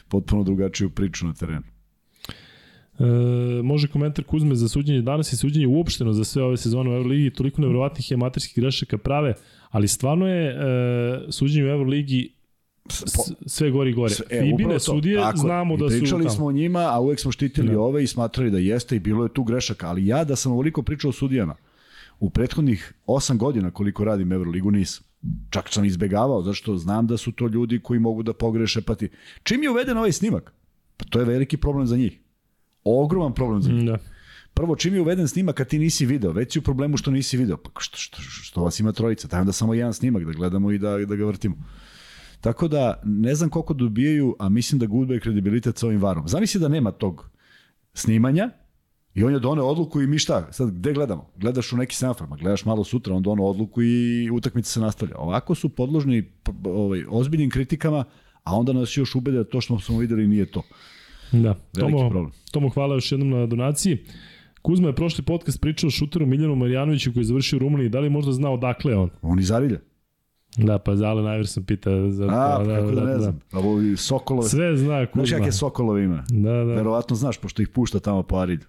potpuno 0.08 0.42
drugačiju 0.42 0.90
priču 0.90 1.26
na 1.26 1.34
terenu. 1.34 1.62
E, 2.98 3.04
može 3.62 3.88
komentar 3.88 4.24
Kuzme 4.24 4.54
za 4.54 4.68
suđenje 4.68 5.02
danas 5.02 5.32
i 5.32 5.36
suđenje 5.36 5.66
uopšteno 5.66 6.12
za 6.12 6.24
sve 6.24 6.42
ove 6.42 6.56
sezone 6.56 6.90
u 6.90 6.92
Euroligi, 6.92 7.30
toliko 7.30 7.60
nevjerovatnih 7.60 8.10
i 8.10 8.14
amaterskih 8.14 8.62
grešaka 8.62 8.98
prave, 8.98 9.34
ali 9.76 9.88
stvarno 9.88 10.28
je 10.28 10.48
e, 10.48 11.32
suđenje 11.32 11.64
u 11.64 11.68
Euroligi 11.68 12.32
sve 13.46 13.70
gori 13.70 13.92
gore. 13.92 14.14
E, 14.30 14.40
Fibine 14.40 14.80
sudije 14.80 15.20
Tako 15.20 15.38
znamo 15.38 15.76
da 15.76 15.90
su 15.90 15.98
Pričali 15.98 16.30
smo 16.30 16.46
o 16.46 16.52
njima, 16.52 16.80
a 16.80 17.00
uvek 17.00 17.20
smo 17.20 17.32
štitili 17.32 17.72
Da. 17.72 17.80
ove 17.80 18.04
i 18.04 18.06
smatrali 18.06 18.50
da 18.50 18.58
jeste 18.58 18.96
i 18.96 18.98
bilo 18.98 19.22
je 19.22 19.34
tu 19.34 19.44
grešaka. 19.44 19.88
Ali 19.88 20.06
ja 20.06 20.24
da 20.24 20.36
sam 20.36 20.52
ovoliko 20.52 20.82
pričao 20.82 21.08
o 21.08 21.12
sudijama, 21.12 21.54
u 22.20 22.30
prethodnih 22.30 22.92
osam 23.06 23.38
godina 23.38 23.70
koliko 23.70 24.04
radim 24.04 24.32
Euroligu 24.32 24.70
nisam. 24.70 25.04
Čak 25.50 25.68
sam 25.68 25.84
izbegavao, 25.84 26.42
zato 26.42 26.54
što 26.54 26.76
znam 26.76 27.06
da 27.06 27.16
su 27.16 27.32
to 27.32 27.46
ljudi 27.46 27.80
koji 27.82 28.00
mogu 28.00 28.22
da 28.22 28.32
pogreše. 28.32 28.80
Pa 28.80 28.94
ti... 28.94 29.08
Čim 29.42 29.62
je 29.62 29.70
uveden 29.70 29.96
ovaj 29.96 30.12
snimak? 30.12 30.52
Pa 30.96 31.04
to 31.04 31.18
je 31.18 31.24
veliki 31.24 31.56
problem 31.56 31.86
za 31.86 31.96
njih. 31.96 32.20
Ogroman 32.84 33.34
problem 33.34 33.62
za 33.62 33.72
njih. 33.72 33.84
Da. 33.84 33.98
Prvo, 34.56 34.76
čim 34.76 34.94
je 34.94 35.00
uveden 35.00 35.28
snimak, 35.28 35.60
a 35.60 35.64
ti 35.64 35.78
nisi 35.78 36.06
video, 36.06 36.32
već 36.32 36.52
si 36.52 36.58
u 36.58 36.62
problemu 36.62 36.96
što 36.96 37.10
nisi 37.10 37.36
video. 37.36 37.56
Pa 37.56 37.70
što, 37.78 37.96
što, 37.96 38.22
što 38.22 38.62
vas 38.62 38.80
ima 38.80 38.92
trojica? 38.92 39.28
Dajmo 39.28 39.44
da 39.44 39.52
samo 39.52 39.74
jedan 39.74 39.94
snimak, 39.94 40.24
da 40.24 40.32
gledamo 40.32 40.72
i 40.72 40.78
da, 40.78 40.98
da 40.98 41.16
ga 41.16 41.24
vrtimo. 41.24 41.56
Tako 42.40 42.68
da, 42.68 43.00
ne 43.04 43.34
znam 43.34 43.50
koliko 43.50 43.74
dobijaju, 43.74 44.36
a 44.38 44.48
mislim 44.48 44.78
da 44.78 44.86
gubaju 44.86 45.20
kredibilitet 45.20 45.78
sa 45.78 45.86
ovim 45.86 46.00
varom. 46.00 46.28
Zamisli 46.28 46.60
da 46.60 46.68
nema 46.68 46.90
tog 46.90 47.30
snimanja 47.94 48.50
i 49.14 49.24
on 49.24 49.32
je 49.32 49.38
doneo 49.38 49.64
odluku 49.64 50.02
i 50.02 50.06
mi 50.06 50.18
šta? 50.18 50.52
Sad, 50.52 50.70
gde 50.70 50.92
gledamo? 50.92 51.30
Gledaš 51.36 51.72
u 51.72 51.76
neki 51.76 51.94
semafor, 51.94 52.28
ma 52.28 52.36
gledaš 52.36 52.64
malo 52.64 52.84
sutra, 52.84 53.14
on 53.14 53.22
doneo 53.22 53.44
odluku 53.44 53.82
i 53.82 54.30
utakmica 54.30 54.70
se 54.70 54.80
nastavlja. 54.80 55.18
Ovako 55.18 55.54
su 55.54 55.68
podložni 55.68 56.32
ovaj, 56.64 57.04
ozbiljnim 57.08 57.50
kritikama, 57.50 58.04
a 58.44 58.56
onda 58.56 58.72
nas 58.72 58.96
još 58.96 59.14
ubede 59.14 59.36
da 59.36 59.44
to 59.44 59.60
što 59.60 59.80
smo 59.80 59.98
videli 59.98 60.26
nije 60.26 60.46
to. 60.46 60.62
Da. 61.32 61.54
Veliki 61.72 61.96
Tomo, 61.96 62.10
problem. 62.10 62.32
Tomo, 62.52 62.68
hvala 62.68 62.94
još 62.94 63.12
jednom 63.12 63.30
na 63.30 63.46
donaciji. 63.46 63.98
Kuzma 64.66 64.88
je 64.88 64.94
prošli 64.94 65.24
podcast 65.24 65.60
pričao 65.60 65.88
o 65.88 65.90
šuteru 65.90 66.26
Miljanu 66.26 66.56
Marjanoviću 66.56 67.12
koji 67.12 67.20
je 67.20 67.24
završio 67.24 67.56
u 67.56 67.60
Rumuniji. 67.60 67.88
Da 67.88 68.00
li 68.00 68.10
možda 68.10 68.32
zna 68.32 68.50
odakle 68.50 68.92
je 68.92 68.98
on? 68.98 69.10
On 69.22 69.38
iz 69.38 69.52
Arilja. 69.52 69.78
Da, 70.56 70.78
pa 70.78 70.96
Zale 70.96 71.22
Najverson 71.22 71.64
pita. 71.64 72.10
Za, 72.10 72.24
A, 72.24 72.64
da, 72.64 72.76
kako 72.76 72.90
da, 72.90 73.04
ne 73.04 73.18
znam. 73.18 73.40
A 73.52 73.58
ovi 73.58 73.96
Sokolove, 73.96 74.48
Sve 74.48 74.76
zna 74.76 74.86
Znaš 74.86 75.08
Kuzma. 75.12 75.36
kakve 75.36 75.52
Sokolove 75.52 76.04
ima? 76.04 76.24
Da, 76.28 76.52
da. 76.52 76.74
Verovatno 76.74 77.16
znaš, 77.16 77.38
pošto 77.38 77.62
ih 77.62 77.68
pušta 77.68 77.98
tamo 77.98 78.22
po 78.22 78.36
Arilju. 78.36 78.66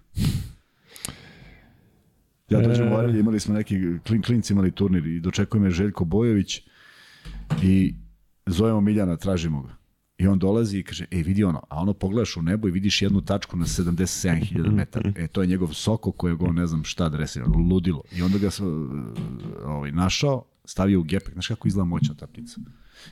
Ja 2.50 2.60
dođem 2.60 2.92
u 2.92 2.94
E. 2.94 2.98
Arilju, 2.98 3.20
imali 3.20 3.40
smo 3.40 3.54
neki, 3.54 3.74
klin, 4.06 4.22
klinci 4.22 4.52
imali 4.52 4.70
turnir 4.70 5.06
i 5.06 5.20
dočekuje 5.20 5.60
me 5.60 5.70
Željko 5.70 6.04
Bojović 6.04 6.60
i 7.62 7.94
zovemo 8.46 8.80
Miljana, 8.80 9.16
tražimo 9.16 9.62
ga. 9.62 9.77
I 10.18 10.26
on 10.26 10.38
dolazi 10.38 10.78
i 10.78 10.82
kaže, 10.82 11.06
ej 11.10 11.22
vidi 11.22 11.44
ono, 11.44 11.62
a 11.68 11.80
ono 11.80 11.92
pogledaš 11.92 12.36
u 12.36 12.42
nebo 12.42 12.68
i 12.68 12.70
vidiš 12.70 13.02
jednu 13.02 13.20
tačku 13.20 13.56
na 13.56 13.64
77.000 13.64 14.72
metara. 14.72 15.12
E, 15.16 15.26
to 15.26 15.40
je 15.42 15.46
njegov 15.46 15.68
soko 15.68 16.12
kojeg 16.12 16.42
on 16.42 16.54
ne 16.54 16.66
znam 16.66 16.84
šta 16.84 17.04
adresira, 17.04 17.46
ludilo. 17.70 18.02
I 18.12 18.22
onda 18.22 18.38
ga 18.38 18.50
sam 18.50 18.66
ovaj, 19.64 19.92
našao, 19.92 20.44
stavio 20.64 21.00
u 21.00 21.02
gepek. 21.02 21.32
Znaš 21.32 21.46
kako 21.46 21.68
izgleda 21.68 21.84
moćna 21.84 22.14
ta 22.14 22.26
ptica? 22.26 22.60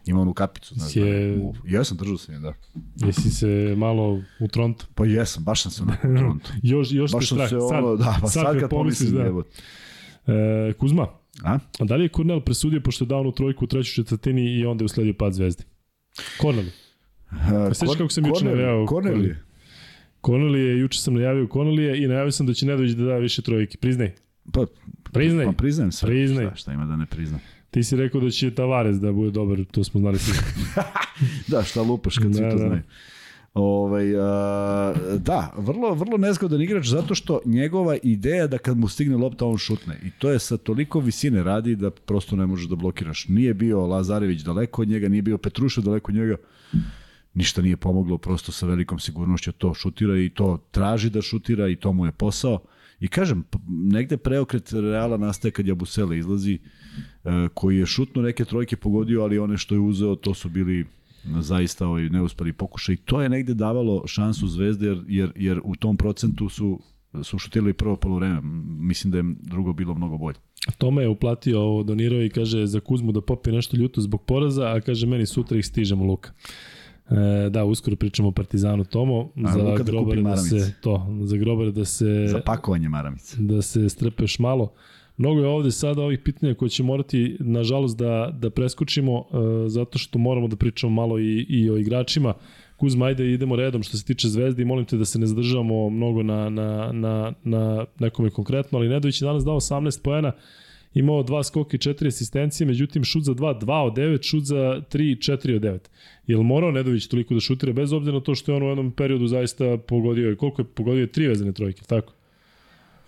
Ima 0.07 0.21
onu 0.21 0.35
kapicu. 0.35 0.75
Znaš, 0.75 0.97
Je- 0.97 1.37
da, 1.37 1.43
u, 1.43 1.55
jesam, 1.65 1.97
držao 1.97 2.19
sam 2.19 2.35
je, 2.35 2.41
da. 2.41 2.53
Jesi 2.97 3.31
se 3.31 3.75
malo 3.77 4.23
u 4.41 4.49
Trontu? 4.49 4.87
Pa 4.95 5.05
jesam, 5.07 5.45
baš 5.45 5.63
sam 5.63 5.71
se 5.73 5.83
u 5.83 5.87
Torontu. 6.03 6.51
Još, 6.63 6.93
još 6.93 7.11
te 7.11 7.17
Baš 7.17 7.29
sam 7.29 7.37
strah. 7.37 7.49
se 7.49 7.57
sad, 7.61 7.85
ono, 7.85 7.97
da, 7.97 8.19
pa 8.21 8.29
sad, 8.29 8.45
kad 8.47 8.61
kad 8.61 8.71
pomisliš, 8.71 9.11
pomislim, 9.11 9.23
da. 9.23 9.27
evo. 9.27 9.45
E, 10.69 10.73
Kuzma, 10.73 11.09
A? 11.45 11.59
a 11.79 11.85
da 11.85 11.97
li 11.97 12.03
je 12.03 12.09
Kornel 12.09 12.41
presudio 12.41 12.81
pošto 12.81 13.05
je 13.05 13.09
dao 13.09 13.21
onu 13.21 13.33
trojku 13.33 13.65
u 13.65 13.69
trećoj 13.69 13.95
četvrtini 13.95 14.43
i 14.51 14.65
onda 14.67 14.83
je 14.83 14.87
usledio 14.87 15.15
pad 15.15 15.33
zvezdi? 15.33 15.65
Kornel. 16.41 16.65
Uh, 17.31 17.39
sećaš 17.72 17.97
kako 17.99 18.09
sam 18.09 18.27
juče 18.27 18.45
najavio. 18.45 18.87
Korneli? 18.87 19.37
Kornel 20.20 20.57
je, 20.57 20.79
juče 20.79 21.01
sam 21.01 21.14
najavio 21.14 21.47
Kornelije 21.49 22.05
i 22.05 22.07
najavio 22.09 22.33
sam 22.33 22.47
da 22.47 22.55
će 22.55 22.66
Nedović 22.66 22.93
da 22.93 23.05
da 23.05 23.16
više 23.16 23.43
trojke. 23.43 23.79
Priznaj. 23.79 24.12
Pa, 24.53 24.66
Priznaj. 25.12 25.47
pa 25.47 25.53
priznajem 25.53 25.93
sve. 25.93 26.07
Priznaj. 26.09 26.47
Šta, 26.47 26.57
šta 26.57 26.72
ima 26.72 26.87
da 26.87 26.97
ne 26.97 27.07
priznam? 27.07 27.41
Ti 27.70 27.85
si 27.85 27.97
rekao 27.97 28.20
da 28.20 28.31
će 28.31 28.51
Tavares 28.51 28.97
da 28.97 29.12
bude 29.12 29.31
dobar, 29.31 29.64
to 29.70 29.85
smo 29.85 30.01
znali 30.01 30.18
svi. 30.18 30.33
Da, 31.49 31.62
šta 31.62 31.83
lupaš 31.83 32.18
kad 32.18 32.27
Da, 32.31 32.35
svi 32.35 32.43
to 32.51 32.57
da. 32.57 32.66
znaju. 32.66 32.83
Ovaj, 33.55 34.16
a, 34.16 34.95
da, 35.18 35.53
vrlo, 35.57 35.95
vrlo 35.95 36.16
nezgodan 36.16 36.61
igrač 36.62 36.87
zato 36.87 37.14
što 37.14 37.41
njegova 37.45 37.97
ideja 38.03 38.47
da 38.47 38.59
kad 38.59 38.79
mu 38.79 38.89
stigne 38.89 39.16
lopta 39.16 39.47
on 39.47 39.59
šutne 39.59 40.01
i 40.05 40.11
to 40.18 40.31
je 40.31 40.39
sa 40.39 40.57
toliko 40.57 41.01
visine 41.01 41.43
radi 41.43 41.77
da 41.77 41.91
prosto 41.91 42.37
ne 42.37 42.47
možeš 42.47 42.68
da 42.68 42.77
blokiraš. 42.77 43.29
Nije 43.29 43.55
bio 43.55 43.87
Lazarević 43.87 44.41
daleko 44.43 44.83
od 44.83 44.89
njega, 44.89 45.09
nije 45.09 45.22
bio 45.22 45.39
Petrušev 45.39 45.85
daleko 45.85 46.12
od 46.12 46.16
njega, 46.16 46.37
ništa 47.37 47.62
nije 47.62 47.76
pomoglo, 47.76 48.18
prosto 48.18 48.53
sa 48.53 48.66
velikom 48.66 48.99
sigurnošću 48.99 49.53
to 49.53 49.74
šutira 49.74 50.18
i 50.18 50.28
to 50.28 50.59
traži 50.70 51.11
da 51.11 51.22
šutira 51.22 51.68
i 51.68 51.76
to 51.76 51.93
mu 51.93 52.07
je 52.07 52.12
posao. 52.12 52.59
I 53.01 53.09
kažem, 53.09 53.45
negde 53.68 54.16
preokret 54.16 54.72
Reala 54.72 55.16
nastaje 55.16 55.53
kad 55.53 55.66
Jabusele 55.66 56.18
izlazi, 56.18 56.55
e, 56.55 57.49
koji 57.55 57.78
je 57.78 57.87
šutno 57.87 58.22
neke 58.22 58.45
trojke 58.45 58.76
pogodio, 58.76 59.22
ali 59.22 59.39
one 59.39 59.59
što 59.59 59.74
je 59.74 59.80
uzeo, 59.80 60.16
to 60.16 60.34
su 60.34 60.49
bili 60.49 60.87
zaista 61.41 61.87
ovaj 61.87 62.09
neuspeli 62.09 62.53
pokušaj. 62.53 62.97
To 62.97 63.22
je 63.22 63.28
negde 63.28 63.55
davalo 63.55 64.07
šansu 64.07 64.49
Zvezde, 64.49 64.87
jer, 64.87 65.05
jer, 65.09 65.32
jer 65.37 65.61
u 65.64 65.76
tom 65.76 65.97
procentu 65.97 66.49
su 66.49 66.80
su 67.22 67.39
šutirali 67.39 67.72
prvo 67.72 67.97
polovreme. 67.97 68.41
Mislim 68.80 69.11
da 69.11 69.18
je 69.18 69.24
drugo 69.41 69.72
bilo 69.72 69.95
mnogo 69.95 70.18
bolje. 70.18 70.37
Tome 70.78 71.03
je 71.03 71.09
uplatio 71.09 71.61
ovo, 71.61 71.82
donirao 71.82 72.22
i 72.22 72.30
kaže 72.30 72.66
za 72.66 72.80
Kuzmu 72.80 73.12
da 73.12 73.20
popije 73.20 73.55
nešto 73.55 73.76
ljuto 73.76 74.01
zbog 74.01 74.22
poraza, 74.22 74.72
a 74.72 74.80
kaže 74.80 75.07
meni 75.07 75.26
sutra 75.26 75.59
ih 75.59 75.66
stižemo 75.66 76.05
Luka. 76.05 76.32
E, 77.11 77.51
da, 77.51 77.65
uskoro 77.65 77.97
pričamo 77.97 78.29
o 78.29 78.33
Partizanu 78.33 78.85
Tomo, 78.85 79.31
A, 79.45 79.53
za 79.53 79.63
Luka 79.63 79.83
da 79.83 79.91
grobare 79.91 80.23
da 80.23 80.37
se 80.37 80.73
to, 80.81 81.07
za 81.23 81.37
grobare 81.37 81.73
da 81.73 81.85
se 81.85 82.27
Za 82.29 82.41
pakovanje 82.41 82.89
maramice. 82.89 83.37
da 83.39 83.63
se 83.63 83.89
strepeš 83.89 84.39
malo. 84.39 84.73
Mnogo 85.17 85.41
je 85.41 85.47
ovde 85.47 85.71
sada 85.71 86.03
ovih 86.03 86.19
pitanja 86.19 86.55
koje 86.55 86.69
će 86.69 86.83
morati, 86.83 87.37
nažalost, 87.41 87.99
da, 87.99 88.31
da 88.39 88.51
preskočimo, 88.51 89.13
uh, 89.19 89.25
zato 89.69 89.99
što 89.99 90.19
moramo 90.19 90.49
da 90.49 90.57
pričamo 90.57 90.93
malo 90.93 91.19
i, 91.19 91.47
i 91.49 91.71
o 91.71 91.77
igračima. 91.77 92.35
Kuzma, 92.77 93.07
ajde 93.07 93.33
idemo 93.33 93.57
redom 93.57 93.83
što 93.83 93.97
se 93.97 94.05
tiče 94.05 94.29
Zvezde 94.29 94.63
i 94.63 94.65
molim 94.65 94.85
te 94.85 94.97
da 94.97 95.05
se 95.05 95.19
ne 95.19 95.27
zadržavamo 95.27 95.91
mnogo 95.91 96.23
na, 96.23 96.51
na, 96.51 96.93
na, 96.93 97.33
na 97.45 97.85
nekome 97.99 98.31
konkretno, 98.31 98.79
ali 98.79 98.89
Nedović 98.89 99.23
je 99.23 99.27
danas 99.27 99.45
dao 99.45 99.57
18 99.57 100.03
poena, 100.03 100.33
imao 100.95 101.22
dva 101.22 101.43
skoka 101.43 101.76
i 101.76 101.80
četiri 101.80 102.09
asistencije, 102.09 102.66
međutim 102.66 103.05
šut 103.05 103.24
za 103.24 103.34
2, 103.34 103.61
2 103.61 103.82
od 103.82 103.93
9, 103.93 104.30
šut 104.30 104.45
za 104.45 104.57
3, 104.57 105.32
4 105.32 105.57
od 105.57 105.62
9. 105.62 105.78
Jel 106.26 106.43
morao 106.43 106.70
Nedović 106.70 107.07
toliko 107.07 107.34
da 107.34 107.41
šutira, 107.41 107.72
bez 107.72 107.93
obzira 107.93 108.14
na 108.14 108.20
to 108.20 108.34
što 108.34 108.53
je 108.53 108.57
on 108.57 108.62
u 108.62 108.68
jednom 108.68 108.93
periodu 108.93 109.26
zaista 109.26 109.76
pogodio, 109.76 110.37
koliko 110.37 110.62
je 110.62 110.66
pogodio, 110.66 111.07
tri 111.07 111.26
vezane 111.28 111.53
trojke, 111.53 111.82
tako? 111.82 112.12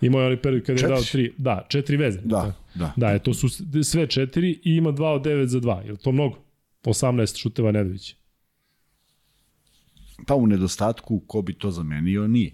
Imao 0.01 0.21
je 0.21 0.25
onaj 0.25 0.41
period 0.41 0.63
kada 0.63 0.73
je 0.73 0.77
Četiri. 0.77 0.93
dao 0.93 1.03
tri, 1.11 1.33
da, 1.37 1.65
četiri 1.69 1.97
vezane. 1.97 2.25
Da, 2.27 2.41
tako. 2.41 2.63
da. 2.75 2.93
Da, 2.95 3.09
je, 3.09 3.19
to 3.19 3.33
su 3.33 3.49
sve 3.83 4.07
četiri 4.07 4.51
i 4.51 4.75
ima 4.75 4.91
2 4.91 5.03
od 5.05 5.25
9 5.25 5.45
za 5.45 5.59
2. 5.59 5.85
Je 5.85 5.91
li 5.91 5.97
to 5.97 6.11
mnogo? 6.11 6.37
18 6.83 7.41
šuteva 7.41 7.71
Nedović. 7.71 8.15
Pa 10.27 10.35
u 10.35 10.47
nedostatku 10.47 11.19
ko 11.19 11.41
bi 11.41 11.53
to 11.53 11.71
zamenio 11.71 12.27
nije. 12.27 12.51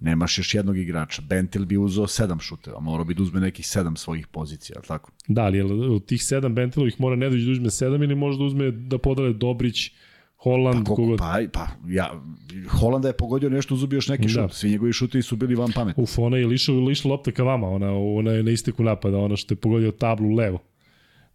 Nemaš 0.00 0.38
još 0.38 0.54
jednog 0.54 0.78
igrača. 0.78 1.22
Bentil 1.22 1.64
bi 1.64 1.76
uzeo 1.76 2.06
sedam 2.06 2.40
šuteva, 2.40 2.80
morao 2.80 3.04
bi 3.04 3.14
da 3.14 3.22
uzme 3.22 3.40
nekih 3.40 3.66
sedam 3.66 3.96
svojih 3.96 4.26
pozicija, 4.26 4.76
ali 4.76 4.86
tako? 4.86 5.10
Da, 5.28 5.42
ali 5.42 5.60
od 5.62 6.06
tih 6.06 6.20
7 6.20 6.48
Bentelovih 6.50 7.00
mora 7.00 7.16
Nedović 7.16 7.44
da 7.44 7.52
uzme 7.52 7.66
7 7.66 8.04
ili 8.04 8.14
možda 8.14 8.44
uzme 8.44 8.70
da 8.70 8.98
podale 8.98 9.32
Dobrić, 9.32 9.90
Holland, 10.36 10.78
Pa, 10.78 10.94
kogod. 10.94 11.18
pa, 11.18 11.38
pa 11.52 11.66
ja, 11.88 12.22
Holanda 12.70 13.08
je 13.08 13.14
pogodio 13.14 13.50
nešto, 13.50 13.74
uzubio 13.74 13.96
još 13.96 14.08
neki 14.08 14.22
Da. 14.24 14.28
šut. 14.28 14.52
Svi 14.52 14.70
njegovi 14.70 14.92
šutevi 14.92 15.22
su 15.22 15.36
bili 15.36 15.54
van 15.54 15.72
pameti. 15.72 16.00
Uf, 16.00 16.18
ona 16.18 16.36
je 16.36 16.46
lišla, 16.46 16.74
lišla 16.76 17.10
lopta 17.10 17.32
ka 17.32 17.42
vama, 17.42 17.68
ona, 17.68 17.92
ona 17.92 18.30
je 18.30 18.42
na 18.42 18.50
isteku 18.50 18.82
napada, 18.82 19.18
ona 19.18 19.36
što 19.36 19.52
je 19.52 19.58
pogodio 19.58 19.90
tablu 19.92 20.30
levo. 20.30 20.58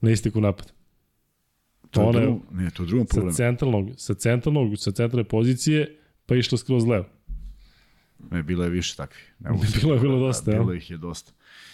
Na 0.01 0.11
isteku 0.11 0.41
napada. 0.41 0.69
To 1.91 2.01
ona 2.01 2.19
je- 2.19 2.25
drugo, 2.25 2.41
ne, 2.51 2.69
to 2.69 2.83
je 2.83 2.87
drugom 2.87 3.07
Sa 3.07 3.13
problemu. 3.13 3.35
centralnog, 3.35 3.89
sa 3.97 4.13
centralnog, 4.15 4.77
sa 4.77 4.91
centralne 4.91 5.23
pozicije, 5.25 5.97
pa 6.25 6.35
išla 6.35 6.57
skroz 6.57 6.85
levo. 6.85 7.05
Ne, 8.31 8.43
bilo 8.43 8.63
je 8.63 8.69
više 8.69 8.95
takvih. 8.95 9.33
Ne 9.39 9.49
Bilo 9.81 9.93
je 9.93 9.99
bilo 9.99 10.19
da, 10.19 10.25
dosta, 10.25 10.51
jel? 10.51 10.63
Bilo 10.63 10.73
ih 10.73 10.91
je 10.91 10.97
dosta. 10.97 11.31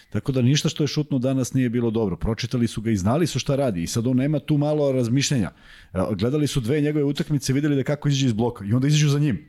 Tako 0.09 0.31
da 0.31 0.41
ništa 0.41 0.69
što 0.69 0.83
je 0.83 0.87
šutno 0.87 1.19
danas 1.19 1.53
nije 1.53 1.69
bilo 1.69 1.91
dobro. 1.91 2.15
Pročitali 2.15 2.67
su 2.67 2.81
ga 2.81 2.91
i 2.91 2.97
znali 2.97 3.27
su 3.27 3.39
šta 3.39 3.55
radi. 3.55 3.83
I 3.83 3.87
sad 3.87 4.07
on 4.07 4.17
nema 4.17 4.39
tu 4.39 4.57
malo 4.57 4.91
razmišljenja. 4.91 5.51
E, 5.93 5.99
Gledali 6.15 6.47
su 6.47 6.59
dve 6.59 6.81
njegove 6.81 7.03
utakmice, 7.03 7.53
videli 7.53 7.75
da 7.75 7.83
kako 7.83 8.09
izađe 8.09 8.25
iz 8.25 8.33
bloka. 8.33 8.65
I 8.65 8.73
onda 8.73 8.87
izađu 8.87 9.09
za 9.09 9.19
njim. 9.19 9.45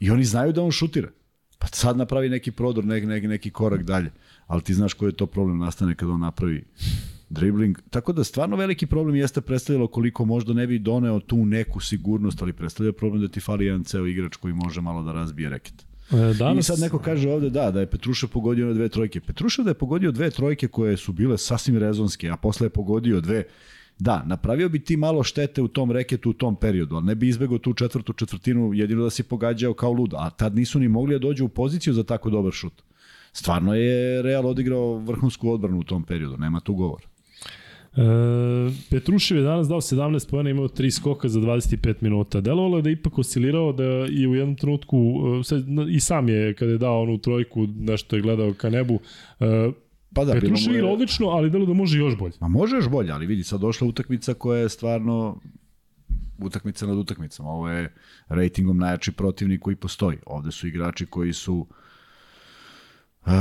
I 0.00 0.10
oni 0.10 0.24
znaju 0.24 0.52
da 0.52 0.62
on 0.62 0.70
šutira. 0.70 1.08
Pa 1.58 1.66
sad 1.66 1.96
napravi 1.96 2.28
neki 2.28 2.50
prodor, 2.50 2.84
neki, 2.84 3.06
neki, 3.06 3.28
neki 3.28 3.50
korak 3.50 3.82
dalje. 3.82 4.10
Ali 4.46 4.62
ti 4.62 4.74
znaš 4.74 4.92
koji 4.94 5.08
je 5.08 5.16
to 5.16 5.26
problem 5.26 5.58
nastane 5.58 5.94
kada 5.94 6.12
on 6.12 6.20
napravi 6.20 6.64
dribling. 7.30 7.78
Tako 7.90 8.12
da 8.12 8.24
stvarno 8.24 8.56
veliki 8.56 8.86
problem 8.86 9.16
jeste 9.16 9.40
predstavljalo 9.40 9.86
koliko 9.86 10.24
možda 10.24 10.52
ne 10.52 10.66
bi 10.66 10.78
doneo 10.78 11.20
tu 11.20 11.46
neku 11.46 11.80
sigurnost, 11.80 12.42
ali 12.42 12.52
predstavlja 12.52 12.92
problem 12.92 13.22
da 13.22 13.28
ti 13.28 13.40
fali 13.40 13.66
jedan 13.66 13.84
ceo 13.84 14.06
igrač 14.06 14.36
koji 14.36 14.54
može 14.54 14.80
malo 14.80 15.02
da 15.02 15.12
razbije 15.12 15.50
reket. 15.50 15.86
E, 16.12 16.34
Danas... 16.38 16.64
I 16.64 16.66
sad 16.66 16.78
neko 16.78 16.98
kaže 16.98 17.30
ovde 17.30 17.50
da, 17.50 17.70
da 17.70 17.80
je 17.80 17.86
Petrušev 17.86 18.28
pogodio 18.28 18.66
na 18.66 18.72
dve 18.72 18.88
trojke. 18.88 19.20
Petrušev 19.20 19.64
da 19.64 19.70
je 19.70 19.74
pogodio 19.74 20.12
dve 20.12 20.30
trojke 20.30 20.68
koje 20.68 20.96
su 20.96 21.12
bile 21.12 21.38
sasvim 21.38 21.78
rezonske, 21.78 22.30
a 22.30 22.36
posle 22.36 22.66
je 22.66 22.70
pogodio 22.70 23.20
dve 23.20 23.44
Da, 23.98 24.22
napravio 24.26 24.68
bi 24.68 24.78
ti 24.84 24.96
malo 24.96 25.22
štete 25.22 25.62
u 25.62 25.68
tom 25.68 25.92
reketu 25.92 26.30
u 26.30 26.32
tom 26.32 26.56
periodu, 26.56 26.96
ali 26.96 27.06
ne 27.06 27.14
bi 27.14 27.28
izbegao 27.28 27.58
tu 27.58 27.74
četvrtu 27.74 28.12
četvrtinu 28.12 28.72
jedino 28.74 29.04
da 29.04 29.10
si 29.10 29.22
pogađao 29.22 29.74
kao 29.74 29.92
lud, 29.92 30.14
a 30.14 30.30
tad 30.30 30.56
nisu 30.56 30.78
ni 30.78 30.88
mogli 30.88 31.14
da 31.14 31.18
dođu 31.18 31.44
u 31.44 31.48
poziciju 31.48 31.94
za 31.94 32.02
tako 32.04 32.30
dobar 32.30 32.52
šut. 32.52 32.82
Stvarno 33.32 33.74
je 33.74 34.22
Real 34.22 34.46
odigrao 34.46 34.98
vrhunsku 34.98 35.50
odbranu 35.50 35.78
u 35.78 35.84
tom 35.84 36.02
periodu, 36.02 36.36
nema 36.36 36.60
tu 36.60 36.74
govor. 36.74 37.06
E, 37.96 38.00
Petrušev 38.90 39.38
je 39.38 39.42
danas 39.42 39.68
dao 39.68 39.80
17 39.80 40.30
pojena, 40.30 40.50
imao 40.50 40.68
3 40.68 40.90
skoka 40.90 41.28
za 41.28 41.40
25 41.40 41.94
minuta. 42.00 42.40
Delovalo 42.40 42.76
je 42.76 42.82
da 42.82 42.88
je 42.88 42.92
ipak 42.92 43.18
oscilirao 43.18 43.72
da 43.72 44.06
i 44.10 44.26
u 44.26 44.34
jednom 44.34 44.56
trenutku, 44.56 44.96
e, 45.50 45.90
i 45.90 46.00
sam 46.00 46.28
je 46.28 46.54
kada 46.54 46.72
je 46.72 46.78
dao 46.78 47.02
onu 47.02 47.18
trojku, 47.18 47.66
nešto 47.66 48.16
je 48.16 48.22
gledao 48.22 48.54
ka 48.54 48.70
nebu, 48.70 48.98
e, 49.40 49.70
Pa 50.14 50.24
da, 50.24 50.32
Petrušev 50.32 50.72
je... 50.72 50.78
igra 50.78 50.90
odlično, 50.92 51.28
ali 51.28 51.50
delo 51.50 51.66
da 51.66 51.72
može 51.72 51.98
još 51.98 52.16
bolje. 52.16 52.32
Ma 52.40 52.48
može 52.48 52.76
još 52.76 52.88
bolje, 52.88 53.12
ali 53.12 53.26
vidi, 53.26 53.42
sad 53.42 53.60
došla 53.60 53.86
utakmica 53.86 54.34
koja 54.34 54.60
je 54.60 54.68
stvarno 54.68 55.40
utakmica 56.38 56.86
nad 56.86 56.98
utakmicama. 56.98 57.48
Ovo 57.48 57.68
je 57.68 57.94
ratingom 58.28 58.78
najjači 58.78 59.12
protivnik 59.12 59.60
koji 59.60 59.76
postoji. 59.76 60.18
Ovde 60.26 60.50
su 60.50 60.66
igrači 60.68 61.06
koji 61.06 61.32
su 61.32 61.66
uh, 63.26 63.32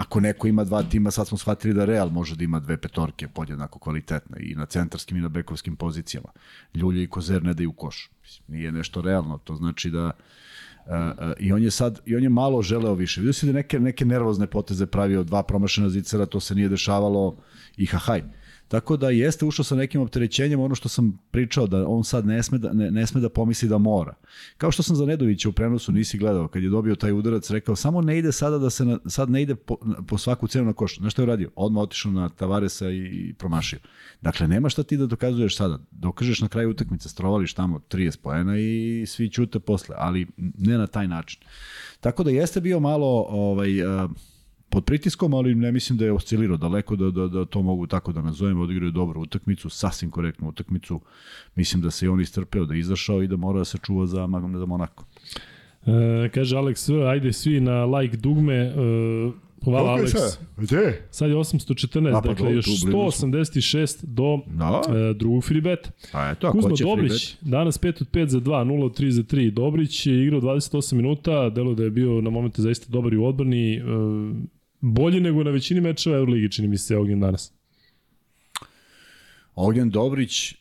ako 0.00 0.20
neko 0.20 0.46
ima 0.46 0.64
dva 0.64 0.82
tima, 0.82 1.10
sad 1.10 1.28
smo 1.28 1.38
shvatili 1.38 1.74
da 1.74 1.84
Real 1.84 2.10
može 2.10 2.36
da 2.36 2.44
ima 2.44 2.60
dve 2.60 2.76
petorke 2.76 3.28
podjednako 3.28 3.78
kvalitetne 3.78 4.38
i 4.40 4.54
na 4.54 4.66
centarskim 4.66 5.16
i 5.16 5.20
na 5.20 5.28
bekovskim 5.28 5.76
pozicijama. 5.76 6.28
Ljulje 6.74 7.02
i 7.02 7.06
Kozer 7.06 7.42
ne 7.42 7.54
daju 7.54 7.72
koš. 7.72 8.10
Nije 8.48 8.72
nešto 8.72 9.02
realno, 9.02 9.38
to 9.38 9.56
znači 9.56 9.90
da 9.90 10.10
Uh, 10.86 10.96
uh, 10.96 11.32
I 11.38 11.52
on 11.52 11.62
je 11.62 11.70
sad, 11.70 12.00
i 12.06 12.16
on 12.16 12.22
je 12.22 12.28
malo 12.28 12.62
želeo 12.62 12.94
više. 12.94 13.20
Vidio 13.20 13.32
si 13.32 13.46
da 13.46 13.52
neke, 13.52 13.80
neke 13.80 14.04
nervozne 14.04 14.46
poteze 14.46 14.86
pravio, 14.86 15.22
dva 15.22 15.42
promašena 15.42 15.88
zicera, 15.88 16.26
to 16.26 16.40
se 16.40 16.54
nije 16.54 16.68
dešavalo 16.68 17.36
i 17.76 17.86
hahaj. 17.86 18.22
Tako 18.70 18.96
da 18.96 19.10
jeste 19.10 19.44
ušao 19.44 19.64
sa 19.64 19.74
nekim 19.74 20.00
opterećenjem, 20.00 20.60
ono 20.60 20.74
što 20.74 20.88
sam 20.88 21.18
pričao, 21.30 21.66
da 21.66 21.88
on 21.88 22.04
sad 22.04 22.26
ne 22.26 22.42
sme 22.42 22.58
da, 22.58 22.72
ne, 22.72 22.90
ne 22.90 23.06
sme 23.06 23.20
da 23.20 23.28
pomisli 23.28 23.68
da 23.68 23.78
mora. 23.78 24.14
Kao 24.56 24.70
što 24.70 24.82
sam 24.82 24.96
za 24.96 25.06
Nedovića 25.06 25.48
u 25.48 25.52
prenosu 25.52 25.92
nisi 25.92 26.18
gledao, 26.18 26.48
kad 26.48 26.62
je 26.62 26.68
dobio 26.68 26.94
taj 26.94 27.12
udarac, 27.12 27.50
rekao 27.50 27.76
samo 27.76 28.00
ne 28.00 28.18
ide 28.18 28.32
sada 28.32 28.58
da 28.58 28.70
se, 28.70 28.84
na, 28.84 28.98
sad 29.06 29.30
ne 29.30 29.42
ide 29.42 29.54
po, 29.54 29.76
po 30.08 30.18
svaku 30.18 30.48
cenu 30.48 30.64
na 30.64 30.72
koš. 30.72 30.98
Znaš 30.98 31.12
što 31.12 31.22
je 31.22 31.24
uradio? 31.24 31.50
Odmah 31.56 31.82
otišao 31.82 32.12
na 32.12 32.28
Tavaresa 32.28 32.90
i 32.90 33.34
promašio. 33.38 33.78
Dakle, 34.20 34.48
nema 34.48 34.68
šta 34.68 34.82
ti 34.82 34.96
da 34.96 35.06
dokazuješ 35.06 35.56
sada. 35.56 35.78
Dokažeš 35.90 36.40
na 36.40 36.48
kraju 36.48 36.70
utakmice, 36.70 37.08
strovališ 37.08 37.54
tamo 37.54 37.78
30 37.78 38.18
poena 38.22 38.58
i 38.58 39.04
svi 39.06 39.28
ćute 39.28 39.60
posle, 39.60 39.94
ali 39.98 40.26
ne 40.58 40.78
na 40.78 40.86
taj 40.86 41.08
način. 41.08 41.40
Tako 42.00 42.24
da 42.24 42.30
jeste 42.30 42.60
bio 42.60 42.80
malo 42.80 43.26
ovaj, 43.28 43.82
uh, 43.82 44.10
pod 44.70 44.84
pritiskom, 44.84 45.34
ali 45.34 45.54
ne 45.54 45.72
mislim 45.72 45.98
da 45.98 46.04
je 46.04 46.12
oscilirao 46.12 46.56
daleko 46.56 46.96
da, 46.96 47.10
da, 47.10 47.28
da 47.28 47.44
to 47.44 47.62
mogu 47.62 47.86
tako 47.86 48.12
da 48.12 48.22
nazovem, 48.22 48.60
odigraju 48.60 48.92
dobru 48.92 49.20
utakmicu, 49.20 49.70
sasvim 49.70 50.10
korektnu 50.10 50.48
utakmicu. 50.48 51.00
Mislim 51.54 51.82
da 51.82 51.90
se 51.90 52.06
i 52.06 52.08
on 52.08 52.20
istrpeo, 52.20 52.64
da 52.64 52.74
je 52.74 52.80
izašao 52.80 53.22
i 53.22 53.28
da 53.28 53.36
mora 53.36 53.58
da 53.58 53.64
se 53.64 53.78
čuva 53.78 54.06
za, 54.06 54.28
za 54.58 54.66
Monako. 54.66 55.04
E, 55.86 56.28
kaže 56.34 56.56
Alex, 56.56 57.08
ajde 57.10 57.32
svi 57.32 57.60
na 57.60 57.84
like 57.84 58.16
dugme, 58.16 58.54
e, 58.54 58.74
Hvala 59.64 59.90
Alex. 59.90 60.38
Gde? 60.56 61.02
Sad 61.10 61.30
je 61.30 61.36
814, 61.36 62.16
A, 62.16 62.20
pa 62.20 62.28
dakle 62.28 62.54
još 62.54 62.66
186 62.66 64.04
do 64.04 64.38
no. 64.46 64.80
Da. 64.88 64.98
e, 64.98 65.14
drugog 65.14 65.44
freebet. 65.44 65.92
A 66.12 66.30
eto, 66.30 66.52
Kuzma 66.52 66.70
Dobrić, 66.82 67.36
danas 67.40 67.80
5 67.80 68.02
od 68.02 68.10
5 68.10 68.26
za 68.26 68.40
2, 68.40 68.64
0 68.64 68.84
od 68.84 68.98
3 68.98 69.10
za 69.10 69.22
3. 69.22 69.50
Dobrić 69.50 70.06
je 70.06 70.22
igrao 70.22 70.40
28 70.40 70.94
minuta, 70.94 71.50
delo 71.50 71.74
da 71.74 71.84
je 71.84 71.90
bio 71.90 72.20
na 72.20 72.30
momente 72.30 72.62
zaista 72.62 72.86
dobar 72.88 73.12
i 73.12 73.16
u 73.16 73.24
odbrani. 73.24 73.74
E, 73.74 73.80
Bolji 74.80 75.20
nego 75.20 75.44
na 75.44 75.50
većini 75.50 75.80
mečeva 75.80 76.16
Euroligi, 76.16 76.52
čini 76.52 76.68
mi 76.68 76.78
se 76.78 76.96
Ognjen 76.96 77.20
danas. 77.20 77.52
Ognjen 79.54 79.90
Dobrić 79.90 80.54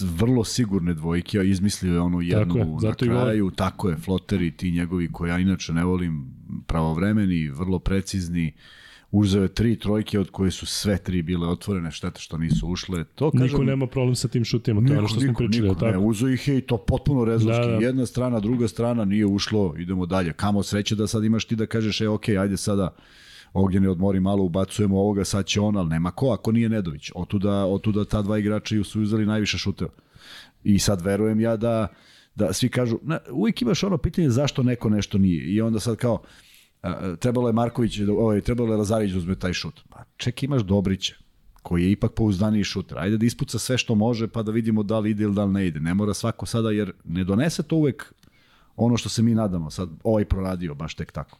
vrlo 0.00 0.44
sigurne 0.44 0.94
dvojke, 0.94 1.38
a 1.38 1.42
izmislio 1.42 1.92
je 1.92 2.00
onu 2.00 2.20
jednu 2.20 2.54
tako 2.54 3.04
je, 3.04 3.10
na 3.10 3.14
kraju, 3.14 3.50
tako 3.50 3.88
je, 3.88 3.96
floteri 3.96 4.56
ti 4.56 4.70
njegovi 4.70 5.12
koje 5.12 5.30
ja 5.30 5.38
inače 5.38 5.72
ne 5.72 5.84
volim, 5.84 6.34
pravovremeni, 6.66 7.48
vrlo 7.48 7.78
precizni, 7.78 8.54
uzeo 9.12 9.42
je 9.42 9.54
tri 9.54 9.78
trojke 9.78 10.20
od 10.20 10.30
koje 10.30 10.50
su 10.50 10.66
sve 10.66 10.98
tri 10.98 11.22
bile 11.22 11.48
otvorene, 11.48 11.90
šteta 11.90 12.20
što 12.20 12.38
nisu 12.38 12.68
ušle. 12.68 13.04
To, 13.04 13.30
kažem, 13.30 13.46
niko 13.46 13.64
nema 13.64 13.86
problem 13.86 14.14
sa 14.14 14.28
tim 14.28 14.44
šutima, 14.44 14.86
to 14.86 14.92
je 14.92 14.98
ono 14.98 15.08
što 15.08 15.20
smo 15.20 15.34
pričali. 15.34 15.68
Niko, 15.68 15.74
tako? 15.74 15.92
ne, 15.92 15.98
uzeo 15.98 16.28
ih 16.28 16.48
je 16.48 16.58
i 16.58 16.60
to 16.60 16.76
potpuno 16.76 17.24
rezovski. 17.24 17.66
Da, 17.66 17.76
da. 17.78 17.86
Jedna 17.86 18.06
strana, 18.06 18.40
druga 18.40 18.68
strana, 18.68 19.04
nije 19.04 19.26
ušlo, 19.26 19.74
idemo 19.78 20.06
dalje. 20.06 20.32
Kamo 20.32 20.62
sreće 20.62 20.94
da 20.96 21.06
sad 21.06 21.24
imaš 21.24 21.44
ti 21.44 21.56
da 21.56 21.66
kažeš, 21.66 22.00
e, 22.00 22.08
ok, 22.08 22.28
ajde 22.28 22.56
sada, 22.56 22.94
Ognjen 23.54 23.86
odmori 23.86 24.20
malo, 24.20 24.42
ubacujemo 24.42 25.00
ovoga, 25.00 25.24
sad 25.24 25.46
će 25.46 25.60
on, 25.60 25.76
ali 25.76 25.88
nema 25.88 26.10
ko, 26.10 26.30
ako 26.30 26.52
nije 26.52 26.68
Nedović. 26.68 27.10
Otuda, 27.14 27.66
otuda 27.66 28.04
ta 28.04 28.22
dva 28.22 28.38
igrača 28.38 28.84
su 28.84 29.02
uzeli 29.02 29.26
najviše 29.26 29.58
šuteva. 29.58 29.90
I 30.64 30.78
sad 30.78 31.02
verujem 31.02 31.40
ja 31.40 31.56
da, 31.56 31.88
da 32.34 32.52
svi 32.52 32.68
kažu, 32.68 32.98
na, 33.02 33.18
uvijek 33.30 33.62
imaš 33.62 33.84
ono 33.84 33.98
pitanje 33.98 34.30
zašto 34.30 34.62
neko 34.62 34.90
nešto 34.90 35.18
nije. 35.18 35.44
I 35.44 35.60
onda 35.60 35.80
sad 35.80 35.96
kao, 35.96 36.22
trebalo 37.18 37.48
je 37.48 37.52
Marković, 37.52 38.00
ovaj, 38.00 38.40
trebalo 38.40 38.72
je 38.72 38.76
Lazarić 38.76 39.12
da 39.12 39.18
uzme 39.18 39.34
taj 39.34 39.52
šut. 39.52 39.80
Pa 39.88 40.04
ček, 40.16 40.42
imaš 40.42 40.62
Dobrića, 40.62 41.14
koji 41.62 41.82
je 41.82 41.92
ipak 41.92 42.12
pouzdaniji 42.12 42.64
šuter. 42.64 42.98
Ajde 42.98 43.16
da 43.16 43.26
ispuca 43.26 43.58
sve 43.58 43.78
što 43.78 43.94
može, 43.94 44.28
pa 44.28 44.42
da 44.42 44.52
vidimo 44.52 44.82
da 44.82 44.98
li 44.98 45.10
ide 45.10 45.24
ili 45.24 45.34
da 45.34 45.44
li 45.44 45.52
ne 45.52 45.66
ide. 45.66 45.80
Ne 45.80 45.94
mora 45.94 46.14
svako 46.14 46.46
sada, 46.46 46.70
jer 46.70 46.92
ne 47.04 47.24
donese 47.24 47.62
to 47.62 47.76
uvek 47.76 48.14
ono 48.76 48.96
što 48.96 49.08
se 49.08 49.22
mi 49.22 49.34
nadamo. 49.34 49.70
Sad, 49.70 49.88
ovaj 50.04 50.24
proradio 50.24 50.74
baš 50.74 50.94
tek 50.94 51.12
tako. 51.12 51.38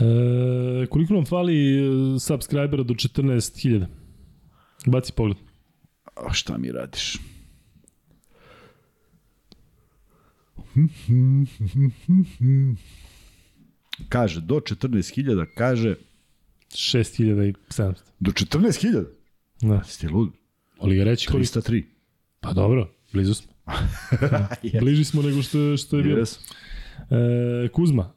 E, 0.00 0.86
koliko 0.86 1.14
nam 1.14 1.26
fali 1.26 1.56
e, 1.56 2.20
subscribera 2.20 2.82
do 2.82 2.94
14.000? 2.94 3.86
Baci 4.86 5.12
pogled. 5.12 5.36
A 6.16 6.32
šta 6.32 6.58
mi 6.58 6.72
radiš? 6.72 7.18
Kaže, 14.08 14.40
do 14.40 14.54
14.000, 14.54 15.46
kaže... 15.56 15.94
6.700. 16.68 17.94
Do 18.20 18.30
14.000? 18.30 19.04
Da. 19.62 19.82
Ste 19.84 20.08
lud? 20.08 20.30
Ali 20.78 20.96
ga 20.96 21.04
reći 21.04 21.28
koliko? 21.28 21.60
303. 21.60 21.84
Pa 22.40 22.52
dobro, 22.52 22.90
blizu 23.12 23.34
smo. 23.34 23.52
yes. 24.62 24.80
Bliži 24.80 25.04
smo 25.04 25.22
nego 25.22 25.42
što, 25.42 25.76
što 25.76 25.96
je 25.96 26.02
bilo. 26.02 26.20
Yes. 26.20 26.38
E, 27.64 27.68
Kuzma, 27.68 28.12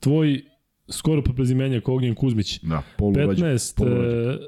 tvoj 0.00 0.44
skoro 0.88 1.22
po 1.22 1.32
prezimenja 1.32 1.80
Kognjen 1.80 2.14
Kuzmić. 2.14 2.60
Da, 2.62 2.82
polu 2.96 3.14
15, 3.14 3.76
polu 3.76 3.90
e, 3.90 4.38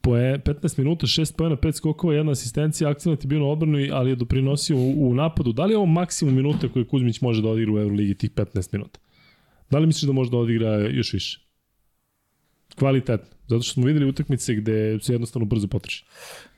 po 0.00 0.10
15 0.10 0.78
minuta, 0.78 1.06
6 1.06 1.36
pojena, 1.36 1.56
5 1.56 1.72
skokova, 1.72 2.14
jedna 2.14 2.32
asistencija, 2.32 2.90
akcijnat 2.90 3.24
je 3.24 3.28
bio 3.28 3.38
na 3.38 3.46
odbranu, 3.46 3.78
ali 3.92 4.10
je 4.10 4.16
doprinosio 4.16 4.76
u, 4.76 5.10
u 5.10 5.14
napadu. 5.14 5.52
Da 5.52 5.64
li 5.64 5.72
je 5.72 5.76
ovo 5.76 5.86
maksimum 5.86 6.34
minuta 6.34 6.68
koje 6.68 6.84
Kuzmić 6.84 7.20
može 7.20 7.42
da 7.42 7.48
odigra 7.48 7.72
u 7.72 7.78
Euroligi 7.78 8.14
tih 8.14 8.30
15 8.30 8.68
minuta? 8.72 9.00
Da 9.70 9.78
li 9.78 9.86
misliš 9.86 10.02
da 10.02 10.12
može 10.12 10.30
da 10.30 10.36
odigra 10.36 10.88
još 10.88 11.12
više? 11.12 11.40
Kvalitetno. 12.78 13.36
Zato 13.48 13.62
što 13.62 13.74
smo 13.74 13.86
videli 13.86 14.06
utakmice 14.06 14.54
gde 14.54 14.98
se 15.02 15.12
jednostavno 15.12 15.46
brzo 15.46 15.68
potroši. 15.68 16.04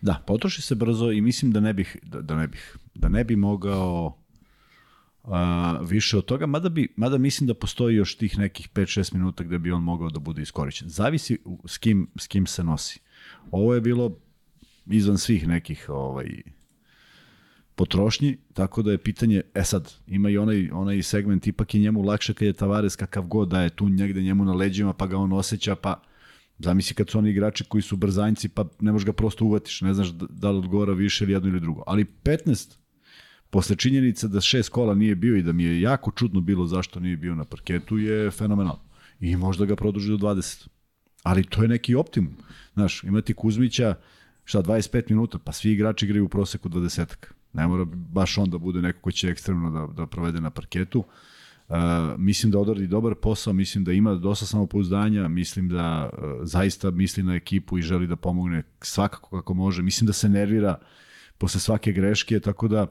Da, 0.00 0.22
potroši 0.26 0.62
se 0.62 0.74
brzo 0.74 1.10
i 1.10 1.20
mislim 1.20 1.52
da 1.52 1.60
ne 1.60 1.72
bih, 1.72 1.96
da, 2.02 2.20
da 2.22 2.36
ne 2.36 2.48
bih, 2.48 2.76
da 2.94 3.08
ne 3.08 3.24
bi 3.24 3.36
mogao 3.36 4.18
a, 5.24 5.78
više 5.82 6.18
od 6.18 6.24
toga, 6.24 6.46
mada, 6.46 6.68
bi, 6.68 6.88
mada 6.96 7.18
mislim 7.18 7.46
da 7.46 7.54
postoji 7.54 7.96
još 7.96 8.16
tih 8.16 8.38
nekih 8.38 8.68
5-6 8.74 9.14
minuta 9.14 9.44
gde 9.44 9.58
bi 9.58 9.72
on 9.72 9.82
mogao 9.82 10.10
da 10.10 10.18
bude 10.18 10.42
iskorišćen. 10.42 10.88
Zavisi 10.88 11.38
s 11.66 11.78
kim, 11.78 12.10
s 12.18 12.26
kim 12.26 12.46
se 12.46 12.64
nosi. 12.64 13.00
Ovo 13.50 13.74
je 13.74 13.80
bilo 13.80 14.18
izvan 14.86 15.18
svih 15.18 15.48
nekih 15.48 15.86
ovaj, 15.88 16.42
potrošnji, 17.82 18.36
tako 18.54 18.82
da 18.82 18.90
je 18.90 18.98
pitanje, 18.98 19.40
e 19.54 19.64
sad, 19.64 19.92
ima 20.06 20.30
i 20.30 20.38
onaj, 20.38 20.70
onaj 20.72 21.02
segment, 21.02 21.46
ipak 21.46 21.74
je 21.74 21.80
njemu 21.80 22.02
lakše 22.02 22.34
kad 22.34 22.46
je 22.46 22.52
Tavares 22.52 22.96
kakav 22.96 23.26
god 23.26 23.48
da 23.48 23.62
je 23.62 23.70
tu 23.70 23.88
negde 23.88 24.22
njemu 24.22 24.44
na 24.44 24.54
leđima, 24.54 24.92
pa 24.92 25.06
ga 25.06 25.16
on 25.18 25.32
osjeća, 25.32 25.74
pa 25.74 26.02
zamisli 26.58 26.94
kad 26.94 27.10
su 27.10 27.18
oni 27.18 27.30
igrači 27.30 27.64
koji 27.64 27.82
su 27.82 27.96
brzanjci, 27.96 28.48
pa 28.48 28.68
ne 28.80 28.92
možeš 28.92 29.06
ga 29.06 29.12
prosto 29.12 29.44
uvatiš, 29.44 29.80
ne 29.80 29.94
znaš 29.94 30.12
da, 30.12 30.50
li 30.50 30.58
odgovara 30.58 30.92
više 30.92 31.24
ili 31.24 31.32
jedno 31.32 31.48
ili 31.48 31.60
drugo. 31.60 31.82
Ali 31.86 32.06
15, 32.24 32.76
posle 33.50 33.76
činjenice 33.76 34.28
da 34.28 34.40
šest 34.40 34.68
kola 34.68 34.94
nije 34.94 35.14
bio 35.14 35.36
i 35.36 35.42
da 35.42 35.52
mi 35.52 35.64
je 35.64 35.80
jako 35.80 36.10
čudno 36.10 36.40
bilo 36.40 36.66
zašto 36.66 37.00
nije 37.00 37.16
bio 37.16 37.34
na 37.34 37.44
parketu, 37.44 37.98
je 37.98 38.30
fenomenalno. 38.30 38.82
I 39.20 39.36
možda 39.36 39.64
ga 39.64 39.76
produži 39.76 40.10
do 40.10 40.16
20. 40.16 40.68
Ali 41.22 41.44
to 41.44 41.62
je 41.62 41.68
neki 41.68 41.94
optimum. 41.94 42.36
Znaš, 42.74 43.04
imati 43.04 43.34
Kuzmića, 43.34 43.94
šta, 44.44 44.62
25 44.62 45.10
minuta, 45.10 45.38
pa 45.38 45.52
svi 45.52 45.72
igrači 45.72 46.04
igraju 46.04 46.24
u 46.24 46.28
proseku 46.28 46.68
20 46.68 47.14
Ne 47.52 47.66
mora 47.68 47.84
baš 47.94 48.38
on 48.38 48.50
da 48.50 48.58
bude 48.58 48.82
neko 48.82 49.00
ko 49.00 49.10
će 49.10 49.28
ekstremno 49.28 49.70
da, 49.70 49.92
da 49.92 50.06
provede 50.06 50.40
na 50.40 50.50
parketu. 50.50 51.04
Uh, 51.68 51.76
mislim 52.18 52.52
da 52.52 52.58
odradi 52.58 52.86
dobar 52.86 53.14
posao, 53.14 53.52
mislim 53.52 53.84
da 53.84 53.92
ima 53.92 54.14
dosta 54.14 54.46
samopouzdanja, 54.46 55.28
mislim 55.28 55.68
da 55.68 56.10
uh, 56.12 56.18
zaista 56.42 56.90
misli 56.90 57.22
na 57.22 57.34
ekipu 57.34 57.78
i 57.78 57.82
želi 57.82 58.06
da 58.06 58.16
pomogne 58.16 58.62
svakako 58.80 59.36
kako 59.38 59.54
može. 59.54 59.82
Mislim 59.82 60.06
da 60.06 60.12
se 60.12 60.28
nervira 60.28 60.78
posle 61.38 61.60
svake 61.60 61.92
greške, 61.92 62.40
tako 62.40 62.68
da 62.68 62.86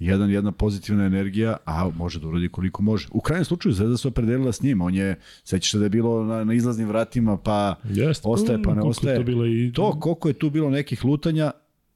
jedan, 0.00 0.30
jedna 0.30 0.52
pozitivna 0.52 1.04
energija, 1.04 1.56
a 1.64 1.90
može 1.96 2.20
da 2.20 2.28
uradi 2.28 2.48
koliko 2.48 2.82
može. 2.82 3.08
U 3.12 3.20
krajnjem 3.20 3.44
slučaju 3.44 3.72
Zvezda 3.72 3.96
se 3.96 4.08
opredelila 4.08 4.52
s 4.52 4.62
njim, 4.62 4.80
on 4.80 4.94
je, 4.94 5.20
sećaš 5.44 5.70
se 5.70 5.78
da 5.78 5.84
je 5.84 5.90
bilo 5.90 6.24
na, 6.24 6.44
na 6.44 6.54
izlaznim 6.54 6.88
vratima, 6.88 7.36
pa 7.36 7.74
Jeste, 7.84 8.28
ostaje, 8.28 8.62
pa 8.62 8.74
ne 8.74 8.82
ostaje. 8.82 9.16
To, 9.16 9.22
bilo 9.22 9.46
i... 9.46 9.72
To 9.72 10.00
koliko 10.00 10.28
je 10.28 10.34
tu 10.34 10.50
bilo 10.50 10.70
nekih 10.70 11.04
lutanja, 11.04 11.50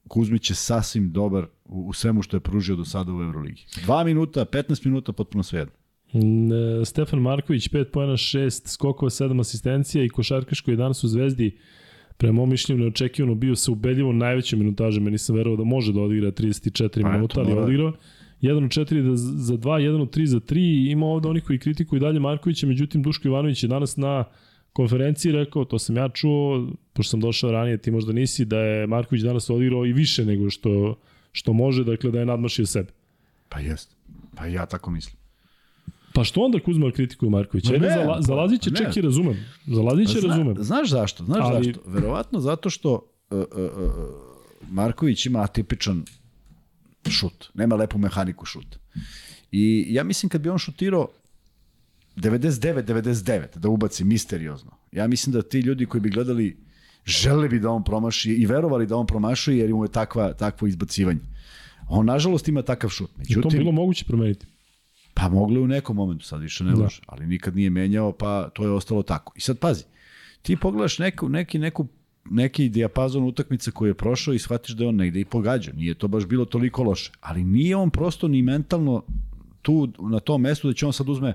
Kuzmić 0.07 0.49
je 0.49 0.55
sasvim 0.55 1.11
dobar 1.11 1.45
u, 1.65 1.87
u 1.87 1.93
svemu 1.93 2.21
što 2.21 2.37
je 2.37 2.41
pružio 2.41 2.75
do 2.75 2.85
sada 2.85 3.13
u 3.13 3.21
Euroligi. 3.21 3.65
2 3.87 4.05
minuta, 4.05 4.45
15 4.45 4.85
minuta, 4.85 5.11
potpuno 5.11 5.43
svejedno. 5.43 5.73
E, 6.13 6.85
Stefan 6.85 7.19
Marković, 7.19 7.69
5 7.69 7.83
pojena, 7.83 8.13
6 8.13 8.67
skokova, 8.67 9.09
7 9.09 9.39
asistencija 9.39 10.03
i 10.03 10.09
košarkaš 10.09 10.61
koji 10.61 10.73
je 10.73 10.77
danas 10.77 11.03
u 11.03 11.07
Zvezdi 11.07 11.57
prema 12.17 12.33
mom 12.33 12.49
mišljenju 12.49 12.81
neočekivano 12.81 13.35
bio 13.35 13.55
sa 13.55 13.71
ubedljivo 13.71 14.11
najvećim 14.13 14.59
minutažem, 14.59 15.03
ja 15.05 15.09
nisam 15.09 15.35
verovao 15.35 15.57
da 15.57 15.63
može 15.63 15.93
da 15.93 16.01
odigra 16.01 16.31
34 16.31 17.01
Pa, 17.01 17.11
minuta, 17.11 17.39
ali 17.39 17.49
je 17.49 17.53
mora. 17.55 17.65
odigrao. 17.65 17.93
1 18.41 18.63
od 18.65 18.87
4 18.89 19.09
da, 19.09 19.15
za 19.15 19.53
2, 19.53 19.59
1 19.59 20.01
od 20.01 20.15
3 20.15 20.25
za 20.25 20.39
3, 20.39 20.91
ima 20.91 21.05
ovde 21.05 21.27
oni 21.27 21.41
koji 21.41 21.59
kritikuju 21.59 21.99
dalje 21.99 22.19
Markovića, 22.19 22.67
međutim 22.67 23.03
Duško 23.03 23.27
Ivanović 23.27 23.63
je 23.63 23.69
danas 23.69 23.97
na 23.97 24.23
konferenciji 24.75 25.31
rekao, 25.31 25.65
to 25.65 25.79
sam 25.79 25.97
ja 25.97 26.09
čuo, 26.09 26.67
pošto 26.93 27.09
sam 27.09 27.19
došao 27.19 27.51
ranije, 27.51 27.77
ti 27.77 27.91
možda 27.91 28.13
nisi, 28.13 28.45
da 28.45 28.59
je 28.59 28.87
Marković 28.87 29.23
danas 29.23 29.49
odigrao 29.49 29.85
i 29.85 29.93
više 29.93 30.25
nego 30.25 30.49
što, 30.49 30.97
što 31.31 31.53
može, 31.53 31.83
dakle 31.83 32.11
da 32.11 32.19
je 32.19 32.25
nadmašio 32.25 32.65
sebe. 32.65 32.91
Pa 33.49 33.59
jest. 33.59 33.95
Pa 34.35 34.45
ja 34.45 34.65
tako 34.65 34.91
mislim. 34.91 35.15
Pa 36.13 36.23
što 36.23 36.41
onda 36.41 36.59
Kuzma 36.59 36.91
kritikuje 36.91 37.29
Markovića? 37.29 37.69
Ma 37.69 37.73
Ajde, 37.73 37.87
ne, 37.87 37.93
za, 37.93 38.07
pa- 38.07 38.21
čak 38.77 38.97
i 38.97 39.01
razumem. 39.01 39.45
Za 39.65 39.81
Lazića 39.81 40.19
Zna, 40.19 40.29
razumem. 40.29 40.55
Znaš 40.59 40.89
zašto? 40.89 41.25
Znaš 41.25 41.45
Ali- 41.45 41.65
zašto? 41.65 41.81
Verovatno 41.85 42.39
zato 42.39 42.69
što 42.69 42.93
uh, 42.93 43.39
uh, 43.39 43.45
uh, 43.57 43.93
Marković 44.71 45.25
ima 45.25 45.39
atipičan 45.41 46.03
šut. 47.09 47.49
Nema 47.53 47.75
lepu 47.75 47.97
mehaniku 47.97 48.45
šuta. 48.45 48.77
I 49.51 49.85
ja 49.89 50.03
mislim 50.03 50.29
kad 50.29 50.41
bi 50.41 50.49
on 50.49 50.57
šutirao 50.57 51.07
99-99, 52.15 53.57
da 53.57 53.69
ubaci 53.69 54.03
misteriozno, 54.03 54.71
ja 54.91 55.07
mislim 55.07 55.33
da 55.33 55.41
ti 55.41 55.59
ljudi 55.59 55.85
koji 55.85 56.01
bi 56.01 56.09
gledali 56.09 56.65
želeli 57.05 57.49
bi 57.49 57.59
da 57.59 57.69
on 57.69 57.83
promaši 57.83 58.31
i 58.31 58.45
verovali 58.45 58.87
da 58.87 58.97
on 58.97 59.07
promašuje 59.07 59.57
jer 59.57 59.73
mu 59.73 59.85
je 59.85 59.91
takva, 59.91 60.33
takvo 60.33 60.67
izbacivanje. 60.67 61.19
On 61.89 62.05
nažalost 62.05 62.47
ima 62.47 62.61
takav 62.61 62.89
šut. 62.89 63.09
I 63.09 63.13
to 63.13 63.19
Međutim, 63.19 63.59
bilo 63.59 63.71
moguće 63.71 64.05
promeniti. 64.05 64.45
Pa 65.13 65.29
moglo 65.29 65.57
je 65.57 65.63
u 65.63 65.67
nekom 65.67 65.95
momentu, 65.95 66.25
sad 66.25 66.41
više 66.41 66.63
ne 66.63 66.71
Da. 66.71 66.77
može, 66.77 67.01
ali 67.05 67.27
nikad 67.27 67.55
nije 67.55 67.69
menjao, 67.69 68.11
pa 68.11 68.49
to 68.53 68.63
je 68.63 68.69
ostalo 68.69 69.03
tako. 69.03 69.33
I 69.35 69.41
sad 69.41 69.59
pazi, 69.59 69.83
ti 70.41 70.55
pogledaš 70.55 70.99
neku, 70.99 71.29
neki, 71.29 71.59
neku, 71.59 71.87
neki 72.29 72.69
dijapazon 72.69 73.23
utakmice 73.23 73.71
koji 73.71 73.89
je 73.89 73.93
prošao 73.93 74.33
i 74.33 74.39
shvatiš 74.39 74.75
da 74.75 74.83
je 74.83 74.87
on 74.87 74.95
negde 74.95 75.19
i 75.19 75.25
pogađa. 75.25 75.71
Nije 75.75 75.93
to 75.93 76.07
baš 76.07 76.25
bilo 76.25 76.45
toliko 76.45 76.83
loše. 76.83 77.11
Ali 77.21 77.43
nije 77.43 77.75
on 77.75 77.89
prosto 77.89 78.27
ni 78.27 78.41
mentalno 78.41 79.03
tu 79.61 79.89
na 79.99 80.19
tom 80.19 80.41
mestu 80.41 80.67
da 80.67 80.73
će 80.73 80.85
on 80.85 80.93
sad 80.93 81.09
uzme, 81.09 81.33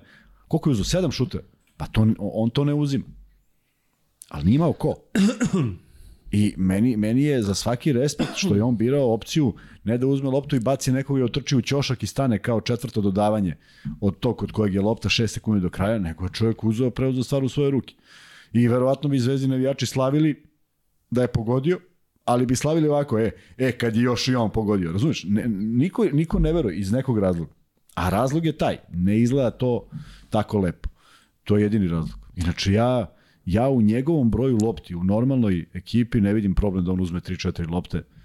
koliko 0.50 0.70
je 0.70 0.72
uzeo? 0.72 0.84
Sedam 0.84 1.12
šuteva. 1.12 1.44
Pa 1.76 1.86
to, 1.86 2.06
on 2.18 2.50
to 2.50 2.64
ne 2.64 2.74
uzima. 2.74 3.04
Ali 4.28 4.44
nije 4.44 4.54
imao 4.54 4.72
ko. 4.72 4.94
I 6.32 6.54
meni, 6.56 6.96
meni 6.96 7.22
je 7.22 7.42
za 7.42 7.54
svaki 7.54 7.92
respekt 7.92 8.30
što 8.36 8.54
je 8.54 8.62
on 8.62 8.76
birao 8.76 9.12
opciju 9.12 9.54
ne 9.84 9.98
da 9.98 10.06
uzme 10.06 10.30
loptu 10.30 10.56
i 10.56 10.60
baci 10.60 10.92
nekog 10.92 11.18
i 11.18 11.22
otrči 11.22 11.56
u 11.56 11.62
ćošak 11.62 12.02
i 12.02 12.06
stane 12.06 12.38
kao 12.38 12.60
četvrto 12.60 13.00
dodavanje 13.00 13.56
od 14.00 14.18
tog 14.18 14.36
kod 14.38 14.52
kojeg 14.52 14.74
je 14.74 14.80
lopta 14.80 15.08
6 15.08 15.26
sekundi 15.26 15.62
do 15.62 15.70
kraja, 15.70 15.98
nego 15.98 16.24
je 16.24 16.30
čovjek 16.32 16.64
uzeo, 16.64 16.90
preuzeo 16.90 17.22
stvar 17.22 17.44
u 17.44 17.48
svoje 17.48 17.70
ruke. 17.70 17.94
I 18.52 18.68
verovatno 18.68 19.08
bi 19.08 19.18
zvezdi 19.18 19.48
navijači 19.48 19.86
slavili 19.86 20.42
da 21.10 21.22
je 21.22 21.32
pogodio, 21.32 21.80
ali 22.24 22.46
bi 22.46 22.56
slavili 22.56 22.88
ovako, 22.88 23.18
e, 23.18 23.30
e 23.58 23.72
kad 23.72 23.96
je 23.96 24.02
još 24.02 24.28
i 24.28 24.34
on 24.34 24.50
pogodio, 24.50 24.92
razumiješ? 24.92 25.24
Ne, 25.24 25.48
niko, 25.48 26.04
niko 26.04 26.38
ne 26.38 26.52
veruje 26.52 26.78
iz 26.78 26.92
nekog 26.92 27.18
razloga. 27.18 27.59
A 27.94 28.08
razlog 28.08 28.46
je 28.46 28.58
taj, 28.58 28.78
ne 28.92 29.20
izgleda 29.20 29.50
to 29.50 29.88
tako 30.30 30.58
lepo. 30.58 30.88
To 31.44 31.56
je 31.56 31.62
jedini 31.62 31.88
razlog. 31.88 32.18
Inače, 32.36 32.72
ja, 32.72 33.06
ja 33.44 33.68
u 33.68 33.82
njegovom 33.82 34.30
broju 34.30 34.58
lopti, 34.62 34.94
u 34.94 35.04
normalnoj 35.04 35.66
ekipi 35.74 36.20
ne 36.20 36.32
vidim 36.32 36.54
problem 36.54 36.84
da 36.84 36.92
on 36.92 37.00
uzme 37.00 37.20
3-4 37.20 37.70
lopte. 37.70 37.98
Uh, 37.98 38.19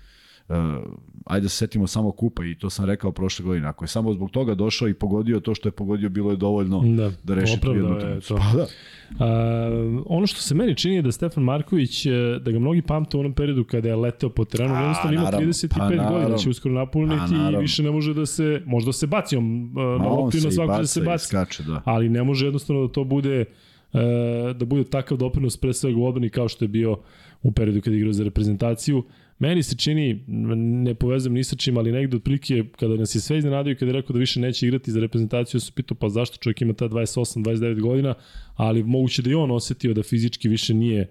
ajde 1.25 1.43
da 1.43 1.49
se 1.49 1.57
setimo 1.57 1.87
samo 1.87 2.11
kupa 2.11 2.45
i 2.45 2.55
to 2.55 2.69
sam 2.69 2.85
rekao 2.85 3.11
prošle 3.11 3.45
godine. 3.45 3.67
Ako 3.67 3.83
je 3.83 3.87
samo 3.87 4.13
zbog 4.13 4.31
toga 4.31 4.55
došao 4.55 4.87
i 4.87 4.93
pogodio 4.93 5.39
to 5.39 5.55
što 5.55 5.67
je 5.67 5.71
pogodio, 5.71 6.09
bilo 6.09 6.31
je 6.31 6.37
dovoljno 6.37 6.83
Da, 6.85 7.11
da 7.23 7.35
reši 7.35 7.61
tu 7.61 7.71
jednu 7.73 7.99
je 7.99 8.21
to. 8.21 8.35
Pa 8.35 8.57
da. 8.57 8.67
A, 9.25 9.69
ono 10.05 10.27
što 10.27 10.41
se 10.41 10.55
meni 10.55 10.75
čini 10.75 10.95
je 10.95 11.01
da 11.01 11.11
Stefan 11.11 11.43
Marković, 11.43 12.05
e, 12.05 12.11
da 12.41 12.51
ga 12.51 12.59
mnogi 12.59 12.81
pamte 12.81 13.17
u 13.17 13.19
onom 13.19 13.33
periodu 13.33 13.63
kada 13.63 13.89
je 13.89 13.95
leteo 13.95 14.29
po 14.29 14.45
terenu, 14.45 14.75
A, 14.75 14.79
jednostavno 14.79 15.13
ima 15.13 15.23
naravno, 15.23 15.47
35 15.47 15.67
pa 15.69 15.85
godina, 15.85 16.03
naravno. 16.03 16.37
će 16.37 16.49
uskoro 16.49 16.73
napuniti 16.73 17.21
Pa 17.29 17.57
i 17.57 17.61
više 17.61 17.83
ne 17.83 17.91
može 17.91 18.13
da 18.13 18.25
se, 18.25 18.61
možda 18.65 18.93
se 18.93 19.07
baci 19.07 19.37
on 19.37 19.45
e, 19.45 19.99
na 19.99 20.07
loptu 20.07 20.37
i 20.37 20.41
na 20.41 20.47
i 20.47 20.51
svaku 20.51 20.81
da 20.81 20.87
se 20.87 21.01
baci. 21.01 21.27
skače, 21.27 21.63
da. 21.63 21.81
ali 21.85 22.09
ne 22.09 22.23
može 22.23 22.45
jednostavno 22.45 22.87
da 22.87 22.93
to 22.93 23.03
bude 23.03 23.45
da 24.55 24.65
bude 24.65 24.83
takav 24.83 25.17
doprinos 25.17 25.57
pre 25.57 25.73
svega 25.73 25.99
u 25.99 26.05
odbrani 26.05 26.29
kao 26.29 26.47
što 26.47 26.65
je 26.65 26.69
bio 26.69 26.97
u 27.43 27.51
periodu 27.51 27.81
kada 27.81 27.95
je 27.95 27.97
igrao 27.97 28.13
za 28.13 28.23
reprezentaciju. 28.23 29.03
Meni 29.39 29.63
se 29.63 29.75
čini, 29.75 30.23
ne 30.83 30.95
povezujem 30.95 31.33
ni 31.33 31.43
sa 31.43 31.55
čim, 31.55 31.77
ali 31.77 31.91
negde 31.91 32.17
otprilike 32.17 32.63
kada 32.79 32.95
nas 32.95 33.15
je 33.15 33.21
sve 33.21 33.37
iznenadio 33.37 33.71
i 33.71 33.75
kada 33.75 33.89
je 33.89 33.93
rekao 33.93 34.13
da 34.13 34.19
više 34.19 34.39
neće 34.39 34.67
igrati 34.67 34.91
za 34.91 34.99
reprezentaciju, 34.99 35.59
se 35.59 35.71
pitao 35.75 35.97
pa 35.97 36.09
zašto 36.09 36.37
čovjek 36.37 36.61
ima 36.61 36.73
ta 36.73 36.89
28-29 36.89 37.81
godina, 37.81 38.13
ali 38.55 38.83
moguće 38.83 39.21
da 39.21 39.29
i 39.29 39.33
on 39.33 39.51
osetio 39.51 39.93
da 39.93 40.03
fizički 40.03 40.49
više 40.49 40.73
nije 40.73 41.07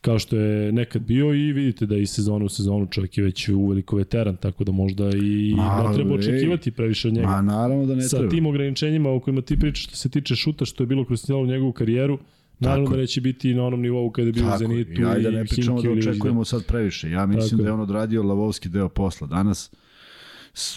kao 0.00 0.18
što 0.18 0.36
je 0.36 0.72
nekad 0.72 1.02
bio 1.02 1.34
i 1.34 1.52
vidite 1.52 1.86
da 1.86 1.96
i 1.96 2.06
sezonu 2.06 2.44
u 2.44 2.48
sezonu 2.48 2.86
čovjek 2.86 3.18
je 3.18 3.24
već 3.24 3.48
uveliko 3.48 3.96
veteran, 3.96 4.36
tako 4.36 4.64
da 4.64 4.72
možda 4.72 5.10
i 5.22 5.54
Ma, 5.56 5.88
ne 5.88 5.94
treba 5.94 6.14
očekivati 6.14 6.70
previše 6.70 7.08
od 7.08 7.14
njega 7.14 7.26
Ma 7.26 7.42
naravno 7.42 7.86
da 7.86 7.94
ne 7.94 8.02
sa 8.02 8.16
treba. 8.16 8.30
tim 8.30 8.46
ograničenjima 8.46 9.10
o 9.10 9.20
kojima 9.20 9.42
ti 9.42 9.58
pričaš 9.58 9.84
što 9.84 9.96
se 9.96 10.08
tiče 10.08 10.36
šuta, 10.36 10.64
što 10.64 10.82
je 10.82 10.86
bilo 10.86 11.04
kroz 11.04 11.22
cijelu 11.22 11.46
njegovu 11.46 11.72
karijeru, 11.72 12.18
naravno 12.58 12.84
Tako 12.84 12.96
da 12.96 13.00
neće 13.00 13.20
biti 13.20 13.54
na 13.54 13.64
onom 13.64 13.80
nivou 13.80 14.10
kada 14.10 14.26
je 14.28 14.32
bio 14.32 14.42
u 14.42 14.46
Tako, 14.46 14.58
Zenitu 14.58 15.02
i 15.02 15.04
ajde 15.04 15.28
i 15.28 15.32
ne 15.32 15.44
pričamo 15.44 15.82
da 15.82 15.90
očekujemo 15.90 16.44
sad 16.44 16.66
previše. 16.66 17.10
Ja 17.10 17.26
mislim 17.26 17.50
Tako 17.50 17.62
da 17.62 17.68
je 17.68 17.72
on 17.72 17.80
odradio 17.80 18.22
lavovski 18.22 18.68
deo 18.68 18.88
posla. 18.88 19.26
Danas 19.26 19.72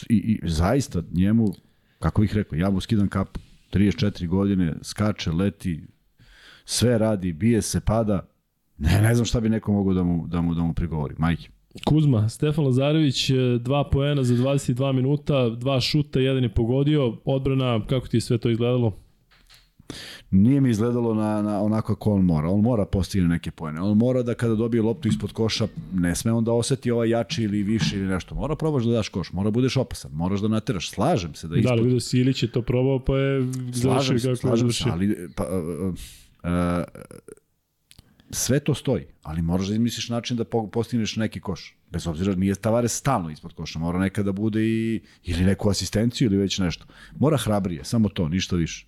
i, 0.09 0.15
i 0.15 0.39
zaista 0.49 1.03
njemu, 1.11 1.47
kako 1.99 2.21
bih 2.21 2.35
rekao, 2.35 2.57
ja 2.57 2.69
mu 2.69 2.81
skidam 2.81 3.07
kapu. 3.07 3.39
34 3.73 4.27
godine, 4.27 4.75
skače, 4.83 5.31
leti, 5.31 5.83
sve 6.65 6.97
radi, 6.97 7.33
bije 7.33 7.61
se, 7.61 7.79
pada. 7.79 8.27
Ne, 8.77 9.01
ne 9.01 9.15
znam 9.15 9.25
šta 9.25 9.39
bi 9.39 9.49
neko 9.49 9.71
mogao 9.71 9.93
da 9.93 10.03
mu, 10.03 10.27
da 10.27 10.41
mu, 10.41 10.53
da 10.53 10.61
mu 10.61 10.73
prigovori. 10.73 11.15
Majke. 11.17 11.49
Kuzma, 11.85 12.29
Stefan 12.29 12.65
Lazarević, 12.65 13.31
dva 13.59 13.89
poena 13.89 14.23
za 14.23 14.33
22 14.33 14.93
minuta, 14.93 15.49
dva 15.49 15.81
šuta, 15.81 16.19
jedan 16.19 16.43
je 16.43 16.49
pogodio, 16.49 17.17
odbrana, 17.25 17.85
kako 17.89 18.07
ti 18.07 18.17
je 18.17 18.21
sve 18.21 18.37
to 18.37 18.49
izgledalo? 18.49 19.06
Nije 20.31 20.61
mi 20.61 20.69
izgledalo 20.69 21.13
na, 21.13 21.41
na 21.41 21.61
onako 21.61 21.95
kako 21.95 22.11
on 22.11 22.25
mora. 22.25 22.49
On 22.49 22.61
mora 22.61 22.85
postigne 22.85 23.27
neke 23.27 23.51
pojene. 23.51 23.81
On 23.81 23.97
mora 23.97 24.23
da 24.23 24.33
kada 24.33 24.55
dobije 24.55 24.81
loptu 24.81 25.07
ispod 25.07 25.31
koša, 25.31 25.67
ne 25.93 26.15
sme 26.15 26.31
on 26.31 26.43
da 26.43 26.51
oseti 26.51 26.91
ovaj 26.91 27.09
jači 27.09 27.43
ili 27.43 27.63
više 27.63 27.97
ili 27.97 28.07
nešto. 28.07 28.35
Mora 28.35 28.55
probaš 28.55 28.83
da 28.83 28.91
daš 28.91 29.09
koš, 29.09 29.31
mora 29.31 29.51
budeš 29.51 29.77
opasan, 29.77 30.11
moraš 30.13 30.39
da 30.39 30.47
nateraš. 30.47 30.91
Slažem 30.91 31.35
se 31.35 31.47
da 31.47 31.53
Da, 31.53 31.59
ispod 31.59 31.71
ali 31.71 31.83
vidio 31.83 31.99
si 31.99 32.19
Ilić 32.19 32.43
je 32.43 32.51
to 32.51 32.61
probao, 32.61 32.99
pa 32.99 33.17
je 33.17 33.41
Slažem 33.53 33.73
završio 33.73 34.19
se, 34.19 34.27
kako 34.27 34.35
slažem 34.35 34.71
se, 34.71 34.83
ali 34.91 35.29
pa, 35.35 35.43
uh, 35.43 35.93
uh, 36.43 36.83
sve 38.29 38.59
to 38.59 38.73
stoji, 38.73 39.05
ali 39.23 39.41
moraš 39.41 39.67
da 39.67 39.73
izmisliš 39.73 40.09
način 40.09 40.37
da 40.37 40.43
po- 40.43 40.67
postigneš 40.67 41.15
neki 41.15 41.39
koš. 41.39 41.77
Bez 41.91 42.07
obzira, 42.07 42.35
nije 42.35 42.55
Tavares 42.55 42.97
stalno 42.97 43.29
ispod 43.29 43.53
koša, 43.53 43.79
mora 43.79 43.99
nekada 43.99 44.25
da 44.25 44.31
bude 44.31 44.63
i, 44.63 45.01
ili 45.23 45.43
neku 45.43 45.69
asistenciju 45.69 46.25
ili 46.25 46.37
već 46.37 46.59
nešto. 46.59 46.85
Mora 47.19 47.37
hrabrije, 47.37 47.83
samo 47.83 48.09
to, 48.09 48.29
ništa 48.29 48.55
više. 48.55 48.87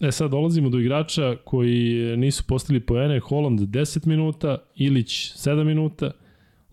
E 0.00 0.12
sad 0.12 0.30
dolazimo 0.30 0.68
do 0.68 0.78
igrača 0.78 1.36
koji 1.44 2.16
nisu 2.16 2.44
postali 2.46 2.80
poene, 2.80 3.20
Holland 3.20 3.60
10 3.60 4.06
minuta, 4.06 4.58
Ilić 4.76 5.32
7 5.36 5.64
minuta, 5.64 6.10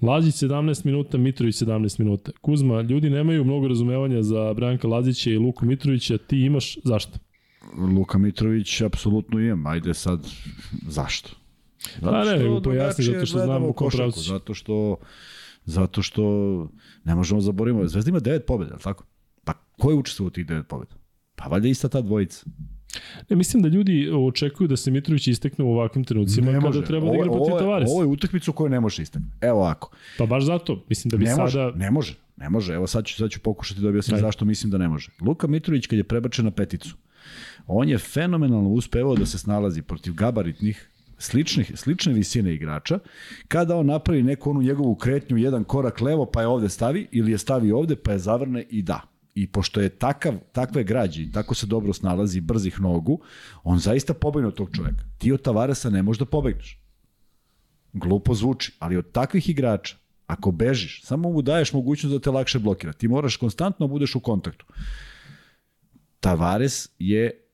Lazić 0.01 0.35
17 0.35 0.85
minuta, 0.85 1.17
Mitrović 1.17 1.55
17 1.55 1.99
minuta. 1.99 2.31
Kuzma, 2.41 2.81
ljudi 2.81 3.09
nemaju 3.09 3.43
mnogo 3.43 3.67
razumevanja 3.67 4.23
za 4.23 4.53
Branka 4.53 4.87
Lazića 4.87 5.29
i 5.29 5.37
Luku 5.37 5.65
Mitrovića, 5.65 6.17
ti 6.17 6.39
imaš 6.39 6.77
zašto? 6.83 7.19
Luka 7.97 8.17
Mitrović 8.17 8.81
apsolutno 8.81 9.39
imam, 9.39 9.65
ajde 9.65 9.93
sad, 9.93 10.27
zašto? 10.87 11.29
Zato 12.01 12.11
Pa 12.11 12.23
ne, 12.23 12.61
pojasni, 12.63 13.03
zato 13.03 13.25
što 13.25 13.39
znamo 13.39 13.67
u 13.67 13.73
kom 13.73 13.89
pravcu. 13.89 14.19
Zato 14.19 14.53
što, 14.53 14.97
zato 15.65 16.01
što 16.01 16.23
ne 17.03 17.15
možemo 17.15 17.41
zaboraviti, 17.41 17.87
Zvezda 17.87 18.09
ima 18.09 18.19
devet 18.19 18.45
pobjeda, 18.45 18.71
je 18.71 18.75
li 18.75 18.83
tako? 18.83 19.03
Pa 19.43 19.53
ko 19.53 19.89
je 19.89 19.95
učestvovao 19.95 20.27
u 20.27 20.31
tih 20.31 20.45
devet 20.45 20.67
pobjeda? 20.67 20.95
Pa 21.35 21.49
valjda 21.49 21.67
ista 21.67 21.89
ta 21.89 22.01
dvojica. 22.01 22.45
Ne, 23.29 23.35
mislim 23.35 23.63
da 23.63 23.69
ljudi 23.69 24.09
očekuju 24.13 24.67
da 24.67 24.77
se 24.77 24.91
Mitrović 24.91 25.27
istekne 25.27 25.65
u 25.65 25.69
ovakvim 25.69 26.03
trenucima 26.03 26.47
Ne 26.47 26.53
kada 26.53 26.65
može. 26.67 26.83
treba 26.83 27.09
da 27.09 27.15
igra 27.15 27.31
protiv 27.31 27.53
Tavaresa. 27.59 27.91
Ovo 27.91 28.01
je 28.01 28.07
utakmicu 28.07 28.53
koju 28.53 28.69
ne 28.69 28.79
može 28.79 29.01
istaknuti. 29.01 29.35
Evo 29.41 29.59
ovako. 29.59 29.89
Pa 30.17 30.25
baš 30.25 30.43
zato, 30.43 30.83
mislim 30.89 31.09
da 31.09 31.17
bi 31.17 31.23
Ne 31.25 31.29
sada... 31.29 31.41
može, 31.41 31.71
ne 31.75 31.91
može, 31.91 32.15
ne 32.37 32.49
može. 32.49 32.73
Evo 32.73 32.87
sad 32.87 33.05
ću, 33.05 33.15
sad 33.15 33.29
ću 33.29 33.39
pokušati 33.39 33.81
da 33.81 33.89
objasnim 33.89 34.19
zašto 34.19 34.45
mislim 34.45 34.71
da 34.71 34.77
ne 34.77 34.87
može. 34.87 35.11
Luka 35.21 35.47
Mitrović 35.47 35.87
kad 35.87 35.97
je 35.97 36.03
prebačen 36.03 36.45
na 36.45 36.51
peticu, 36.51 36.95
on 37.67 37.89
je 37.89 37.97
fenomenalno 37.97 38.69
uspevao 38.69 39.15
da 39.15 39.25
se 39.25 39.37
snalazi 39.37 39.81
protiv 39.81 40.13
gabaritnih, 40.13 40.89
sličnih, 41.17 41.71
slične 41.75 42.13
visine 42.13 42.53
igrača, 42.53 42.99
kada 43.47 43.75
on 43.75 43.85
napravi 43.85 44.23
neku 44.23 44.49
onu 44.49 44.61
njegovu 44.61 44.95
kretnju, 44.95 45.37
jedan 45.37 45.63
korak 45.63 46.01
levo, 46.01 46.25
pa 46.25 46.41
je 46.41 46.47
ovde 46.47 46.69
stavi, 46.69 47.07
ili 47.11 47.31
je 47.31 47.37
stavi 47.37 47.71
ovde, 47.71 47.95
pa 47.95 48.11
je 48.11 48.19
zavrne 48.19 48.65
i 48.69 48.81
da. 48.81 49.01
I 49.35 49.47
pošto 49.51 49.81
je 49.81 49.89
takav, 49.89 50.33
takve 50.51 50.83
građe 50.83 51.23
i 51.23 51.31
tako 51.31 51.55
se 51.55 51.65
dobro 51.65 51.93
snalazi 51.93 52.41
brzih 52.41 52.81
nogu, 52.81 53.19
on 53.63 53.79
zaista 53.79 54.13
pobegne 54.13 54.47
od 54.47 54.55
tog 54.55 54.69
čoveka. 54.75 55.03
Ti 55.17 55.31
od 55.31 55.41
Tavaresa 55.41 55.89
ne 55.89 56.03
možeš 56.03 56.19
da 56.19 56.25
pobegneš. 56.25 56.79
Glupo 57.93 58.33
zvuči, 58.33 58.71
ali 58.79 58.97
od 58.97 59.11
takvih 59.11 59.49
igrača, 59.49 59.95
ako 60.27 60.51
bežiš, 60.51 61.01
samo 61.03 61.31
mu 61.31 61.41
daješ 61.41 61.73
mogućnost 61.73 62.13
da 62.13 62.19
te 62.19 62.31
lakše 62.31 62.59
blokira. 62.59 62.93
Ti 62.93 63.07
moraš 63.07 63.37
konstantno 63.37 63.87
da 63.87 63.91
budeš 63.91 64.15
u 64.15 64.19
kontaktu. 64.19 64.65
Tavares 66.19 66.89
je 66.99 67.45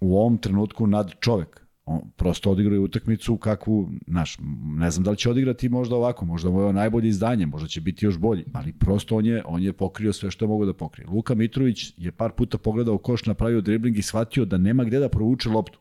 u 0.00 0.18
ovom 0.18 0.38
trenutku 0.38 0.86
nad 0.86 1.12
čovek. 1.20 1.66
On 1.84 2.00
prosto 2.16 2.50
odigrao 2.50 2.82
utakmicu 2.82 3.36
kakvu, 3.36 3.90
znaš, 4.06 4.38
ne 4.78 4.90
znam 4.90 5.04
da 5.04 5.10
li 5.10 5.16
će 5.16 5.30
odigrati 5.30 5.68
možda 5.68 5.96
ovako, 5.96 6.24
možda 6.24 6.50
mu 6.50 6.58
je 6.58 6.62
ovo 6.62 6.72
najbolje 6.72 7.08
izdanje, 7.08 7.46
možda 7.46 7.68
će 7.68 7.80
biti 7.80 8.06
još 8.06 8.18
bolji, 8.18 8.44
ali 8.52 8.72
prosto 8.72 9.16
on 9.16 9.26
je, 9.26 9.42
on 9.46 9.62
je 9.62 9.72
pokrio 9.72 10.12
sve 10.12 10.30
što 10.30 10.44
je 10.44 10.48
mogo 10.48 10.66
da 10.66 10.72
pokrije. 10.72 11.08
Luka 11.08 11.34
Mitrović 11.34 11.92
je 11.96 12.12
par 12.12 12.30
puta 12.32 12.58
pogledao 12.58 12.98
koš, 12.98 13.26
napravio 13.26 13.60
dribling 13.60 13.98
i 13.98 14.02
shvatio 14.02 14.44
da 14.44 14.58
nema 14.58 14.84
gde 14.84 14.98
da 14.98 15.08
provuče 15.08 15.48
loptu. 15.48 15.78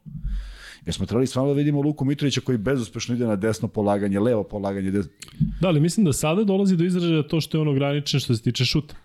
Jer 0.85 0.93
smo 0.93 1.05
trebali 1.05 1.27
stvarno 1.27 1.53
da 1.53 1.57
vidimo 1.57 1.81
Luku 1.81 2.05
Mitrovića 2.05 2.41
koji 2.41 2.57
bezuspešno 2.57 3.15
ide 3.15 3.27
na 3.27 3.35
desno 3.35 3.67
polaganje, 3.67 4.19
levo 4.19 4.43
polaganje. 4.43 4.91
Desno. 4.91 5.11
Da, 5.61 5.67
ali 5.67 5.79
mislim 5.79 6.05
da 6.05 6.13
sada 6.13 6.43
dolazi 6.43 6.77
do 6.77 6.83
izražaja 6.83 7.23
to 7.23 7.41
što 7.41 7.57
je 7.57 7.61
on 7.61 7.67
ograničen 7.67 8.19
što 8.19 8.35
se 8.35 8.43
tiče 8.43 8.65
šuta. 8.65 8.95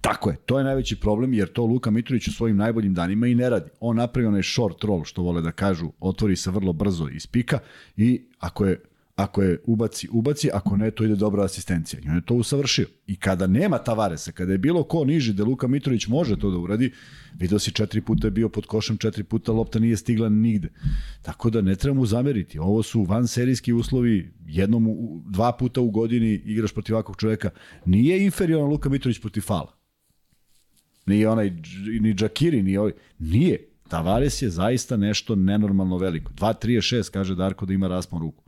Tako 0.00 0.30
je, 0.30 0.36
to 0.36 0.58
je 0.58 0.64
najveći 0.64 1.00
problem 1.00 1.34
jer 1.34 1.52
to 1.52 1.64
Luka 1.64 1.90
Mitrović 1.90 2.28
u 2.28 2.32
svojim 2.32 2.56
najboljim 2.56 2.94
danima 2.94 3.26
i 3.26 3.34
ne 3.34 3.50
radi. 3.50 3.70
On 3.80 3.96
napravi 3.96 4.26
onaj 4.26 4.42
short 4.42 4.84
roll 4.84 5.04
što 5.04 5.22
vole 5.22 5.42
da 5.42 5.52
kažu, 5.52 5.88
otvori 6.00 6.36
se 6.36 6.50
vrlo 6.50 6.72
brzo 6.72 7.08
iz 7.08 7.26
pika 7.26 7.58
i 7.96 8.22
ako 8.38 8.66
je 8.66 8.82
ako 9.16 9.42
je 9.42 9.60
ubaci, 9.64 10.08
ubaci, 10.12 10.50
ako 10.52 10.76
ne, 10.76 10.90
to 10.90 11.04
ide 11.04 11.16
dobra 11.16 11.44
asistencija. 11.44 12.00
I 12.04 12.08
on 12.08 12.14
je 12.14 12.24
to 12.26 12.34
usavršio. 12.34 12.86
I 13.06 13.16
kada 13.16 13.46
nema 13.46 13.78
Tavaresa, 13.78 14.32
kada 14.32 14.52
je 14.52 14.58
bilo 14.58 14.82
ko 14.82 15.04
niži 15.04 15.32
da 15.32 15.44
Luka 15.44 15.66
Mitrović 15.66 16.06
može 16.06 16.38
to 16.38 16.50
da 16.50 16.58
uradi, 16.58 16.92
video 17.34 17.58
si 17.58 17.72
četiri 17.72 18.00
puta 18.00 18.26
je 18.26 18.30
bio 18.30 18.48
pod 18.48 18.66
košem, 18.66 18.96
četiri 18.96 19.24
puta 19.24 19.52
lopta 19.52 19.78
nije 19.78 19.96
stigla 19.96 20.28
nigde. 20.28 20.68
Tako 21.22 21.50
da 21.50 21.60
ne 21.60 21.76
treba 21.76 21.94
mu 21.94 22.06
zameriti. 22.06 22.58
Ovo 22.58 22.82
su 22.82 23.02
van 23.02 23.28
serijski 23.28 23.72
uslovi, 23.72 24.32
jednom, 24.46 24.86
dva 25.26 25.52
puta 25.52 25.80
u 25.80 25.90
godini 25.90 26.32
igraš 26.32 26.72
protiv 26.72 26.94
ovakvog 26.94 27.16
čoveka. 27.16 27.50
Nije 27.84 28.24
inferioran 28.24 28.70
Luka 28.70 28.88
Mitrović 28.88 29.20
protiv 29.20 29.40
fala. 29.40 29.72
Nije 31.06 31.28
onaj, 31.28 31.50
ni 32.00 32.14
Džakiri, 32.14 32.62
ni 32.62 32.76
ovaj. 32.76 32.92
Nije. 33.18 33.68
Tavares 33.88 34.42
je 34.42 34.50
zaista 34.50 34.96
nešto 34.96 35.36
nenormalno 35.36 35.98
veliko. 35.98 36.32
2-3-6, 36.32 37.10
kaže 37.10 37.34
Darko 37.34 37.66
da 37.66 37.72
ima 37.72 37.88
raspon 37.88 38.20
ruku. 38.20 38.41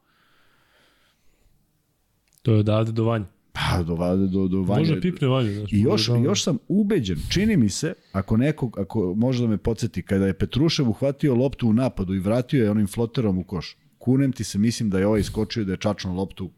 To 2.44 2.52
je 2.52 2.58
odavde 2.58 2.92
do 2.92 3.04
vanja. 3.04 3.24
Pa, 3.52 3.82
do, 3.82 3.96
do, 4.26 4.48
do, 4.48 4.62
vanje. 4.62 4.80
Može 4.80 5.00
pipne 5.00 5.28
vanje. 5.28 5.54
Znaš, 5.54 5.72
I 5.72 5.80
još, 5.80 6.06
da- 6.06 6.16
još 6.16 6.42
sam 6.42 6.58
ubeđen, 6.68 7.18
čini 7.30 7.56
mi 7.56 7.68
se, 7.68 7.94
ako 8.12 8.36
neko, 8.36 8.70
ako 8.76 9.14
može 9.14 9.42
da 9.42 9.48
me 9.48 9.56
podsjeti, 9.56 10.02
kada 10.02 10.26
je 10.26 10.34
Petrušev 10.34 10.88
uhvatio 10.88 11.34
loptu 11.34 11.68
u 11.68 11.72
napadu 11.72 12.14
i 12.14 12.18
vratio 12.18 12.64
je 12.64 12.70
onim 12.70 12.86
floterom 12.86 13.38
u 13.38 13.44
koš, 13.44 13.76
kunem 13.98 14.32
ti 14.32 14.44
se, 14.44 14.58
mislim 14.58 14.90
da 14.90 14.98
je 14.98 15.06
ovaj 15.06 15.20
iskočio 15.20 15.62
i 15.62 15.64
da 15.64 15.72
je 15.72 15.76
čačno 15.76 16.14
loptu 16.14 16.50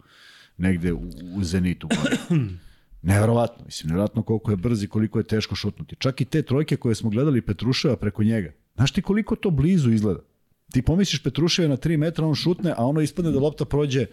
negde 0.57 0.93
u, 0.93 1.03
u 1.37 1.45
zenitu. 1.45 1.89
Neverovatno, 3.03 3.65
mislim, 3.65 3.89
neverovatno 3.89 4.23
koliko 4.23 4.51
je 4.51 4.57
brz 4.57 4.83
i 4.83 4.89
koliko 4.89 5.19
je 5.19 5.25
teško 5.25 5.55
šutnuti. 5.55 5.97
Čak 5.99 6.21
i 6.21 6.25
te 6.25 6.43
trojke 6.43 6.77
koje 6.77 6.95
smo 6.95 7.11
gledali 7.11 7.41
Petruševa 7.41 7.97
preko 7.97 8.23
njega. 8.23 8.53
Znaš 8.75 8.93
ti 8.93 9.03
koliko 9.03 9.37
to 9.37 9.51
blizu 9.51 9.91
izgleda? 9.91 10.21
Ti 10.73 10.83
pomisliš 10.83 11.23
Petrušev 11.23 11.65
je 11.65 11.69
na 11.69 11.77
3 11.77 11.97
metra, 11.97 12.27
on 12.27 12.35
šutne, 12.35 12.75
a 12.77 12.87
ono 12.87 13.01
ispadne 13.01 13.31
da 13.31 13.39
lopta 13.39 13.65
prođe 13.65 14.07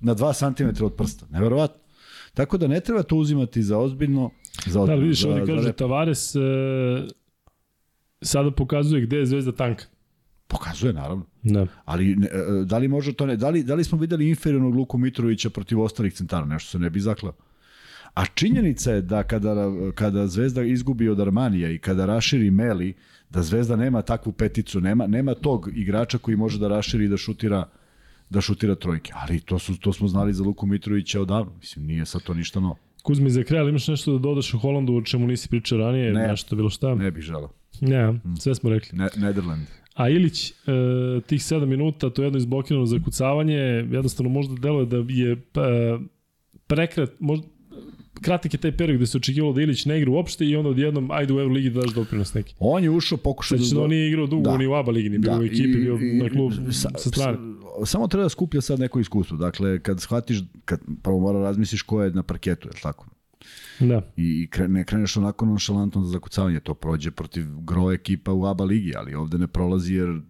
na 0.00 0.14
2 0.14 0.76
cm 0.76 0.84
od 0.84 0.94
prsta. 0.94 1.26
Neverovatno. 1.30 1.80
Tako 2.34 2.58
da 2.58 2.66
ne 2.66 2.80
treba 2.80 3.02
to 3.02 3.16
uzimati 3.16 3.62
za 3.62 3.78
ozbiljno. 3.78 4.30
Za 4.66 4.72
Da, 4.72 4.80
ozbiljno 4.82 4.92
ali 4.92 5.02
vidiš, 5.02 5.22
za, 5.22 5.28
ovdje 5.28 5.46
kaže. 5.46 5.72
Tavares 5.72 6.34
e, 6.34 6.38
sada 8.22 8.50
pokazuje 8.50 9.02
gde 9.06 9.16
je 9.16 9.26
zvezda 9.26 9.52
tanka. 9.52 9.84
Pokazuje, 10.46 10.92
naravno. 10.92 11.24
Da. 11.42 11.66
Ali 11.84 12.16
ne, 12.16 12.26
e, 12.26 12.64
da 12.64 12.78
li 12.78 12.88
može 12.88 13.12
to 13.12 13.26
ne, 13.26 13.36
da 13.36 13.50
li, 13.50 13.62
da 13.62 13.74
li 13.74 13.84
smo 13.84 13.98
videli 13.98 14.28
inferiornog 14.28 14.74
Luku 14.74 14.98
Mitrovića 14.98 15.50
protiv 15.50 15.80
ostalih 15.80 16.14
centara, 16.14 16.44
nešto 16.44 16.70
se 16.70 16.78
ne 16.78 16.90
bi 16.90 17.00
zaklao. 17.00 17.32
A 18.14 18.24
činjenica 18.26 18.92
je 18.92 19.02
da 19.02 19.22
kada, 19.22 19.54
kada 19.94 20.26
Zvezda 20.26 20.62
izgubi 20.62 21.08
od 21.08 21.20
Armanija 21.20 21.70
i 21.70 21.78
kada 21.78 22.06
raširi 22.06 22.50
Meli, 22.50 22.94
da 23.30 23.42
Zvezda 23.42 23.76
nema 23.76 24.02
takvu 24.02 24.32
peticu, 24.32 24.80
nema, 24.80 25.06
nema 25.06 25.34
tog 25.34 25.70
igrača 25.74 26.18
koji 26.18 26.36
može 26.36 26.58
da 26.58 26.68
raširi 26.68 27.04
i 27.04 27.08
da 27.08 27.16
šutira 27.16 27.68
da 28.30 28.40
šutira 28.40 28.74
trojke. 28.74 29.12
Ali 29.14 29.40
to, 29.40 29.58
su, 29.58 29.78
to 29.80 29.92
smo 29.92 30.08
znali 30.08 30.32
za 30.32 30.44
Luku 30.44 30.66
Mitrovića 30.66 31.20
odavno. 31.20 31.52
Mislim, 31.58 31.86
nije 31.86 32.06
sad 32.06 32.22
to 32.22 32.34
ništa 32.34 32.60
novo. 32.60 32.76
Kuzmi, 33.02 33.30
za 33.30 33.42
kraj, 33.42 33.60
ali 33.60 33.70
imaš 33.70 33.88
nešto 33.88 34.12
da 34.12 34.18
dodaš 34.18 34.54
u 34.54 34.58
Holandu 34.58 34.94
o 34.94 35.02
čemu 35.02 35.26
nisi 35.26 35.48
pričao 35.48 35.78
ranije? 35.78 36.12
Ne. 36.12 36.28
Nešto 36.28 36.56
bilo 36.56 36.70
šta? 36.70 36.94
Ne 36.94 37.10
bih 37.10 37.22
želao. 37.22 37.52
Ne, 37.80 38.20
sve 38.38 38.54
smo 38.54 38.70
rekli. 38.70 38.98
Ne, 38.98 39.08
Nederland. 39.16 39.66
A 39.94 40.08
Ilić, 40.08 40.50
e, 40.50 40.54
tih 41.26 41.40
7 41.40 41.66
minuta, 41.66 42.10
to 42.10 42.22
je 42.22 42.26
jedno 42.26 42.38
izblokirano 42.38 42.86
zakucavanje, 42.86 43.54
jednostavno 43.90 44.30
možda 44.30 44.54
deluje 44.54 44.86
da 44.86 44.96
je 44.96 45.32
e, 45.32 45.38
prekrat, 46.66 47.10
možda, 47.18 47.46
kratak 48.16 48.54
je 48.54 48.58
taj 48.58 48.72
period 48.72 48.96
gde 48.96 49.06
se 49.06 49.16
očekivalo 49.16 49.52
da 49.52 49.62
Ilić 49.62 49.84
ne 49.84 49.98
igra 49.98 50.10
uopšte 50.10 50.46
i 50.46 50.56
onda 50.56 50.70
odjednom, 50.70 51.10
ajde 51.10 51.32
u 51.32 51.40
Euroligi 51.40 51.70
da 51.70 51.80
daš 51.80 51.90
doprinos 51.90 52.34
neki. 52.34 52.54
On 52.58 52.82
je 52.82 52.90
ušao, 52.90 53.18
pokušao 53.18 53.58
Znači 53.58 53.74
da 53.74 53.80
on 53.80 53.90
nije 53.90 54.08
igrao 54.08 54.26
dugo, 54.26 54.42
Da. 54.42 54.50
da. 54.50 54.56
ni 54.58 54.66
u 54.66 54.74
ABA 54.74 54.90
ligi, 54.90 55.08
ni 55.08 55.18
bio 55.18 55.38
u 55.38 55.42
ekipi, 55.42 55.74
bio 55.74 55.98
i- 55.98 56.14
na 56.14 56.28
klub 56.28 56.52
sa, 56.72 56.90
sa 56.90 57.08
strane. 57.10 57.38
Samo 57.84 58.08
treba 58.08 58.22
da 58.22 58.28
skuplja 58.28 58.60
sad 58.60 58.80
neko 58.80 59.00
iskustvo. 59.00 59.36
Dakle, 59.36 59.78
kad 59.78 60.00
shvatiš, 60.00 60.38
kad 60.64 60.80
prvo 61.02 61.20
mora 61.20 61.40
razmisliš 61.40 61.82
ko 61.82 62.02
je 62.02 62.10
na 62.10 62.22
parketu, 62.22 62.68
je 62.68 62.72
li 62.72 62.80
tako? 62.82 63.06
Da. 63.80 64.02
I, 64.16 64.42
i 64.42 64.48
kre, 64.50 64.68
ne 64.68 64.84
kreneš 64.84 65.16
onako 65.16 65.46
nonšalantno 65.46 66.02
za 66.02 66.10
zakucavanje. 66.10 66.60
To 66.60 66.74
prođe 66.74 67.10
protiv 67.10 67.44
gro 67.58 67.92
ekipa 67.92 68.32
u 68.32 68.46
ABA 68.46 68.64
ligi, 68.64 68.92
ali 68.96 69.14
ovde 69.14 69.38
ne 69.38 69.46
prolazi 69.46 69.94
jer 69.94 70.20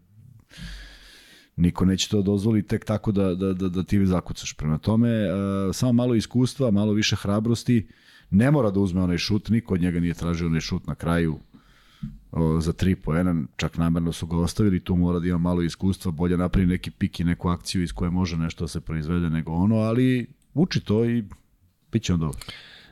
niko 1.56 1.84
neće 1.84 2.08
to 2.08 2.22
dozvoli 2.22 2.62
tek 2.62 2.84
tako 2.84 3.12
da, 3.12 3.34
da, 3.34 3.52
da, 3.52 3.68
da 3.68 3.82
ti 3.82 4.06
zakucaš. 4.06 4.52
Prema 4.52 4.78
tome, 4.78 5.08
uh, 5.08 5.74
samo 5.74 5.92
malo 5.92 6.14
iskustva, 6.14 6.70
malo 6.70 6.92
više 6.92 7.16
hrabrosti. 7.16 7.88
Ne 8.30 8.50
mora 8.50 8.70
da 8.70 8.80
uzme 8.80 9.02
onaj 9.02 9.18
šut, 9.18 9.48
niko 9.48 9.74
od 9.74 9.80
njega 9.80 10.00
nije 10.00 10.14
tražio 10.14 10.46
onaj 10.46 10.60
šut 10.60 10.86
na 10.86 10.94
kraju 10.94 11.38
o, 12.32 12.60
za 12.60 12.72
tri 12.72 12.96
poena, 12.96 13.42
čak 13.56 13.78
namerno 13.78 14.12
su 14.12 14.26
ga 14.26 14.36
ostavili, 14.36 14.80
tu 14.80 14.96
mora 14.96 15.18
da 15.18 15.28
ima 15.28 15.38
malo 15.38 15.62
iskustva, 15.62 16.10
bolje 16.12 16.36
napravi 16.36 16.66
neki 16.66 16.90
pik 16.90 17.20
i 17.20 17.24
neku 17.24 17.48
akciju 17.48 17.82
iz 17.82 17.92
koje 17.92 18.10
može 18.10 18.36
nešto 18.36 18.64
da 18.64 18.68
se 18.68 18.80
proizvede 18.80 19.30
nego 19.30 19.52
ono, 19.52 19.76
ali 19.76 20.26
uči 20.54 20.80
to 20.80 21.04
i 21.04 21.24
bit 21.92 22.02
će 22.02 22.14
on 22.14 22.20
dobro. 22.20 22.38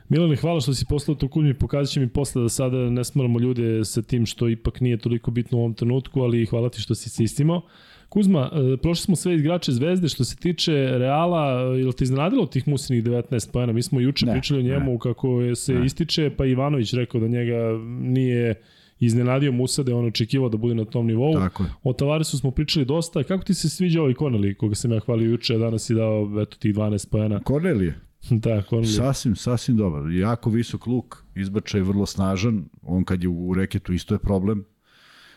Milane, 0.09 0.35
hvala 0.35 0.61
što 0.61 0.73
si 0.73 0.85
poslao 0.89 1.15
to 1.15 1.27
kudmi, 1.27 1.53
pokazat 1.53 1.93
će 1.93 1.99
mi 1.99 2.07
posle 2.09 2.41
da 2.41 2.49
sada 2.49 2.89
ne 2.89 3.03
smaramo 3.03 3.39
ljude 3.39 3.85
sa 3.85 4.01
tim 4.01 4.25
što 4.25 4.49
ipak 4.49 4.81
nije 4.81 4.97
toliko 4.97 5.31
bitno 5.31 5.57
u 5.57 5.61
ovom 5.61 5.73
trenutku, 5.73 6.21
ali 6.21 6.45
hvala 6.45 6.69
ti 6.69 6.81
što 6.81 6.95
si 6.95 7.09
se 7.09 7.23
istimao. 7.23 7.61
Kuzma, 8.09 8.51
e, 8.73 8.77
prošli 8.77 9.03
smo 9.03 9.15
sve 9.15 9.35
igrače 9.35 9.71
Zvezde, 9.71 10.09
što 10.09 10.23
se 10.23 10.35
tiče 10.35 10.71
Reala, 10.97 11.73
e, 11.75 11.79
ili 11.79 11.93
te 11.93 12.03
iznenadilo 12.03 12.45
tih 12.45 12.67
musinih 12.67 13.03
19 13.03 13.51
pojena? 13.51 13.73
Mi 13.73 13.81
smo 13.81 13.99
juče 13.99 14.25
Ne, 14.25 14.31
pričali 14.31 14.59
o 14.59 14.63
njemu 14.63 14.91
ne. 14.91 14.99
kako 14.99 15.41
je 15.41 15.55
se 15.55 15.73
ne. 15.73 15.85
ističe, 15.85 16.29
pa 16.37 16.45
Ivanović 16.45 16.93
rekao 16.93 17.21
da 17.21 17.27
njega 17.27 17.79
nije 18.01 18.55
iznenadio 18.99 19.51
Musa 19.51 19.83
da 19.83 19.91
je 19.91 19.95
on 19.95 20.05
očekivao 20.05 20.49
da 20.49 20.57
bude 20.57 20.75
na 20.75 20.85
tom 20.85 21.07
nivou. 21.07 21.33
Tako 21.33 21.63
je. 21.63 21.69
O 21.83 21.93
Tavaresu 21.93 22.37
smo 22.37 22.51
pričali 22.51 22.85
dosta. 22.85 23.23
Kako 23.23 23.43
ti 23.43 23.53
se 23.53 23.69
sviđa 23.69 24.01
ovaj 24.01 24.13
Connelly, 24.13 24.55
koga 24.57 24.75
sam 24.75 24.91
ja 24.91 24.99
hvalio 24.99 25.29
juče, 25.29 25.55
a 25.55 25.57
danas 25.57 25.85
si 25.85 25.95
dao 25.95 26.31
eto, 26.41 26.57
tih 26.59 26.75
12 26.75 27.09
pojena? 27.09 27.39
Kornelije, 27.39 27.99
da, 28.43 28.63
Connelly. 28.69 28.95
sasvim, 28.95 29.35
sasvim 29.35 29.77
dobar. 29.77 30.11
Jako 30.11 30.49
visok 30.49 30.87
luk, 30.87 31.23
izbačaj 31.35 31.81
vrlo 31.81 32.05
snažan, 32.05 32.65
on 32.81 33.03
kad 33.03 33.23
je 33.23 33.29
u 33.29 33.53
reketu 33.53 33.93
isto 33.93 34.15
je 34.15 34.19
problem, 34.19 34.65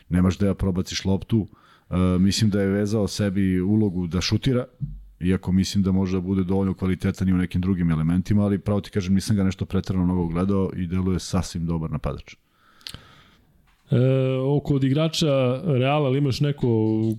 nemaš 0.08 0.38
da 0.38 0.46
ja 0.46 0.54
probaciš 0.54 1.04
loptu, 1.04 1.48
Uh, 1.90 2.20
mislim 2.20 2.50
da 2.50 2.60
je 2.60 2.68
vezao 2.68 3.08
sebi 3.08 3.60
ulogu 3.60 4.06
da 4.06 4.20
šutira, 4.20 4.64
iako 5.20 5.52
mislim 5.52 5.84
da 5.84 5.92
može 5.92 6.16
da 6.16 6.20
bude 6.20 6.44
dovoljno 6.44 6.74
kvalitetan 6.74 7.28
i 7.28 7.32
u 7.32 7.36
nekim 7.36 7.60
drugim 7.60 7.90
elementima, 7.90 8.44
ali 8.44 8.58
pravo 8.58 8.80
ti 8.80 8.90
kažem, 8.90 9.14
nisam 9.14 9.36
ga 9.36 9.44
nešto 9.44 9.64
pretrano 9.64 10.04
mnogo 10.04 10.26
gledao 10.26 10.70
i 10.76 10.86
deluje 10.86 11.18
sasvim 11.18 11.66
dobar 11.66 11.90
napadač. 11.90 12.34
E, 13.90 13.96
oko 14.36 14.74
od 14.74 14.84
igrača 14.84 15.60
Reala 15.64 16.06
ali 16.06 16.18
imaš 16.18 16.40
neko 16.40 16.68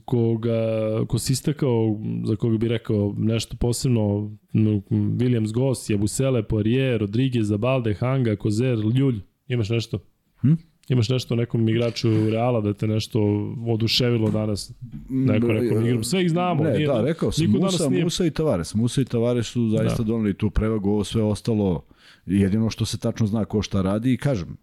koga, 0.06 0.60
ko 1.08 1.20
si 1.20 1.34
istakao, 1.34 2.00
za 2.26 2.36
koga 2.36 2.58
bi 2.58 2.68
rekao 2.68 3.14
nešto 3.18 3.58
posebno, 3.58 4.32
no, 4.54 4.72
Williams 4.90 5.54
Goss, 5.54 5.90
Jabusele, 5.90 6.44
Poirier, 6.44 7.00
Rodriguez, 7.00 7.48
Zabalde, 7.48 7.94
Hanga, 7.94 8.36
Kozer, 8.36 8.78
Ljulj, 8.78 9.20
imaš 9.48 9.70
nešto? 9.70 10.00
Hm? 10.42 10.54
Imaš 10.90 11.10
nešto 11.10 11.34
o 11.34 11.38
nekom 11.38 11.70
igraču 11.70 12.30
Reala 12.30 12.62
da 12.62 12.74
te 12.74 12.88
nešto 12.88 13.20
oduševilo 13.68 14.30
danas? 14.30 14.74
Neko 15.10 15.48
nekom 15.48 15.86
igrom. 15.86 16.04
Sve 16.04 16.22
ih 16.22 16.30
znamo. 16.30 16.64
Ne, 16.64 16.74
nije, 16.74 16.88
da, 16.88 17.02
rekao 17.02 17.32
sam, 17.32 17.52
Musa, 17.52 17.90
nije... 17.90 18.04
Musa 18.04 18.26
i 18.26 18.32
Tavares. 18.32 18.74
Musa 18.74 19.02
i 19.02 19.06
Tavares 19.06 19.48
su 19.48 19.70
zaista 19.70 20.04
da. 20.04 20.08
doneli 20.08 20.34
tu 20.34 20.50
prevagu, 20.50 20.90
ovo 20.90 21.04
sve 21.04 21.24
ostalo 21.24 21.86
jedino 22.26 22.70
što 22.70 22.86
se 22.86 22.98
tačno 22.98 23.28
zna 23.28 23.46
ko 23.46 23.62
šta 23.62 23.82
radi 23.82 24.14
i 24.14 24.18
kažem, 24.18 24.58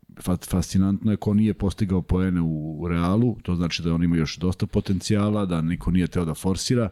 fascinantno 0.50 1.10
je 1.10 1.16
ko 1.16 1.34
nije 1.34 1.54
postigao 1.54 2.02
poene 2.02 2.40
u, 2.40 2.86
Realu, 2.88 3.36
to 3.42 3.54
znači 3.54 3.82
da 3.82 3.94
on 3.94 4.04
ima 4.04 4.16
još 4.16 4.36
dosta 4.36 4.66
potencijala, 4.66 5.46
da 5.46 5.60
niko 5.60 5.90
nije 5.90 6.06
teo 6.06 6.24
da 6.24 6.34
forsira 6.34 6.88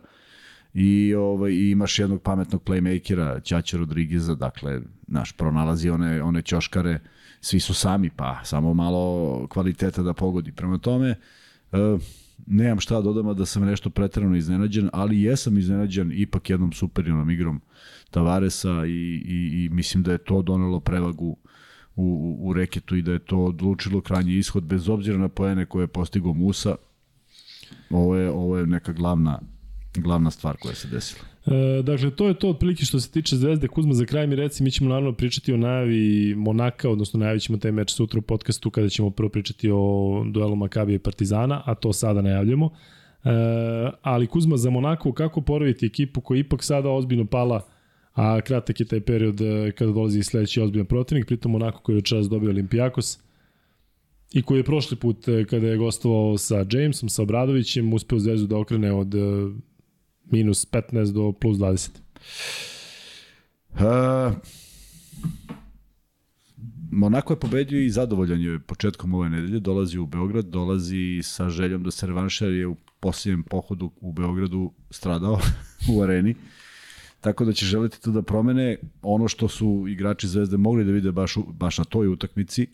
i, 0.74 1.14
ovaj, 1.14 1.52
imaš 1.52 1.98
jednog 1.98 2.22
pametnog 2.22 2.62
playmakera, 2.62 3.42
Ćaća 3.44 3.76
Rodrigueza, 3.76 4.34
dakle, 4.34 4.80
naš 5.06 5.32
pronalazi 5.32 5.90
one, 5.90 6.22
one 6.22 6.42
ćoškare, 6.42 7.00
svi 7.40 7.60
su 7.60 7.74
sami, 7.74 8.10
pa 8.10 8.40
samo 8.44 8.74
malo 8.74 9.46
kvaliteta 9.46 10.02
da 10.02 10.12
pogodi. 10.12 10.52
Prema 10.52 10.78
tome, 10.78 11.14
uh, 11.72 12.00
nemam 12.46 12.80
šta 12.80 12.94
da 12.94 13.02
dodam 13.02 13.28
a 13.28 13.34
da 13.34 13.46
sam 13.46 13.64
nešto 13.64 13.90
pretrano 13.90 14.36
iznenađen, 14.36 14.90
ali 14.92 15.22
jesam 15.22 15.58
iznenađen 15.58 16.12
ipak 16.14 16.50
jednom 16.50 16.72
superiornom 16.72 17.30
igrom 17.30 17.60
Tavaresa 18.10 18.86
i, 18.86 19.22
i, 19.26 19.64
i 19.64 19.68
mislim 19.72 20.02
da 20.02 20.12
je 20.12 20.18
to 20.18 20.42
donelo 20.42 20.80
prevagu 20.80 21.36
u, 21.96 22.36
u, 22.40 22.52
reketu 22.52 22.96
i 22.96 23.02
da 23.02 23.12
je 23.12 23.18
to 23.18 23.38
odlučilo 23.38 24.00
krajnji 24.00 24.32
ishod 24.32 24.62
bez 24.62 24.88
obzira 24.88 25.18
na 25.18 25.28
poene 25.28 25.66
koje 25.66 25.82
je 25.82 25.86
postigao 25.86 26.32
Musa. 26.32 26.76
Ovo 27.90 28.16
je, 28.16 28.30
ovo 28.30 28.58
je 28.58 28.66
neka 28.66 28.92
glavna, 28.92 29.40
glavna 29.94 30.30
stvar 30.30 30.56
koja 30.56 30.74
se 30.74 30.88
desila. 30.88 31.24
E, 31.46 31.82
dakle, 31.82 32.10
to 32.10 32.28
je 32.28 32.34
to 32.34 32.48
otprilike 32.48 32.84
što 32.84 33.00
se 33.00 33.10
tiče 33.10 33.36
Zvezde. 33.36 33.68
Kuzma, 33.68 33.94
za 33.94 34.04
kraj 34.04 34.26
mi 34.26 34.36
reci, 34.36 34.62
mi 34.62 34.70
ćemo 34.70 34.90
naravno 34.90 35.12
pričati 35.12 35.52
o 35.52 35.56
najavi 35.56 36.34
Monaka, 36.36 36.90
odnosno 36.90 37.20
najavit 37.20 37.42
ćemo 37.42 37.58
taj 37.58 37.72
meč 37.72 37.92
sutra 37.92 38.18
u 38.18 38.22
podcastu 38.22 38.70
kada 38.70 38.88
ćemo 38.88 39.10
prvo 39.10 39.28
pričati 39.28 39.70
o 39.72 40.24
duelu 40.30 40.56
Makabije 40.56 40.96
i 40.96 40.98
Partizana, 40.98 41.62
a 41.66 41.74
to 41.74 41.92
sada 41.92 42.22
najavljamo. 42.22 42.70
E, 43.24 43.30
ali 44.02 44.26
Kuzma, 44.26 44.56
za 44.56 44.70
Monako, 44.70 45.12
kako 45.12 45.40
poraviti 45.40 45.86
ekipu 45.86 46.20
koja 46.20 46.38
ipak 46.38 46.64
sada 46.64 46.90
ozbiljno 46.90 47.26
pala 47.26 47.73
a 48.14 48.40
kratak 48.40 48.80
je 48.80 48.86
taj 48.86 49.00
period 49.00 49.40
e, 49.40 49.72
kada 49.72 49.92
dolazi 49.92 50.22
sledeći 50.22 50.60
ozbiljan 50.60 50.86
protivnik, 50.86 51.26
pritom 51.26 51.54
onako 51.54 51.82
koji 51.82 51.94
je 51.94 51.96
večeras 51.96 52.28
dobio 52.28 52.50
Olimpijakos 52.50 53.18
i 54.32 54.42
koji 54.42 54.58
je 54.58 54.64
prošli 54.64 54.96
put 54.96 55.28
e, 55.28 55.44
kada 55.44 55.66
je 55.66 55.76
gostovao 55.76 56.38
sa 56.38 56.64
Jamesom, 56.70 57.08
sa 57.08 57.22
Obradovićem, 57.22 57.92
uspeo 57.92 58.18
Zvezdu 58.18 58.46
da 58.46 58.58
okrene 58.58 58.92
od 58.92 59.14
e, 59.14 59.18
minus 60.24 60.70
15 60.70 61.12
do 61.12 61.32
plus 61.32 61.58
20. 61.58 61.90
Uh, 63.74 64.36
Monako 66.90 67.32
je 67.32 67.40
pobedio 67.40 67.80
i 67.80 67.90
zadovoljan 67.90 68.40
je 68.40 68.58
početkom 68.58 69.14
ove 69.14 69.30
nedelje, 69.30 69.60
dolazi 69.60 69.98
u 69.98 70.06
Beograd, 70.06 70.44
dolazi 70.44 71.20
sa 71.22 71.48
željom 71.48 71.82
da 71.82 71.90
se 71.90 72.06
revanša 72.06 72.44
jer 72.44 72.54
je 72.54 72.66
u 72.66 72.76
posljednjem 73.00 73.42
pohodu 73.42 73.90
u 74.00 74.12
Beogradu 74.12 74.72
stradao 74.90 75.40
u 75.92 76.02
areni. 76.02 76.34
Tako 77.24 77.44
da 77.44 77.52
će 77.52 77.66
želiti 77.66 78.00
to 78.00 78.10
da 78.10 78.22
promene 78.22 78.76
ono 79.02 79.28
što 79.28 79.48
su 79.48 79.84
igrači 79.88 80.28
Zvezde 80.28 80.56
mogli 80.56 80.84
da 80.84 80.92
vide 80.92 81.12
baš, 81.12 81.34
baš 81.48 81.78
na 81.78 81.84
toj 81.84 82.08
utakmici, 82.08 82.66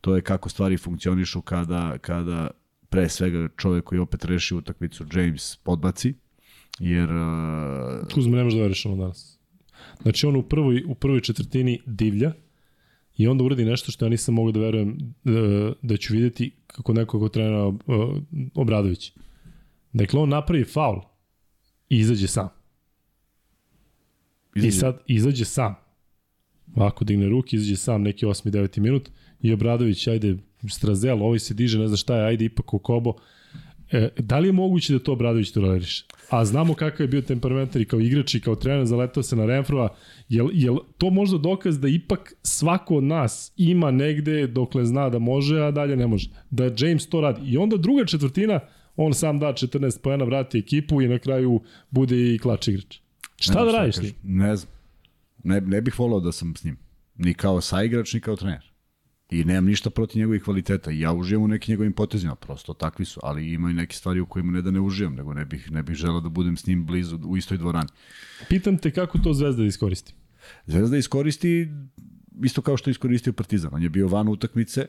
to 0.00 0.16
je 0.16 0.22
kako 0.22 0.48
stvari 0.48 0.76
funkcionišu 0.76 1.40
kada, 1.42 1.98
kada 1.98 2.50
pre 2.88 3.08
svega 3.08 3.48
čovek 3.56 3.84
koji 3.84 3.98
opet 3.98 4.24
reši 4.24 4.54
utakmicu 4.54 5.04
James 5.14 5.56
podbaci, 5.56 6.14
jer... 6.78 7.10
Uh, 7.10 8.08
Kuzma 8.14 8.36
ne 8.36 8.50
da 8.50 8.62
veriš 8.62 8.86
ono 8.86 8.96
danas. 8.96 9.38
Znači 10.02 10.26
on 10.26 10.36
u 10.36 10.42
prvoj, 10.42 10.84
u 10.88 10.94
prvoj 10.94 11.20
četvrtini 11.20 11.80
divlja 11.86 12.32
i 13.16 13.28
onda 13.28 13.44
uradi 13.44 13.64
nešto 13.64 13.92
što 13.92 14.04
ja 14.04 14.08
nisam 14.08 14.34
mogao 14.34 14.52
da 14.52 14.60
verujem 14.60 15.14
da, 15.24 15.72
da 15.82 15.96
ću 15.96 16.14
videti 16.14 16.56
kako 16.66 16.92
neko 16.92 17.18
ko 17.18 17.28
trenera 17.28 17.66
uh, 17.66 17.76
Obradović. 18.54 19.12
Dakle, 19.92 20.20
on 20.20 20.28
napravi 20.28 20.64
faul 20.64 21.00
i 21.88 21.98
izađe 21.98 22.26
sam. 22.26 22.59
Izađe. 24.54 24.68
I 24.68 24.72
sad 24.72 24.98
izađe 25.06 25.44
sam. 25.44 25.74
Ovako 26.74 27.04
digne 27.04 27.28
ruke, 27.28 27.56
izađe 27.56 27.76
sam 27.76 28.02
neki 28.02 28.26
8. 28.26 28.50
9. 28.50 28.78
minut 28.78 29.10
i 29.40 29.52
Obradović, 29.52 30.06
ajde, 30.06 30.36
strazel, 30.68 31.22
ovaj 31.22 31.38
se 31.38 31.54
diže, 31.54 31.78
ne 31.78 31.88
zna 31.88 31.96
šta 31.96 32.16
je, 32.16 32.26
ajde 32.26 32.44
ipak 32.44 32.74
u 32.74 32.78
kobo. 32.78 33.14
E, 33.92 34.08
da 34.18 34.38
li 34.38 34.48
je 34.48 34.52
moguće 34.52 34.92
da 34.92 34.98
to 34.98 35.12
Obradović 35.12 35.50
toleriše? 35.50 36.04
A 36.30 36.44
znamo 36.44 36.74
kakav 36.74 37.04
je 37.04 37.08
bio 37.08 37.22
temperamentar 37.22 37.82
i 37.82 37.84
kao 37.84 38.00
igrač 38.00 38.34
i 38.34 38.40
kao 38.40 38.54
trener, 38.54 38.86
zaletao 38.86 39.22
se 39.22 39.36
na 39.36 39.46
Renfrova. 39.46 39.88
Jel, 40.28 40.48
jel 40.52 40.76
to 40.98 41.10
možda 41.10 41.38
dokaz 41.38 41.80
da 41.80 41.88
ipak 41.88 42.34
svako 42.42 42.96
od 42.96 43.04
nas 43.04 43.52
ima 43.56 43.90
negde 43.90 44.46
dokle 44.46 44.84
zna 44.84 45.08
da 45.08 45.18
može, 45.18 45.60
a 45.60 45.70
dalje 45.70 45.96
ne 45.96 46.06
može? 46.06 46.30
Da 46.50 46.64
James 46.78 47.06
to 47.06 47.20
radi. 47.20 47.50
I 47.50 47.56
onda 47.56 47.76
druga 47.76 48.04
četvrtina, 48.04 48.60
on 48.96 49.14
sam 49.14 49.38
da 49.38 49.46
14 49.46 50.00
pojena, 50.02 50.24
vrati 50.24 50.58
ekipu 50.58 51.02
i 51.02 51.08
na 51.08 51.18
kraju 51.18 51.60
bude 51.90 52.34
i 52.34 52.38
klač 52.38 52.68
igrač. 52.68 52.98
Šta 53.40 53.64
da 53.64 53.72
radiš 53.72 53.96
ti? 53.96 54.14
Ne 54.22 54.56
znam. 54.56 54.72
Ne, 55.44 55.60
ne 55.60 55.80
bih 55.80 55.98
volao 55.98 56.20
da 56.20 56.32
sam 56.32 56.56
s 56.56 56.64
njim. 56.64 56.76
Ni 57.16 57.34
kao 57.34 57.60
saigrač, 57.60 58.14
ni 58.14 58.20
kao 58.20 58.36
trener. 58.36 58.70
I 59.30 59.44
nemam 59.44 59.64
ništa 59.64 59.90
protiv 59.90 60.18
njegovih 60.18 60.42
kvaliteta. 60.42 60.90
Ja 60.90 61.12
uživam 61.12 61.44
u 61.44 61.48
nekim 61.48 61.72
njegovim 61.72 61.92
potezima, 61.92 62.34
prosto 62.34 62.74
takvi 62.74 63.04
su, 63.04 63.20
ali 63.22 63.52
ima 63.52 63.70
i 63.70 63.74
neke 63.74 63.96
stvari 63.96 64.20
u 64.20 64.26
kojima 64.26 64.52
ne 64.52 64.62
da 64.62 64.70
ne 64.70 64.80
uživam, 64.80 65.14
nego 65.14 65.34
ne 65.34 65.44
bih, 65.44 65.70
ne 65.70 65.82
bih 65.82 65.96
želao 65.96 66.20
da 66.20 66.28
budem 66.28 66.56
s 66.56 66.66
njim 66.66 66.86
blizu 66.86 67.18
u 67.24 67.36
istoj 67.36 67.58
dvorani. 67.58 67.88
Pitam 68.48 68.78
te 68.78 68.90
kako 68.90 69.18
to 69.18 69.34
Zvezda 69.34 69.64
iskoristi? 69.64 70.14
Zvezda 70.66 70.96
iskoristi 70.96 71.68
isto 72.42 72.62
kao 72.62 72.76
što 72.76 72.90
je 72.90 72.92
iskoristio 72.92 73.32
Partizan. 73.32 73.74
On 73.74 73.82
je 73.82 73.88
bio 73.88 74.08
van 74.08 74.28
utakmice, 74.28 74.86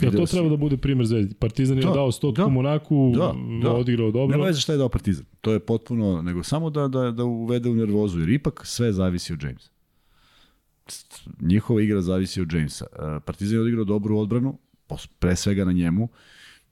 Ja, 0.00 0.10
to 0.10 0.26
treba 0.26 0.48
da 0.48 0.56
bude 0.56 0.76
primer 0.76 1.06
Zvezdi. 1.06 1.34
Partizan 1.34 1.78
je 1.78 1.84
da, 1.84 1.90
dao 1.90 2.12
100 2.12 2.36
da, 2.36 2.48
Monaku, 2.48 3.12
da, 3.16 3.34
da. 3.62 3.72
odigrao 3.72 4.10
dobro. 4.10 4.36
Nema 4.36 4.46
veze 4.46 4.60
šta 4.60 4.72
je 4.72 4.78
dao 4.78 4.88
Partizan. 4.88 5.24
To 5.40 5.52
je 5.52 5.60
potpuno, 5.60 6.22
nego 6.22 6.42
samo 6.42 6.70
da, 6.70 6.88
da, 6.88 7.10
da 7.10 7.24
uvede 7.24 7.68
u 7.68 7.74
nervozu, 7.74 8.20
jer 8.20 8.28
ipak 8.28 8.60
sve 8.66 8.92
zavisi 8.92 9.32
od 9.32 9.42
Jamesa. 9.42 9.70
Njihova 11.40 11.82
igra 11.82 12.00
zavisi 12.00 12.40
od 12.40 12.52
Jamesa. 12.52 12.86
E, 12.92 13.20
Partizan 13.20 13.54
je 13.54 13.60
odigrao 13.60 13.84
dobru 13.84 14.18
odbranu, 14.18 14.58
pre 15.18 15.36
svega 15.36 15.64
na 15.64 15.72
njemu. 15.72 16.08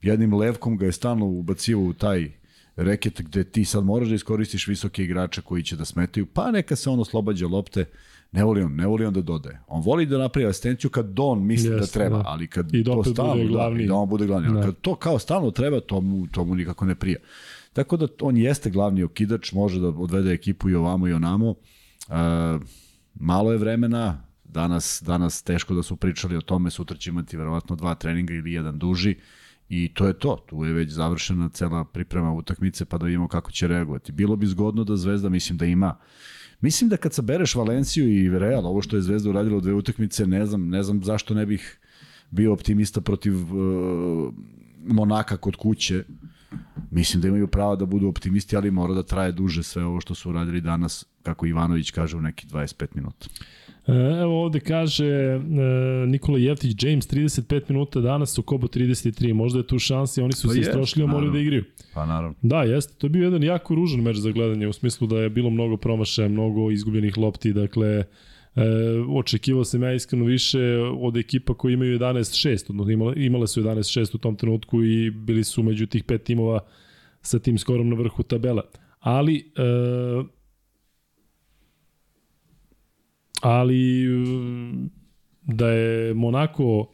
Jednim 0.02 0.34
levkom 0.34 0.76
ga 0.76 0.86
je 0.86 0.92
stalno 0.92 1.26
ubacivo 1.26 1.84
u 1.84 1.92
taj 1.92 2.30
reket 2.76 3.22
gde 3.22 3.44
ti 3.44 3.64
sad 3.64 3.84
moraš 3.84 4.09
da 4.09 4.14
iskoristiš 4.14 4.66
visoke 4.66 5.05
igrače 5.05 5.42
koji 5.42 5.62
će 5.62 5.76
da 5.76 5.84
smetaju, 5.84 6.26
pa 6.26 6.51
neka 6.51 6.76
se 6.76 6.90
on 6.90 7.01
oslobađa 7.01 7.47
lopte, 7.47 7.84
Ne 8.32 8.44
voli 8.44 8.62
on, 8.62 8.74
ne 8.74 8.86
voli 8.86 9.05
on 9.05 9.15
da 9.15 9.23
dodaje. 9.23 9.61
On 9.66 9.82
voli 9.82 10.07
da 10.07 10.19
napravi 10.19 10.48
asistenciju 10.48 10.90
kad 10.90 11.07
Don 11.07 11.47
misli 11.47 11.70
yes, 11.70 11.81
da 11.81 11.86
treba, 11.86 12.16
da. 12.16 12.24
ali 12.27 12.47
kad 12.47 12.74
I 12.74 12.85
to 12.85 13.05
stalno, 13.05 13.35
bude 13.35 13.48
glavni. 13.48 13.82
Da, 13.82 13.89
da 13.89 13.94
on 13.94 14.09
bude 14.09 14.27
glavni. 14.27 14.52
Da. 14.52 14.62
Kad 14.62 14.81
to 14.81 14.94
kao 14.94 15.19
stalno 15.19 15.51
treba, 15.51 15.81
to 15.81 16.01
mu, 16.01 16.27
to 16.27 16.44
mu 16.44 16.55
nikako 16.55 16.85
ne 16.85 16.94
prija. 16.94 17.19
Tako 17.73 17.97
da 17.97 18.07
on 18.20 18.36
jeste 18.36 18.70
glavni 18.70 19.02
okidač, 19.02 19.52
može 19.52 19.81
da 19.81 19.89
odvede 19.89 20.32
ekipu 20.32 20.70
i 20.70 20.74
ovamo 20.74 21.09
i 21.09 21.12
onamo. 21.12 21.55
E, 22.09 22.12
malo 23.15 23.52
je 23.52 23.59
vremena, 23.59 24.23
danas, 24.44 25.02
danas 25.07 25.43
teško 25.43 25.74
da 25.74 25.82
su 25.82 25.97
pričali 25.97 26.36
o 26.36 26.40
tome, 26.40 26.70
sutra 26.70 26.97
će 26.97 27.11
imati 27.11 27.36
verovatno 27.36 27.77
dva 27.77 27.94
treninga 27.94 28.35
ili 28.35 28.52
jedan 28.52 28.78
duži. 28.78 29.16
I 29.69 29.94
to 29.94 30.07
je 30.07 30.19
to, 30.19 30.44
tu 30.47 30.65
je 30.65 30.73
već 30.73 30.90
završena 30.90 31.48
cela 31.48 31.85
priprema 31.85 32.32
utakmice 32.32 32.85
pa 32.85 32.98
da 32.98 33.07
vidimo 33.07 33.28
kako 33.28 33.51
će 33.51 33.69
reagovati. 33.69 34.12
Bilo 34.12 34.36
bi 34.36 34.47
zgodno 34.47 34.85
da 34.85 34.97
Zvezda, 34.97 35.28
mislim 35.28 35.59
da 35.59 35.66
ima 35.66 35.97
Mislim 36.61 36.91
da 36.91 36.97
kad 36.97 37.15
sabereš 37.15 37.55
Valenciju 37.55 38.09
i 38.09 38.39
Real, 38.39 38.66
ovo 38.66 38.82
što 38.82 38.97
je 38.97 39.03
Zvezda 39.03 39.31
uradila 39.31 39.57
u 39.57 39.61
dve 39.61 39.73
utakmice, 39.73 40.27
ne 40.27 40.47
znam, 40.47 40.69
ne 40.69 40.82
znam 40.82 41.05
zašto 41.05 41.35
ne 41.35 41.47
bih 41.47 41.78
bio 42.31 42.53
optimista 42.53 43.01
protiv 43.01 43.35
uh, 43.35 44.35
Monaka 44.87 45.37
kod 45.37 45.57
kuće. 45.57 46.05
Mislim 46.91 47.23
da 47.23 47.28
imaju 47.28 47.47
pravo 47.47 47.77
da 47.77 47.87
budu 47.87 48.09
optimisti, 48.09 48.57
ali 48.57 48.70
mora 48.70 48.95
da 48.95 49.03
traje 49.03 49.32
duže 49.32 49.62
sve 49.62 49.85
ovo 49.85 50.01
što 50.01 50.15
su 50.15 50.31
uradili 50.31 50.61
danas, 50.61 51.07
kako 51.23 51.47
Ivanović 51.47 51.91
kaže, 51.91 52.16
u 52.16 52.20
neki 52.20 52.47
25 52.47 52.87
minuta. 52.95 53.27
E, 53.91 54.23
evo 54.23 54.45
ovde 54.45 54.61
kaže 54.61 55.07
e, 55.07 55.41
Nikola 56.07 56.39
Jeftić, 56.39 56.85
James 56.85 57.09
35 57.09 57.62
minuta 57.69 58.01
danas, 58.01 58.35
su 58.35 58.43
Kobo 58.43 58.67
33, 58.67 59.33
možda 59.33 59.59
je 59.59 59.67
tu 59.67 59.79
šansa 59.79 60.25
oni 60.25 60.33
su 60.33 60.49
pa 60.49 60.55
se 60.55 60.61
istrošili, 60.61 61.05
a 61.05 61.07
moraju 61.07 61.33
da 61.33 61.39
igraju. 61.39 61.65
Pa 61.95 62.07
naravno. 62.07 62.35
Da, 62.43 62.62
jeste, 62.62 62.95
to 62.99 63.07
je 63.07 63.11
bio 63.11 63.25
jedan 63.25 63.43
jako 63.43 63.75
ružan 63.75 64.01
meč 64.01 64.17
za 64.17 64.31
gledanje, 64.31 64.69
u 64.69 64.73
smislu 64.73 65.07
da 65.07 65.17
je 65.17 65.31
bilo 65.31 65.51
mnogo 65.51 65.77
promašaja, 65.77 66.29
mnogo 66.29 66.71
izgubljenih 66.71 67.19
lopti, 67.19 67.53
dakle, 67.53 67.89
e, 67.89 68.05
očekivao 69.09 69.65
sam 69.65 69.83
ja 69.83 69.93
iskreno 69.93 70.25
više 70.25 70.77
od 71.01 71.17
ekipa 71.17 71.55
koji 71.55 71.75
imaju 71.75 71.99
11-6, 71.99 72.71
odnosno 72.71 72.93
imale, 72.93 73.15
imale 73.17 73.47
su 73.47 73.62
11-6 73.62 74.15
u 74.15 74.19
tom 74.19 74.37
trenutku 74.37 74.85
i 74.85 75.11
bili 75.11 75.45
su 75.45 75.62
među 75.62 75.87
tih 75.87 76.05
pet 76.05 76.23
timova 76.23 76.61
sa 77.23 77.39
tim 77.39 77.59
skorom 77.59 77.89
na 77.89 77.97
vrhu 77.97 78.23
tabela. 78.23 78.62
Ali, 79.01 79.53
e, 79.57 80.40
ali 83.41 84.07
da 85.43 85.71
je 85.71 86.15
Monako 86.15 86.87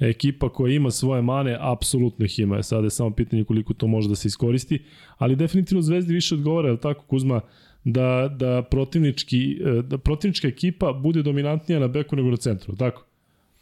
ekipa 0.00 0.48
koja 0.48 0.74
ima 0.74 0.90
svoje 0.90 1.22
mane, 1.22 1.56
apsolutno 1.60 2.24
ih 2.24 2.38
ima. 2.38 2.62
Sada 2.62 2.84
je 2.86 2.90
samo 2.90 3.10
pitanje 3.10 3.44
koliko 3.44 3.74
to 3.74 3.86
može 3.86 4.08
da 4.08 4.14
se 4.14 4.28
iskoristi, 4.28 4.82
ali 5.18 5.36
definitivno 5.36 5.82
Zvezdi 5.82 6.14
više 6.14 6.34
odgovara, 6.34 6.68
je 6.68 6.80
tako 6.80 7.04
Kuzma, 7.04 7.40
da, 7.84 8.34
da, 8.36 8.62
protivnički, 8.62 9.58
da 9.84 9.98
protivnička 9.98 10.48
ekipa 10.48 10.92
bude 10.92 11.22
dominantnija 11.22 11.80
na 11.80 11.88
beku 11.88 12.16
nego 12.16 12.30
na 12.30 12.36
centru, 12.36 12.76
tako? 12.76 13.04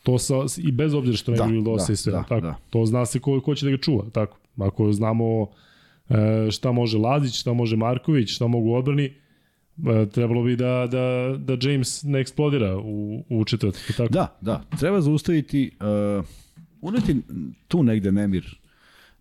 To 0.03 0.19
sa, 0.19 0.35
i 0.59 0.73
bez 0.73 0.95
obzira 0.95 1.17
što 1.17 1.31
ne 1.31 1.37
da, 1.37 1.47
bilo 1.47 1.63
dosta 1.63 1.87
da, 1.87 1.93
i 1.93 1.97
sve, 1.97 2.13
da, 2.13 2.23
tako? 2.23 2.41
Da. 2.41 2.55
To 2.71 2.87
zna 2.87 3.07
se 3.07 3.21
ko, 3.21 3.41
ko 3.41 3.55
će 3.55 3.67
da 3.67 3.71
ga 3.71 3.79
čuva, 3.79 4.05
tako? 4.13 4.39
Ako 4.59 4.93
znamo 4.93 5.47
e, 6.09 6.51
šta 6.51 6.73
može 6.73 6.99
Lazić, 6.99 7.41
šta 7.41 7.53
može 7.53 7.77
Marković, 7.77 8.35
šta 8.35 8.47
mogu 8.47 8.75
odbrani, 8.75 9.05
E, 9.05 9.11
trebalo 10.12 10.43
bi 10.43 10.57
da, 10.57 10.89
da, 10.90 11.36
da 11.39 11.69
James 11.69 12.03
ne 12.03 12.20
eksplodira 12.20 12.77
u, 12.77 13.24
u 13.28 13.44
četvrtku. 13.44 13.93
Tako? 13.97 14.12
Da, 14.12 14.39
da. 14.40 14.62
Treba 14.78 15.01
zaustaviti 15.01 15.70
uh, 16.19 16.24
uneti 16.81 17.16
tu 17.69 17.82
negde 17.82 18.12
nemir. 18.12 18.59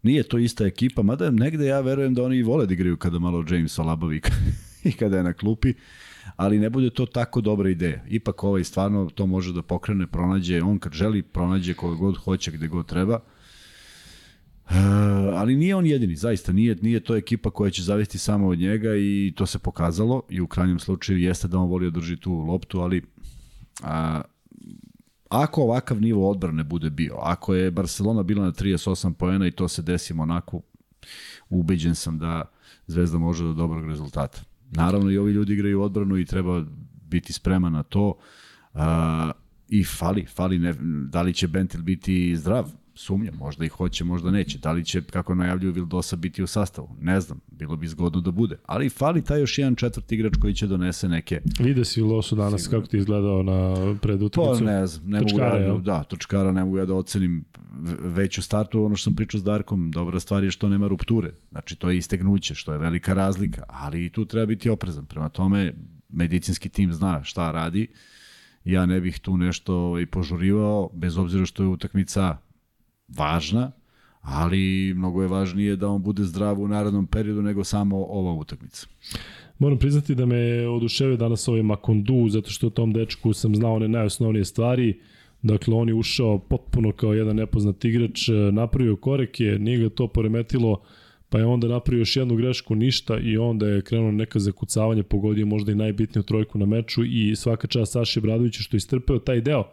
Nije 0.04 0.24
to 0.24 0.38
ista 0.38 0.66
ekipa, 0.66 1.02
mada 1.02 1.32
negde 1.32 1.66
ja 1.66 1.80
verujem 1.80 2.14
da 2.14 2.24
oni 2.24 2.38
i 2.38 2.44
vole 2.44 2.66
da 2.66 2.74
igraju 2.74 2.98
kada 2.98 3.20
malo 3.20 3.46
James 3.50 3.80
olabavi 3.80 4.22
i 4.84 4.92
kada 4.92 5.18
je 5.18 5.24
na 5.24 5.34
klupi, 5.34 5.74
ali 6.36 6.60
ne 6.60 6.70
bude 6.70 6.90
to 6.90 7.06
tako 7.06 7.42
dobra 7.42 7.70
ideja. 7.70 8.04
Ipak 8.10 8.44
ovaj 8.44 8.64
stvarno 8.64 9.10
to 9.16 9.26
može 9.26 9.54
da 9.54 9.62
pokrene, 9.62 10.08
pronađe, 10.08 10.62
on 10.62 10.80
kad 10.80 10.94
želi 10.94 11.22
pronađe 11.22 11.74
koga 11.74 11.96
god 11.96 12.18
hoće, 12.18 12.52
gde 12.52 12.68
god 12.68 12.86
treba. 12.86 13.20
E, 14.70 14.76
ali 15.34 15.56
nije 15.56 15.76
on 15.76 15.86
jedini, 15.86 16.16
zaista, 16.16 16.52
nije, 16.52 16.76
nije 16.82 17.00
to 17.00 17.16
ekipa 17.16 17.50
koja 17.50 17.72
će 17.72 17.84
zavesti 17.84 18.18
samo 18.18 18.48
od 18.48 18.60
njega 18.60 18.96
i 18.96 19.34
to 19.36 19.46
se 19.46 19.60
pokazalo 19.60 20.22
i 20.30 20.42
u 20.42 20.48
krajnjem 20.48 20.80
slučaju 20.80 21.20
jeste 21.20 21.48
da 21.48 21.60
on 21.60 21.70
voli 21.70 21.92
da 21.92 22.00
drži 22.00 22.18
tu 22.18 22.34
loptu, 22.34 22.80
ali 22.80 23.02
a, 23.84 24.22
ako 25.30 25.62
ovakav 25.62 26.02
nivo 26.02 26.30
odbrane 26.30 26.64
bude 26.64 26.90
bio, 26.90 27.16
ako 27.22 27.54
je 27.54 27.72
Barcelona 27.72 28.24
bila 28.24 28.46
na 28.46 28.52
38 28.52 29.14
poena 29.14 29.48
i 29.48 29.52
to 29.52 29.68
se 29.68 29.82
desi 29.82 30.14
onako, 30.14 30.62
ubeđen 31.50 31.96
sam 31.96 32.20
da 32.20 32.56
Zvezda 32.88 33.18
može 33.18 33.44
do 33.44 33.54
dobrog 33.54 33.88
rezultata. 33.88 34.42
Naravno 34.72 35.12
i 35.12 35.18
ovi 35.18 35.32
ljudi 35.32 35.54
igraju 35.54 35.82
odbranu 35.82 36.18
i 36.18 36.26
treba 36.26 36.66
biti 37.10 37.34
spreman 37.34 37.74
na 37.74 37.84
to. 37.84 38.14
Uh, 38.74 38.82
I 39.70 39.84
fali, 39.84 40.26
fali 40.26 40.60
ne, 40.60 40.74
da 41.10 41.22
li 41.22 41.34
će 41.34 41.48
Bentil 41.48 41.82
biti 41.82 42.36
zdrav, 42.36 42.72
sumnja, 42.96 43.32
možda 43.38 43.66
i 43.66 43.68
hoće, 43.68 44.04
možda 44.04 44.32
neće. 44.32 44.58
Da 44.58 44.72
li 44.72 44.86
će, 44.86 45.02
kako 45.02 45.36
najavljuju 45.36 45.74
Vildosa, 45.74 46.16
biti 46.16 46.44
u 46.44 46.48
sastavu? 46.48 46.90
Ne 47.02 47.22
znam, 47.22 47.40
bilo 47.48 47.76
bi 47.76 47.88
zgodno 47.88 48.22
da 48.22 48.32
bude. 48.32 48.58
Ali 48.66 48.90
fali 48.90 49.22
taj 49.24 49.40
još 49.40 49.58
jedan 49.58 49.76
četvrti 49.76 50.16
igrač 50.16 50.34
koji 50.42 50.54
će 50.54 50.68
donese 50.68 51.10
neke... 51.10 51.42
Vide 51.60 51.86
si 51.86 52.02
Vildosu 52.02 52.36
danas 52.36 52.62
Sigurno. 52.62 52.82
kako 52.82 52.92
ti 52.92 52.98
izgledao 52.98 53.44
na 53.44 53.76
predutakmicu. 54.02 54.66
Pa 54.66 54.72
ne 54.72 54.88
znam, 54.88 55.10
ne 55.10 55.20
točkara, 55.20 55.54
mogu 55.54 55.62
ja, 55.62 55.74
da, 55.74 55.98
da, 55.98 56.04
točkara 56.04 56.52
ne 56.52 56.64
mogu 56.64 56.78
ja 56.78 56.86
da 56.86 56.94
ocenim 56.94 57.46
već 58.00 58.38
u 58.38 58.42
startu, 58.42 58.86
ono 58.86 58.96
što 58.96 59.04
sam 59.04 59.16
pričao 59.16 59.40
s 59.40 59.44
Darkom, 59.44 59.92
dobra 59.92 60.20
stvar 60.20 60.44
je 60.44 60.52
što 60.52 60.70
nema 60.70 60.88
rupture. 60.88 61.32
Znači, 61.52 61.76
to 61.76 61.90
je 61.90 61.98
istegnuće, 61.98 62.56
što 62.56 62.72
je 62.72 62.78
velika 62.80 63.14
razlika, 63.14 63.64
ali 63.68 64.06
i 64.06 64.10
tu 64.10 64.26
treba 64.26 64.46
biti 64.46 64.70
oprezan. 64.70 65.06
Prema 65.06 65.30
tome, 65.30 65.74
medicinski 66.10 66.70
tim 66.70 66.94
zna 66.94 67.24
šta 67.24 67.52
radi, 67.52 67.88
ja 68.66 68.86
ne 68.86 69.02
bih 69.02 69.20
tu 69.20 69.38
nešto 69.38 70.00
i 70.00 70.06
požurivao, 70.06 70.90
bez 70.94 71.18
obzira 71.18 71.46
što 71.46 71.64
je 71.64 71.70
utakmica 71.70 72.38
važna, 73.08 73.72
ali 74.22 74.94
mnogo 74.96 75.22
je 75.22 75.28
važnije 75.28 75.76
da 75.76 75.88
on 75.88 76.02
bude 76.02 76.24
zdrav 76.24 76.62
u 76.62 76.68
narodnom 76.68 77.08
periodu 77.08 77.42
nego 77.42 77.64
samo 77.64 77.98
ova 77.98 78.34
utakmica. 78.34 78.88
Moram 79.60 79.78
priznati 79.78 80.16
da 80.16 80.26
me 80.26 80.68
oduševe 80.68 81.18
danas 81.18 81.48
ovaj 81.48 81.64
Makondu, 81.64 82.30
zato 82.30 82.50
što 82.50 82.70
tom 82.70 82.94
dečku 82.94 83.34
sam 83.34 83.56
znao 83.56 83.74
one 83.74 83.88
najosnovnije 83.88 84.46
stvari. 84.46 85.00
Dakle, 85.42 85.74
on 85.74 85.88
je 85.88 85.94
ušao 85.94 86.40
potpuno 86.40 86.92
kao 86.92 87.14
jedan 87.14 87.36
nepoznat 87.36 87.86
igrač, 87.86 88.30
napravio 88.52 88.96
koreke, 88.96 89.44
nije 89.44 89.78
ga 89.78 89.90
to 89.90 90.08
poremetilo, 90.08 90.82
pa 91.30 91.38
je 91.40 91.46
onda 91.46 91.68
napravio 91.68 92.02
još 92.02 92.16
jednu 92.16 92.36
grešku, 92.36 92.76
ništa 92.76 93.20
i 93.20 93.38
onda 93.38 93.68
je 93.68 93.82
krenuo 93.82 94.12
neka 94.12 94.40
zakucavanje, 94.40 95.04
pogodio 95.04 95.46
možda 95.46 95.72
i 95.72 95.76
najbitniju 95.76 96.24
trojku 96.24 96.58
na 96.58 96.66
meču 96.66 97.04
i 97.04 97.36
svaka 97.36 97.68
čast 97.68 97.92
Saši 97.92 98.22
Bradovića 98.22 98.64
što 98.64 98.76
je 98.76 98.78
istrpeo 98.78 99.20
taj 99.20 99.42
deo 99.42 99.64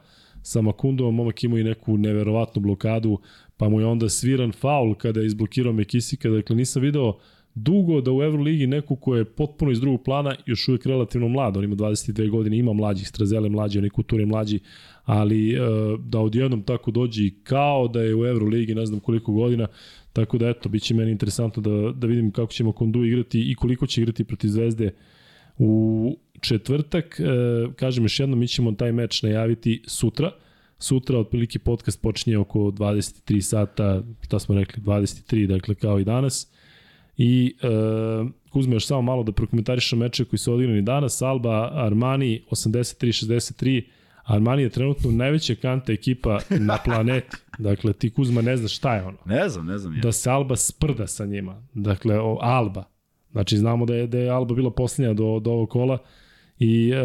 sa 0.42 0.62
Makundom, 0.62 1.14
momak 1.14 1.44
imao 1.44 1.58
i 1.58 1.64
neku 1.64 1.96
neverovatnu 1.96 2.62
blokadu, 2.62 3.18
pa 3.56 3.68
mu 3.68 3.80
je 3.80 3.86
onda 3.86 4.08
sviran 4.08 4.52
faul 4.52 4.94
kada 4.94 5.20
je 5.20 5.26
izblokirao 5.26 5.72
Mekisika, 5.72 6.30
dakle 6.30 6.56
nisam 6.56 6.82
video 6.82 7.14
dugo 7.54 8.00
da 8.00 8.12
u 8.12 8.22
Euroligi 8.22 8.66
neku 8.66 8.96
ko 8.96 9.16
je 9.16 9.24
potpuno 9.24 9.70
iz 9.70 9.80
drugog 9.80 10.02
plana, 10.04 10.34
još 10.46 10.68
uvijek 10.68 10.86
relativno 10.86 11.28
mlad, 11.28 11.56
on 11.56 11.64
ima 11.64 11.76
22 11.76 12.30
godine, 12.30 12.58
ima 12.58 12.72
mlađih, 12.72 13.08
Strazele 13.08 13.48
mlađi, 13.48 13.78
oni 13.78 13.90
kulture 13.90 14.26
mlađi, 14.26 14.60
ali 15.04 15.60
uh, 15.60 16.00
da 16.00 16.20
odjednom 16.20 16.62
tako 16.62 16.90
dođe 16.90 17.22
i 17.22 17.34
kao 17.42 17.88
da 17.88 18.02
je 18.02 18.14
u 18.14 18.26
Euroligi 18.26 18.74
ne 18.74 18.86
znam 18.86 19.00
koliko 19.00 19.32
godina, 19.32 19.66
tako 20.12 20.38
da 20.38 20.48
eto, 20.48 20.68
bit 20.68 20.82
će 20.82 20.94
meni 20.94 21.10
interesantno 21.10 21.62
da, 21.62 21.92
da 21.92 22.06
vidim 22.06 22.30
kako 22.30 22.52
ćemo 22.52 22.72
Kondu 22.72 23.04
igrati 23.04 23.50
i 23.50 23.54
koliko 23.54 23.86
će 23.86 24.00
igrati 24.00 24.24
protiv 24.24 24.48
Zvezde 24.48 24.90
u 25.58 26.16
četvrtak. 26.42 27.20
E, 27.20 27.24
kažem 27.76 28.04
još 28.04 28.20
jedno, 28.20 28.36
mi 28.36 28.48
ćemo 28.48 28.72
taj 28.72 28.92
meč 28.92 29.22
najaviti 29.22 29.82
sutra. 29.86 30.30
Sutra 30.78 31.18
otprilike 31.18 31.58
podcast 31.58 32.02
počinje 32.02 32.38
oko 32.38 32.58
23 32.58 33.40
sata, 33.40 34.02
šta 34.20 34.38
smo 34.38 34.54
rekli, 34.54 34.82
23, 34.82 35.46
dakle 35.46 35.74
kao 35.74 36.00
i 36.00 36.04
danas. 36.04 36.52
I 37.16 37.54
e, 37.62 37.68
Kuzme 38.50 38.76
još 38.76 38.86
samo 38.86 39.02
malo 39.02 39.22
da 39.22 39.32
prokomentarišem 39.32 39.98
meče 39.98 40.24
koji 40.24 40.38
su 40.38 40.54
odigrani 40.54 40.82
danas. 40.82 41.22
Alba 41.22 41.70
Armani 41.72 42.42
83-63. 42.50 43.82
Armani 44.24 44.62
je 44.62 44.70
trenutno 44.70 45.10
najveća 45.10 45.54
kanta 45.54 45.92
ekipa 45.92 46.38
na 46.50 46.78
planeti. 46.84 47.36
Dakle, 47.58 47.92
ti 47.92 48.10
Kuzma 48.10 48.42
ne 48.42 48.56
znaš 48.56 48.76
šta 48.76 48.94
je 48.94 49.02
ono. 49.02 49.18
Ne 49.24 49.48
znam, 49.48 49.66
ne 49.66 49.78
znam. 49.78 49.94
Ja. 49.94 50.00
Da 50.00 50.12
se 50.12 50.30
Alba 50.30 50.56
sprda 50.56 51.06
sa 51.06 51.26
njima. 51.26 51.62
Dakle, 51.74 52.20
o, 52.20 52.38
Alba. 52.40 52.84
Znači, 53.32 53.56
znamo 53.56 53.86
da 53.86 53.94
je, 53.94 54.06
da 54.06 54.18
je 54.18 54.30
Alba 54.30 54.54
bila 54.54 54.70
posljednja 54.70 55.14
do, 55.14 55.40
do 55.40 55.50
ovog 55.50 55.70
kola 55.70 55.98
i 56.62 56.90
e, 56.90 57.04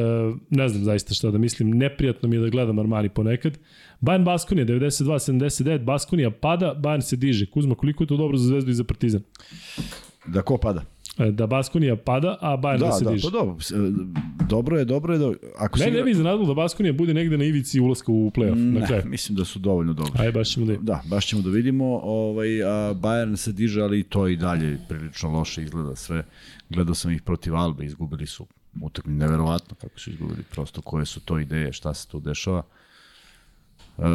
ne 0.49 0.69
znam 0.69 0.83
zaista 0.83 1.13
šta 1.13 1.31
da 1.31 1.37
mislim. 1.37 1.69
Neprijatno 1.69 2.29
mi 2.29 2.35
je 2.35 2.39
da 2.39 2.49
gledam 2.49 2.79
Armani 2.79 3.09
ponekad. 3.09 3.57
Bayern 4.01 4.23
Baskonija 4.23 4.65
92-79, 4.65 5.83
Baskonija 5.83 6.31
pada, 6.31 6.75
Bayern 6.77 7.01
se 7.01 7.15
diže. 7.15 7.45
Kuzma, 7.45 7.75
koliko 7.75 8.03
je 8.03 8.07
to 8.07 8.17
dobro 8.17 8.37
za 8.37 8.47
Zvezdu 8.47 8.71
i 8.71 8.73
za 8.73 8.83
Partizan? 8.83 9.21
Da 10.25 10.41
ko 10.41 10.57
pada? 10.57 10.83
E, 11.17 11.31
da 11.31 11.47
Baskonija 11.47 11.95
pada, 11.95 12.37
a 12.41 12.57
Bayern 12.57 12.79
da, 12.79 12.85
da 12.85 12.91
se 12.91 13.05
da, 13.05 13.11
diže. 13.11 13.23
Da, 13.23 13.31
pa 13.31 13.37
dobro. 13.37 13.55
Dobro 14.49 14.79
je, 14.79 14.85
dobro 14.85 15.13
je 15.13 15.19
da... 15.19 15.31
Ako 15.57 15.79
ne, 15.79 15.91
ne 15.91 16.03
bi 16.03 16.11
iznenadilo 16.11 16.45
da 16.45 16.53
Baskonija 16.53 16.93
bude 16.93 17.13
negde 17.13 17.37
na 17.37 17.43
ivici 17.43 17.79
ulaska 17.79 18.11
u 18.11 18.31
play-off. 18.35 18.73
Ne, 18.73 18.79
dakle. 18.79 19.03
mislim 19.05 19.35
da 19.35 19.45
su 19.45 19.59
dovoljno 19.59 19.93
dobri. 19.93 20.13
Ajde, 20.19 20.31
baš 20.31 20.53
ćemo 20.53 20.65
da 20.65 20.75
Da, 20.81 21.01
baš 21.09 21.25
ćemo 21.25 21.41
da 21.41 21.49
vidimo. 21.49 21.85
Ovaj, 22.03 22.63
a 22.63 22.93
Bayern 22.93 23.35
se 23.35 23.51
diže, 23.51 23.81
ali 23.81 24.03
to 24.03 24.27
i 24.27 24.35
dalje 24.35 24.77
prilično 24.89 25.29
loše 25.29 25.63
izgleda 25.63 25.95
sve. 25.95 26.23
Gledao 26.69 26.95
sam 26.95 27.11
ih 27.11 27.21
protiv 27.21 27.55
Albe, 27.55 27.85
izgubili 27.85 28.25
su 28.25 28.47
utakmi 28.83 29.13
neverovatno 29.13 29.75
kako 29.75 29.99
su 29.99 30.09
izgubili, 30.09 30.43
prosto 30.51 30.81
koje 30.81 31.05
su 31.05 31.19
to 31.19 31.39
ideje, 31.39 31.73
šta 31.73 31.93
se 31.93 32.07
tu 32.07 32.19
dešava. 32.19 32.63
Uh, 33.97 34.05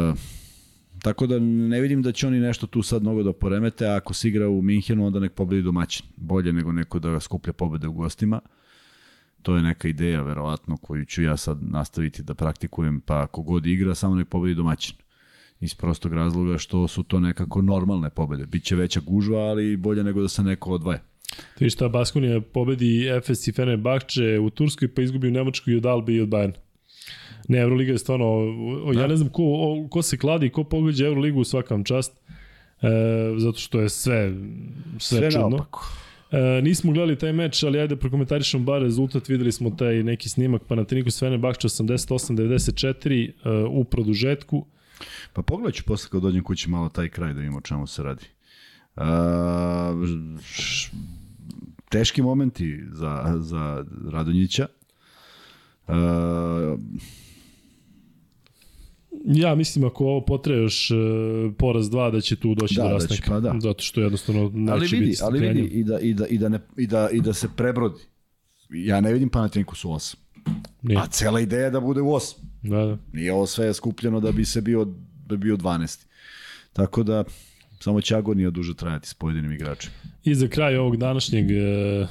Tako 1.03 1.27
da 1.27 1.39
ne 1.39 1.81
vidim 1.81 2.01
da 2.01 2.11
će 2.11 2.27
oni 2.27 2.39
nešto 2.39 2.67
tu 2.67 2.83
sad 2.83 3.01
mnogo 3.01 3.23
da 3.23 3.33
poremete, 3.33 3.87
a 3.87 3.95
ako 3.95 4.13
se 4.13 4.27
igra 4.27 4.49
u 4.49 4.61
Minhenu, 4.61 5.05
onda 5.05 5.19
nek 5.19 5.33
pobedi 5.33 5.61
domaćin. 5.61 6.05
Bolje 6.15 6.53
nego 6.53 6.71
neko 6.71 6.99
da 6.99 7.19
skuplja 7.19 7.53
pobede 7.53 7.87
u 7.87 7.93
gostima. 7.93 8.39
To 9.41 9.55
je 9.55 9.61
neka 9.61 9.87
ideja, 9.87 10.21
verovatno, 10.21 10.77
koju 10.77 11.05
ću 11.05 11.23
ja 11.23 11.37
sad 11.37 11.57
nastaviti 11.61 12.23
da 12.23 12.33
praktikujem, 12.33 13.01
pa 13.01 13.21
ako 13.21 13.41
god 13.41 13.65
igra, 13.65 13.95
samo 13.95 14.15
nek 14.15 14.29
pobedi 14.29 14.55
domaćin. 14.55 14.95
Iz 15.59 15.75
prostog 15.75 16.13
razloga 16.13 16.57
što 16.57 16.87
su 16.87 17.03
to 17.03 17.19
nekako 17.19 17.61
normalne 17.61 18.09
pobede. 18.09 18.45
Biće 18.45 18.75
veća 18.75 18.99
gužva, 18.99 19.39
ali 19.39 19.77
bolje 19.77 20.03
nego 20.03 20.21
da 20.21 20.27
se 20.27 20.43
neko 20.43 20.71
odvaja. 20.71 20.99
Ti 21.57 21.69
šta, 21.69 21.89
Baskonija 21.89 22.41
pobedi 22.41 23.09
FS 23.23 23.47
i 23.47 23.51
Fenerbahče 23.51 24.39
u 24.39 24.49
Turskoj, 24.49 24.87
pa 24.87 25.01
izgubi 25.01 25.27
u 25.27 25.31
Nemačkoj 25.31 25.73
i 25.73 25.77
od 25.77 25.85
Albe 25.85 26.13
i 26.13 26.21
od 26.21 26.29
Bayern. 26.29 26.53
Ne, 27.47 27.57
Euroliga 27.57 27.91
je 27.91 27.97
stvarno, 27.97 28.25
da. 28.93 29.01
ja 29.01 29.07
ne 29.07 29.15
znam 29.15 29.29
ko, 29.29 29.43
ko 29.89 30.01
se 30.01 30.17
kladi, 30.17 30.49
ko 30.49 30.63
pogađa 30.63 31.05
Euroligu 31.05 31.39
u 31.39 31.43
svakam 31.43 31.83
čast, 31.83 32.11
e, 32.81 32.87
zato 33.37 33.59
što 33.59 33.81
je 33.81 33.89
sve, 33.89 34.33
sve, 34.99 35.17
sve 35.19 35.31
čudno. 35.31 35.49
Naopako. 35.49 35.87
E, 36.31 36.61
nismo 36.61 36.91
gledali 36.91 37.17
taj 37.17 37.33
meč, 37.33 37.63
ali 37.63 37.79
ajde 37.79 37.95
prokomentarišemo 37.95 38.63
bar 38.63 38.81
rezultat, 38.81 39.29
videli 39.29 39.51
smo 39.51 39.69
taj 39.69 40.03
neki 40.03 40.29
snimak 40.29 40.63
Panathinaikos 40.63 41.19
Fenerbahče 41.19 41.67
88-94 41.67 43.29
e, 43.29 43.49
u 43.69 43.83
produžetku. 43.83 44.65
Pa 45.33 45.41
pogledat 45.41 45.73
ću 45.73 45.83
posle 45.83 46.09
kad 46.09 46.21
dođem 46.21 46.43
kući 46.43 46.69
malo 46.69 46.89
taj 46.89 47.09
kraj 47.09 47.33
da 47.33 47.39
vidimo 47.39 47.57
o 47.57 47.61
čemu 47.61 47.87
se 47.87 48.03
radi. 48.03 48.25
Uh, 48.95 49.03
š, 50.43 50.91
teški 51.93 52.21
momenti 52.21 52.83
za, 52.91 53.37
za 53.39 53.85
Radonjića. 54.11 54.67
Uh, 55.87 55.93
Ja 59.25 59.55
mislim 59.55 59.85
ako 59.85 60.05
ovo 60.05 60.25
potraje 60.25 60.61
još 60.61 60.91
uh, 60.91 60.97
poraz 61.57 61.89
dva 61.89 62.09
da 62.11 62.21
će 62.21 62.35
tu 62.35 62.55
doći 62.55 62.75
da, 62.75 62.81
do 62.81 62.87
da 62.87 62.93
rastanka. 62.93 63.31
Pa 63.31 63.39
da. 63.39 63.55
Zato 63.59 63.83
što 63.83 64.01
jednostavno 64.01 64.51
neće 64.53 64.71
ali 64.71 64.87
vidi, 64.87 65.05
biti 65.05 65.19
Ali 65.23 65.39
vidi 65.39 65.61
i 65.61 65.83
da, 65.83 65.99
i, 65.99 66.13
da, 66.13 66.27
i, 66.27 66.37
da 66.37 66.49
ne, 66.49 66.59
i, 66.77 66.87
da, 66.87 67.09
i 67.09 67.21
da 67.21 67.33
se 67.33 67.49
prebrodi. 67.55 68.01
Ja 68.69 69.01
ne 69.01 69.13
vidim 69.13 69.29
Panathinaikos 69.29 69.85
u 69.85 69.89
8. 69.89 70.15
Nije. 70.81 70.99
A 70.99 71.07
cela 71.07 71.39
ideja 71.39 71.63
je 71.63 71.71
da 71.71 71.79
bude 71.79 72.01
u 72.01 72.07
8. 72.07 72.35
Da, 72.61 72.85
da. 72.85 72.97
Nije 73.13 73.33
ovo 73.33 73.45
sve 73.45 73.73
skupljeno 73.73 74.19
da 74.19 74.31
bi 74.31 74.45
se 74.45 74.61
bio, 74.61 74.85
da 75.25 75.35
bi 75.35 75.37
bio 75.37 75.57
12. 75.57 76.05
Tako 76.73 77.03
da 77.03 77.23
samo 77.79 78.01
će 78.01 78.15
agonija 78.15 78.49
duže 78.49 78.75
trajati 78.75 79.07
s 79.07 79.13
pojedinim 79.13 79.51
igračima. 79.51 79.93
I 80.25 80.35
za 80.35 80.47
kraj 80.47 80.77
ovog 80.77 80.97
današnjeg 80.97 81.51
e, 81.51 81.55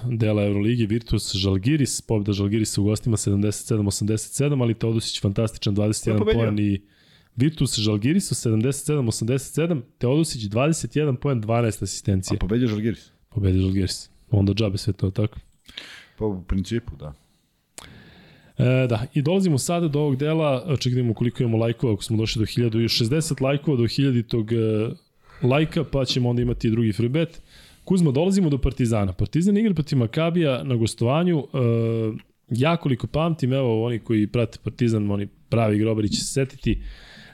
dela 0.05 0.45
Euroligi 0.45 0.87
Virtus 0.87 1.35
Žalgiris, 1.35 2.01
pobjeda 2.01 2.33
Žalgirisa 2.33 2.81
u 2.81 2.85
gostima 2.85 3.17
77-87, 3.17 4.63
ali 4.63 4.75
Teodosić 4.75 5.21
fantastičan 5.21 5.77
21 5.77 6.33
poen 6.35 6.59
i 6.59 6.81
Virtus 7.37 7.79
Žalgiris 7.79 8.33
77-87, 8.47 9.81
Teodosić 9.99 10.43
21 10.43 11.17
poen, 11.17 11.43
12 11.43 11.83
asistencije. 11.83 12.37
A 12.37 12.39
pobedio 12.39 12.69
Žalgiris? 12.69 13.11
Pobedio 13.29 13.63
Žalgiris. 13.63 14.11
Onda 14.31 14.53
džabe 14.53 14.79
sve 14.79 14.93
to, 14.93 15.11
tako? 15.11 15.39
Pa 16.19 16.25
u 16.25 16.43
principu, 16.43 16.97
da. 16.97 17.15
E, 18.59 18.87
da, 18.89 19.07
i 19.15 19.23
dolazimo 19.23 19.59
sada 19.59 19.89
do 19.89 20.01
ovog 20.01 20.17
dela, 20.17 20.77
čekaj 20.81 20.95
da 20.95 21.01
imamo 21.01 21.15
koliko 21.15 21.43
imamo 21.43 21.59
lajkova, 21.59 21.93
ako 21.93 22.03
smo 22.05 22.17
došli 22.17 22.41
do 22.41 22.47
1060 22.47 23.43
lajkova, 23.43 23.77
do 23.77 23.83
1000 23.83 24.27
tog 24.27 24.53
e, 24.53 24.57
lajka, 25.43 25.85
pa 25.85 26.05
ćemo 26.05 26.31
onda 26.31 26.43
imati 26.43 26.71
drugi 26.71 26.93
free 26.93 27.09
bet. 27.09 27.43
Kuzma, 27.85 28.11
dolazimo 28.11 28.51
do 28.51 28.59
Partizana. 28.59 29.13
Partizan 29.13 29.57
igra 29.57 29.75
protiv 29.75 29.99
Makabija 29.99 30.63
na 30.65 30.77
gostovanju. 30.77 31.39
E, 31.39 31.59
ja 32.49 32.77
koliko 32.77 33.07
pamtim, 33.07 33.53
evo 33.53 33.85
oni 33.85 33.99
koji 33.99 34.27
prate 34.27 34.59
Partizan, 34.65 35.11
oni 35.11 35.29
pravi 35.49 35.79
grobari 35.79 36.09
će 36.09 36.21
se 36.21 36.33
setiti. 36.33 36.83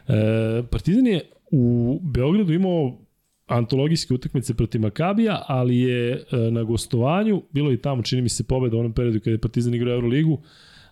E, 0.09 0.62
Partizan 0.70 1.07
je 1.07 1.20
u 1.51 1.99
Beogradu 2.03 2.53
imao 2.53 2.99
antologijske 3.47 4.15
utakmice 4.15 4.55
protiv 4.55 4.81
Makabija, 4.81 5.43
ali 5.47 5.79
je 5.79 6.12
e, 6.12 6.37
na 6.51 6.62
gostovanju, 6.62 7.43
bilo 7.53 7.73
i 7.73 7.77
tamo, 7.77 8.03
čini 8.03 8.23
mi 8.23 8.29
se, 8.29 8.45
pobeda 8.45 8.77
u 8.77 8.81
onom 8.81 8.93
periodu 8.93 9.20
kada 9.20 9.31
je 9.31 9.39
Partizan 9.39 9.75
igrao 9.75 9.95
Euroligu, 9.95 10.39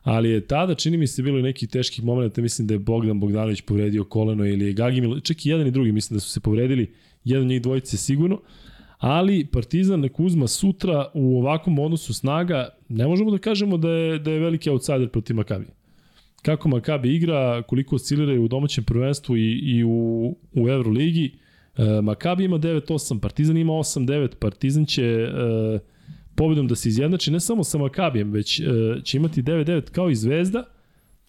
ali 0.03 0.31
je 0.31 0.47
tada, 0.47 0.75
čini 0.75 0.97
mi 0.97 1.07
se, 1.07 1.23
bilo 1.23 1.39
i 1.39 1.43
nekih 1.43 1.69
teških 1.69 2.05
momenta, 2.05 2.43
mislim 2.43 2.69
da 2.69 2.75
je 2.75 2.79
Bogdan 2.79 3.21
Bogdanović 3.21 3.61
povredio 3.61 4.05
koleno 4.05 4.47
ili 4.47 4.65
je 4.65 4.73
Gagimil, 4.73 5.21
čak 5.21 5.47
i 5.47 5.49
jedan 5.49 5.67
i 5.67 5.71
drugi 5.71 5.93
mislim 5.93 6.17
da 6.17 6.21
su 6.21 6.31
se 6.31 6.41
povredili, 6.41 6.93
jedan 7.25 7.43
od 7.43 7.49
njih 7.49 7.63
dvojice 7.63 7.97
sigurno, 7.97 8.41
ali 8.99 9.47
Partizan 9.47 10.09
Kuzma 10.09 10.47
sutra 10.47 11.11
u 11.15 11.39
ovakvom 11.39 11.79
odnosu 11.79 12.15
snaga, 12.15 12.69
ne 12.89 13.07
možemo 13.07 13.31
da 13.31 13.39
kažemo 13.39 13.77
da 13.77 13.91
je, 13.91 14.19
da 14.19 14.31
je 14.31 14.41
veliki 14.41 14.71
outsider 14.71 15.09
protiv 15.09 15.37
Makabija. 15.37 15.71
Kako 16.43 16.69
Makabi 16.69 17.15
igra, 17.15 17.63
koliko 17.63 17.97
osciliraju 17.97 18.45
u 18.45 18.49
domaćem 18.49 18.85
prvenstvu 18.85 19.37
i, 19.37 19.61
i 19.63 19.85
u, 19.85 20.37
u 20.55 20.69
Euroligi, 20.69 21.35
e, 21.77 22.01
Makabi 22.03 22.45
ima 22.45 22.59
9-8, 22.59 23.21
Partizan 23.21 23.57
ima 23.57 23.73
8-9, 23.73 24.35
Partizan 24.35 24.87
će 24.87 25.05
e, 25.05 25.29
pobedom 26.35 26.69
da 26.69 26.75
se 26.75 26.89
izjednači 26.89 27.31
ne 27.31 27.41
samo 27.41 27.65
sa 27.65 27.79
Makabijem, 27.79 28.33
već 28.33 28.61
e, 28.61 28.65
će 29.05 29.17
imati 29.17 29.43
9-9 29.43 29.91
kao 29.91 30.11
i 30.11 30.15
Zvezda, 30.15 30.65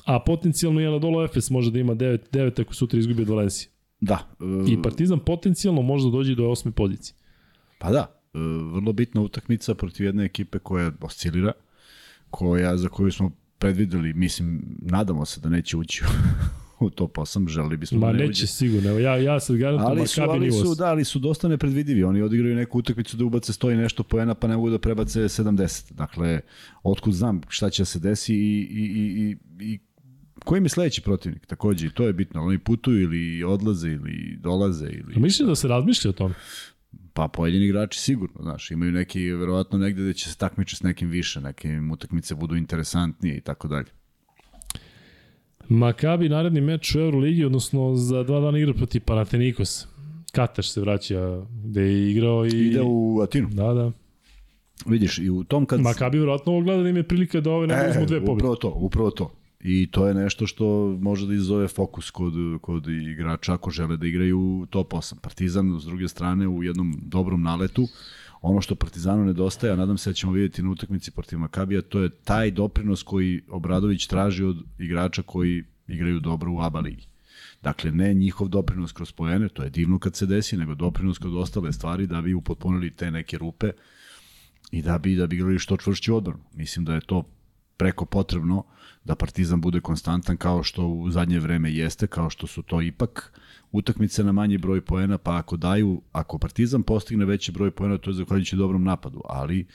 a 0.06 0.20
potencijalno 0.20 0.82
i 0.82 0.88
Anadolu 0.88 1.24
Efes 1.24 1.50
može 1.50 1.72
da 1.72 1.80
ima 1.80 1.96
9-9 1.96 2.62
ako 2.62 2.74
sutra 2.74 3.00
izgubi 3.00 3.22
od 3.22 3.30
Valencije. 3.30 3.70
Da. 4.02 4.20
E... 4.42 4.72
I 4.72 4.82
Partizan 4.82 5.20
potencijalno 5.20 5.82
može 5.82 6.06
da 6.06 6.12
dođe 6.12 6.36
do 6.36 6.50
osme 6.50 6.72
pozicije. 6.72 7.16
Pa 7.78 7.92
da, 7.92 8.22
e, 8.34 8.40
vrlo 8.74 8.94
bitna 8.94 9.22
utakmica 9.22 9.76
protiv 9.76 10.06
jedne 10.06 10.26
ekipe 10.26 10.60
koja 10.60 10.92
oscilira, 11.02 11.52
koja, 12.30 12.78
za 12.78 12.90
koju 12.90 13.12
smo 13.12 13.32
predvideli, 13.60 14.14
mislim, 14.14 14.78
nadamo 14.82 15.26
se 15.26 15.42
da 15.42 15.50
neće 15.50 15.78
ući 15.78 16.04
u 16.80 16.90
top 16.90 17.18
8, 17.18 17.48
želeli 17.48 17.78
bismo 17.78 18.00
Ma 18.00 18.08
da 18.08 18.14
ne 18.14 18.20
neće 18.20 18.44
uđe. 18.44 18.48
sigurno, 18.48 18.90
evo 18.90 19.00
ja, 19.00 19.18
ja 19.18 19.40
sad 19.40 19.56
garantujem 19.56 19.98
ali 19.98 20.08
su, 20.08 20.22
ali 20.22 20.52
su, 20.52 20.76
da, 20.76 20.86
ali 20.86 21.04
su 21.04 21.20
dosta 21.20 21.48
nepredvidivi, 21.48 22.04
oni 22.04 22.22
odigraju 22.22 22.56
neku 22.56 22.80
utakmicu 22.80 23.18
da 23.18 23.26
ubace 23.26 23.54
stoji 23.54 23.78
nešto 23.78 24.04
poena 24.04 24.36
pa 24.36 24.48
ne 24.48 24.56
mogu 24.56 24.70
da 24.70 24.80
prebace 24.80 25.20
70, 25.20 25.94
dakle, 25.94 26.40
otkud 26.84 27.14
znam 27.14 27.42
šta 27.50 27.70
će 27.70 27.86
se 27.86 28.00
desi 28.00 28.36
i, 28.36 28.68
i, 28.72 28.82
i, 28.82 29.38
i, 29.60 29.74
i 29.74 29.80
Koji 30.46 30.62
mi 30.62 30.70
sledeći 30.70 31.02
protivnik? 31.02 31.46
Takođe, 31.46 31.88
i 31.88 31.90
to 31.90 32.04
je 32.04 32.14
bitno. 32.14 32.44
Oni 32.44 32.58
putuju 32.58 33.02
ili 33.02 33.44
odlaze 33.44 33.90
ili 33.90 34.38
dolaze. 34.42 34.86
Ili... 34.86 35.14
A 35.16 35.20
misliš 35.20 35.48
da 35.48 35.56
se 35.56 35.68
razmišlja 35.68 36.10
o 36.10 36.14
tom? 36.14 36.34
Pa 37.18 37.28
pojedini 37.28 37.66
igrači 37.66 38.00
sigurno, 38.00 38.36
znaš, 38.42 38.72
imaju 38.72 38.92
neki, 38.92 39.32
verovatno 39.32 39.78
negde 39.78 40.04
da 40.04 40.14
će 40.14 40.30
se 40.30 40.38
takmiče 40.38 40.76
s 40.76 40.84
nekim 40.84 41.10
više, 41.10 41.42
neke 41.42 41.80
utakmice 41.94 42.36
budu 42.36 42.56
interesantnije 42.56 43.38
i 43.38 43.42
tako 43.42 43.68
dalje. 43.68 43.86
Makabi 45.70 46.30
naredni 46.30 46.62
meč 46.62 46.96
u 46.96 47.00
Euroligi, 47.00 47.46
odnosno 47.46 47.96
za 47.96 48.24
dva 48.24 48.40
dana 48.40 48.60
igra 48.60 48.74
protiv 48.74 49.02
Panathinaikos. 49.02 49.88
Kataš 50.32 50.72
se 50.72 50.82
vraća 50.82 51.42
gde 51.64 51.82
je 51.82 52.12
igrao 52.12 52.46
i... 52.46 52.50
Ide 52.50 52.82
u 52.82 53.20
Atinu. 53.24 53.50
Da, 53.52 53.74
da. 53.74 53.92
Vidiš, 54.86 55.18
i 55.18 55.30
u 55.30 55.44
tom 55.44 55.66
kad... 55.66 55.82
Makabi 55.82 56.18
vjerojatno 56.18 56.52
ovo 56.52 56.62
gleda 56.62 56.84
da 56.84 56.90
im 56.90 56.98
je 56.98 57.04
prilika 57.04 57.42
da 57.42 57.52
ove 57.52 57.68
ne 57.68 57.74
e, 57.74 57.90
uzmu 57.90 58.06
dve 58.06 58.20
pobjede. 58.20 58.34
Upravo 58.34 58.56
to, 58.56 58.70
upravo 58.70 59.12
to. 59.12 59.32
I 59.60 59.92
to 59.92 60.08
je 60.08 60.14
nešto 60.14 60.48
što 60.48 60.98
može 61.02 61.28
da 61.28 61.34
izove 61.34 61.68
fokus 61.68 62.12
kod, 62.12 62.34
kod 62.62 62.88
igrača 62.88 63.54
ako 63.54 63.72
žele 63.72 63.98
da 63.98 64.08
igraju 64.08 64.68
top 64.70 64.94
8. 64.94 65.20
Partizan, 65.20 65.80
s 65.80 65.86
druge 65.86 66.08
strane, 66.08 66.48
u 66.48 66.64
jednom 66.64 67.00
dobrom 67.02 67.42
naletu, 67.42 67.88
ono 68.42 68.62
što 68.62 68.76
Partizanu 68.76 69.26
nedostaje, 69.26 69.74
a 69.74 69.76
nadam 69.76 69.98
se 69.98 70.10
da 70.10 70.14
ćemo 70.14 70.32
vidjeti 70.32 70.62
na 70.62 70.70
utakmici 70.70 71.12
protiv 71.12 71.40
Makabija, 71.40 71.82
to 71.82 72.00
je 72.00 72.10
taj 72.10 72.52
doprinos 72.52 73.04
koji 73.04 73.42
Obradović 73.50 74.08
traži 74.08 74.44
od 74.44 74.58
igrača 74.80 75.22
koji 75.22 75.64
igraju 75.88 76.20
dobro 76.20 76.52
u 76.52 76.62
ABA 76.62 76.80
ligi. 76.80 77.08
Dakle, 77.64 77.92
ne 77.92 78.14
njihov 78.14 78.48
doprinos 78.48 78.92
kroz 78.92 79.12
pojene, 79.12 79.50
to 79.50 79.64
je 79.64 79.70
divno 79.70 80.00
kad 80.00 80.16
se 80.16 80.26
desi, 80.26 80.58
nego 80.58 80.76
doprinos 80.76 81.18
kod 81.18 81.38
ostale 81.38 81.74
stvari 81.74 82.08
da 82.08 82.22
bi 82.22 82.34
upotpunili 82.34 82.92
te 82.92 83.12
neke 83.12 83.38
rupe 83.38 83.72
i 84.72 84.82
da 84.82 84.98
bi, 84.98 85.16
da 85.16 85.28
bi 85.28 85.36
igrali 85.36 85.60
što 85.60 85.78
čvršći 85.78 86.12
odbranu. 86.12 86.44
Mislim 86.54 86.86
da 86.86 86.94
je 86.94 87.02
to 87.02 87.24
preko 87.78 88.06
potrebno 88.06 88.64
da 89.04 89.16
Partizan 89.16 89.62
bude 89.62 89.80
konstantan 89.82 90.38
kao 90.38 90.64
što 90.64 90.88
u 90.88 91.12
zadnje 91.12 91.40
vreme 91.40 91.74
jeste, 91.74 92.08
kao 92.08 92.30
što 92.30 92.48
su 92.48 92.62
to 92.62 92.82
ipak 92.82 93.40
utakmice 93.72 94.24
na 94.24 94.32
manji 94.32 94.58
broj 94.58 94.82
poena, 94.82 95.18
pa 95.18 95.38
ako 95.38 95.58
daju, 95.58 96.02
ako 96.12 96.38
Partizan 96.38 96.84
postigne 96.84 97.26
veći 97.26 97.52
broj 97.52 97.72
poena, 97.72 97.98
to 97.98 98.10
je 98.10 98.14
zahvaljujući 98.14 98.56
dobrom 98.56 98.84
napadu, 98.84 99.22
ali 99.26 99.68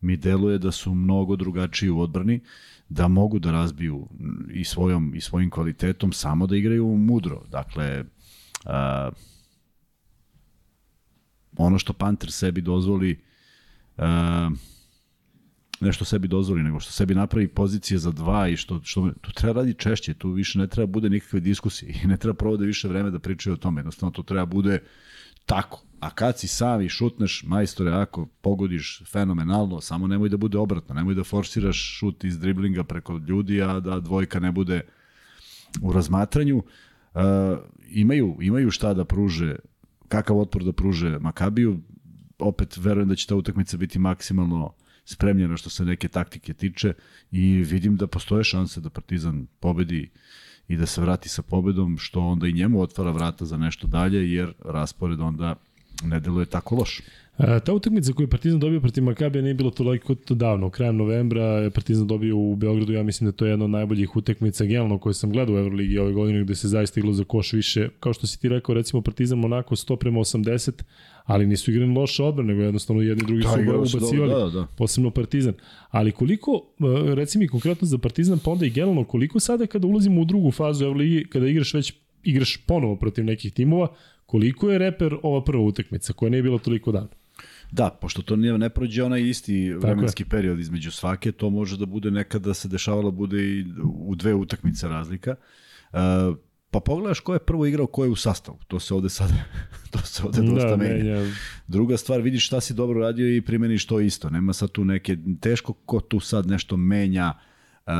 mi 0.00 0.16
deluje 0.16 0.58
da 0.58 0.72
su 0.72 0.94
mnogo 0.94 1.36
drugačiji 1.36 1.90
u 1.90 2.00
odbrani, 2.00 2.40
da 2.88 3.08
mogu 3.08 3.38
da 3.38 3.52
razbiju 3.52 4.08
i 4.50 4.64
svojom 4.64 5.14
i 5.14 5.20
svojim 5.20 5.50
kvalitetom 5.50 6.12
samo 6.12 6.46
da 6.46 6.56
igraju 6.56 6.86
mudro. 6.86 7.42
Dakle, 7.48 8.04
a, 8.64 9.10
ono 11.56 11.78
što 11.78 11.92
Panter 11.92 12.32
sebi 12.32 12.60
dozvoli 12.60 13.20
a, 13.96 14.50
nešto 15.80 16.04
sebi 16.04 16.28
dozvoli, 16.28 16.62
nego 16.62 16.80
što 16.80 16.92
sebi 16.92 17.14
napravi 17.14 17.48
pozicije 17.48 17.98
za 17.98 18.12
dva 18.12 18.48
i 18.48 18.56
što, 18.56 18.80
što 18.84 19.10
tu 19.20 19.32
treba 19.32 19.60
radi 19.60 19.74
češće, 19.74 20.14
tu 20.14 20.30
više 20.30 20.58
ne 20.58 20.66
treba 20.66 20.86
bude 20.86 21.10
nikakve 21.10 21.40
diskusije 21.40 21.94
i 22.04 22.06
ne 22.06 22.16
treba 22.16 22.34
provode 22.34 22.66
više 22.66 22.88
vreme 22.88 23.10
da 23.10 23.18
pričaju 23.18 23.54
o 23.54 23.56
tome, 23.56 23.80
jednostavno 23.80 24.12
to 24.12 24.22
treba 24.22 24.46
bude 24.46 24.82
tako. 25.46 25.82
A 26.00 26.10
kad 26.10 26.38
si 26.38 26.48
sam 26.48 26.80
i 26.80 26.88
šutneš, 26.88 27.44
majstore, 27.46 27.90
ako 27.90 28.26
pogodiš 28.26 29.02
fenomenalno, 29.12 29.80
samo 29.80 30.06
nemoj 30.06 30.28
da 30.28 30.36
bude 30.36 30.58
obratno, 30.58 30.94
nemoj 30.94 31.14
da 31.14 31.24
forsiraš 31.24 31.98
šut 31.98 32.24
iz 32.24 32.38
driblinga 32.38 32.84
preko 32.84 33.20
ljudi, 33.28 33.62
a 33.62 33.80
da 33.80 34.00
dvojka 34.00 34.40
ne 34.40 34.52
bude 34.52 34.80
u 35.82 35.92
razmatranju. 35.92 36.56
Uh, 36.56 37.22
imaju, 37.88 38.36
imaju 38.40 38.70
šta 38.70 38.94
da 38.94 39.04
pruže, 39.04 39.56
kakav 40.08 40.38
otpor 40.38 40.64
da 40.64 40.72
pruže 40.72 41.18
Makabiju, 41.18 41.80
opet 42.38 42.76
verujem 42.76 43.08
da 43.08 43.14
će 43.14 43.26
ta 43.26 43.36
utakmica 43.36 43.76
biti 43.76 43.98
maksimalno 43.98 44.64
uh, 44.64 44.87
spremljena 45.08 45.56
što 45.56 45.70
se 45.70 45.84
neke 45.84 46.08
taktike 46.08 46.54
tiče 46.54 46.92
i 47.30 47.62
vidim 47.62 47.96
da 47.96 48.06
postoje 48.06 48.44
šanse 48.44 48.80
da 48.80 48.90
Partizan 48.90 49.46
pobedi 49.60 50.10
i 50.68 50.76
da 50.76 50.86
se 50.86 51.00
vrati 51.00 51.28
sa 51.28 51.42
pobedom, 51.42 51.98
što 51.98 52.20
onda 52.20 52.46
i 52.46 52.52
njemu 52.52 52.80
otvara 52.80 53.10
vrata 53.10 53.44
za 53.44 53.56
nešto 53.56 53.86
dalje, 53.86 54.32
jer 54.32 54.52
raspored 54.64 55.20
onda 55.20 55.54
ne 56.04 56.20
deluje 56.20 56.46
tako 56.46 56.76
loš. 56.76 57.00
E, 57.38 57.60
ta 57.60 57.72
utakmica 57.72 58.12
koju 58.12 58.24
je 58.24 58.30
Partizan 58.30 58.60
dobio 58.60 58.80
protiv 58.80 59.04
Makabija 59.04 59.42
nije 59.42 59.54
bilo 59.54 59.70
toliko 59.70 60.14
davno. 60.28 60.70
Krajem 60.70 60.96
novembra 60.96 61.44
je 61.44 61.70
Partizan 61.70 62.06
dobio 62.06 62.36
u 62.36 62.56
Beogradu, 62.56 62.92
ja 62.92 63.02
mislim 63.02 63.30
da 63.30 63.36
to 63.36 63.46
je 63.46 63.50
jedna 63.50 63.64
od 63.64 63.70
najboljih 63.70 64.16
utakmica 64.16 64.64
generalno 64.64 64.98
koje 64.98 65.14
sam 65.14 65.30
gledao 65.30 65.54
u 65.54 65.58
Euroligi 65.58 65.98
ove 65.98 66.12
godine 66.12 66.44
gde 66.44 66.54
se 66.54 66.68
zaista 66.68 67.00
iglo 67.00 67.12
za 67.12 67.24
koš 67.24 67.52
više. 67.52 67.88
Kao 68.00 68.12
što 68.12 68.26
si 68.26 68.40
ti 68.40 68.48
rekao, 68.48 68.74
recimo 68.74 69.02
Partizan 69.02 69.38
Monako 69.38 69.76
100 69.76 69.96
prema 69.96 70.20
80, 70.20 70.82
ali 71.24 71.46
nisu 71.46 71.70
igrani 71.70 71.94
loše 71.94 72.22
odbrane, 72.22 72.48
nego 72.48 72.62
jednostavno 72.62 73.02
jedni 73.02 73.24
drugi 73.26 73.42
da, 73.42 73.86
su 73.86 73.96
ubacivali, 73.96 74.34
da, 74.34 74.60
da. 74.60 74.66
posebno 74.76 75.10
Partizan. 75.10 75.54
Ali 75.90 76.12
koliko, 76.12 76.62
e, 77.10 77.14
recimo 77.14 77.44
konkretno 77.50 77.86
za 77.86 77.98
Partizan, 77.98 78.38
pa 78.44 78.50
onda 78.50 78.66
i 78.66 78.70
generalno, 78.70 79.04
koliko 79.04 79.40
sada 79.40 79.66
kada 79.66 79.86
ulazimo 79.86 80.20
u 80.20 80.24
drugu 80.24 80.50
fazu 80.50 80.84
Euroligi, 80.84 81.26
kada 81.28 81.48
igraš 81.48 81.74
već 81.74 81.92
igraš 82.22 82.56
ponovo 82.66 82.96
protiv 82.96 83.24
nekih 83.24 83.52
timova, 83.52 83.88
koliko 84.26 84.70
je 84.70 84.78
reper 84.78 85.16
ova 85.22 85.44
prva 85.44 85.62
utakmica 85.62 86.12
koja 86.12 86.30
nije 86.30 86.42
bila 86.42 86.58
toliko 86.58 86.92
dana? 86.92 87.08
Da, 87.70 87.90
pošto 88.00 88.22
to 88.22 88.36
nije, 88.36 88.58
ne 88.58 88.68
prođe 88.68 89.04
onaj 89.04 89.22
isti 89.22 89.70
Tako 89.74 89.86
vremenski 89.86 90.22
je. 90.22 90.28
period 90.28 90.60
između 90.60 90.90
svake, 90.90 91.32
to 91.32 91.50
može 91.50 91.76
da 91.76 91.86
bude 91.86 92.10
nekada 92.10 92.54
se 92.54 92.68
dešavalo 92.68 93.10
bude 93.10 93.42
i 93.42 93.64
u 93.84 94.14
dve 94.14 94.34
utakmice 94.34 94.88
razlika. 94.88 95.34
Uh, 95.92 95.98
pa 96.70 96.80
pogledaš 96.80 97.20
ko 97.20 97.32
je 97.32 97.38
prvo 97.38 97.66
igrao, 97.66 97.86
ko 97.86 98.04
je 98.04 98.10
u 98.10 98.16
sastavu. 98.16 98.58
To 98.68 98.80
se 98.80 98.94
ovde 98.94 99.08
sad 99.08 99.30
to 99.92 99.98
se 99.98 100.22
ovde 100.22 100.42
dosta 100.42 100.70
da, 100.70 100.76
menja. 100.76 101.14
menja. 101.14 101.32
Druga 101.66 101.96
stvar, 101.96 102.20
vidiš 102.20 102.46
šta 102.46 102.60
si 102.60 102.74
dobro 102.74 103.00
radio 103.00 103.36
i 103.36 103.42
primeniš 103.42 103.86
to 103.86 104.00
isto. 104.00 104.30
Nema 104.30 104.52
sad 104.52 104.70
tu 104.70 104.84
neke, 104.84 105.16
teško 105.40 105.72
ko 105.72 106.00
tu 106.00 106.20
sad 106.20 106.46
nešto 106.46 106.76
menja 106.76 107.32
uh, 107.86 107.92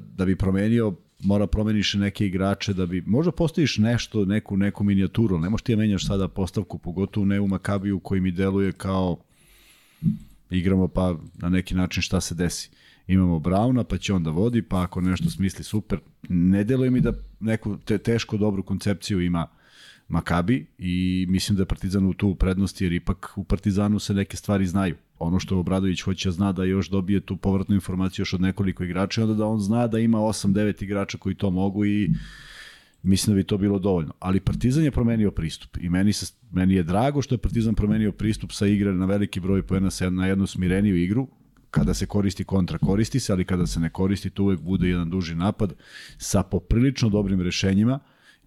da 0.00 0.24
bi 0.24 0.36
promenio 0.36 0.94
mora 1.24 1.46
promeniš 1.46 1.94
neke 1.94 2.26
igrače 2.26 2.72
da 2.72 2.86
bi, 2.86 3.02
možda 3.06 3.32
postaviš 3.32 3.78
nešto, 3.78 4.24
neku, 4.24 4.56
neku 4.56 4.84
minijaturu, 4.84 5.38
ne 5.38 5.50
možeš 5.50 5.64
ti 5.64 5.72
da 5.72 5.78
menjaš 5.78 6.06
sada 6.06 6.28
postavku, 6.28 6.78
pogotovo 6.78 7.26
ne 7.26 7.40
u 7.40 7.48
Makabiju 7.48 8.00
koji 8.00 8.20
mi 8.20 8.30
deluje 8.30 8.72
kao 8.72 9.16
igramo 10.50 10.88
pa 10.88 11.16
na 11.34 11.48
neki 11.48 11.74
način 11.74 12.02
šta 12.02 12.20
se 12.20 12.34
desi. 12.34 12.70
Imamo 13.06 13.38
Brauna, 13.38 13.84
pa 13.84 13.98
će 13.98 14.14
onda 14.14 14.30
vodi, 14.30 14.62
pa 14.62 14.82
ako 14.82 15.00
nešto 15.00 15.30
smisli 15.30 15.64
super. 15.64 15.98
Ne 16.28 16.64
deluje 16.64 16.90
mi 16.90 17.00
da 17.00 17.12
neku 17.40 17.76
te, 17.84 17.98
teško 17.98 18.36
dobru 18.36 18.62
koncepciju 18.62 19.20
ima 19.20 19.46
Makabi 20.08 20.66
i 20.78 21.26
mislim 21.28 21.56
da 21.56 21.62
je 21.62 21.66
Partizan 21.66 22.06
u 22.06 22.14
tu 22.14 22.34
prednosti 22.34 22.84
jer 22.84 22.92
ipak 22.92 23.32
u 23.36 23.44
Partizanu 23.44 23.98
se 23.98 24.14
neke 24.14 24.36
stvari 24.36 24.66
znaju. 24.66 24.96
Ono 25.24 25.38
što 25.38 25.58
Obradović 25.58 26.00
hoće 26.00 26.30
zna 26.30 26.52
da 26.52 26.64
još 26.64 26.88
dobije 26.90 27.20
tu 27.20 27.36
povratnu 27.36 27.74
informaciju 27.74 28.22
još 28.22 28.34
od 28.34 28.40
nekoliko 28.40 28.84
igrača 28.84 29.22
onda 29.22 29.34
da 29.34 29.46
on 29.46 29.60
zna 29.60 29.86
da 29.86 29.98
ima 29.98 30.18
8-9 30.18 30.84
igrača 30.84 31.18
koji 31.18 31.34
to 31.34 31.50
mogu 31.50 31.84
i 31.84 32.10
mislim 33.02 33.36
da 33.36 33.36
bi 33.36 33.46
to 33.46 33.58
bilo 33.58 33.78
dovoljno. 33.78 34.12
Ali 34.18 34.40
Partizan 34.40 34.84
je 34.84 34.90
promenio 34.90 35.30
pristup 35.30 35.76
i 35.80 35.88
meni, 35.88 36.12
se, 36.12 36.34
meni 36.50 36.74
je 36.74 36.82
drago 36.82 37.22
što 37.22 37.34
je 37.34 37.38
Partizan 37.38 37.74
promenio 37.74 38.12
pristup 38.12 38.52
sa 38.52 38.66
igre 38.66 38.92
na 38.92 39.06
veliki 39.06 39.40
broj 39.40 39.62
poena 39.62 39.90
na 40.10 40.26
jednu 40.26 40.46
smireniju 40.46 40.96
igru, 40.96 41.28
kada 41.70 41.94
se 41.94 42.06
koristi 42.06 42.44
kontra, 42.44 42.78
koristi 42.78 43.20
se, 43.20 43.32
ali 43.32 43.44
kada 43.44 43.66
se 43.66 43.80
ne 43.80 43.90
koristi, 43.90 44.30
to 44.30 44.42
uvek 44.42 44.60
bude 44.60 44.88
jedan 44.88 45.10
duži 45.10 45.34
napad 45.34 45.72
sa 46.18 46.42
poprilično 46.42 47.08
dobrim 47.08 47.40
rešenjima 47.40 47.98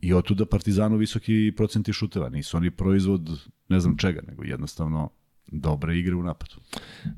i 0.02 0.14
otuda 0.14 0.46
Partizanu 0.46 0.98
visoki 0.98 1.54
procenti 1.58 1.94
šuteva. 1.94 2.30
Nisu 2.30 2.58
oni 2.58 2.72
proizvod 2.72 3.30
ne 3.70 3.80
znam 3.80 3.98
čega, 3.98 4.22
nego 4.28 4.44
jednostavno 4.44 5.10
dobre 5.52 5.98
igre 6.00 6.16
u 6.16 6.24
napadu. 6.24 6.56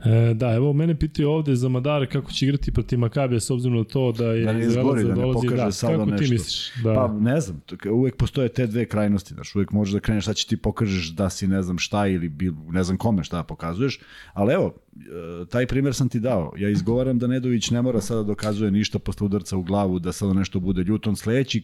E, 0.06 0.34
da, 0.34 0.54
evo 0.54 0.74
mene 0.74 1.00
pitaju 1.00 1.30
ovde 1.30 1.56
za 1.56 1.70
Madare 1.70 2.10
kako 2.10 2.32
će 2.32 2.46
igrati 2.46 2.72
protiv 2.72 3.00
Makabija 3.00 3.40
s 3.40 3.50
obzirom 3.50 3.78
na 3.78 3.84
to 3.84 4.12
da 4.12 4.26
je 4.26 4.46
Da 4.46 4.54
ne 4.54 4.60
iz 4.60 4.68
izgori, 4.68 5.04
Velaza 5.04 5.22
da 5.22 5.28
ne 5.28 5.34
pokaže 5.34 5.56
da, 5.56 5.72
sada 5.72 5.98
kako 5.98 6.06
nešto. 6.06 6.26
ti 6.26 6.32
misliš? 6.32 6.72
Da. 6.84 6.94
Pa 6.94 7.08
ne 7.08 7.42
znam, 7.42 7.62
uvek 7.92 8.16
postoje 8.16 8.50
te 8.50 8.68
dve 8.68 8.86
krajnosti, 8.86 9.34
znaš, 9.34 9.56
uvek 9.56 9.72
možeš 9.72 9.94
da 9.94 10.00
kreneš 10.00 10.24
šta 10.24 10.34
će 10.34 10.48
ti 10.48 10.58
pokažeš 10.58 11.08
da 11.08 11.30
si 11.30 11.48
ne 11.48 11.62
znam 11.62 11.78
šta 11.78 12.08
ili 12.08 12.30
bil, 12.30 12.54
ne 12.72 12.84
znam 12.84 12.98
kome 12.98 13.24
šta 13.24 13.44
pokazuješ, 13.44 14.00
ali 14.34 14.54
evo, 14.54 14.74
e, 14.96 15.46
taj 15.46 15.68
primer 15.68 15.94
sam 15.94 16.10
ti 16.10 16.20
dao. 16.20 16.54
Ja 16.58 16.70
izgovaram 16.70 17.20
da 17.20 17.28
Nedović 17.28 17.72
ne 17.72 17.82
mora 17.82 18.02
sada 18.02 18.20
da 18.20 18.28
dokazuje 18.28 18.72
ništa 18.72 19.00
posle 19.00 19.26
udarca 19.26 19.58
u 19.58 19.64
glavu, 19.64 20.00
da 20.00 20.12
sada 20.12 20.34
nešto 20.34 20.60
bude 20.60 20.84
ljuton. 20.84 21.16
Sledeći 21.16 21.64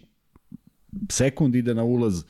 sekund 1.09 1.55
ide 1.55 1.73
na 1.73 1.83
ulaz 1.83 2.23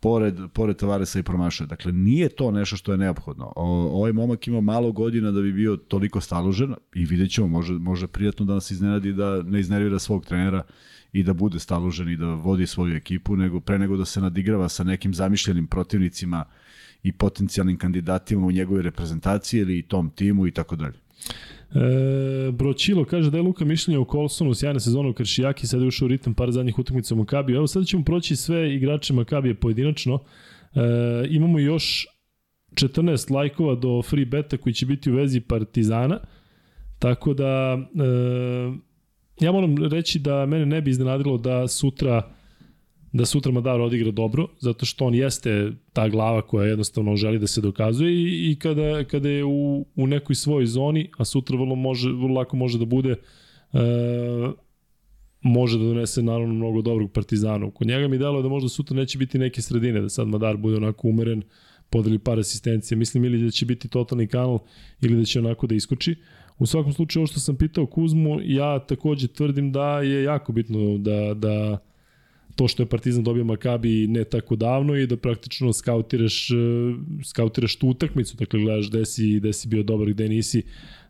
pored, 0.00 0.34
pored 0.52 0.76
Tavaresa 0.76 1.18
i 1.18 1.22
promašuje. 1.22 1.66
Dakle, 1.66 1.92
nije 1.92 2.28
to 2.28 2.50
nešto 2.50 2.76
što 2.76 2.92
je 2.92 2.98
neophodno. 2.98 3.52
O, 3.56 3.64
ovaj 3.98 4.12
momak 4.12 4.48
ima 4.48 4.60
malo 4.60 4.92
godina 4.92 5.30
da 5.30 5.40
bi 5.40 5.52
bio 5.52 5.76
toliko 5.76 6.20
staložen 6.20 6.74
i 6.94 7.04
vidjet 7.04 7.30
ćemo, 7.30 7.48
može, 7.48 7.72
može 7.72 8.06
prijatno 8.06 8.46
da 8.46 8.54
nas 8.54 8.70
iznenadi 8.70 9.12
da 9.12 9.42
ne 9.42 9.60
iznervira 9.60 9.98
svog 9.98 10.26
trenera 10.26 10.62
i 11.12 11.22
da 11.22 11.32
bude 11.32 11.58
staložen 11.58 12.08
i 12.08 12.16
da 12.16 12.26
vodi 12.26 12.66
svoju 12.66 12.96
ekipu, 12.96 13.36
nego 13.36 13.60
pre 13.60 13.78
nego 13.78 13.96
da 13.96 14.04
se 14.04 14.20
nadigrava 14.20 14.68
sa 14.68 14.84
nekim 14.84 15.14
zamišljenim 15.14 15.66
protivnicima 15.66 16.44
i 17.02 17.12
potencijalnim 17.12 17.78
kandidatima 17.78 18.46
u 18.46 18.52
njegovoj 18.52 18.82
reprezentaciji 18.82 19.60
ili 19.60 19.82
tom 19.82 20.10
timu 20.10 20.46
i 20.46 20.50
tako 20.50 20.76
dalje. 20.76 20.98
E, 21.74 22.52
Bročilo 22.52 23.04
kaže 23.04 23.30
da 23.30 23.38
je 23.38 23.42
Luka 23.42 23.64
mišljenje 23.64 23.98
o 23.98 24.04
Colsonu, 24.04 24.54
sjajna 24.54 24.80
sezona 24.80 25.08
u 25.08 25.12
Kršijaki, 25.12 25.66
sada 25.66 25.84
je 25.84 25.88
ušao 25.88 26.06
u 26.06 26.08
ritam 26.08 26.34
par 26.34 26.50
zadnjih 26.50 26.78
utakmica 26.78 27.14
u 27.14 27.18
Makabiju. 27.18 27.56
Evo 27.56 27.66
sada 27.66 27.84
ćemo 27.84 28.04
proći 28.04 28.36
sve 28.36 28.74
igrače 28.74 29.12
Makabije 29.12 29.54
pojedinačno. 29.54 30.18
E, 30.74 30.80
imamo 31.28 31.58
još 31.58 32.06
14 32.74 33.34
lajkova 33.34 33.74
do 33.74 34.02
free 34.02 34.24
beta 34.24 34.56
koji 34.56 34.74
će 34.74 34.86
biti 34.86 35.10
u 35.10 35.14
vezi 35.14 35.40
Partizana. 35.40 36.20
Tako 36.98 37.34
da 37.34 37.78
e, 37.78 39.44
ja 39.44 39.52
moram 39.52 39.76
reći 39.90 40.18
da 40.18 40.46
mene 40.46 40.66
ne 40.66 40.80
bi 40.80 40.90
iznenadilo 40.90 41.38
da 41.38 41.68
sutra 41.68 42.30
da 43.12 43.26
sutra 43.26 43.52
Madar 43.52 43.80
odigra 43.80 44.10
dobro, 44.10 44.46
zato 44.58 44.86
što 44.86 45.04
on 45.04 45.14
jeste 45.14 45.72
ta 45.92 46.08
glava 46.08 46.42
koja 46.42 46.66
jednostavno 46.66 47.16
želi 47.16 47.38
da 47.38 47.46
se 47.46 47.60
dokazuje 47.60 48.12
i, 48.12 48.50
i 48.50 48.56
kada, 48.58 49.04
kada 49.04 49.28
je 49.28 49.44
u, 49.44 49.86
u 49.96 50.06
nekoj 50.06 50.34
svojoj 50.34 50.66
zoni, 50.66 51.10
a 51.18 51.24
sutra 51.24 51.56
vrlo, 51.56 51.74
može, 51.74 52.08
vrlo 52.08 52.34
lako 52.34 52.56
može 52.56 52.78
da 52.78 52.84
bude, 52.84 53.16
e, 53.72 53.78
može 55.40 55.78
da 55.78 55.84
donese 55.84 56.22
naravno 56.22 56.54
mnogo 56.54 56.82
dobrog 56.82 57.12
partizana. 57.12 57.70
Kod 57.70 57.86
njega 57.86 58.08
mi 58.08 58.18
delo 58.18 58.42
da 58.42 58.48
možda 58.48 58.68
sutra 58.68 58.96
neće 58.96 59.18
biti 59.18 59.38
neke 59.38 59.62
sredine, 59.62 60.00
da 60.00 60.08
sad 60.08 60.28
Madar 60.28 60.56
bude 60.56 60.76
onako 60.76 61.08
umeren, 61.08 61.42
podeli 61.90 62.18
par 62.18 62.38
asistencije. 62.38 62.98
Mislim 62.98 63.24
ili 63.24 63.44
da 63.44 63.50
će 63.50 63.66
biti 63.66 63.88
totalni 63.88 64.26
kanal 64.26 64.58
ili 65.02 65.16
da 65.16 65.24
će 65.24 65.38
onako 65.38 65.66
da 65.66 65.74
iskoči. 65.74 66.14
U 66.58 66.66
svakom 66.66 66.92
slučaju, 66.92 67.20
ovo 67.20 67.26
što 67.26 67.40
sam 67.40 67.56
pitao 67.56 67.86
Kuzmu, 67.86 68.38
ja 68.42 68.78
takođe 68.78 69.28
tvrdim 69.28 69.72
da 69.72 70.00
je 70.00 70.22
jako 70.22 70.52
bitno 70.52 70.98
da, 70.98 71.34
da 71.34 71.78
to 72.60 72.68
što 72.68 72.82
je 72.82 72.86
Partizan 72.86 73.24
dobio 73.24 73.44
Makabi 73.44 74.06
ne 74.06 74.24
tako 74.24 74.56
davno 74.56 74.96
i 74.96 75.06
da 75.06 75.16
praktično 75.16 75.72
skautiraš, 75.72 76.50
eh, 76.50 76.54
skautiraš 77.24 77.76
tu 77.76 77.88
utakmicu, 77.88 78.36
dakle 78.36 78.60
gledaš 78.60 78.90
gde 78.90 79.06
si, 79.06 79.36
gde 79.38 79.52
si 79.52 79.68
bio 79.68 79.82
dobar, 79.82 80.10
gde 80.10 80.28
nisi, 80.28 80.62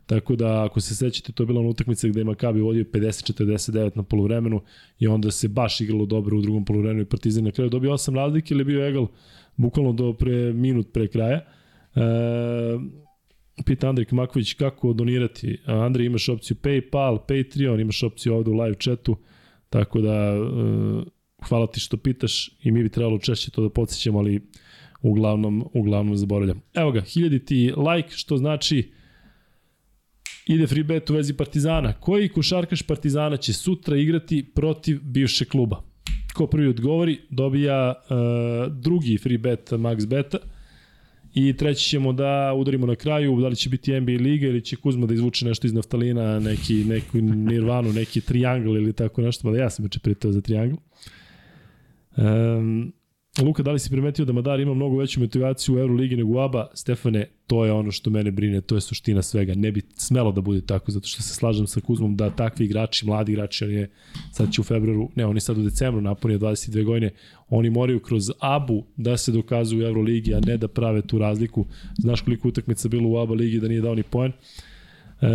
Tako 0.05 0.35
da, 0.35 0.65
ako 0.65 0.81
se 0.81 0.95
sećate, 0.95 1.31
to 1.31 1.43
je 1.43 1.47
bila 1.47 1.59
ona 1.59 1.69
utakmica 1.69 2.07
gde 2.07 2.19
je 2.19 2.23
Makabi 2.23 2.61
vodio 2.61 2.83
50-49 2.83 3.91
na 3.95 4.03
polovremenu 4.03 4.61
i 4.99 5.07
onda 5.07 5.31
se 5.31 5.47
baš 5.47 5.81
igralo 5.81 6.05
dobro 6.05 6.37
u 6.37 6.41
drugom 6.41 6.65
polovremenu 6.65 7.01
i 7.01 7.05
Partizan 7.05 7.43
na 7.43 7.51
kraju 7.51 7.69
dobio 7.69 7.91
8 7.91 8.15
razlike 8.15 8.53
ili 8.53 8.61
je 8.61 8.65
bio 8.65 8.87
egal 8.87 9.07
bukvalno 9.55 9.93
do 9.93 10.13
pre 10.13 10.53
minut 10.53 10.93
pre 10.93 11.07
kraja. 11.07 11.39
E, 11.95 12.01
pita 13.65 13.89
Andrej 13.89 14.05
Kmaković 14.05 14.53
kako 14.53 14.93
donirati. 14.93 15.57
Andrej, 15.65 16.05
imaš 16.05 16.29
opciju 16.29 16.57
PayPal, 16.63 17.19
Patreon, 17.19 17.79
imaš 17.79 18.03
opciju 18.03 18.33
ovde 18.33 18.51
u 18.51 18.53
live 18.53 18.75
chatu, 18.75 19.17
tako 19.69 20.01
da 20.01 20.15
e, 20.15 21.20
hvala 21.47 21.67
ti 21.67 21.79
što 21.79 21.97
pitaš 21.97 22.49
i 22.63 22.71
mi 22.71 22.83
bi 22.83 22.89
trebalo 22.89 23.19
češće 23.19 23.51
to 23.51 23.61
da 23.61 23.69
podsjećamo, 23.69 24.19
ali 24.19 24.41
uglavnom, 25.01 25.69
uglavnom 25.73 26.17
zaboravljam. 26.17 26.61
Evo 26.73 26.91
ga, 26.91 27.01
hiljadi 27.01 27.45
ti 27.45 27.73
like, 27.95 28.09
što 28.15 28.37
znači 28.37 28.91
ide 30.47 30.67
free 30.67 30.83
bet 30.83 31.09
u 31.09 31.13
vezi 31.13 31.33
Partizana. 31.33 31.93
Koji 31.93 32.29
košarkaš 32.29 32.81
Partizana 32.81 33.37
će 33.37 33.53
sutra 33.53 33.97
igrati 33.97 34.51
protiv 34.55 34.99
bivšeg 35.03 35.47
kluba? 35.47 35.83
Ko 36.33 36.47
prvi 36.47 36.67
odgovori, 36.67 37.19
dobija 37.29 37.93
uh, 37.93 38.73
drugi 38.73 39.17
free 39.17 39.37
bet 39.37 39.69
max 39.71 40.07
beta 40.07 40.37
i 41.33 41.53
treći 41.57 41.89
ćemo 41.89 42.13
da 42.13 42.53
udarimo 42.57 42.85
na 42.85 42.95
kraju, 42.95 43.41
da 43.41 43.47
li 43.47 43.55
će 43.55 43.69
biti 43.69 43.99
NBA 43.99 44.11
liga 44.11 44.47
ili 44.47 44.61
će 44.61 44.75
Kuzma 44.75 45.05
da 45.05 45.13
izvuče 45.13 45.45
nešto 45.45 45.67
iz 45.67 45.73
naftalina, 45.73 46.39
neki, 46.39 46.73
neku 46.73 47.17
nirvanu, 47.21 47.93
neki 47.93 48.21
triangle 48.21 48.81
ili 48.81 48.93
tako 48.93 49.21
nešto, 49.21 49.47
mada 49.47 49.61
ja 49.61 49.69
sam 49.69 49.85
već 49.85 49.97
pritao 49.97 50.31
za 50.31 50.41
triangle. 50.41 50.77
Um, 52.17 52.93
Luka, 53.39 53.63
da 53.63 53.71
li 53.71 53.79
si 53.79 53.89
primetio 53.89 54.25
da 54.25 54.33
Madar 54.33 54.59
ima 54.59 54.73
mnogo 54.73 54.97
veću 54.97 55.19
motivaciju 55.19 55.75
u 55.75 55.79
Euroligi 55.79 56.15
nego 56.15 56.39
ABA? 56.39 56.67
Stefane, 56.73 57.25
to 57.47 57.65
je 57.65 57.71
ono 57.71 57.91
što 57.91 58.09
mene 58.09 58.31
brine, 58.31 58.61
to 58.61 58.75
je 58.75 58.81
suština 58.81 59.21
svega. 59.21 59.53
Ne 59.55 59.71
bi 59.71 59.81
smelo 59.95 60.31
da 60.31 60.41
bude 60.41 60.61
tako, 60.61 60.91
zato 60.91 61.07
što 61.07 61.21
se 61.21 61.33
slažem 61.33 61.67
sa 61.67 61.81
Kuzmom 61.81 62.15
da 62.15 62.29
takvi 62.29 62.65
igrači, 62.65 63.05
mladi 63.05 63.31
igrači, 63.31 63.65
on 63.65 63.71
je 63.71 63.89
sad 64.31 64.51
će 64.53 64.61
u 64.61 64.63
februaru, 64.63 65.09
ne, 65.15 65.25
oni 65.25 65.39
sad 65.39 65.57
u 65.57 65.63
decembru 65.63 66.01
napunio 66.01 66.39
22 66.39 66.83
godine, 66.83 67.11
oni 67.49 67.69
moraju 67.69 67.99
kroz 67.99 68.31
ABU 68.39 68.83
da 68.97 69.17
se 69.17 69.31
dokazuju 69.31 69.83
u 69.83 69.87
Euroligi, 69.87 70.33
a 70.33 70.39
ne 70.45 70.57
da 70.57 70.67
prave 70.67 71.01
tu 71.01 71.17
razliku. 71.17 71.65
Znaš 71.97 72.21
koliko 72.21 72.47
utakmica 72.47 72.89
bilo 72.89 73.09
u 73.09 73.17
ABA 73.17 73.33
ligi 73.33 73.59
da 73.59 73.67
nije 73.67 73.81
dao 73.81 73.95
ni 73.95 74.03
poen. 74.03 74.31
E, 75.21 75.27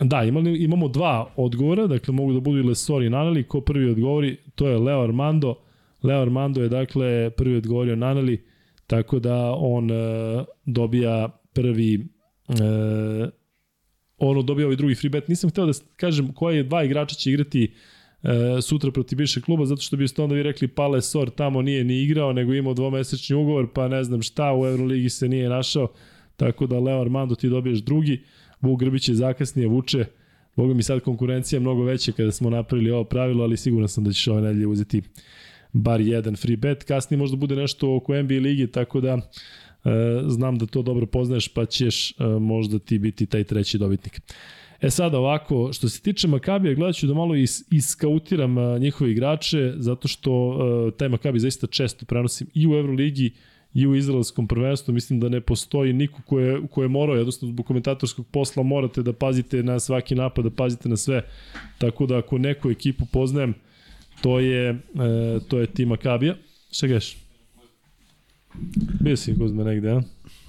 Da, 0.00 0.24
imali, 0.24 0.64
imamo 0.64 0.88
dva 0.88 1.32
odgovora, 1.36 1.86
dakle 1.86 2.14
mogu 2.14 2.32
da 2.32 2.40
budu 2.40 2.58
i 2.58 2.62
Lesor 2.62 3.02
i 3.02 3.10
Naneli, 3.10 3.42
ko 3.44 3.60
prvi 3.60 3.90
odgovori, 3.90 4.36
to 4.54 4.68
je 4.68 4.78
Leo 4.78 5.02
Armando, 5.02 5.54
Leo 6.02 6.22
Armando 6.22 6.62
je 6.62 6.68
dakle 6.68 7.30
prvi 7.30 7.56
odgovorio 7.56 7.96
Naneli, 7.96 8.44
tako 8.86 9.18
da 9.18 9.54
on 9.56 9.90
e, 9.90 9.94
dobija 10.64 11.40
prvi 11.52 11.94
e, 11.94 13.28
ono 14.18 14.42
dobija 14.42 14.66
ovaj 14.66 14.76
drugi 14.76 14.94
free 14.94 15.10
bet. 15.10 15.28
Nisam 15.28 15.50
hteo 15.50 15.66
da 15.66 15.72
kažem 15.96 16.32
koje 16.32 16.62
dva 16.62 16.84
igrača 16.84 17.14
će 17.14 17.30
igrati 17.30 17.72
e, 18.22 18.62
sutra 18.62 18.90
protiv 18.90 19.16
bivšeg 19.16 19.42
kluba, 19.42 19.66
zato 19.66 19.82
što 19.82 19.96
biste 19.96 20.22
onda 20.22 20.34
vi 20.34 20.42
rekli 20.42 20.68
Pale 20.68 21.02
Sor 21.02 21.30
tamo 21.30 21.62
nije 21.62 21.84
ni 21.84 22.02
igrao, 22.02 22.32
nego 22.32 22.54
imao 22.54 22.74
dvomesečni 22.74 23.36
ugovor, 23.36 23.68
pa 23.74 23.88
ne 23.88 24.04
znam 24.04 24.22
šta, 24.22 24.54
u 24.54 24.66
Euroligi 24.66 25.08
se 25.08 25.28
nije 25.28 25.48
našao, 25.48 25.88
tako 26.36 26.66
da 26.66 26.80
Leo 26.80 27.00
Armando 27.00 27.34
ti 27.34 27.48
dobiješ 27.48 27.78
drugi, 27.78 28.22
Vuk 28.60 28.80
Grbić 28.80 29.08
je 29.08 29.14
zakasnije 29.14 29.68
vuče, 29.68 30.04
Boga 30.58 30.74
mi 30.74 30.82
sad 30.82 31.00
konkurencija 31.00 31.60
mnogo 31.60 31.84
veća 31.84 32.12
kada 32.12 32.32
smo 32.32 32.50
napravili 32.50 32.90
ovo 32.90 33.04
pravilo, 33.04 33.44
ali 33.44 33.56
siguran 33.56 33.88
sam 33.88 34.04
da 34.04 34.12
ćeš 34.12 34.28
ove 34.28 34.42
nedelje 34.42 34.66
uzeti 34.66 35.02
bar 35.72 36.00
jedan 36.00 36.36
free 36.36 36.56
bet. 36.56 36.84
Kasnije 36.84 37.18
možda 37.18 37.36
bude 37.36 37.56
nešto 37.56 37.96
oko 37.96 38.22
NBA 38.22 38.34
ligi, 38.34 38.66
tako 38.66 39.00
da 39.00 39.12
e, 39.12 39.20
znam 40.26 40.58
da 40.58 40.66
to 40.66 40.82
dobro 40.82 41.06
poznaješ, 41.06 41.48
pa 41.48 41.66
ćeš 41.66 42.10
e, 42.10 42.14
možda 42.40 42.78
ti 42.78 42.98
biti 42.98 43.26
taj 43.26 43.44
treći 43.44 43.78
dobitnik. 43.78 44.20
E 44.80 44.90
sada 44.90 45.18
ovako, 45.18 45.72
što 45.72 45.88
se 45.88 46.02
tiče 46.02 46.28
Makabija, 46.28 46.74
gledat 46.74 46.96
ću 46.96 47.06
da 47.06 47.14
malo 47.14 47.34
is, 47.34 47.64
iskautiram 47.70 48.58
a, 48.58 48.78
njihove 48.78 49.10
igrače, 49.10 49.72
zato 49.76 50.08
što 50.08 50.32
a, 50.32 50.90
taj 50.98 51.08
Makabi 51.08 51.38
zaista 51.38 51.66
često 51.66 52.06
prenosim 52.06 52.46
i 52.54 52.66
u 52.66 52.70
Euroligi 52.70 53.32
i 53.74 53.86
u 53.86 53.94
izraelskom 53.94 54.48
prvenstvu. 54.48 54.94
Mislim 54.94 55.20
da 55.20 55.28
ne 55.28 55.40
postoji 55.40 55.92
niko 55.92 56.22
ko 56.22 56.40
je, 56.40 56.62
ko 56.70 56.82
je 56.82 56.88
morao, 56.88 57.16
jednostavno 57.16 57.52
zbog 57.52 57.66
komentatorskog 57.66 58.26
posla 58.26 58.62
morate 58.62 59.02
da 59.02 59.12
pazite 59.12 59.62
na 59.62 59.80
svaki 59.80 60.14
napad, 60.14 60.44
da 60.44 60.50
pazite 60.50 60.88
na 60.88 60.96
sve. 60.96 61.22
Tako 61.78 62.06
da 62.06 62.18
ako 62.18 62.38
neku 62.38 62.70
ekipu 62.70 63.06
poznajem, 63.06 63.54
to 64.22 64.40
je, 64.40 64.68
e, 64.70 64.76
to 65.48 65.58
je 65.58 65.66
tim 65.66 65.88
Makabija. 65.88 66.34
Šta 66.72 66.86
gledeš? 66.86 67.16
Bio 69.00 69.16
si 69.16 69.38
Kuzma 69.38 69.64
negde, 69.64 69.90
a? 69.90 70.02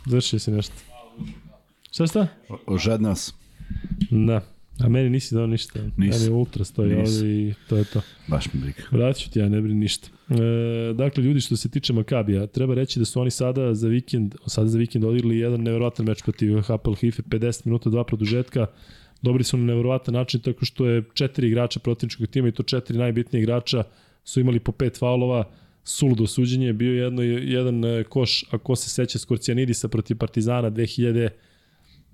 Završio 0.06 0.40
si 0.40 0.52
nešto. 0.52 0.76
Šta 1.92 2.08
šta? 2.08 2.28
Ožed 2.66 3.02
nas. 3.02 3.34
Da. 4.10 4.59
A 4.80 4.90
meni 4.90 5.10
nisi 5.10 5.36
dao 5.36 5.48
ništa. 5.48 5.80
Nisam. 5.98 6.22
Meni 6.22 6.36
ultra 6.36 6.66
stoji 6.66 6.96
Nisam. 6.96 7.16
ovde 7.16 7.34
i 7.34 7.54
to 7.70 7.78
je 7.78 7.84
to. 7.84 8.02
Baš 8.28 8.54
mi 8.54 8.62
briga. 8.62 8.84
Vratit 8.92 9.24
ću 9.24 9.30
ti 9.32 9.40
ja, 9.40 9.50
ne 9.50 9.62
brini 9.62 9.80
ništa. 9.80 10.10
E, 10.30 10.94
dakle, 10.94 11.24
ljudi, 11.24 11.42
što 11.42 11.58
se 11.58 11.70
tiče 11.70 11.94
Makabija, 11.94 12.48
treba 12.48 12.74
reći 12.74 13.00
da 13.00 13.06
su 13.06 13.22
oni 13.22 13.32
sada 13.32 13.74
za 13.74 13.88
vikend, 13.88 14.36
sada 14.46 14.68
za 14.68 14.78
vikend 14.78 15.06
odigrali 15.06 15.40
jedan 15.40 15.62
neverovatan 15.62 16.06
meč 16.06 16.24
protiv 16.24 16.62
Hapel 16.62 16.94
Hife, 16.94 17.22
50 17.22 17.66
minuta, 17.66 17.90
dva 17.90 18.04
produžetka. 18.04 18.66
Dobri 19.22 19.44
su 19.44 19.58
na 19.58 19.66
neverovatan 19.66 20.14
način 20.14 20.42
tako 20.42 20.66
što 20.66 20.86
je 20.86 21.04
četiri 21.14 21.48
igrača 21.48 21.80
protivničkog 21.80 22.28
tima 22.28 22.48
i 22.48 22.52
to 22.52 22.64
četiri 22.64 22.98
najbitnije 22.98 23.44
igrača 23.44 23.84
su 24.24 24.40
imali 24.40 24.60
po 24.60 24.72
pet 24.72 24.98
faulova, 25.00 25.44
suludo 25.84 26.28
suđenje, 26.28 26.74
bio 26.74 26.94
je 26.94 26.98
jedno, 27.04 27.22
jedan 27.24 27.86
e, 27.86 28.04
koš, 28.04 28.46
ako 28.52 28.76
se 28.76 28.90
seća, 28.90 29.20
Skorcijanidisa 29.20 29.88
protiv 29.88 30.18
Partizana 30.18 30.72
2000 30.72 31.30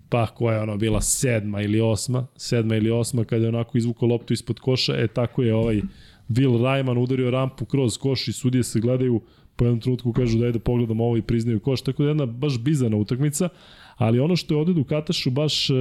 pa 0.10 0.28
koja 0.28 0.56
je 0.56 0.62
ono 0.62 0.78
bila 0.78 1.02
sedma 1.02 1.62
ili 1.62 1.82
osma, 1.82 2.28
sedma 2.36 2.76
ili 2.76 2.92
osma 2.92 3.24
kada 3.24 3.44
je 3.44 3.50
onako 3.50 3.78
izvukao 3.78 4.08
loptu 4.08 4.34
ispod 4.34 4.60
koša, 4.60 4.94
e 4.98 5.08
tako 5.08 5.44
je 5.44 5.56
ovaj 5.56 5.82
Will 6.30 6.58
Rayman 6.62 7.04
udario 7.04 7.32
rampu 7.32 7.66
kroz 7.66 7.98
koš 7.98 8.28
i 8.28 8.34
sudije 8.34 8.64
se 8.64 8.80
gledaju 8.80 9.22
po 9.56 9.66
jednom 9.66 9.80
trenutku 9.80 10.14
kažu 10.14 10.40
daj 10.40 10.52
da 10.52 10.60
pogledamo 10.60 11.04
ovo 11.04 11.18
i 11.18 11.22
priznaju 11.22 11.60
koš, 11.60 11.82
tako 11.82 12.04
da 12.04 12.10
je 12.10 12.12
jedna 12.12 12.26
baš 12.26 12.60
bizarna 12.60 12.98
utakmica, 12.98 13.50
ali 13.98 14.20
ono 14.20 14.36
što 14.36 14.54
je 14.54 14.58
ovde 14.58 14.74
Dukatašu 14.74 15.32
baš 15.32 15.70
e, 15.70 15.74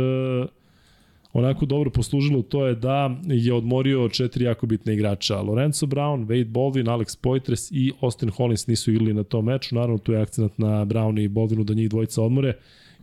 onako 1.32 1.66
dobro 1.66 1.90
poslužilo 1.90 2.42
to 2.42 2.66
je 2.66 2.74
da 2.74 3.16
je 3.24 3.55
odmorio 3.55 4.09
četiri 4.09 4.44
jako 4.44 4.66
bitne 4.66 4.94
igrača. 4.94 5.40
Lorenzo 5.40 5.86
Brown, 5.86 6.26
Wade 6.26 6.52
Baldwin, 6.52 6.86
Alex 6.86 7.18
Poitres 7.20 7.70
i 7.70 7.92
Austin 8.01 8.30
Hollins 8.30 8.66
nisu 8.66 8.92
igrali 8.92 9.14
na 9.14 9.22
tom 9.22 9.44
meču. 9.44 9.74
Naravno, 9.74 9.98
tu 9.98 10.12
je 10.12 10.22
akcent 10.22 10.59
na 10.59 10.84
Brownu 10.84 11.24
i 11.24 11.28
Baldwinu 11.28 11.64
da 11.64 11.74
njih 11.74 11.88
dvojica 11.90 12.22
odmore. 12.22 12.55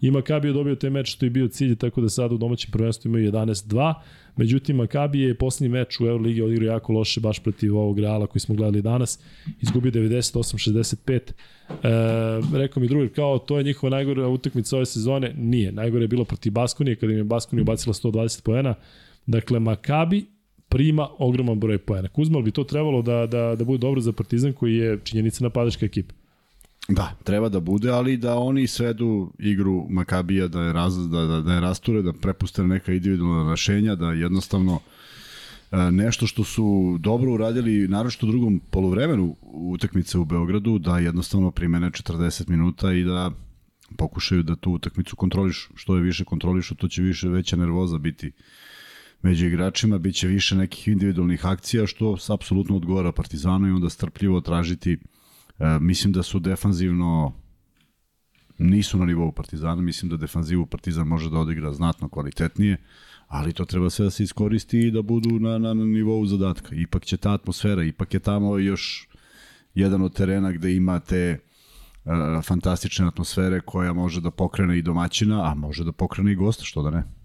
I 0.02 0.12
Makabi 0.12 0.48
je 0.48 0.54
dobio 0.54 0.76
taj 0.76 0.90
meč 0.90 1.14
što 1.14 1.26
je 1.26 1.30
bio 1.30 1.48
cilj, 1.48 1.76
tako 1.76 2.02
da 2.02 2.10
sada 2.10 2.36
u 2.36 2.38
domaćem 2.38 2.72
prvenstvu 2.72 3.10
imaju 3.10 3.32
11-2. 3.32 3.94
Međutim, 4.36 4.76
Makabi 4.76 5.20
je 5.20 5.38
poslednji 5.38 5.78
meč 5.78 6.00
u 6.00 6.08
Euroligi 6.08 6.42
odigrao 6.42 6.74
jako 6.74 6.94
loše 6.94 7.20
baš 7.20 7.40
protiv 7.40 7.78
ovog 7.78 8.00
Reala 8.00 8.28
koji 8.28 8.40
smo 8.40 8.56
gledali 8.56 8.82
danas. 8.82 9.20
Izgubio 9.62 9.92
98-65. 9.92 11.20
E, 11.20 11.30
rekao 12.58 12.82
mi 12.82 12.88
drugi, 12.88 13.10
kao 13.10 13.40
to 13.40 13.58
je 13.58 13.64
njihova 13.64 13.90
najgora 13.90 14.28
utakmica 14.28 14.76
ove 14.76 14.86
sezone. 14.86 15.34
Nije. 15.38 15.72
Najgore 15.72 16.04
je 16.04 16.08
bilo 16.08 16.26
protiv 16.26 16.52
Baskonije, 16.52 16.96
kada 16.96 17.12
im 17.12 17.18
je 17.18 17.24
Baskonija 17.24 17.62
ubacila 17.62 17.94
120 17.94 18.44
poena. 18.44 18.76
Dakle, 19.26 19.60
Makabi 19.60 20.26
prima 20.70 21.08
ogroman 21.18 21.60
broj 21.60 21.78
poena. 21.78 22.08
Kuzma, 22.08 22.42
bi 22.42 22.52
to 22.52 22.64
trebalo 22.64 23.02
da, 23.02 23.28
da, 23.28 23.56
da 23.56 23.64
bude 23.66 23.78
dobro 23.78 24.02
za 24.02 24.12
Partizan 24.12 24.54
koji 24.54 24.76
je 24.76 25.00
činjenica 25.04 25.44
napadačka 25.44 25.86
ekipa? 25.86 26.14
Da, 26.92 27.16
treba 27.24 27.50
da 27.50 27.60
bude, 27.60 27.90
ali 27.90 28.18
da 28.18 28.36
oni 28.36 28.68
svedu 28.68 29.32
igru 29.40 29.88
Makabija 29.90 30.48
da 30.48 30.62
je, 30.62 30.74
raz, 30.74 31.10
da, 31.10 31.26
da, 31.26 31.42
da 31.42 31.54
je 31.54 31.62
rasture, 31.62 32.02
da 32.02 32.14
prepuste 32.14 32.64
neka 32.64 32.94
individualna 32.94 33.52
rešenja, 33.52 33.96
da 33.96 34.12
jednostavno 34.12 34.80
e, 35.72 35.92
nešto 35.92 36.28
što 36.28 36.44
su 36.44 36.98
dobro 37.00 37.34
uradili, 37.34 37.88
naročito 37.88 38.28
u 38.28 38.30
drugom 38.30 38.62
polovremenu 38.70 39.36
utakmice 39.52 40.18
u 40.18 40.26
Beogradu, 40.26 40.80
da 40.80 41.00
jednostavno 41.00 41.52
primene 41.52 41.92
40 41.92 42.50
minuta 42.50 42.94
i 42.94 43.04
da 43.04 43.32
pokušaju 43.98 44.44
da 44.44 44.56
tu 44.56 44.72
utakmicu 44.72 45.16
kontrolišu. 45.16 45.70
Što 45.76 45.96
je 45.96 46.02
više 46.02 46.24
kontrolišu, 46.24 46.76
to 46.76 46.88
će 46.88 47.02
više 47.02 47.30
veća 47.30 47.56
nervoza 47.56 47.98
biti 47.98 48.32
među 49.22 49.46
igračima, 49.46 49.98
bit 49.98 50.16
će 50.16 50.28
više 50.28 50.56
nekih 50.56 50.88
individualnih 50.88 51.46
akcija, 51.46 51.88
što 51.88 52.18
apsolutno 52.30 52.76
odgovara 52.76 53.12
Partizanu 53.12 53.68
i 53.68 53.72
onda 53.72 53.90
strpljivo 53.90 54.42
tražiti 54.42 54.94
E, 54.94 55.21
mislim 55.80 56.14
da 56.14 56.24
su 56.24 56.40
defanzivno 56.40 57.34
nisu 58.58 58.98
na 58.98 59.06
nivou 59.06 59.32
Partizana, 59.32 59.82
mislim 59.82 60.10
da 60.10 60.18
defanzivu 60.18 60.66
Partizan 60.66 61.08
može 61.08 61.30
da 61.30 61.38
odigra 61.38 61.74
znatno 61.74 62.10
kvalitetnije, 62.10 62.78
ali 63.28 63.54
to 63.54 63.66
treba 63.66 63.90
sve 63.90 64.04
da 64.04 64.12
se 64.12 64.24
iskoristi 64.24 64.80
i 64.80 64.92
da 64.92 65.02
budu 65.02 65.40
na, 65.40 65.58
na, 65.58 65.74
na 65.74 65.86
nivou 65.86 66.26
zadatka. 66.26 66.76
Ipak 66.76 67.06
će 67.06 67.18
ta 67.18 67.34
atmosfera, 67.34 67.84
ipak 67.84 68.14
je 68.14 68.20
tamo 68.20 68.58
još 68.58 69.08
jedan 69.74 70.02
od 70.02 70.14
terena 70.14 70.52
gde 70.52 70.76
imate 70.76 71.40
uh, 72.06 72.12
fantastične 72.44 73.08
atmosfere 73.08 73.62
koja 73.62 73.94
može 73.94 74.22
da 74.22 74.32
pokrene 74.32 74.78
i 74.78 74.82
domaćina, 74.82 75.52
a 75.52 75.56
može 75.56 75.84
da 75.84 75.92
pokrene 75.92 76.32
i 76.32 76.36
gosta, 76.36 76.64
što 76.64 76.84
da 76.84 76.90
ne. 76.90 77.21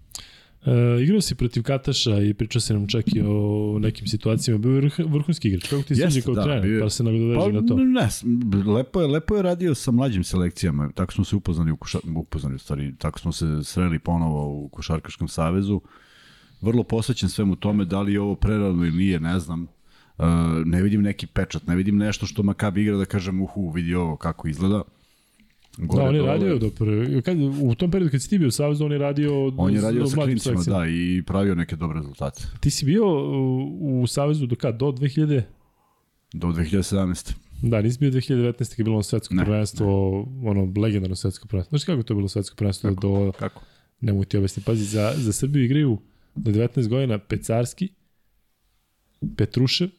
E, 0.67 1.03
igrao 1.03 1.21
si 1.21 1.35
protiv 1.35 1.63
Kataša 1.63 2.19
i 2.19 2.33
pričao 2.33 2.61
se 2.61 2.73
nam 2.73 2.87
čak 2.87 3.15
i 3.15 3.21
o 3.25 3.79
nekim 3.79 4.07
situacijama. 4.07 4.59
Bio 4.59 4.71
je 4.71 4.81
vrh, 4.81 4.99
vrhunski 4.99 5.47
igrač. 5.47 5.69
Kako 5.69 5.81
ti 5.81 5.95
se 5.95 6.11
sviđa 6.11 6.25
kao 6.25 6.33
da, 6.33 6.43
trener? 6.43 6.61
Bio... 6.61 6.81
Pa 6.83 6.89
se 6.89 7.03
nagodoveži 7.03 7.53
pa, 7.53 7.61
na 7.61 7.67
to. 7.67 7.75
Ne, 7.75 8.73
lepo 8.73 9.01
je, 9.01 9.07
lepo 9.07 9.35
je 9.35 9.41
radio 9.41 9.75
sa 9.75 9.91
mlađim 9.91 10.23
selekcijama. 10.23 10.91
Tako 10.95 11.13
smo 11.13 11.23
se 11.23 11.35
upoznali 11.35 11.71
u, 11.71 11.77
koša, 11.77 11.99
upoznali 12.15 12.55
u 12.55 12.59
stvari, 12.59 12.95
tako 12.97 13.19
smo 13.19 13.31
se 13.31 13.45
sreli 13.63 13.99
ponovo 13.99 14.63
u 14.63 14.69
Košarkaškom 14.69 15.27
savezu. 15.27 15.81
Vrlo 16.61 16.83
posvećen 16.83 17.29
svemu 17.29 17.55
tome, 17.55 17.85
da 17.85 18.01
li 18.01 18.13
je 18.13 18.21
ovo 18.21 18.35
prerano 18.35 18.85
ili 18.85 18.97
nije, 18.97 19.19
ne 19.19 19.39
znam. 19.39 19.67
Uh, 20.17 20.25
ne 20.65 20.81
vidim 20.81 21.01
neki 21.01 21.27
pečat, 21.27 21.67
ne 21.67 21.75
vidim 21.75 21.97
nešto 21.97 22.25
što 22.25 22.43
Makabi 22.43 22.81
igra 22.81 22.97
da 22.97 23.05
kažem, 23.05 23.41
uhu, 23.41 23.69
vidi 23.69 23.95
ovo 23.95 24.15
kako 24.15 24.47
izgleda. 24.47 24.81
Gore, 25.77 26.03
da, 26.03 26.09
on 26.09 26.15
je 26.15 26.21
dole. 26.21 26.31
radio 26.31 26.57
do 26.57 26.69
prve, 26.69 27.21
kad, 27.21 27.37
u 27.61 27.75
tom 27.75 27.91
periodu 27.91 28.11
kad 28.11 28.21
si 28.21 28.29
ti 28.29 28.37
bio 28.37 28.47
u 28.47 28.51
Savezu, 28.51 28.85
on 28.85 28.91
je 28.91 28.97
radio 28.97 29.51
On 29.57 29.73
je 29.73 29.81
radio 29.81 30.07
sa 30.07 30.15
klincima, 30.15 30.61
da, 30.65 30.87
i 30.87 31.23
pravio 31.25 31.55
neke 31.55 31.75
dobre 31.75 31.99
rezultate. 31.99 32.43
Ti 32.59 32.69
si 32.69 32.85
bio 32.85 33.05
u, 33.05 34.01
u 34.01 34.07
Savezu 34.07 34.45
do 34.45 34.55
kad? 34.55 34.77
Do 34.77 34.85
2000? 34.85 35.41
Do 36.33 36.47
2017. 36.47 37.33
Da, 37.61 37.81
nisi 37.81 37.99
bio 37.99 38.11
2019. 38.11 38.57
kad 38.57 38.79
je 38.79 38.83
bilo 38.83 38.95
ono 38.95 39.03
svetsko 39.03 39.33
ne, 39.33 39.45
prvenstvo, 39.45 39.85
ne. 40.41 40.49
ono 40.49 40.73
legendarno 40.81 41.15
svetsko 41.15 41.47
prvenstvo. 41.47 41.77
Znaš 41.77 41.85
kako 41.85 42.03
to 42.03 42.13
je 42.13 42.15
bilo 42.15 42.27
svetsko 42.27 42.55
prvenstvo? 42.55 42.89
Kako? 42.89 43.01
Do, 43.01 43.31
kako? 43.39 43.61
Ne 44.01 44.13
mogu 44.13 44.25
ti 44.25 44.37
objasniti. 44.37 44.65
Pazi, 44.65 44.83
za, 44.85 45.13
za 45.17 45.33
Srbiju 45.33 45.63
igraju 45.63 45.97
do 46.35 46.51
19 46.51 46.87
godina 46.87 47.17
Pecarski, 47.17 47.89
Petrušev, 49.37 49.89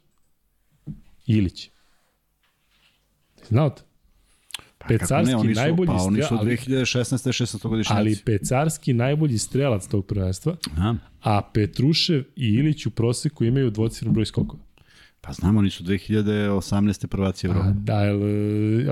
Ilić. 1.27 1.71
Znao 3.49 3.71
te? 3.71 3.88
Pa, 4.79 4.89
Pecarski 4.89 5.31
ne, 5.31 5.37
oni 5.37 5.55
su, 5.55 5.61
najbolji 5.61 5.87
pa, 5.87 5.93
oni 5.95 6.23
su 6.23 6.27
strelac, 6.27 6.47
2016. 6.47 7.45
16. 7.45 7.69
godišnjaci. 7.69 7.99
Ali 7.99 8.17
Pecarski 8.25 8.93
najbolji 8.93 9.39
strelac 9.39 9.87
tog 9.87 10.07
prvenstva, 10.07 10.57
Aha. 10.77 10.95
a 11.23 11.43
Petrušev 11.55 12.25
i 12.37 12.47
Ilić 12.55 12.87
u 12.87 12.91
proseku 12.91 13.45
imaju 13.45 13.71
dvocifren 13.71 14.13
broj 14.13 14.27
skokova. 14.27 14.63
Pa 15.21 15.33
znamo, 15.33 15.59
oni 15.59 15.71
su 15.71 15.85
2018. 15.85 17.07
prvaci 17.07 17.47
Evropa. 17.47 17.69
A, 17.69 17.73
da, 17.73 18.01
jel, 18.01 18.21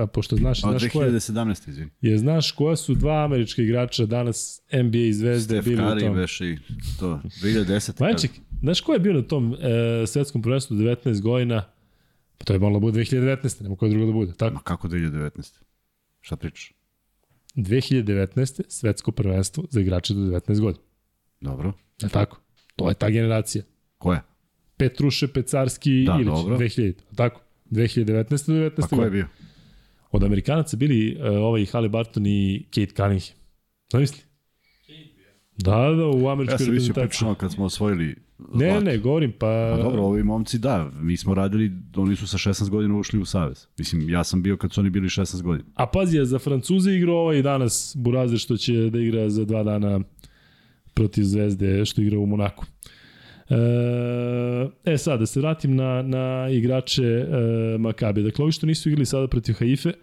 a 0.03 0.07
pošto 0.07 0.35
znaš... 0.35 0.63
A, 0.63 0.69
znaš 0.69 0.81
2017. 0.81 1.69
izvini. 1.69 1.91
Je, 2.01 2.17
znaš 2.17 2.51
koja 2.51 2.75
su 2.75 2.95
dva 2.95 3.23
američka 3.25 3.61
igrača 3.61 4.05
danas 4.05 4.61
NBA 4.73 5.13
zvezde 5.13 5.55
Steph 5.55 5.67
bili 5.67 5.81
Curry, 5.81 5.97
u 5.97 5.99
tom? 5.99 6.15
veš 6.15 6.41
i 6.41 6.57
to, 6.99 7.21
2010. 7.43 8.01
Majček, 8.01 8.31
znaš 8.61 8.81
ko 8.81 8.93
je 8.93 8.99
bio 8.99 9.13
na 9.13 9.21
tom 9.21 9.53
e, 9.53 10.07
svetskom 10.07 10.41
prvenstvu 10.41 10.77
19 10.77 11.21
godina? 11.21 11.63
Pa 12.37 12.45
to 12.45 12.53
je 12.53 12.59
moralo 12.59 12.79
da 12.79 12.81
bude 12.81 12.99
2019. 12.99 13.63
Nema 13.63 13.75
koja 13.75 13.89
druga 13.89 14.05
da 14.05 14.11
bude, 14.11 14.33
tako? 14.33 14.53
Ma 14.53 14.59
kako 14.59 14.87
2019. 14.87 15.59
Šta 16.21 16.35
pričaš? 16.35 16.73
2019. 17.55 18.61
svetsko 18.67 19.11
prvenstvo 19.11 19.63
za 19.69 19.81
igrače 19.81 20.13
do 20.13 20.19
19 20.19 20.59
godina. 20.59 20.83
Dobro. 21.41 21.73
Je 22.01 22.09
tako? 22.09 22.41
To 22.75 22.89
je 22.89 22.95
ta 22.95 23.09
generacija. 23.09 23.63
Ko 23.97 24.13
je? 24.13 24.21
Petruše, 24.77 25.27
Pecarski, 25.27 26.03
Da, 26.05 26.13
Ilić, 26.13 26.25
dobro. 26.25 26.57
2000. 26.57 26.93
Tako? 27.15 27.41
2019. 27.71 28.05
do 28.47 28.53
19. 28.53 28.71
Pa 28.81 28.87
ko 28.87 29.03
je 29.03 29.09
bio? 29.11 29.27
Od 30.11 30.23
Amerikanaca 30.23 30.77
bili 30.77 31.17
uh, 31.19 31.25
ovaj 31.27 31.65
Halliburton 31.65 32.25
i 32.25 32.65
Kate 32.69 32.85
Cunningham. 32.95 33.37
Zamisli? 33.91 34.19
Da, 35.57 35.71
da, 35.71 36.05
u 36.07 36.29
američkoj 36.29 36.53
Ja 36.53 36.57
sam 36.57 36.67
reprezentaciji. 36.67 37.07
pričano 37.09 37.35
kad 37.35 37.51
smo 37.53 37.65
osvojili 37.65 38.15
Ne, 38.39 38.69
zlato. 38.69 38.85
ne, 38.85 38.97
govorim, 38.97 39.31
pa... 39.39 39.47
A 39.47 39.77
dobro, 39.77 40.01
ovi 40.01 40.23
momci 40.23 40.59
da, 40.59 40.89
mi 40.99 41.17
smo 41.17 41.33
radili, 41.33 41.71
oni 41.95 42.15
su 42.15 42.27
sa 42.27 42.37
16 42.37 42.69
godina 42.69 42.97
ušli 42.97 43.19
u 43.19 43.25
Savez. 43.25 43.67
Mislim, 43.77 44.09
ja 44.09 44.23
sam 44.23 44.43
bio 44.43 44.57
kad 44.57 44.73
su 44.73 44.81
oni 44.81 44.89
bili 44.89 45.07
16 45.07 45.41
godina. 45.41 45.69
A 45.75 45.85
pazi, 45.87 46.17
ja 46.17 46.25
za 46.25 46.39
Francuze 46.39 46.91
igrao 46.91 47.15
ovaj 47.15 47.41
danas 47.41 47.95
Burazer 47.99 48.39
što 48.39 48.57
će 48.57 48.73
da 48.73 48.99
igra 48.99 49.29
za 49.29 49.45
dva 49.45 49.63
dana 49.63 49.99
protiv 50.93 51.23
Zvezde 51.23 51.85
što 51.85 52.01
igra 52.01 52.19
u 52.19 52.25
Monaku. 52.25 52.65
E, 53.49 54.93
e 54.93 54.97
sad, 54.97 55.19
da 55.19 55.25
se 55.25 55.39
vratim 55.39 55.75
na, 55.75 56.01
na 56.01 56.49
igrače 56.51 57.03
e, 57.03 57.27
Makabe. 57.77 58.21
Dakle, 58.21 58.43
ovi 58.43 58.51
što 58.51 58.65
nisu 58.65 58.89
igrali 58.89 59.05
sada 59.05 59.27
protiv 59.27 59.53
Haife, 59.59 59.93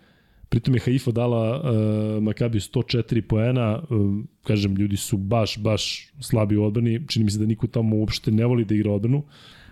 pritom 0.54 0.74
je 0.78 0.80
Haifa 0.86 1.10
dala 1.10 1.42
e, 1.58 2.20
Makabi 2.20 2.60
104 2.62 3.20
poena, 3.26 3.82
e, 3.82 3.94
kažem, 4.46 4.76
ljudi 4.76 4.96
su 4.96 5.16
baš, 5.16 5.58
baš 5.58 6.12
slabi 6.20 6.56
u 6.56 6.64
odbrani, 6.64 7.00
čini 7.08 7.24
mi 7.24 7.30
se 7.30 7.38
da 7.38 7.46
niko 7.46 7.66
tamo 7.66 7.96
uopšte 7.96 8.30
ne 8.30 8.46
voli 8.46 8.64
da 8.64 8.74
igra 8.74 8.92
odbranu, 8.92 9.24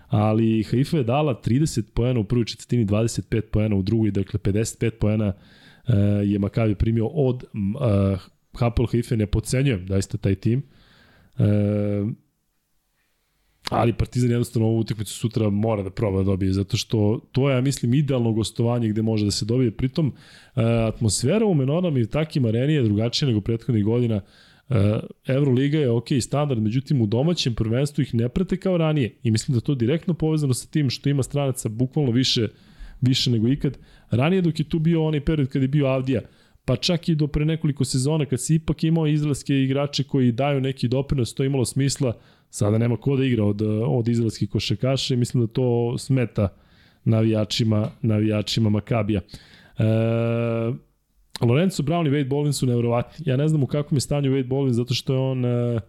ali 0.09 0.63
Haifa 0.63 0.97
je 0.97 1.05
dala 1.05 1.37
30 1.45 1.95
poena 1.95 2.21
u 2.21 2.25
prvoj 2.25 2.45
četvrtini, 2.45 2.87
25 2.87 3.41
poena 3.41 3.77
u 3.77 3.83
drugoj, 3.83 4.11
dakle 4.11 4.41
55 4.41 4.91
poena 4.91 5.33
e, 5.33 5.95
je 6.27 6.39
Makabi 6.39 6.75
primio 6.75 7.07
od 7.07 7.45
e, 7.45 7.47
Hapoel 8.59 8.89
Haifa, 8.91 9.17
ne 9.17 9.27
da 9.87 9.97
jeste 9.97 10.19
taj 10.19 10.35
tim. 10.35 10.63
E, 11.39 11.45
ali 13.71 13.93
Partizan 13.93 14.31
jednostavno 14.31 14.69
ovu 14.69 14.79
utakmicu 14.79 15.15
sutra 15.15 15.51
mora 15.51 15.83
da 15.83 15.91
proba 15.91 16.19
da 16.19 16.25
dobije, 16.25 16.53
zato 16.53 16.77
što 16.77 17.21
to 17.33 17.51
je, 17.51 17.55
ja 17.55 17.61
mislim, 17.61 17.95
idealno 17.95 18.33
gostovanje 18.33 18.89
gde 18.89 19.03
može 19.03 19.25
da 19.25 19.31
se 19.31 19.45
dobije. 19.45 19.71
Pritom, 19.71 20.13
e, 20.57 20.63
atmosfera 20.63 21.47
u 21.47 21.55
Menorama 21.55 21.99
i 21.99 22.07
takim 22.07 22.45
areni 22.45 22.75
je 22.75 22.83
drugačija 22.83 23.29
nego 23.29 23.41
prethodnih 23.41 23.85
godina. 23.85 24.21
Euroliga 25.27 25.79
je 25.79 25.91
ok 25.91 26.07
standard, 26.21 26.63
međutim 26.63 27.01
u 27.01 27.07
domaćem 27.07 27.55
prvenstvu 27.55 28.03
ih 28.03 28.15
ne 28.15 28.29
prate 28.29 28.57
kao 28.57 28.77
ranije 28.77 29.17
i 29.23 29.31
mislim 29.31 29.55
da 29.55 29.61
to 29.61 29.75
direktno 29.75 30.15
povezano 30.15 30.55
sa 30.55 30.69
tim 30.69 30.91
što 30.91 31.09
ima 31.09 31.23
stranaca 31.23 31.69
bukvalno 31.69 32.13
više 32.13 32.49
više 33.01 33.31
nego 33.31 33.49
ikad. 33.49 33.79
Ranije 34.11 34.43
dok 34.43 34.59
je 34.59 34.69
tu 34.69 34.79
bio 34.79 35.05
onaj 35.05 35.25
period 35.25 35.49
kad 35.49 35.63
je 35.63 35.69
bio 35.69 35.87
Avdija, 35.87 36.21
pa 36.65 36.77
čak 36.77 37.09
i 37.09 37.15
do 37.15 37.27
pre 37.27 37.45
nekoliko 37.45 37.85
sezona 37.85 38.25
kad 38.25 38.41
si 38.41 38.55
ipak 38.55 38.85
imao 38.85 39.07
izraelske 39.07 39.63
igrače 39.63 40.05
koji 40.05 40.33
daju 40.33 40.61
neki 40.61 40.89
doprinos, 40.89 41.35
to 41.35 41.43
je 41.43 41.47
imalo 41.47 41.65
smisla, 41.65 42.19
sada 42.53 42.79
nema 42.79 42.97
ko 42.97 43.17
da 43.17 43.25
igra 43.25 43.45
od, 43.45 43.63
od 43.87 44.09
izraelskih 44.09 44.51
košakaša 44.51 45.15
i 45.15 45.17
mislim 45.17 45.47
da 45.47 45.53
to 45.53 45.99
smeta 45.99 46.49
navijačima, 47.05 47.91
navijačima 48.03 48.71
Makabija. 48.71 49.21
E, 49.79 49.85
Lorenzo 51.41 51.83
Brown 51.83 52.07
i 52.07 52.11
Wade 52.11 52.29
Baldwin 52.29 52.53
su 52.53 52.67
nevjerovatni. 52.67 53.25
Ja 53.29 53.37
ne 53.37 53.49
znam 53.49 53.63
u 53.63 53.67
kakvom 53.67 53.97
je 53.97 54.01
stanju 54.01 54.31
Wade 54.31 54.49
Baldwin 54.49 54.73
zato 54.73 54.95
što 54.95 55.13
je 55.13 55.19
on 55.19 55.45
e, 55.45 55.81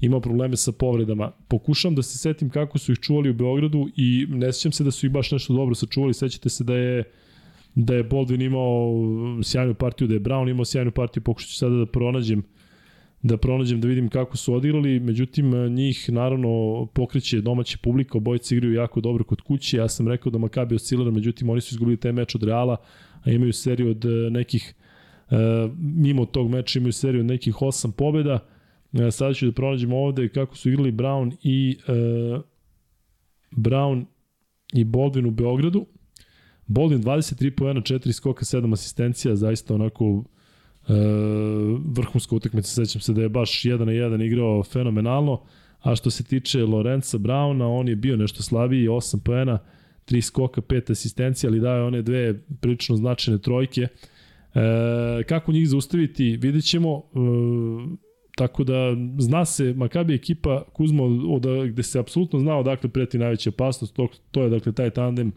imao 0.00 0.20
probleme 0.20 0.56
sa 0.56 0.72
povredama. 0.72 1.30
Pokušam 1.48 1.94
da 1.94 2.02
se 2.02 2.18
setim 2.18 2.50
kako 2.50 2.78
su 2.78 2.92
ih 2.92 2.98
čuvali 2.98 3.30
u 3.30 3.34
Beogradu 3.34 3.88
i 3.96 4.26
ne 4.28 4.52
sjećam 4.52 4.72
se 4.72 4.84
da 4.84 4.90
su 4.90 5.06
ih 5.06 5.12
baš 5.12 5.30
nešto 5.30 5.54
dobro 5.54 5.74
sačuvali. 5.74 6.14
Sećate 6.14 6.48
se 6.48 6.64
da 6.64 6.74
je 6.74 7.04
da 7.74 7.94
je 7.94 8.08
Baldwin 8.08 8.46
imao 8.46 9.42
sjajnu 9.42 9.74
partiju, 9.74 10.08
da 10.08 10.14
je 10.14 10.20
Brown 10.20 10.50
imao 10.50 10.64
sjajnu 10.64 10.90
partiju, 10.90 11.22
pokušat 11.22 11.50
ću 11.50 11.56
sada 11.56 11.76
da 11.76 11.86
pronađem 11.86 12.42
da 13.22 13.36
pronađem 13.36 13.80
da 13.80 13.88
vidim 13.88 14.08
kako 14.08 14.36
su 14.36 14.54
odigrali, 14.54 15.00
međutim 15.00 15.74
njih 15.74 16.10
naravno 16.12 16.86
pokreće 16.94 17.40
domaća 17.40 17.78
publika, 17.82 18.18
obojice 18.18 18.56
igraju 18.56 18.74
jako 18.74 19.00
dobro 19.00 19.24
kod 19.24 19.40
kuće, 19.40 19.76
ja 19.76 19.88
sam 19.88 20.08
rekao 20.08 20.32
da 20.32 20.38
Makabi 20.38 20.74
oscilira, 20.74 21.10
međutim 21.10 21.50
oni 21.50 21.60
su 21.60 21.74
izgubili 21.74 21.96
taj 21.96 22.12
meč 22.12 22.34
od 22.34 22.42
Reala, 22.42 22.76
a 23.24 23.30
imaju 23.30 23.52
seriju 23.52 23.90
od 23.90 24.04
e, 24.04 24.30
nekih 24.30 24.74
e, 25.30 25.36
mimo 25.78 26.24
tog 26.26 26.50
meča 26.50 26.78
imaju 26.78 26.92
seriju 26.92 27.20
od 27.20 27.26
nekih 27.26 27.54
8 27.54 27.92
pobeda. 27.92 28.38
E, 28.92 29.10
sada 29.10 29.34
ću 29.34 29.46
da 29.46 29.52
pronađemo 29.52 29.96
ovde 29.96 30.28
kako 30.28 30.56
su 30.56 30.68
igrali 30.68 30.92
Brown 30.92 31.36
i 31.42 31.76
Brown 33.52 34.04
i 34.72 34.84
Baldwin 34.84 35.26
u 35.26 35.30
Beogradu. 35.30 35.86
Baldwin 36.66 37.02
23 37.02 37.50
poena, 37.50 37.80
4 37.80 38.12
skoka, 38.12 38.44
7 38.44 38.72
asistencija, 38.72 39.36
zaista 39.36 39.74
onako 39.74 40.24
e, 40.88 40.92
vrhunska 41.84 42.36
utakmica, 42.36 42.68
sećam 42.68 43.00
se 43.00 43.12
da 43.12 43.22
je 43.22 43.28
baš 43.28 43.62
1 43.62 43.78
na 43.78 43.92
1 43.92 44.26
igrao 44.26 44.62
fenomenalno, 44.62 45.40
a 45.80 45.96
što 45.96 46.10
se 46.10 46.24
tiče 46.24 46.62
Lorenza 46.62 47.18
Brauna, 47.18 47.68
on 47.68 47.88
je 47.88 47.96
bio 47.96 48.16
nešto 48.16 48.42
slabiji, 48.42 48.88
8 48.88 49.18
poena, 49.24 49.58
3 50.06 50.20
skoka, 50.20 50.60
5 50.60 50.92
asistencija, 50.92 51.50
ali 51.50 51.60
daje 51.60 51.82
one 51.82 52.02
dve 52.02 52.40
prilično 52.60 52.96
značajne 52.96 53.40
trojke. 53.40 53.80
E, 53.82 53.88
kako 55.28 55.52
njih 55.52 55.68
zaustaviti, 55.68 56.36
vidjet 56.36 56.64
ćemo. 56.64 57.02
E, 57.14 58.08
Tako 58.38 58.64
da 58.64 58.96
zna 59.18 59.44
se, 59.44 59.74
Makabi 59.76 60.14
ekipa 60.14 60.62
Kuzmo 60.72 61.04
od, 61.04 61.46
gde 61.68 61.82
se 61.82 61.98
apsolutno 61.98 62.38
zna 62.38 62.56
odakle 62.56 62.90
preti 62.90 63.18
najveća 63.18 63.50
opasnost, 63.50 63.94
to, 63.94 64.08
to 64.30 64.42
je 64.42 64.50
dakle 64.50 64.72
taj 64.72 64.90
tandem 64.90 65.32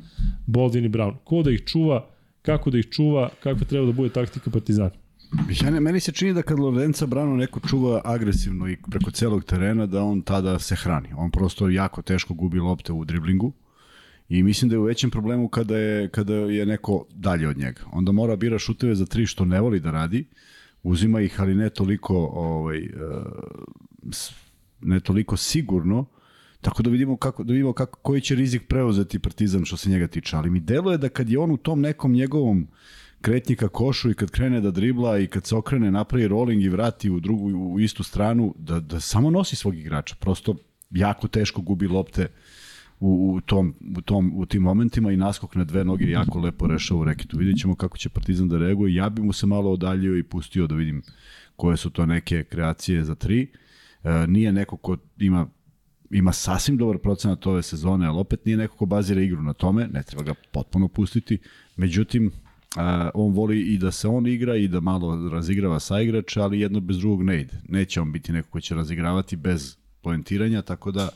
Boldin 0.45 0.86
i 0.86 0.90
Brown. 0.90 1.15
Ko 1.23 1.41
da 1.44 1.52
ih 1.52 1.64
čuva, 1.65 2.07
kako 2.41 2.69
da 2.69 2.78
ih 2.78 2.90
čuva, 2.90 3.30
kako 3.44 3.65
treba 3.65 3.86
da 3.86 3.91
bude 3.91 4.10
taktika 4.10 4.52
Partizana. 4.52 5.01
Ja 5.31 5.69
ne, 5.69 5.79
meni 5.79 5.99
se 5.99 6.11
čini 6.11 6.33
da 6.33 6.41
kad 6.41 6.59
Lorenza 6.59 7.05
Brano 7.05 7.35
neko 7.35 7.59
čuva 7.59 8.01
agresivno 8.05 8.69
i 8.69 8.77
preko 8.89 9.11
celog 9.11 9.43
terena, 9.43 9.85
da 9.85 10.03
on 10.03 10.21
tada 10.21 10.59
se 10.59 10.75
hrani. 10.75 11.09
On 11.15 11.31
prosto 11.31 11.69
jako 11.69 12.01
teško 12.01 12.33
gubi 12.33 12.59
lopte 12.59 12.93
u 12.93 13.05
driblingu 13.05 13.53
i 14.29 14.43
mislim 14.43 14.69
da 14.69 14.75
je 14.75 14.79
u 14.79 14.83
većem 14.83 15.09
problemu 15.09 15.47
kada 15.47 15.77
je, 15.77 16.09
kada 16.09 16.33
je 16.33 16.65
neko 16.65 17.05
dalje 17.15 17.47
od 17.47 17.57
njega. 17.57 17.81
Onda 17.91 18.11
mora 18.11 18.35
bira 18.35 18.59
šuteve 18.59 18.95
za 18.95 19.05
tri 19.05 19.25
što 19.25 19.45
ne 19.45 19.61
voli 19.61 19.79
da 19.79 19.91
radi, 19.91 20.25
uzima 20.83 21.21
ih, 21.21 21.41
ali 21.41 21.55
ne 21.55 21.69
toliko 21.69 22.15
ovaj, 22.33 22.77
eh, 22.77 22.89
ne 24.81 24.99
toliko 24.99 25.37
sigurno, 25.37 26.05
tako 26.61 26.83
da 26.83 26.89
vidimo 26.89 27.17
kako 27.17 27.43
da 27.43 27.53
vidimo 27.53 27.73
kako 27.73 27.99
koji 27.99 28.21
će 28.21 28.35
rizik 28.35 28.67
preuzeti 28.67 29.19
Partizan 29.19 29.65
što 29.65 29.77
se 29.77 29.89
njega 29.89 30.07
tiče, 30.07 30.35
ali 30.35 30.49
mi 30.49 30.59
deluje 30.59 30.97
da 30.97 31.09
kad 31.09 31.29
je 31.29 31.39
on 31.39 31.51
u 31.51 31.57
tom 31.57 31.81
nekom 31.81 32.11
njegovom 32.11 32.67
kretnji 33.22 33.56
ka 33.56 33.68
košu 33.68 34.11
i 34.11 34.14
kad 34.14 34.31
krene 34.31 34.61
da 34.61 34.72
dribla 34.72 35.19
i 35.19 35.27
kad 35.27 35.45
se 35.45 35.56
okrene, 35.56 35.91
napravi 35.91 36.27
rolling 36.27 36.64
i 36.64 36.69
vrati 36.69 37.10
u 37.10 37.19
drugu 37.19 37.48
u 37.48 37.80
istu 37.80 38.03
stranu, 38.03 38.56
da, 38.57 38.80
da 38.80 38.99
samo 38.99 39.30
nosi 39.30 39.56
svog 39.56 39.77
igrača. 39.77 40.15
Prosto 40.19 40.56
jako 40.89 41.27
teško 41.27 41.61
gubi 41.61 41.88
lopte 41.88 42.27
u, 42.99 43.34
u, 43.35 43.41
tom, 43.41 43.76
u, 43.98 44.02
tom, 44.02 44.31
u 44.35 44.45
tim 44.45 44.61
momentima 44.61 45.11
i 45.11 45.18
naskok 45.18 45.56
na 45.56 45.64
dve 45.64 45.84
noge 45.85 46.10
jako 46.10 46.39
lepo 46.39 46.68
rešao 46.68 46.98
u 46.98 47.03
reketu. 47.03 47.38
Vidjet 47.38 47.60
ćemo 47.60 47.76
kako 47.76 47.98
će 47.98 48.10
Partizan 48.10 48.48
da 48.48 48.57
reaguje. 48.57 48.95
Ja 48.95 49.10
bih 49.10 49.26
mu 49.26 49.34
se 49.34 49.45
malo 49.48 49.72
odaljio 49.72 50.18
i 50.18 50.23
pustio 50.23 50.68
da 50.68 50.76
vidim 50.76 51.02
koje 51.56 51.77
su 51.77 51.89
to 51.89 52.06
neke 52.06 52.43
kreacije 52.43 53.03
za 53.03 53.15
tri. 53.15 53.52
E, 54.03 54.27
nije 54.27 54.52
neko 54.52 54.77
ko 54.77 54.98
ima 55.18 55.48
ima 56.11 56.34
sasvim 56.34 56.77
dobar 56.77 56.98
procenat 56.98 57.48
ove 57.48 57.61
sezone, 57.61 58.07
ali 58.07 58.19
opet 58.19 58.45
nije 58.45 58.57
neko 58.57 58.77
ko 58.77 58.85
bazira 58.85 59.22
igru 59.22 59.41
na 59.41 59.53
tome, 59.53 59.88
ne 59.88 60.03
treba 60.03 60.23
ga 60.23 60.34
potpuno 60.52 60.88
pustiti. 60.88 61.38
Međutim, 61.76 62.31
a, 62.76 63.10
on 63.14 63.34
voli 63.34 63.61
i 63.61 63.77
da 63.77 63.91
se 63.91 64.07
on 64.07 64.27
igra 64.27 64.56
i 64.56 64.68
da 64.68 64.80
malo 64.80 65.30
razigrava 65.30 65.80
sa 65.80 66.02
igrača, 66.02 66.43
ali 66.43 66.60
jedno 66.60 66.80
bez 66.80 66.98
drugog 66.98 67.23
ne 67.23 67.41
ide. 67.41 67.53
Neće 67.69 68.02
on 68.02 68.11
biti 68.11 68.31
neko 68.31 68.49
ko 68.49 68.61
će 68.61 68.76
razigravati 68.76 69.35
bez 69.35 69.77
poentiranja, 70.02 70.61
tako 70.61 70.91
da 70.91 71.10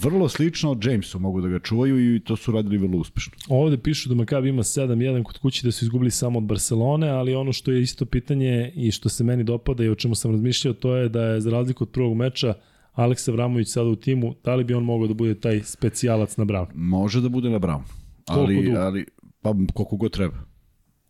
vrlo 0.00 0.28
slično 0.28 0.70
od 0.70 0.84
Jamesu 0.84 1.18
mogu 1.18 1.40
da 1.40 1.48
ga 1.48 1.58
čuvaju 1.58 2.14
i 2.14 2.20
to 2.20 2.36
su 2.36 2.52
radili 2.52 2.78
vrlo 2.78 2.98
uspešno. 2.98 3.32
Ovde 3.48 3.78
pišu 3.78 4.08
da 4.08 4.14
Makabi 4.14 4.48
ima 4.48 4.62
7-1 4.62 5.22
kod 5.22 5.38
kuće 5.38 5.66
da 5.66 5.72
su 5.72 5.84
izgubili 5.84 6.10
samo 6.10 6.38
od 6.38 6.44
Barcelone, 6.44 7.08
ali 7.08 7.34
ono 7.34 7.52
što 7.52 7.70
je 7.70 7.82
isto 7.82 8.04
pitanje 8.04 8.72
i 8.74 8.90
što 8.90 9.08
se 9.08 9.24
meni 9.24 9.44
dopada 9.44 9.84
i 9.84 9.88
o 9.88 9.94
čemu 9.94 10.14
sam 10.14 10.30
razmišljao, 10.30 10.74
to 10.74 10.96
je 10.96 11.08
da 11.08 11.22
je 11.22 11.40
za 11.40 11.50
razliku 11.50 11.84
od 11.84 11.90
prvog 11.90 12.16
meča 12.16 12.54
Aleksa 12.92 13.32
Vramović 13.32 13.68
sada 13.68 13.88
u 13.88 13.96
timu, 13.96 14.34
da 14.44 14.54
li 14.54 14.64
bi 14.64 14.74
on 14.74 14.84
mogao 14.84 15.08
da 15.08 15.14
bude 15.14 15.34
taj 15.34 15.60
specijalac 15.64 16.36
na 16.36 16.44
Brown? 16.44 16.66
Može 16.74 17.20
da 17.20 17.28
bude 17.28 17.50
na 17.50 17.58
Brown. 17.58 17.80
Ali, 18.26 18.74
ali 18.76 19.06
pa 19.52 19.72
koliko 19.74 19.96
god 19.96 20.12
treba. 20.12 20.36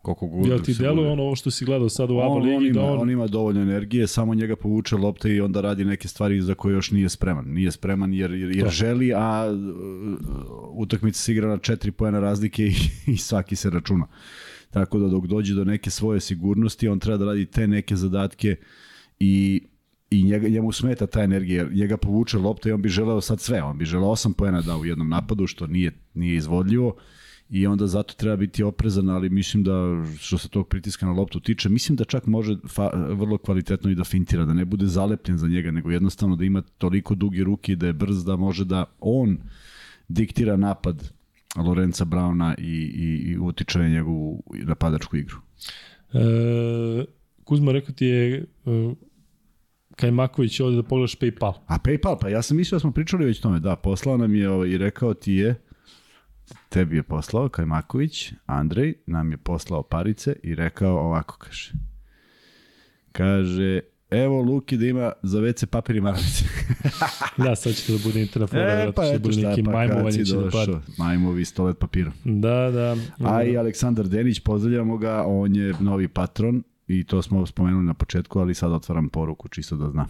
Koliko 0.07 0.27
god 0.27 0.47
Jel 0.47 0.61
ti 0.61 0.75
deluje 0.75 1.11
ono 1.11 1.23
ovo 1.23 1.37
što 1.37 1.51
si 1.51 1.65
gledao 1.65 1.89
sad 1.89 2.11
u 2.11 2.19
ABA 2.19 2.35
ligi? 2.35 2.57
On 2.57 2.67
ima, 2.67 2.75
da 2.75 2.83
on... 2.83 3.01
on 3.01 3.11
ima 3.11 3.27
dovoljno 3.27 3.63
energije, 3.63 4.07
samo 4.07 4.35
njega 4.35 4.57
povuče 4.57 4.97
lopte 4.97 5.35
i 5.35 5.41
onda 5.41 5.61
radi 5.61 5.85
neke 5.85 6.09
stvari 6.09 6.43
za 6.43 6.55
koje 6.55 6.73
još 6.73 6.91
nije 6.91 7.09
spreman. 7.09 7.45
Nije 7.49 7.73
spreman 7.73 8.15
jer, 8.15 8.31
jer, 8.33 8.57
jer 8.57 8.69
želi, 8.71 9.13
a 9.15 9.53
uh, 9.53 10.19
utakmica 10.73 11.19
se 11.19 11.33
igra 11.33 11.49
na 11.49 11.59
četiri 11.59 11.91
pojena 11.91 12.21
razlike 12.21 12.67
i, 12.67 12.75
i 13.13 13.17
svaki 13.17 13.57
se 13.57 13.71
računa. 13.71 14.07
Tako 14.71 14.99
da 14.99 15.09
dok 15.09 15.27
dođe 15.27 15.55
do 15.55 15.65
neke 15.65 15.91
svoje 15.91 16.21
sigurnosti, 16.21 16.89
on 16.89 16.99
treba 16.99 17.19
da 17.19 17.25
radi 17.25 17.47
te 17.47 17.67
neke 17.67 17.97
zadatke 17.97 18.57
i 19.19 19.63
i 20.11 20.23
njega, 20.23 20.49
njemu 20.49 20.73
smeta 20.73 21.07
ta 21.07 21.23
energija, 21.23 21.69
njega 21.73 21.97
povuče 21.97 22.39
lopta 22.39 22.69
i 22.69 22.73
on 22.73 22.83
bi 22.83 22.89
želeo 22.89 23.21
sad 23.21 23.41
sve, 23.41 23.63
on 23.63 23.79
bi 23.79 23.85
želeo 23.85 24.09
8 24.09 24.33
poena 24.33 24.61
da 24.61 24.77
u 24.77 24.85
jednom 24.85 25.09
napadu, 25.09 25.47
što 25.47 25.67
nije, 25.67 25.93
nije 26.15 26.37
izvodljivo 26.37 26.97
i 27.51 27.66
onda 27.66 27.86
zato 27.86 28.14
treba 28.14 28.36
biti 28.36 28.62
oprezan, 28.62 29.09
ali 29.09 29.31
mislim 29.31 29.64
da 29.64 30.05
što 30.18 30.39
se 30.39 30.48
tog 30.48 30.68
pritiska 30.68 31.06
na 31.06 31.12
loptu 31.12 31.40
tiče, 31.40 31.68
mislim 31.68 31.97
da 31.97 32.05
čak 32.05 32.27
može 32.27 32.56
fa, 32.68 32.90
vrlo 32.94 33.39
kvalitetno 33.39 33.90
i 33.90 33.94
da 33.94 34.05
fintira, 34.05 34.44
da 34.44 34.55
ne 34.55 34.64
bude 34.64 34.86
zalepljen 34.86 35.39
za 35.39 35.48
njega, 35.48 35.70
nego 35.70 35.90
jednostavno 35.90 36.36
da 36.36 36.44
ima 36.44 36.62
toliko 36.78 37.14
dugi 37.14 37.44
ruki 37.44 37.77
da 37.77 37.86
je 37.86 37.93
brz 37.93 38.24
da 38.24 38.36
može 38.36 38.64
da 38.64 38.85
on 39.01 39.39
diktira 40.09 40.56
napad 40.56 41.12
Lorenza 41.56 42.05
Brauna 42.05 42.55
i, 42.59 42.93
i, 42.94 43.31
i 43.31 43.39
utiče 43.39 43.78
na 43.78 43.89
njegovu 43.89 44.43
napadačku 44.52 45.16
igru. 45.16 45.36
E, 46.12 47.05
Kuzma 47.44 47.73
rekao 47.73 47.94
ti 47.94 48.06
je 48.06 48.36
e, 48.36 48.44
Kajmaković 49.97 50.60
ovde 50.60 50.77
da 50.77 50.82
pogledaš 50.82 51.18
PayPal. 51.18 51.52
A 51.66 51.78
PayPal, 51.78 52.18
pa 52.20 52.28
ja 52.28 52.43
sam 52.43 52.56
mislio 52.56 52.77
da 52.77 52.81
smo 52.81 52.93
pričali 52.93 53.24
već 53.24 53.40
tome, 53.40 53.60
da, 53.60 53.77
poslao 53.77 54.16
nam 54.16 54.35
je 54.35 54.51
ovaj, 54.51 54.68
i 54.68 54.78
rekao 54.78 55.14
ti 55.14 55.32
je 55.32 55.66
tebi 56.68 56.97
je 56.97 57.02
poslao 57.02 57.48
Kajmaković, 57.48 58.32
Andrej 58.47 58.94
nam 59.06 59.31
je 59.31 59.36
poslao 59.36 59.82
parice 59.82 60.36
i 60.43 60.55
rekao 60.55 60.98
ovako, 60.98 61.36
kaže. 61.39 61.73
Kaže, 63.12 63.81
evo 64.10 64.43
Luki 64.43 64.77
da 64.77 64.86
ima 64.86 65.12
za 65.23 65.40
WC 65.40 65.66
papir 65.66 65.97
i 65.97 66.01
maramice. 66.01 66.44
da, 67.44 67.56
sad 67.56 67.74
će 67.74 67.93
da 67.93 67.98
bude 68.05 68.23
internet 68.23 68.51
e, 68.55 68.93
pa 68.97 69.05
eto 69.05 69.32
šta, 69.32 69.48
neki 69.48 69.62
pa 69.62 69.70
majmovanje 69.70 70.24
će 70.24 70.36
da 70.36 70.51
pati. 70.51 70.73
Majmovi 70.98 71.44
stolet 71.44 71.78
papira. 71.78 72.12
Da, 72.24 72.70
da. 72.70 72.97
A 73.24 73.43
i 73.43 73.56
Aleksandar 73.56 74.09
Denić, 74.09 74.40
pozdravljamo 74.40 74.97
ga, 74.97 75.24
on 75.27 75.56
je 75.56 75.74
novi 75.81 76.09
patron 76.09 76.62
i 76.86 77.05
to 77.05 77.23
smo 77.23 77.47
spomenuli 77.47 77.85
na 77.85 77.94
početku, 77.94 78.39
ali 78.39 78.55
sad 78.55 78.73
otvaram 78.73 79.09
poruku 79.09 79.48
čisto 79.48 79.77
da 79.77 79.90
zna. 79.90 80.06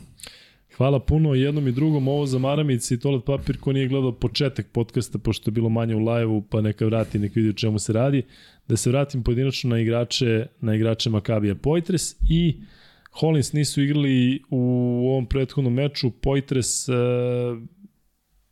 Hvala 0.77 1.01
puno 1.01 1.35
jednom 1.35 1.69
i 1.69 1.73
drugom, 1.73 2.09
ovo 2.09 2.27
za 2.27 2.39
maramice 2.39 2.95
i 2.95 2.99
toalet 2.99 3.25
papir 3.25 3.59
ko 3.61 3.73
nije 3.73 3.89
gledao 3.89 4.13
početak 4.13 4.67
podcasta, 4.73 5.19
pošto 5.19 5.49
je 5.49 5.53
bilo 5.53 5.69
manje 5.69 5.95
u 5.95 5.99
live-u, 5.99 6.43
pa 6.43 6.61
neka 6.61 6.87
vrati, 6.87 7.19
neka 7.19 7.33
vidi 7.37 7.51
o 7.51 7.53
čemu 7.53 7.79
se 7.79 7.93
radi. 7.93 8.23
Da 8.69 8.77
se 8.77 8.91
vratim 8.91 9.23
pojedinačno 9.23 9.71
na 9.71 9.81
igrače, 9.81 10.47
na 10.61 10.75
igrače 10.75 11.11
Makabija 11.11 11.55
Poitres 11.55 12.17
i 12.29 12.61
Hollins 13.11 13.53
nisu 13.53 13.83
igrali 13.83 14.43
u 14.51 14.61
ovom 15.09 15.27
prethodnom 15.27 15.75
meču. 15.75 16.11
Poitres 16.11 16.89
uh, 16.89 16.95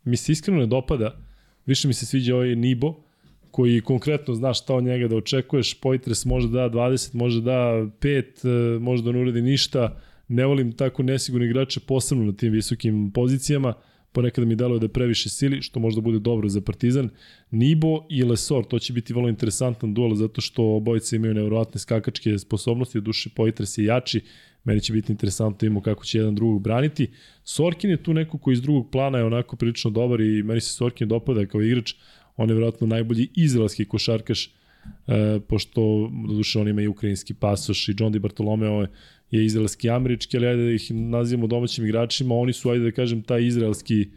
mi 0.03 0.17
se 0.17 0.31
iskreno 0.31 0.59
ne 0.59 0.65
dopada. 0.65 1.17
Više 1.65 1.87
mi 1.87 1.93
se 1.93 2.05
sviđa 2.05 2.35
ovaj 2.35 2.55
Nibo, 2.55 2.95
koji 3.51 3.81
konkretno 3.81 4.35
zna 4.35 4.53
šta 4.53 4.75
od 4.75 4.83
njega 4.83 5.07
da 5.07 5.15
očekuješ. 5.15 5.79
Poitres 5.79 6.25
može 6.25 6.47
da 6.47 6.69
da 6.69 6.77
20, 6.77 7.15
može 7.15 7.41
da 7.41 7.51
5, 7.51 8.79
može 8.79 9.03
da 9.03 9.11
ne 9.11 9.19
uredi 9.19 9.41
ništa 9.41 10.01
ne 10.27 10.45
volim 10.45 10.71
tako 10.71 11.03
nesigurne 11.03 11.47
igrače 11.47 11.79
posebno 11.79 12.25
na 12.25 12.33
tim 12.33 12.53
visokim 12.53 13.11
pozicijama, 13.11 13.73
ponekad 14.15 14.47
mi 14.47 14.55
deluje 14.55 14.79
da 14.79 14.85
je 14.85 14.93
previše 14.93 15.29
sili, 15.29 15.61
što 15.61 15.79
možda 15.79 16.01
bude 16.01 16.19
dobro 16.19 16.49
za 16.49 16.61
Partizan. 16.61 17.09
Nibo 17.51 18.05
i 18.09 18.23
Lesor, 18.23 18.65
to 18.65 18.79
će 18.79 18.93
biti 18.93 19.13
vrlo 19.13 19.29
interesantan 19.29 19.93
duel, 19.93 20.15
zato 20.15 20.41
što 20.41 20.63
obojice 20.75 21.15
imaju 21.15 21.33
nevjerovatne 21.33 21.79
skakačke 21.79 22.37
sposobnosti, 22.37 23.01
duše 23.01 23.29
Poitras 23.35 23.77
je 23.77 23.85
jači, 23.85 24.21
meni 24.63 24.81
će 24.81 24.93
biti 24.93 25.11
interesantno 25.11 25.57
da 25.59 25.65
imamo 25.65 25.81
kako 25.81 26.05
će 26.05 26.17
jedan 26.17 26.35
drugog 26.35 26.61
braniti. 26.61 27.09
Sorkin 27.43 27.89
je 27.89 28.03
tu 28.03 28.13
neko 28.13 28.37
koji 28.37 28.53
iz 28.53 28.61
drugog 28.61 28.89
plana 28.91 29.17
je 29.17 29.23
onako 29.23 29.55
prilično 29.55 29.91
dobar 29.91 30.21
i 30.21 30.43
meni 30.43 30.61
se 30.61 30.73
Sorkin 30.73 31.07
dopada 31.07 31.45
kao 31.45 31.61
igrač, 31.61 31.93
on 32.37 32.49
je 32.49 32.55
vjerojatno 32.55 32.87
najbolji 32.87 33.29
izraelski 33.35 33.85
košarkaš, 33.85 34.45
e, 35.07 35.39
pošto 35.47 36.11
duše 36.27 36.59
on 36.59 36.67
ima 36.67 36.81
i 36.81 36.87
ukrajinski 36.87 37.33
pasoš 37.33 37.89
i 37.89 37.95
John 37.99 38.11
Di 38.11 38.19
Bartolomeo 38.19 38.81
je 38.81 38.87
je 39.31 39.45
izraelski 39.45 39.89
američki, 39.89 40.37
ali 40.37 40.47
ajde 40.47 40.63
da 40.63 40.71
ih 40.71 40.91
nazivamo 40.91 41.47
domaćim 41.47 41.85
igračima, 41.85 42.35
oni 42.35 42.53
su, 42.53 42.69
ajde 42.69 42.83
da 42.83 42.91
kažem, 42.91 43.21
taj 43.21 43.45
izraelski 43.45 44.07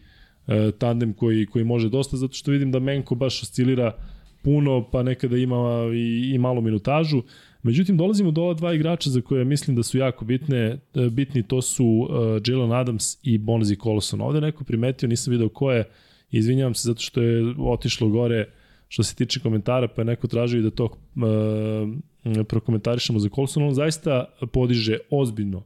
e, 0.46 0.70
tandem 0.78 1.12
koji, 1.12 1.46
koji 1.46 1.64
može 1.64 1.88
dosta, 1.88 2.16
zato 2.16 2.34
što 2.34 2.50
vidim 2.50 2.72
da 2.72 2.78
Menko 2.78 3.14
baš 3.14 3.42
oscilira 3.42 3.96
puno, 4.42 4.90
pa 4.90 5.02
nekada 5.02 5.36
ima 5.36 5.90
i, 5.94 6.32
i 6.34 6.38
malo 6.38 6.60
minutažu. 6.60 7.22
Međutim, 7.62 7.96
dolazimo 7.96 8.30
do 8.30 8.42
ova 8.42 8.54
dva 8.54 8.74
igrača 8.74 9.10
za 9.10 9.20
koje 9.20 9.44
mislim 9.44 9.76
da 9.76 9.82
su 9.82 9.98
jako 9.98 10.24
bitne, 10.24 10.58
e, 10.58 10.78
bitni, 11.10 11.42
to 11.42 11.62
su 11.62 11.84
uh, 11.86 12.08
Jalen 12.46 12.72
Adams 12.72 13.18
i 13.22 13.38
Bonzi 13.38 13.76
Coloson. 13.76 14.20
Ovde 14.20 14.40
neko 14.40 14.64
primetio, 14.64 15.08
nisam 15.08 15.30
video 15.30 15.48
ko 15.48 15.72
je, 15.72 15.84
izvinjavam 16.30 16.74
se 16.74 16.86
zato 16.86 17.00
što 17.00 17.22
je 17.22 17.54
otišlo 17.58 18.08
gore 18.08 18.46
što 18.88 19.02
se 19.02 19.14
tiče 19.14 19.40
komentara, 19.40 19.88
pa 19.88 20.00
je 20.00 20.06
neko 20.06 20.26
tražio 20.26 20.62
da 20.62 20.70
to 20.70 20.84
uh, 20.84 22.44
prokomentarišemo 22.44 23.18
za 23.18 23.28
Colson, 23.28 23.62
on 23.62 23.74
zaista 23.74 24.24
podiže 24.52 24.98
ozbiljno 25.10 25.62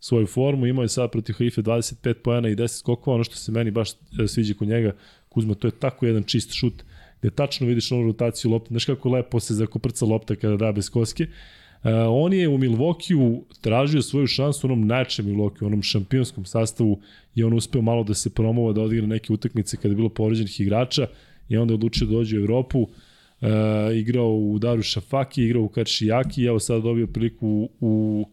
svoju 0.00 0.26
formu, 0.26 0.66
imao 0.66 0.82
je 0.82 0.88
sad 0.88 1.10
protiv 1.10 1.34
Haife 1.38 1.62
25 1.62 2.14
pojena 2.14 2.48
i 2.48 2.56
10 2.56 2.78
skokova, 2.78 3.14
ono 3.14 3.24
što 3.24 3.36
se 3.36 3.52
meni 3.52 3.70
baš 3.70 3.90
e, 3.92 4.26
sviđa 4.28 4.54
kod 4.54 4.68
njega, 4.68 4.92
Kuzma, 5.28 5.54
to 5.54 5.68
je 5.68 5.70
tako 5.70 6.06
jedan 6.06 6.22
čist 6.22 6.52
šut, 6.52 6.82
gde 7.20 7.30
tačno 7.30 7.66
vidiš 7.66 7.92
onu 7.92 8.06
rotaciju 8.06 8.50
lopte, 8.50 8.68
znaš 8.68 8.84
kako 8.84 9.08
lepo 9.08 9.40
se 9.40 9.54
zakoprca 9.54 10.06
lopta 10.06 10.36
kada 10.36 10.56
da 10.56 10.72
bez 10.72 10.90
koske. 10.90 11.24
Uh, 11.24 11.90
on 12.08 12.32
je 12.32 12.48
u 12.48 12.58
Milvokiju 12.58 13.44
tražio 13.60 14.02
svoju 14.02 14.26
šansu 14.26 14.66
u 14.66 14.70
onom 14.70 14.86
najčem 14.86 15.26
Milvokiju, 15.26 15.66
u 15.66 15.66
onom 15.66 15.82
šampionskom 15.82 16.44
sastavu 16.44 17.00
i 17.34 17.44
on 17.44 17.52
uspeo 17.52 17.82
malo 17.82 18.04
da 18.04 18.14
se 18.14 18.30
promova, 18.30 18.72
da 18.72 18.82
odigra 18.82 19.06
neke 19.06 19.32
utakmice 19.32 19.76
kada 19.76 19.88
je 19.88 19.96
bilo 19.96 20.08
povređenih 20.08 20.60
igrača 20.60 21.06
i 21.52 21.56
onda 21.56 21.74
odlučio 21.74 22.06
da 22.06 22.12
dođe 22.12 22.38
u 22.38 22.40
Evropu. 22.40 22.80
Uh, 22.80 23.48
igrao 23.94 24.34
u 24.34 24.58
Daru 24.58 24.82
Šafaki, 24.82 25.44
igrao 25.44 25.62
u 25.62 25.68
Karšijaki, 25.68 26.44
evo 26.44 26.58
sad 26.58 26.82
dobio 26.82 27.06
priliku 27.06 27.48
u, 27.48 27.70
u 27.80 28.24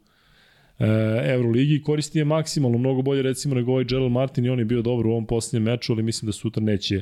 uh, 0.79 0.85
Euroligi, 1.23 1.81
koristi 1.81 2.19
je 2.19 2.25
maksimalno, 2.25 2.77
mnogo 2.77 3.01
bolje 3.01 3.21
recimo 3.21 3.55
nego 3.55 3.71
ovaj 3.71 3.83
Gerald 3.83 4.11
Martin 4.11 4.45
i 4.45 4.49
on 4.49 4.59
je 4.59 4.65
bio 4.65 4.81
dobar 4.81 5.07
u 5.07 5.11
ovom 5.11 5.25
posljednjem 5.25 5.63
meču, 5.63 5.93
ali 5.93 6.03
mislim 6.03 6.27
da 6.27 6.33
sutra 6.33 6.63
neće 6.63 7.01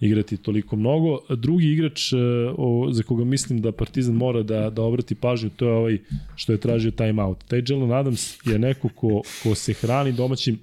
igrati 0.00 0.36
toliko 0.36 0.76
mnogo. 0.76 1.18
Drugi 1.36 1.72
igrač 1.72 2.12
uh, 2.12 2.18
o, 2.58 2.88
za 2.92 3.02
koga 3.02 3.24
mislim 3.24 3.60
da 3.60 3.72
Partizan 3.72 4.14
mora 4.14 4.42
da, 4.42 4.70
da 4.70 4.82
obrati 4.82 5.14
pažnju, 5.14 5.50
to 5.56 5.66
je 5.66 5.72
ovaj 5.72 5.98
što 6.36 6.52
je 6.52 6.60
tražio 6.60 6.90
timeout. 6.90 7.44
Taj 7.48 7.62
Jalen 7.68 7.92
Adams 7.92 8.46
je 8.46 8.58
neko 8.58 8.88
ko, 8.88 9.22
ko 9.42 9.54
se 9.54 9.72
hrani 9.72 10.12
domaćim 10.12 10.58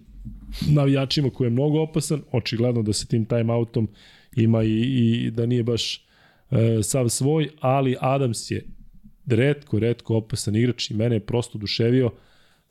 navijačima 0.69 1.29
koji 1.29 1.45
je 1.45 1.51
mnogo 1.51 1.81
opasan, 1.81 2.21
očigledno 2.31 2.81
da 2.81 2.93
se 2.93 3.07
tim 3.07 3.25
timeoutom 3.25 3.87
ima 4.35 4.63
i, 4.63 4.79
i 4.81 5.31
da 5.31 5.45
nije 5.45 5.63
baš 5.63 6.05
e, 6.51 6.83
sav 6.83 7.09
svoj, 7.09 7.49
ali 7.59 7.97
Adams 7.99 8.51
je 8.51 8.65
redko, 9.25 9.79
redko 9.79 10.15
opasan 10.15 10.55
igrač 10.55 10.91
i 10.91 10.93
mene 10.93 11.15
je 11.15 11.25
prosto 11.25 11.57
duševio 11.57 12.11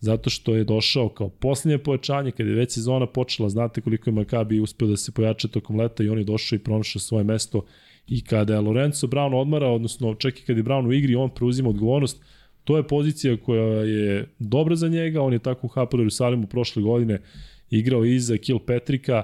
zato 0.01 0.31
što 0.31 0.55
je 0.55 0.65
došao 0.65 1.09
kao 1.09 1.29
posljednje 1.29 1.79
pojačanje, 1.79 2.31
kada 2.31 2.51
je 2.51 2.57
već 2.57 2.73
sezona 2.73 3.07
počela, 3.07 3.49
znate 3.49 3.81
koliko 3.81 4.11
je 4.11 4.15
Makabi 4.15 4.61
uspeo 4.61 4.89
da 4.89 4.97
se 4.97 5.13
pojača 5.13 5.49
tokom 5.49 5.77
leta 5.77 6.03
i 6.03 6.09
on 6.09 6.19
je 6.19 6.25
došao 6.25 6.57
i 6.57 6.59
pronašao 6.59 7.01
svoje 7.01 7.25
mesto 7.25 7.65
i 8.09 8.25
kada 8.25 8.55
je 8.55 8.61
Lorenzo 8.61 9.07
Brown 9.07 9.41
odmara, 9.41 9.69
odnosno 9.69 10.15
čak 10.15 10.39
i 10.39 10.43
kada 10.43 10.59
je 10.59 10.65
Brown 10.65 10.87
u 10.87 10.93
igri, 10.93 11.15
on 11.15 11.31
preuzima 11.31 11.69
odgovornost, 11.69 12.23
to 12.65 12.77
je 12.77 12.87
pozicija 12.87 13.37
koja 13.37 13.83
je 13.85 14.29
dobra 14.39 14.77
za 14.77 14.89
njega, 14.89 15.23
on 15.23 15.33
je 15.33 15.39
tako 15.39 15.67
u 15.67 15.71
Haporu 15.71 16.03
Jerusalimu 16.03 16.47
prošle 16.47 16.83
godine 16.83 17.21
igrao 17.71 18.05
iza 18.05 18.37
Kilpatricka, 18.37 19.23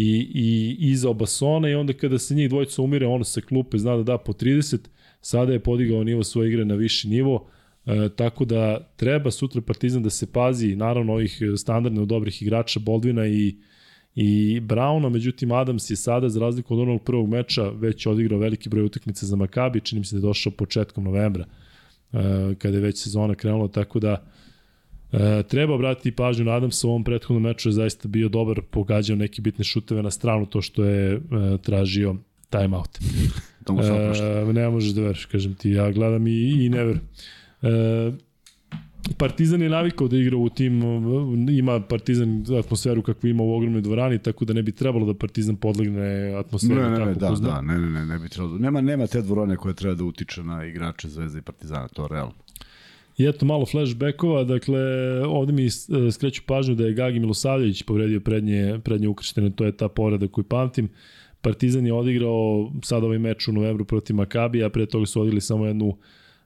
i, 0.00 0.30
i 0.34 0.76
iza 0.90 1.10
Obasona 1.10 1.68
i 1.68 1.74
onda 1.74 1.92
kada 1.92 2.18
se 2.18 2.34
njih 2.34 2.48
dvojica 2.48 2.82
umire, 2.82 3.06
on 3.06 3.24
se 3.24 3.40
klupe 3.40 3.78
zna 3.78 3.96
da 3.96 4.02
da 4.02 4.18
po 4.18 4.32
30, 4.32 4.78
sada 5.20 5.52
je 5.52 5.60
podigao 5.60 6.04
nivo 6.04 6.24
svoje 6.24 6.48
igre 6.48 6.64
na 6.64 6.74
viši 6.74 7.08
nivo, 7.08 7.46
e, 7.86 8.08
tako 8.16 8.44
da 8.44 8.92
treba 8.96 9.30
sutra 9.30 9.60
Partizan 9.60 10.02
da 10.02 10.10
se 10.10 10.32
pazi, 10.32 10.76
naravno 10.76 11.12
ovih 11.12 11.42
standardno 11.56 12.04
dobrih 12.04 12.42
igrača 12.42 12.80
Boldvina 12.80 13.26
i 13.26 13.56
i 14.14 14.60
Brauna, 14.60 15.08
međutim 15.08 15.52
Adams 15.52 15.90
je 15.90 15.96
sada, 15.96 16.28
za 16.28 16.40
razliku 16.40 16.74
od 16.74 16.80
onog 16.80 17.02
prvog 17.04 17.28
meča, 17.28 17.68
već 17.68 18.06
odigrao 18.06 18.38
veliki 18.38 18.68
broj 18.68 18.84
utakmica 18.84 19.26
za 19.26 19.36
Makabi, 19.36 19.80
čini 19.80 19.98
mi 19.98 20.04
se 20.04 20.16
da 20.16 20.18
je 20.18 20.28
došao 20.28 20.52
početkom 20.52 21.04
novembra, 21.04 21.44
e, 22.12 22.18
kada 22.58 22.76
je 22.76 22.80
već 22.80 23.02
sezona 23.02 23.34
krenula, 23.34 23.68
tako 23.68 24.00
da 24.00 24.26
E, 25.12 25.42
treba 25.42 25.74
obratiti 25.74 26.12
pažnju 26.12 26.44
na 26.44 26.52
Adamsa 26.52 26.86
u 26.86 26.90
ovom 26.90 27.04
prethodnom 27.04 27.42
meču 27.42 27.68
je 27.68 27.72
zaista 27.72 28.08
bio 28.08 28.28
dobar, 28.28 28.60
pogađao 28.70 29.16
neke 29.16 29.42
bitne 29.42 29.64
šuteve 29.64 30.02
na 30.02 30.10
stranu, 30.10 30.46
to 30.46 30.62
što 30.62 30.84
je 30.84 31.14
e, 31.14 31.20
tražio 31.62 32.16
timeout. 32.50 32.98
to 33.64 33.72
mu 33.72 33.80
e, 33.82 34.52
ne 34.52 34.68
možeš 34.68 34.92
da 34.92 35.02
veriš, 35.02 35.26
kažem 35.26 35.54
ti, 35.54 35.70
ja 35.70 35.90
gledam 35.90 36.26
i, 36.26 36.64
i 36.64 36.68
ne 36.68 36.84
verujem. 36.84 37.08
E, 37.62 38.12
Partizan 39.18 39.62
je 39.62 39.68
navikao 39.68 40.08
da 40.08 40.16
igra 40.16 40.36
u 40.36 40.48
tim, 40.48 40.82
ima 41.50 41.80
Partizan 41.80 42.44
atmosferu 42.58 43.02
kakvu 43.02 43.28
ima 43.28 43.42
u 43.42 43.52
ogromnoj 43.52 43.80
dvorani, 43.80 44.18
tako 44.18 44.44
da 44.44 44.52
ne 44.52 44.62
bi 44.62 44.72
trebalo 44.72 45.06
da 45.06 45.14
Partizan 45.14 45.56
podlegne 45.56 46.34
atmosferu. 46.38 46.80
Ne, 46.80 46.90
ne, 46.90 47.06
ne, 47.06 47.14
da, 47.14 47.30
da, 47.30 47.60
ne, 47.60 47.78
ne, 47.78 47.90
ne, 47.90 48.06
ne 48.06 48.18
bi 48.18 48.28
trebalo. 48.28 48.58
Nema, 48.58 48.80
nema 48.80 49.06
te 49.06 49.22
dvorane 49.22 49.56
koje 49.56 49.74
treba 49.74 49.94
da 49.94 50.04
utiče 50.04 50.42
na 50.42 50.64
igrače 50.64 51.08
Zvezde 51.08 51.38
i 51.38 51.42
Partizana, 51.42 51.88
to 51.88 52.02
je 52.02 52.08
realno. 52.08 52.34
I 53.20 53.26
eto 53.26 53.46
malo 53.46 53.66
flashbackova, 53.66 54.44
dakle 54.44 54.80
ovde 55.26 55.52
mi 55.52 55.66
e, 55.66 55.70
skreću 56.10 56.42
pažnju 56.46 56.74
da 56.74 56.84
je 56.84 56.92
Gagi 56.92 57.20
Milosavljević 57.20 57.82
povredio 57.82 58.20
prednje, 58.20 58.80
prednje 58.84 59.08
ukrštene, 59.08 59.50
to 59.50 59.64
je 59.64 59.76
ta 59.76 59.88
povreda 59.88 60.28
koju 60.28 60.44
pamtim. 60.44 60.88
Partizan 61.40 61.86
je 61.86 61.92
odigrao 61.92 62.72
sad 62.82 63.04
ovaj 63.04 63.18
meč 63.18 63.48
u 63.48 63.52
novembru 63.52 63.84
protiv 63.84 64.16
Makabija, 64.16 64.70
pre 64.70 64.86
toga 64.86 65.06
su 65.06 65.20
odigrali 65.20 65.40
samo 65.40 65.66
jednu 65.66 65.96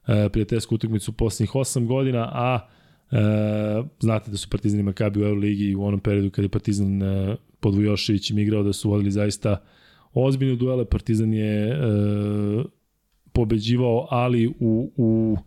e, 0.07 0.29
prijateljsku 0.29 0.75
utakmicu 0.75 1.11
poslednjih 1.11 1.51
8 1.51 1.85
godina, 1.85 2.29
a 2.33 2.67
e, 3.11 3.17
znate 3.99 4.31
da 4.31 4.37
su 4.37 4.49
Partizan 4.49 4.79
i 4.79 4.83
Makabi 4.83 5.19
u 5.19 5.23
Euroligi 5.23 5.75
u 5.75 5.83
onom 5.83 5.99
periodu 5.99 6.29
kada 6.29 6.45
je 6.45 6.49
Partizan 6.49 7.03
e, 7.03 7.35
pod 7.59 7.75
Vujoševićem 7.75 8.39
igrao 8.39 8.63
da 8.63 8.73
su 8.73 8.89
vodili 8.89 9.11
zaista 9.11 9.61
ozbiljne 10.13 10.55
duele. 10.55 10.85
Partizan 10.85 11.33
je 11.33 11.69
e, 11.69 11.75
pobeđivao, 13.33 14.07
ali 14.09 14.47
u, 14.47 14.91
u 14.97 15.37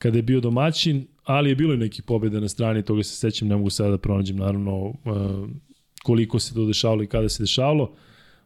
kada 0.00 0.18
je 0.18 0.22
bio 0.22 0.40
domaćin, 0.40 1.06
ali 1.24 1.50
je 1.50 1.56
bilo 1.56 1.74
i 1.74 1.76
neki 1.76 2.02
pobjede 2.02 2.40
na 2.40 2.48
strani, 2.48 2.82
toga 2.82 3.02
se 3.02 3.16
sećam, 3.16 3.48
ne 3.48 3.56
mogu 3.56 3.70
sada 3.70 3.90
da 3.90 3.98
pronađem 3.98 4.36
naravno 4.36 4.78
uh, 4.78 4.94
koliko 6.02 6.38
se 6.38 6.54
to 6.54 6.66
dešavalo 6.66 7.02
i 7.02 7.06
kada 7.06 7.28
se 7.28 7.42
dešavalo. 7.42 7.92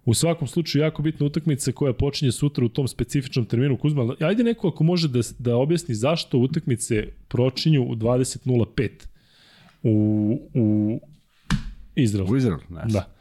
U 0.04 0.14
svakom 0.14 0.48
slučaju 0.48 0.82
jako 0.82 1.02
bitna 1.02 1.26
utakmica 1.26 1.72
koja 1.72 1.92
počinje 1.92 2.32
sutra 2.32 2.64
u 2.64 2.68
tom 2.68 2.88
specifičnom 2.88 3.46
terminu 3.46 3.76
Kuzma. 3.76 4.14
Ajde 4.20 4.44
neko 4.44 4.68
ako 4.68 4.84
može 4.84 5.08
da, 5.08 5.20
da 5.38 5.56
objasni 5.56 5.94
zašto 5.94 6.38
utakmice 6.38 7.08
pročinju 7.28 7.82
u 7.82 7.94
20.05 7.94 8.88
u, 9.82 10.38
u 10.54 11.00
Izraelu. 11.94 12.32
U 12.32 12.36
Izraelu, 12.36 12.62
ne. 12.70 12.82
Da. 12.86 13.14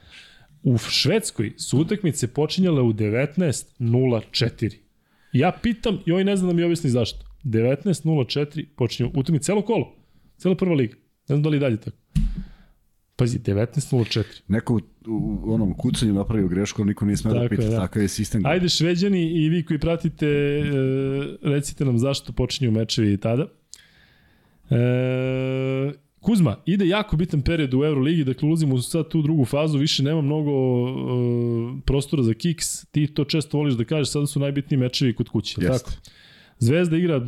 U 0.64 0.78
Švedskoj 0.78 1.54
su 1.58 1.80
utakmice 1.80 2.28
počinjale 2.28 2.82
u 2.82 2.94
19.04. 2.94 4.78
Ja 5.34 5.52
pitam 5.62 6.00
i 6.06 6.12
ovaj 6.12 6.24
ne 6.24 6.36
znam 6.36 6.50
da 6.50 6.56
mi 6.56 6.64
objasni 6.64 6.90
zašto. 6.90 7.33
19.04 7.44 8.66
počinje 8.76 9.12
utakmica 9.16 9.46
celo 9.46 9.62
kolo. 9.62 9.96
Cela 10.38 10.56
prva 10.56 10.76
liga. 10.76 10.96
Ne 10.96 11.36
znam 11.36 11.44
da 11.44 11.50
li 11.50 11.60
dalje 11.60 11.78
tako. 11.78 11.98
Pazi, 13.16 13.40
19.04. 13.40 14.24
Neko 14.48 14.74
u, 14.76 14.80
u 15.08 15.54
onom 15.54 15.74
kucanju 15.78 16.14
napravio 16.14 16.48
grešku, 16.48 16.86
niko 16.86 17.06
nije 17.06 17.18
smeo 17.18 17.34
da 17.34 17.50
pita, 17.50 17.64
da. 17.64 17.78
takav 17.78 18.02
je 18.02 18.08
sistem. 18.08 18.46
Ajde 18.46 18.70
šveđani 18.70 19.24
i 19.24 19.50
vi 19.50 19.66
koji 19.66 19.80
pratite, 19.80 20.28
e, 20.28 20.64
recite 21.42 21.86
nam 21.86 22.00
zašto 22.00 22.34
počinju 22.34 22.72
mečevi 22.72 23.18
tada. 23.18 23.48
E, 24.70 25.94
Kuzma, 26.20 26.56
ide 26.66 26.88
jako 26.88 27.18
bitan 27.18 27.42
period 27.42 27.74
u 27.74 27.84
Euroligi, 27.84 28.24
dakle 28.24 28.48
ulazimo 28.48 28.82
sad 28.82 29.10
tu 29.10 29.22
drugu 29.22 29.46
fazu, 29.46 29.78
više 29.78 30.04
nema 30.04 30.22
mnogo 30.22 30.52
e, 30.52 31.82
prostora 31.86 32.24
za 32.24 32.34
kiks, 32.34 32.86
ti 32.86 33.08
to 33.08 33.26
često 33.26 33.58
voliš 33.58 33.74
da 33.74 33.84
kažeš, 33.84 34.12
sada 34.12 34.28
su 34.28 34.40
najbitniji 34.40 34.80
mečevi 34.80 35.16
kod 35.16 35.30
kuće, 35.30 35.62
Jeste. 35.62 35.86
tako? 35.86 35.92
Zvezda 36.60 36.98
igra 36.98 37.22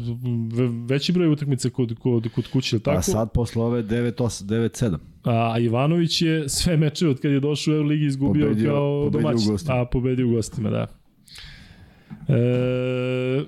veći 0.87 1.11
broj 1.11 1.27
utakmica 1.27 1.69
kod, 1.69 1.95
kod, 1.99 2.27
kod 2.35 2.47
kuće, 2.47 2.79
tako? 2.79 2.97
A 2.97 3.01
sad 3.01 3.31
posle 3.31 3.63
ove 3.63 3.83
9-7. 3.83 4.97
A 5.23 5.59
Ivanović 5.59 6.21
je 6.21 6.49
sve 6.49 6.77
meče 6.77 7.07
od 7.07 7.19
kad 7.19 7.31
je 7.31 7.39
došao 7.39 7.71
u 7.71 7.75
Euroligi 7.75 8.05
izgubio 8.05 8.47
pobedio, 8.47 8.71
kao 8.71 9.09
domaćin. 9.09 9.57
A 9.67 9.85
pobedio 9.85 10.27
u 10.27 10.31
gostima, 10.31 10.69
da. 10.69 10.87
E, 12.27 13.43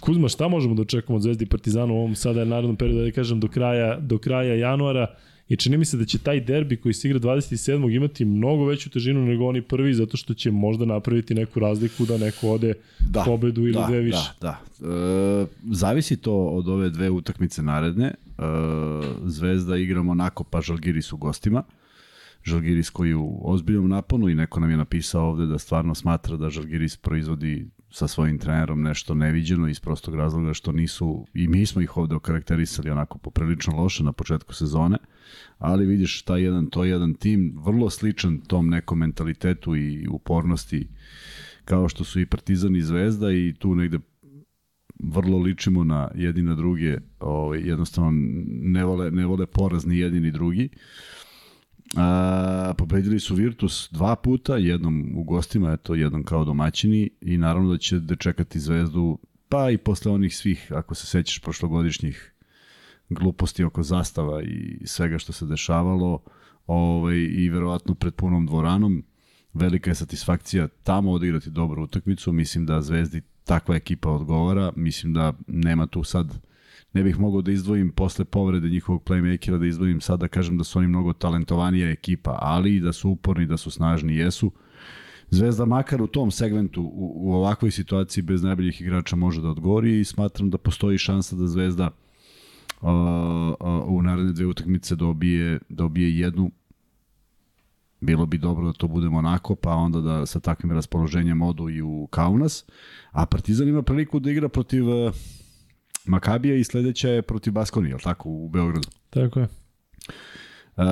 Kuzma, 0.00 0.28
šta 0.28 0.48
možemo 0.48 0.74
da 0.74 0.82
očekujemo 0.82 1.16
od 1.16 1.22
Zvezdi 1.22 1.44
i 1.44 1.48
Partizana 1.48 1.92
u 1.92 1.96
ovom 1.96 2.14
sada 2.14 2.44
narodnom 2.44 2.76
periodu, 2.76 3.04
da 3.04 3.10
kažem, 3.10 3.40
do 3.40 3.48
kraja, 3.48 3.98
do 4.00 4.18
kraja 4.18 4.54
januara? 4.54 5.14
I 5.48 5.56
čini 5.56 5.76
mi 5.76 5.84
se 5.84 5.96
da 5.96 6.04
će 6.04 6.18
taj 6.18 6.40
derbi 6.40 6.76
koji 6.76 6.92
se 6.92 7.08
igra 7.08 7.20
27. 7.20 7.96
imati 7.96 8.24
mnogo 8.24 8.64
veću 8.64 8.90
težinu 8.90 9.26
nego 9.26 9.46
oni 9.46 9.62
prvi, 9.62 9.94
zato 9.94 10.16
što 10.16 10.34
će 10.34 10.50
možda 10.50 10.84
napraviti 10.84 11.34
neku 11.34 11.60
razliku 11.60 12.06
da 12.06 12.18
neko 12.18 12.50
ode 12.50 12.74
da, 13.00 13.22
pobedu 13.24 13.62
ili 13.62 13.72
da, 13.72 13.86
dve 13.86 14.00
više. 14.00 14.30
Da, 14.40 14.60
da. 14.80 14.88
E, 14.92 15.46
zavisi 15.70 16.16
to 16.16 16.34
od 16.34 16.68
ove 16.68 16.90
dve 16.90 17.10
utakmice 17.10 17.62
naredne. 17.62 18.06
E, 18.06 18.14
Zvezda 19.24 19.76
igra 19.76 20.02
Monako 20.02 20.44
pa 20.44 20.60
Žalgiris 20.60 21.12
u 21.12 21.16
gostima. 21.16 21.62
Žalgiris 22.44 22.90
koji 22.90 23.14
u 23.14 23.40
ozbiljnom 23.44 23.88
naponu 23.88 24.28
i 24.28 24.34
neko 24.34 24.60
nam 24.60 24.70
je 24.70 24.76
napisao 24.76 25.28
ovde 25.28 25.46
da 25.46 25.58
stvarno 25.58 25.94
smatra 25.94 26.36
da 26.36 26.50
Žalgiris 26.50 26.96
proizvodi 26.96 27.66
sa 27.90 28.08
svojim 28.08 28.38
trenerom 28.38 28.82
nešto 28.82 29.14
neviđeno 29.14 29.68
iz 29.68 29.80
prostog 29.80 30.14
razloga 30.14 30.54
što 30.54 30.72
nisu, 30.72 31.26
i 31.34 31.48
mi 31.48 31.66
smo 31.66 31.82
ih 31.82 31.96
ovde 31.96 32.14
okarakterisali 32.14 32.90
onako 32.90 33.18
poprilično 33.18 33.76
loše 33.76 34.04
na 34.04 34.12
početku 34.12 34.54
sezone, 34.54 34.98
ali 35.58 35.86
vidiš 35.86 36.22
taj 36.22 36.42
jedan, 36.42 36.66
to 36.66 36.84
je 36.84 36.90
jedan 36.90 37.14
tim 37.14 37.54
vrlo 37.64 37.90
sličan 37.90 38.40
tom 38.40 38.68
nekom 38.68 38.98
mentalitetu 38.98 39.76
i 39.76 40.06
upornosti 40.10 40.88
kao 41.64 41.88
što 41.88 42.04
su 42.04 42.20
i 42.20 42.26
Partizan 42.26 42.76
i 42.76 42.82
Zvezda 42.82 43.32
i 43.32 43.54
tu 43.58 43.74
negde 43.74 43.98
vrlo 44.98 45.38
ličimo 45.38 45.84
na 45.84 46.10
jedni 46.14 46.42
na 46.42 46.54
druge, 46.54 46.98
ovaj, 47.20 47.60
jednostavno 47.60 48.10
ne 48.46 48.84
vole, 48.84 49.10
ne 49.10 49.26
vole 49.26 49.46
poraz 49.46 49.86
ni 49.86 49.98
jedni 49.98 50.20
ni 50.20 50.30
drugi. 50.30 50.68
A, 51.96 52.25
pobedili 52.88 53.20
su 53.20 53.34
Virtus 53.34 53.88
dva 53.92 54.16
puta, 54.16 54.56
jednom 54.56 55.12
u 55.16 55.24
gostima, 55.24 55.72
eto, 55.72 55.94
jednom 55.94 56.24
kao 56.24 56.44
domaćini 56.44 57.10
i 57.20 57.38
naravno 57.38 57.70
da 57.70 57.78
će 57.78 57.98
da 57.98 58.16
čekati 58.16 58.60
Zvezdu, 58.60 59.18
pa 59.48 59.70
i 59.70 59.78
posle 59.78 60.12
onih 60.12 60.36
svih, 60.36 60.72
ako 60.72 60.94
se 60.94 61.06
sećaš 61.06 61.38
prošlogodišnjih 61.38 62.32
gluposti 63.08 63.64
oko 63.64 63.82
zastava 63.82 64.42
i 64.42 64.86
svega 64.86 65.18
što 65.18 65.32
se 65.32 65.46
dešavalo, 65.46 66.22
ovaj, 66.66 67.16
i 67.16 67.48
verovatno 67.48 67.94
pred 67.94 68.14
punom 68.14 68.46
dvoranom, 68.46 69.04
velika 69.54 69.90
je 69.90 69.94
satisfakcija 69.94 70.68
tamo 70.68 71.12
odigrati 71.12 71.50
dobru 71.50 71.82
utakmicu, 71.82 72.32
mislim 72.32 72.66
da 72.66 72.82
Zvezdi 72.82 73.22
takva 73.44 73.76
ekipa 73.76 74.10
odgovara, 74.10 74.72
mislim 74.76 75.12
da 75.12 75.32
nema 75.46 75.86
tu 75.86 76.04
sad 76.04 76.38
ne 76.96 77.02
bih 77.02 77.18
mogao 77.20 77.42
da 77.42 77.52
izdvojim 77.52 77.90
posle 77.92 78.24
povrede 78.24 78.68
njihovog 78.68 79.02
playmakera, 79.04 79.58
da 79.58 79.66
izdvojim 79.66 80.00
sad 80.00 80.20
da 80.20 80.28
kažem 80.28 80.58
da 80.58 80.64
su 80.64 80.78
oni 80.78 80.88
mnogo 80.88 81.12
talentovanija 81.12 81.90
ekipa, 81.90 82.38
ali 82.40 82.76
i 82.76 82.80
da 82.80 82.92
su 82.92 83.10
uporni, 83.10 83.46
da 83.46 83.56
su 83.56 83.70
snažni, 83.70 84.16
jesu. 84.16 84.50
Zvezda 85.30 85.64
makar 85.64 86.02
u 86.02 86.06
tom 86.06 86.30
segmentu, 86.30 86.82
u, 86.82 87.12
u 87.16 87.34
ovakvoj 87.34 87.70
situaciji 87.70 88.22
bez 88.22 88.42
najboljih 88.42 88.80
igrača 88.80 89.16
može 89.16 89.42
da 89.42 89.48
odgovori 89.48 90.00
i 90.00 90.04
smatram 90.04 90.50
da 90.50 90.58
postoji 90.58 90.98
šansa 90.98 91.36
da 91.36 91.46
Zvezda 91.46 91.90
uh, 92.80 92.88
uh, 92.88 93.88
u 93.88 94.02
naredne 94.02 94.32
dve 94.32 94.46
utakmice 94.46 94.96
dobije, 94.96 95.58
dobije 95.68 96.18
jednu 96.18 96.50
bilo 98.00 98.26
bi 98.26 98.38
dobro 98.38 98.66
da 98.66 98.72
to 98.72 98.88
bude 98.88 99.08
Monako, 99.08 99.54
pa 99.54 99.74
onda 99.74 100.00
da 100.00 100.26
sa 100.26 100.40
takvim 100.40 100.72
raspoloženjem 100.72 101.42
odu 101.42 101.68
i 101.68 101.82
u 101.82 102.06
Kaunas. 102.10 102.64
A 103.10 103.26
Partizan 103.26 103.68
ima 103.68 103.82
priliku 103.82 104.20
da 104.20 104.30
igra 104.30 104.48
protiv 104.48 104.88
uh, 104.88 105.12
Makabija 106.06 106.56
i 106.56 106.64
sledeća 106.64 107.08
je 107.08 107.22
protiv 107.22 107.52
Baskoni, 107.52 107.90
je 107.90 107.96
tako, 107.98 108.28
u 108.28 108.48
Beogradu? 108.48 108.88
Tako 109.10 109.40
je. 109.40 109.48
Uh, 110.76 110.84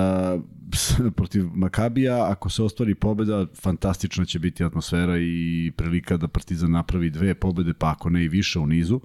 protiv 1.17 1.45
Makabija, 1.55 2.31
ako 2.31 2.51
se 2.51 2.63
ostvari 2.63 2.95
pobeda, 2.95 3.47
fantastična 3.63 4.25
će 4.25 4.39
biti 4.39 4.65
atmosfera 4.65 5.19
i 5.19 5.73
prilika 5.77 6.17
da 6.17 6.29
Partizan 6.29 6.71
napravi 6.71 7.11
dve 7.11 7.35
pobede, 7.35 7.75
pa 7.75 7.91
ako 7.91 8.11
ne 8.11 8.25
i 8.25 8.29
više 8.29 8.59
u 8.59 8.67
nizu. 8.67 9.01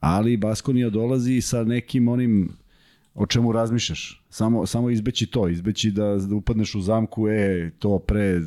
Ali 0.00 0.36
Baskonija 0.36 0.90
dolazi 0.90 1.40
sa 1.40 1.64
nekim 1.64 2.08
onim 2.08 2.56
o 3.14 3.26
čemu 3.26 3.52
razmišljaš. 3.52 4.24
Samo, 4.28 4.66
samo 4.66 4.90
izbeći 4.90 5.26
to, 5.26 5.48
izbeći 5.48 5.90
da, 5.90 6.16
da 6.16 6.34
upadneš 6.34 6.74
u 6.74 6.80
zamku, 6.80 7.28
e, 7.28 7.70
to 7.78 7.98
pre 7.98 8.40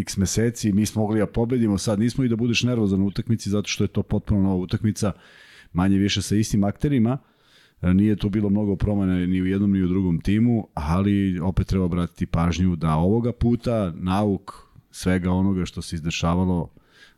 x 0.00 0.16
meseci, 0.16 0.72
mi 0.72 0.86
smo 0.86 1.02
mogli 1.02 1.18
da 1.18 1.26
pobedimo, 1.26 1.78
sad 1.78 1.98
nismo 1.98 2.24
i 2.24 2.28
da 2.28 2.36
budeš 2.36 2.62
nervozan 2.62 3.02
u 3.02 3.06
utakmici 3.06 3.50
zato 3.50 3.68
što 3.68 3.84
je 3.84 3.88
to 3.88 4.02
potpuno 4.02 4.42
nova 4.42 4.56
utakmica 4.56 5.12
manje 5.72 5.98
više 5.98 6.22
sa 6.22 6.36
istim 6.36 6.64
akterima. 6.64 7.18
E, 7.82 7.94
nije 7.94 8.16
tu 8.16 8.28
bilo 8.28 8.50
mnogo 8.50 8.76
promene 8.76 9.26
ni 9.26 9.42
u 9.42 9.46
jednom 9.46 9.72
ni 9.72 9.82
u 9.82 9.88
drugom 9.88 10.20
timu, 10.20 10.68
ali 10.74 11.40
opet 11.40 11.66
treba 11.66 11.84
obratiti 11.84 12.26
pažnju 12.26 12.76
da 12.76 12.94
ovoga 12.94 13.32
puta 13.32 13.92
nauk 13.96 14.52
svega 14.90 15.30
onoga 15.30 15.64
što 15.64 15.82
se 15.82 15.96
izdešavalo 15.96 16.68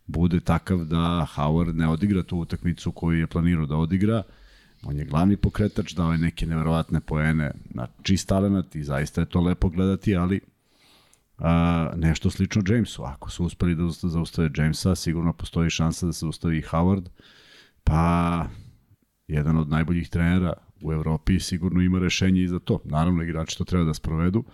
bude 0.06 0.40
takav 0.40 0.84
da 0.84 1.26
Howard 1.36 1.74
ne 1.74 1.88
odigra 1.88 2.22
tu 2.22 2.38
utakmicu 2.38 2.92
koju 2.92 3.18
je 3.18 3.26
planirao 3.26 3.66
da 3.66 3.76
odigra. 3.76 4.22
On 4.82 4.96
je 4.96 5.04
glavni 5.04 5.36
pokretač, 5.36 5.92
dao 5.92 6.12
je 6.12 6.18
neke 6.18 6.46
neverovatne 6.46 7.00
poene 7.00 7.52
na 7.70 7.86
čist 8.02 8.28
talenat 8.28 8.76
i 8.76 8.82
zaista 8.84 9.20
je 9.20 9.26
to 9.26 9.40
lepo 9.40 9.68
gledati, 9.68 10.16
ali 10.16 10.40
a, 11.38 11.92
nešto 11.96 12.30
slično 12.30 12.62
Jamesu. 12.68 13.02
Ako 13.02 13.30
su 13.30 13.44
uspeli 13.44 13.74
da 13.74 13.88
zaustave 13.88 14.50
Jamesa, 14.56 14.94
sigurno 14.94 15.32
postoji 15.32 15.70
šansa 15.70 16.06
da 16.06 16.12
se 16.12 16.26
ustavi 16.26 16.62
Howard. 16.62 17.08
Pa, 17.84 18.46
jedan 19.28 19.58
od 19.58 19.68
najboljih 19.68 20.08
trenera 20.08 20.52
u 20.82 20.92
Evropi 20.92 21.40
sigurno 21.40 21.82
ima 21.82 21.98
rešenje 21.98 22.42
i 22.42 22.48
za 22.48 22.58
to. 22.58 22.80
Naravno, 22.84 23.22
igrači 23.22 23.58
to 23.58 23.64
treba 23.64 23.84
da 23.84 23.94
sprovedu. 23.94 24.44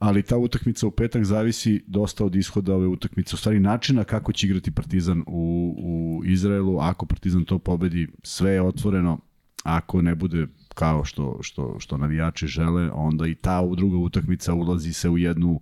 Ali 0.00 0.22
ta 0.22 0.36
utakmica 0.36 0.86
u 0.86 0.90
petak 0.90 1.24
zavisi 1.24 1.84
dosta 1.86 2.24
od 2.24 2.36
ishoda 2.36 2.74
ove 2.74 2.86
utakmice, 2.86 3.34
u 3.34 3.38
stvari 3.38 3.60
načina 3.60 4.04
kako 4.04 4.32
će 4.32 4.46
igrati 4.46 4.70
Partizan 4.70 5.24
u, 5.26 5.74
u 5.78 6.22
Izraelu. 6.24 6.78
Ako 6.80 7.06
Partizan 7.06 7.44
to 7.44 7.58
pobedi, 7.58 8.08
sve 8.22 8.50
je 8.50 8.62
otvoreno. 8.62 9.20
Ako 9.64 10.02
ne 10.02 10.14
bude 10.14 10.46
kao 10.74 11.04
što, 11.04 11.38
što, 11.42 11.76
što 11.78 11.96
navijači 11.96 12.46
žele, 12.46 12.90
onda 12.90 13.26
i 13.26 13.34
ta 13.34 13.66
druga 13.76 13.96
utakmica 13.96 14.54
ulazi 14.54 14.92
se 14.92 15.08
u 15.08 15.18
jednu 15.18 15.60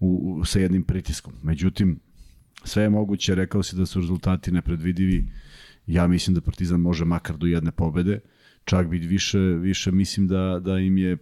u, 0.00 0.38
u, 0.40 0.44
sa 0.44 0.58
jednim 0.58 0.82
pritiskom. 0.82 1.32
Međutim, 1.42 2.00
sve 2.64 2.82
je 2.82 2.90
moguće, 2.90 3.34
rekao 3.34 3.62
si 3.62 3.76
da 3.76 3.86
su 3.86 4.00
rezultati 4.00 4.52
nepredvidivi 4.52 5.28
Ja 5.88 6.06
mislim 6.06 6.34
da 6.34 6.40
Partizan 6.40 6.80
može 6.80 7.04
makar 7.04 7.36
do 7.36 7.46
jedne 7.46 7.72
pobede. 7.72 8.20
Čak 8.64 8.88
bi 8.88 8.98
više, 8.98 9.38
više 9.38 9.92
mislim 9.92 10.28
da, 10.28 10.60
da 10.64 10.78
im 10.78 10.98
je 10.98 11.16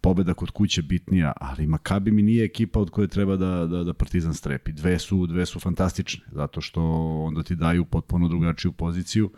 pobeda 0.00 0.34
kod 0.34 0.50
kuće 0.50 0.82
bitnija, 0.82 1.32
ali 1.36 1.66
Makabi 1.66 2.10
mi 2.10 2.22
nije 2.22 2.44
ekipa 2.44 2.80
od 2.80 2.90
koje 2.90 3.08
treba 3.08 3.36
da, 3.36 3.66
da, 3.66 3.84
da 3.84 3.94
Partizan 3.94 4.34
strepi. 4.34 4.72
Dve 4.72 4.98
su, 4.98 5.26
dve 5.26 5.46
su 5.46 5.60
fantastične, 5.60 6.24
zato 6.32 6.60
što 6.60 6.82
onda 7.26 7.42
ti 7.42 7.56
daju 7.56 7.84
potpuno 7.84 8.28
drugačiju 8.28 8.72
poziciju. 8.72 9.30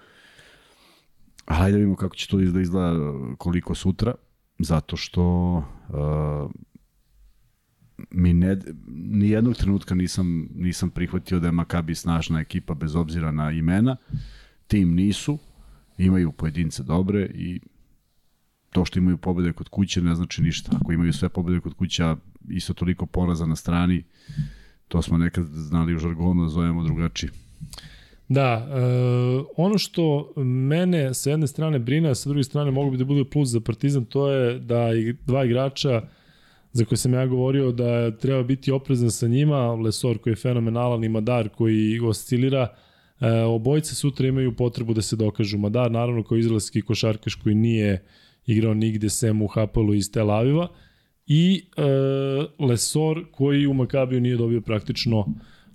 Hajde 1.46 1.72
da 1.72 1.78
vidimo 1.78 1.96
kako 1.96 2.16
će 2.16 2.28
to 2.28 2.36
da 2.36 2.60
izgleda 2.60 2.94
koliko 3.38 3.74
sutra, 3.74 4.14
zato 4.58 4.96
što 4.96 5.22
uh, 5.56 6.50
mi 8.10 8.32
ne, 8.32 8.56
ni 8.86 9.28
jednog 9.28 9.56
trenutka 9.56 9.94
nisam, 9.94 10.48
nisam 10.54 10.90
prihvatio 10.90 11.40
da 11.40 11.46
je 11.46 11.52
Makabi 11.52 11.94
snažna 11.94 12.40
ekipa 12.40 12.74
bez 12.74 12.96
obzira 12.96 13.32
na 13.32 13.50
imena. 13.50 13.96
Tim 14.66 14.94
nisu, 14.94 15.38
imaju 15.98 16.32
pojedince 16.32 16.82
dobre 16.82 17.30
i 17.34 17.60
to 18.70 18.84
što 18.84 18.98
imaju 18.98 19.16
pobede 19.16 19.52
kod 19.52 19.68
kuće 19.68 20.02
ne 20.02 20.14
znači 20.14 20.42
ništa. 20.42 20.72
Ako 20.80 20.92
imaju 20.92 21.12
sve 21.12 21.28
pobede 21.28 21.60
kod 21.60 21.74
kuća, 21.74 22.16
isto 22.48 22.74
toliko 22.74 23.06
poraza 23.06 23.46
na 23.46 23.56
strani, 23.56 24.04
to 24.88 25.02
smo 25.02 25.18
nekad 25.18 25.44
znali 25.44 25.94
u 25.94 25.98
žargonu 25.98 26.42
da 26.42 26.48
zovemo 26.48 26.84
drugačije. 26.84 27.30
Da, 28.28 28.68
e, 28.70 28.80
ono 29.56 29.78
što 29.78 30.32
mene 30.44 31.14
sa 31.14 31.30
jedne 31.30 31.46
strane 31.46 31.78
brine, 31.78 32.10
a 32.10 32.14
sa 32.14 32.28
druge 32.28 32.44
strane 32.44 32.70
mogu 32.70 32.90
bi 32.90 32.96
da 32.96 33.04
bude 33.04 33.24
plus 33.24 33.48
za 33.48 33.60
Partizan, 33.60 34.04
to 34.04 34.30
je 34.30 34.58
da 34.58 34.94
i 34.94 35.12
dva 35.12 35.44
igrača 35.44 36.02
za 36.76 36.84
koje 36.84 36.98
sam 36.98 37.14
ja 37.14 37.26
govorio 37.26 37.72
da 37.72 38.10
treba 38.10 38.42
biti 38.42 38.70
oprezan 38.70 39.10
sa 39.10 39.28
njima, 39.28 39.74
Lesor 39.74 40.18
koji 40.18 40.32
je 40.32 40.36
fenomenalan 40.36 41.04
i 41.04 41.08
Madar 41.08 41.48
koji 41.48 42.00
oscilira, 42.00 42.68
e, 43.20 43.30
obojice 43.30 43.94
sutra 43.94 44.28
imaju 44.28 44.56
potrebu 44.56 44.94
da 44.94 45.02
se 45.02 45.16
dokažu. 45.16 45.58
Madar 45.58 45.90
naravno 45.90 46.22
kao 46.22 46.38
izraelski 46.38 46.82
košarkaš 46.82 47.34
koji 47.34 47.54
nije 47.54 48.04
igrao 48.46 48.74
nigde 48.74 49.10
sem 49.10 49.42
u 49.42 49.46
Hapalu 49.46 49.94
iz 49.94 50.12
Tel 50.12 50.30
Aviva 50.30 50.68
i 51.26 51.64
e, 51.76 51.82
Lesor 52.64 53.24
koji 53.32 53.66
u 53.66 53.74
Makabiju 53.74 54.20
nije 54.20 54.36
dobio 54.36 54.60
praktično 54.60 55.26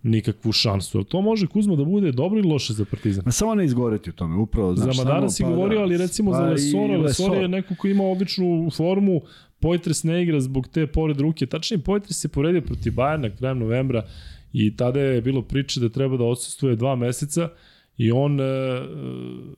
nikakvu 0.03 0.52
šansu. 0.52 1.03
To 1.03 1.22
može 1.22 1.48
Kuzma 1.48 1.76
da 1.76 1.84
bude 1.84 2.11
dobro 2.11 2.40
ili 2.40 2.48
loše 2.48 2.73
za 2.73 2.86
Partizan? 2.86 3.23
Ma 3.26 3.32
samo 3.32 3.56
ne 3.56 3.65
izgoreti 3.65 4.10
u 4.10 4.14
tome, 4.14 4.36
upravo. 4.36 4.76
Znaš, 4.76 4.98
za 4.98 5.03
Madara 5.03 5.30
si 5.30 5.44
pa, 5.44 5.49
govorio, 5.49 5.80
ali 5.80 5.98
recimo 5.98 6.32
pa 6.32 6.38
za 6.38 6.44
Lesora, 6.44 6.98
Lesor 6.98 7.38
je 7.38 7.48
neko 7.48 7.76
ko 7.76 7.88
ima 7.88 8.03
odličnu 8.03 8.69
formu, 8.73 9.22
Poitres 9.61 10.03
ne 10.03 10.23
igra 10.23 10.39
zbog 10.39 10.67
te 10.67 10.88
pored 10.88 11.19
ruke. 11.19 11.45
Tačnije, 11.45 11.83
Poitres 11.83 12.19
se 12.19 12.27
poredio 12.27 12.61
protiv 12.61 12.93
Bajerna 12.93 13.29
krajem 13.29 13.59
novembra 13.59 14.05
i 14.53 14.75
tada 14.75 14.99
je 14.99 15.21
bilo 15.21 15.41
priče 15.41 15.79
da 15.79 15.89
treba 15.89 16.17
da 16.17 16.23
odsustuje 16.23 16.75
dva 16.75 16.95
meseca 16.95 17.49
i 17.97 18.11
on, 18.11 18.39
e, 18.39 18.43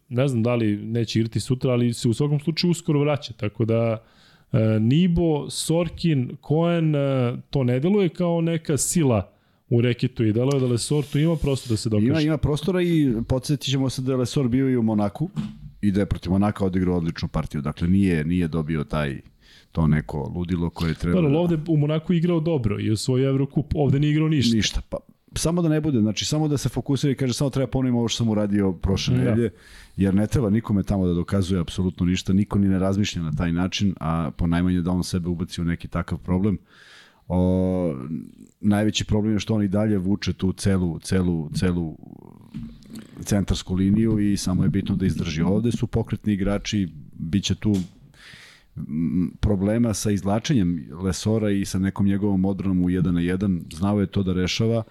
ne 0.10 0.28
znam 0.28 0.44
da 0.44 0.56
li 0.56 0.78
neće 0.78 1.20
igrati 1.20 1.40
sutra, 1.40 1.72
ali 1.72 1.94
se 1.94 2.08
u 2.08 2.14
svakom 2.14 2.40
slučaju 2.40 2.72
uskoro 2.72 3.00
vraća. 3.00 3.34
Tako 3.34 3.66
da 3.66 4.04
e, 4.52 4.80
Nibo, 4.80 5.50
Sorkin, 5.50 6.38
Cohen, 6.48 6.96
e, 6.96 7.38
to 7.50 7.64
ne 7.64 7.80
deluje 7.80 8.10
kao 8.10 8.42
neka 8.42 8.78
sila 8.78 9.32
u 9.70 9.82
reketu 9.82 10.24
i 10.24 10.34
delo 10.34 10.52
je 10.54 10.60
da 10.60 10.68
Lesor 10.68 11.06
tu 11.06 11.20
ima 11.20 11.36
prosto 11.36 11.74
da 11.74 11.78
se 11.78 11.90
dokaže. 11.90 12.08
Ima, 12.08 12.22
ima 12.22 12.38
prostora 12.38 12.82
i 12.82 13.14
podsjetit 13.28 13.72
ćemo 13.72 13.90
se 13.90 14.02
da 14.02 14.12
je 14.12 14.18
Lesor 14.18 14.48
bio 14.48 14.70
i 14.70 14.78
u 14.78 14.84
Monaku 14.84 15.30
i 15.82 15.92
da 15.92 16.00
je 16.00 16.06
protiv 16.06 16.32
Monaka 16.32 16.66
odigrao 16.66 16.98
odličnu 16.98 17.28
partiju. 17.28 17.62
Dakle, 17.62 17.88
nije, 17.88 18.26
nije 18.26 18.48
dobio 18.48 18.84
taj 18.84 19.22
to 19.74 19.88
neko 19.88 20.32
ludilo 20.36 20.70
koje 20.70 20.94
treba... 20.94 21.22
Dobro, 21.22 21.40
ovde 21.40 21.58
u 21.68 21.78
Monaku 21.78 22.14
igrao 22.14 22.40
dobro 22.40 22.80
i 22.80 22.92
osvojio 22.92 23.30
Evrokup, 23.30 23.74
ovde 23.76 24.00
nije 24.00 24.12
igrao 24.12 24.28
ništa. 24.28 24.56
Ništa. 24.56 24.82
Pa, 24.90 24.98
samo 25.36 25.62
da 25.62 25.70
ne 25.70 25.82
bude, 25.82 26.00
znači 26.00 26.26
samo 26.26 26.48
da 26.48 26.58
se 26.58 26.70
fokusira 26.70 27.12
i 27.12 27.16
kaže 27.16 27.34
samo 27.34 27.50
treba 27.50 27.68
ponoviti 27.68 27.98
ovo 27.98 28.08
što 28.08 28.18
sam 28.18 28.30
uradio 28.30 28.74
prošle 28.74 29.18
Da. 29.18 29.24
nedelje, 29.24 29.50
jer 29.98 30.16
ne 30.16 30.28
treba 30.28 30.50
nikome 30.50 30.84
tamo 30.84 31.08
da 31.08 31.14
dokazuje 31.14 31.62
apsolutno 31.62 32.06
ništa, 32.06 32.34
niko 32.34 32.60
ni 32.60 32.68
ne 32.68 32.80
razmišlja 32.80 33.22
na 33.22 33.32
taj 33.32 33.52
način, 33.52 33.96
a 34.00 34.32
po 34.38 34.48
najmanje 34.48 34.82
da 34.82 34.92
on 34.92 35.04
sebe 35.04 35.30
ubaci 35.30 35.62
u 35.62 35.66
neki 35.66 35.88
takav 35.88 36.18
problem. 36.18 36.58
O, 37.28 37.96
najveći 38.62 39.06
problem 39.06 39.34
je 39.34 39.40
što 39.40 39.56
on 39.56 39.64
i 39.64 39.68
dalje 39.68 39.98
vuče 39.98 40.34
tu 40.34 40.54
celu, 40.54 41.00
celu, 41.00 41.50
celu 41.54 41.98
centarsku 43.24 43.76
liniju 43.76 44.20
i 44.20 44.38
samo 44.38 44.64
je 44.64 44.70
bitno 44.70 44.96
da 44.96 45.06
izdrži. 45.06 45.42
Ovde 45.42 45.72
su 45.72 45.88
pokretni 45.88 46.34
igrači, 46.34 46.90
bit 47.14 47.44
će 47.44 47.56
tu 47.56 47.74
problema 49.40 49.94
sa 49.94 50.12
izlačenjem 50.12 50.88
Lesora 50.92 51.52
i 51.52 51.66
sa 51.66 51.80
nekom 51.80 52.06
njegovom 52.06 52.46
odbranom 52.46 52.82
u 52.82 52.90
1 52.90 53.12
na 53.12 53.22
1. 53.22 53.62
Znao 53.74 54.00
je 54.02 54.08
to 54.08 54.24
da 54.24 54.34
rešava. 54.34 54.84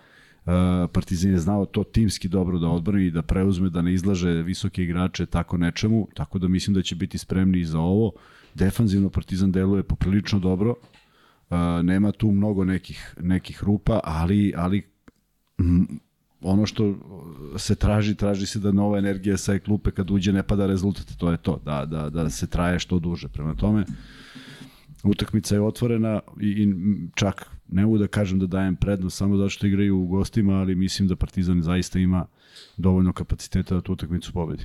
Uh, 0.47 0.53
Partizan 0.93 1.31
je 1.31 1.39
znao 1.39 1.67
to 1.67 1.85
timski 1.85 2.29
dobro 2.29 2.59
da 2.59 2.69
odbrani 2.69 3.07
i 3.07 3.11
da 3.11 3.23
preuzme, 3.23 3.71
da 3.71 3.83
ne 3.83 3.95
izlaže 3.95 4.31
visoke 4.31 4.83
igrače 4.83 5.27
tako 5.27 5.57
nečemu, 5.57 6.09
tako 6.15 6.39
da 6.39 6.49
mislim 6.49 6.75
da 6.75 6.83
će 6.83 6.95
biti 6.95 7.19
spremni 7.19 7.59
i 7.59 7.65
za 7.65 7.79
ovo. 7.81 8.13
Defanzivno 8.55 9.11
Partizan 9.11 9.53
deluje 9.53 9.83
poprilično 9.83 10.39
dobro, 10.39 10.71
uh, 11.51 11.57
nema 11.83 12.13
tu 12.13 12.31
mnogo 12.31 12.65
nekih, 12.65 13.15
nekih 13.21 13.65
rupa, 13.65 14.01
ali, 14.05 14.53
ali 14.57 14.83
ono 16.43 16.67
što 16.67 16.95
se 17.57 17.75
traži, 17.75 18.15
traži 18.15 18.47
se 18.47 18.59
da 18.59 18.73
nova 18.73 18.99
energija 18.99 19.37
sa 19.37 19.59
klupe 19.59 19.91
kad 19.91 20.11
uđe 20.11 20.33
ne 20.33 20.43
pada 20.43 20.67
rezultat, 20.67 21.07
to 21.19 21.31
je 21.31 21.37
to, 21.37 21.61
da, 21.65 21.87
da, 21.87 22.11
da 22.11 22.31
se 22.31 22.47
traje 22.47 22.79
što 22.79 22.99
duže. 22.99 23.29
Prema 23.29 23.55
tome, 23.55 23.85
utakmica 25.05 25.55
je 25.55 25.63
otvorena 25.63 26.21
i, 26.41 26.47
i 26.47 26.75
čak 27.15 27.51
ne 27.69 27.85
mogu 27.85 27.99
da 27.99 28.07
kažem 28.07 28.39
da 28.39 28.47
dajem 28.47 28.77
prednost 28.77 29.17
samo 29.17 29.37
zato 29.37 29.49
što 29.49 29.67
igraju 29.67 29.99
u 29.99 30.07
gostima, 30.07 30.53
ali 30.53 30.75
mislim 30.75 31.09
da 31.09 31.17
Partizan 31.17 31.63
zaista 31.63 31.99
ima 31.99 32.27
dovoljno 32.77 33.13
kapaciteta 33.13 33.75
da 33.75 33.81
tu 33.81 33.93
utakmicu 33.93 34.33
pobedi. 34.33 34.65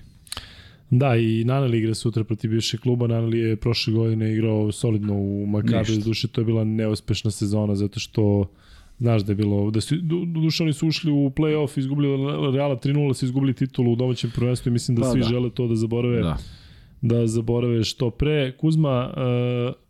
Da, 0.89 1.15
i 1.15 1.43
Naneli 1.43 1.77
igra 1.77 1.93
sutra 1.93 2.23
protiv 2.23 2.51
bivšeg 2.51 2.79
kluba. 2.79 3.07
Naneli 3.07 3.39
je 3.39 3.55
prošle 3.55 3.93
godine 3.93 4.33
igrao 4.33 4.71
solidno 4.71 5.13
u 5.13 5.45
Makabi. 5.45 5.77
Ništa. 5.77 6.05
Duše, 6.05 6.27
to 6.27 6.41
je 6.41 6.45
bila 6.45 6.63
neuspešna 6.63 7.31
sezona 7.31 7.75
zato 7.75 7.99
što 7.99 8.51
znaš 8.99 9.21
da 9.21 9.31
je 9.31 9.35
bilo, 9.35 9.71
da 9.71 9.81
su, 9.81 9.95
du, 9.95 10.25
duše 10.25 10.63
oni 10.63 10.73
su 10.73 10.87
ušli 10.87 11.11
u 11.11 11.29
play-off, 11.35 11.79
izgubili 11.79 12.07
Reala 12.55 12.75
3-0, 12.75 13.13
su 13.13 13.25
izgubili 13.25 13.53
titulu 13.53 13.93
u 13.93 13.95
domaćem 13.95 14.31
prvenstvu 14.35 14.69
i 14.69 14.73
mislim 14.73 14.95
da 14.95 15.01
Pa 15.01 15.11
svi 15.11 15.19
da. 15.19 15.27
žele 15.27 15.49
to 15.49 15.67
da 15.67 15.75
zaborave, 15.75 16.21
da, 16.21 16.37
Da. 17.01 17.17
da 17.19 17.27
zaborave 17.27 17.83
što 17.83 18.09
pre. 18.09 18.57
Kuzma, 18.57 19.13
uh, 19.17 19.87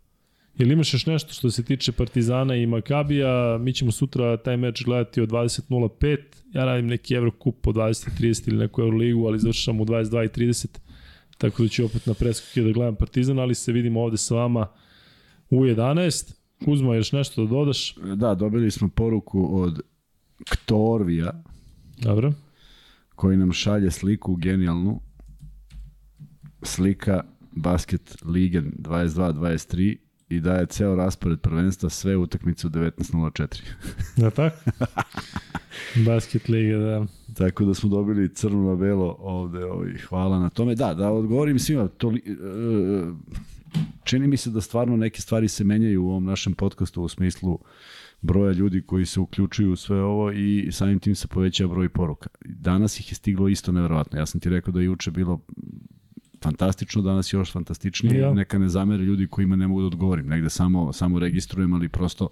Jel 0.58 0.72
imaš 0.72 0.94
još 0.94 1.06
nešto 1.06 1.32
što 1.32 1.50
se 1.50 1.64
tiče 1.64 1.92
Partizana 1.92 2.56
i 2.56 2.66
Makabija? 2.66 3.58
Mi 3.60 3.72
ćemo 3.72 3.92
sutra 3.92 4.36
taj 4.36 4.56
meč 4.56 4.84
gledati 4.84 5.20
od 5.20 5.30
20.05. 5.30 6.16
Ja 6.52 6.64
radim 6.64 6.86
neki 6.86 7.14
Evrokup 7.14 7.66
od 7.66 7.74
20.30 7.76 8.48
ili 8.48 8.56
neku 8.58 8.80
Euroligu, 8.82 9.26
ali 9.26 9.38
završam 9.38 9.80
u 9.80 9.84
22.30. 9.84 10.66
Tako 11.38 11.62
da 11.62 11.68
ću 11.68 11.84
opet 11.84 12.06
na 12.06 12.14
preskoke 12.14 12.62
da 12.62 12.72
gledam 12.72 12.96
Partizan, 12.96 13.38
ali 13.38 13.54
se 13.54 13.72
vidimo 13.72 14.02
ovde 14.02 14.16
sa 14.16 14.34
vama 14.34 14.66
u 15.50 15.60
11. 15.64 16.34
Kuzma, 16.64 16.94
još 16.94 17.12
nešto 17.12 17.44
da 17.44 17.50
dodaš? 17.50 17.94
Da, 18.16 18.34
dobili 18.34 18.70
smo 18.70 18.88
poruku 18.88 19.60
od 19.62 19.80
Ktorvija, 20.50 21.42
Dobro. 21.98 22.32
koji 23.14 23.36
nam 23.36 23.52
šalje 23.52 23.90
sliku 23.90 24.34
genijalnu. 24.36 25.00
Slika 26.62 27.24
Basket 27.52 28.16
Lige 28.24 28.60
22-23 28.60 29.96
i 30.28 30.40
daje 30.40 30.66
ceo 30.66 30.94
raspored 30.96 31.40
prvenstva, 31.40 31.90
sve 31.90 32.16
utakmice 32.16 32.66
u 32.66 32.70
19.04. 32.70 33.62
Da 34.16 34.30
tako? 34.30 34.56
Basket 36.06 36.48
Liga, 36.48 36.78
da. 36.78 37.06
Tako 37.34 37.64
da 37.64 37.74
smo 37.74 37.88
dobili 37.88 38.34
crno 38.34 38.70
na 38.70 38.76
belo 38.76 39.16
ovde, 39.18 39.64
ovaj, 39.64 39.94
hvala 40.08 40.38
na 40.38 40.50
tome. 40.50 40.74
Da, 40.74 40.94
da 40.94 41.10
odgovorim 41.10 41.58
svima, 41.58 41.88
to, 41.88 42.08
li- 42.08 42.22
e, 42.26 42.32
čini 44.04 44.26
mi 44.26 44.36
se 44.36 44.50
da 44.50 44.60
stvarno 44.60 44.96
neke 44.96 45.20
stvari 45.20 45.48
se 45.48 45.64
menjaju 45.64 46.04
u 46.04 46.10
ovom 46.10 46.24
našem 46.24 46.54
podcastu 46.54 47.02
u 47.02 47.08
smislu 47.08 47.58
broja 48.20 48.52
ljudi 48.52 48.82
koji 48.82 49.06
se 49.06 49.20
uključuju 49.20 49.72
u 49.72 49.76
sve 49.76 50.02
ovo 50.02 50.32
i 50.32 50.68
samim 50.72 50.98
tim 50.98 51.14
se 51.14 51.28
povećava 51.28 51.74
broj 51.74 51.88
poruka. 51.88 52.28
Danas 52.44 53.00
ih 53.00 53.10
je 53.10 53.14
stiglo 53.14 53.48
isto 53.48 53.72
neverovatno. 53.72 54.18
Ja 54.18 54.26
sam 54.26 54.40
ti 54.40 54.50
rekao 54.50 54.72
da 54.72 54.80
je 54.80 54.86
juče 54.86 55.10
bilo 55.10 55.40
fantastično, 56.42 57.02
danas 57.02 57.32
je 57.32 57.36
još 57.38 57.52
fantastičnije. 57.52 58.20
Ja. 58.20 58.34
Neka 58.34 58.58
ne 58.58 58.68
zamere 58.68 59.04
ljudi 59.04 59.26
kojima 59.26 59.56
ne 59.56 59.68
mogu 59.68 59.80
da 59.80 59.86
odgovorim. 59.86 60.26
Negde 60.26 60.50
samo, 60.50 60.92
samo 60.92 61.18
registrujem, 61.18 61.72
ali 61.72 61.88
prosto 61.88 62.28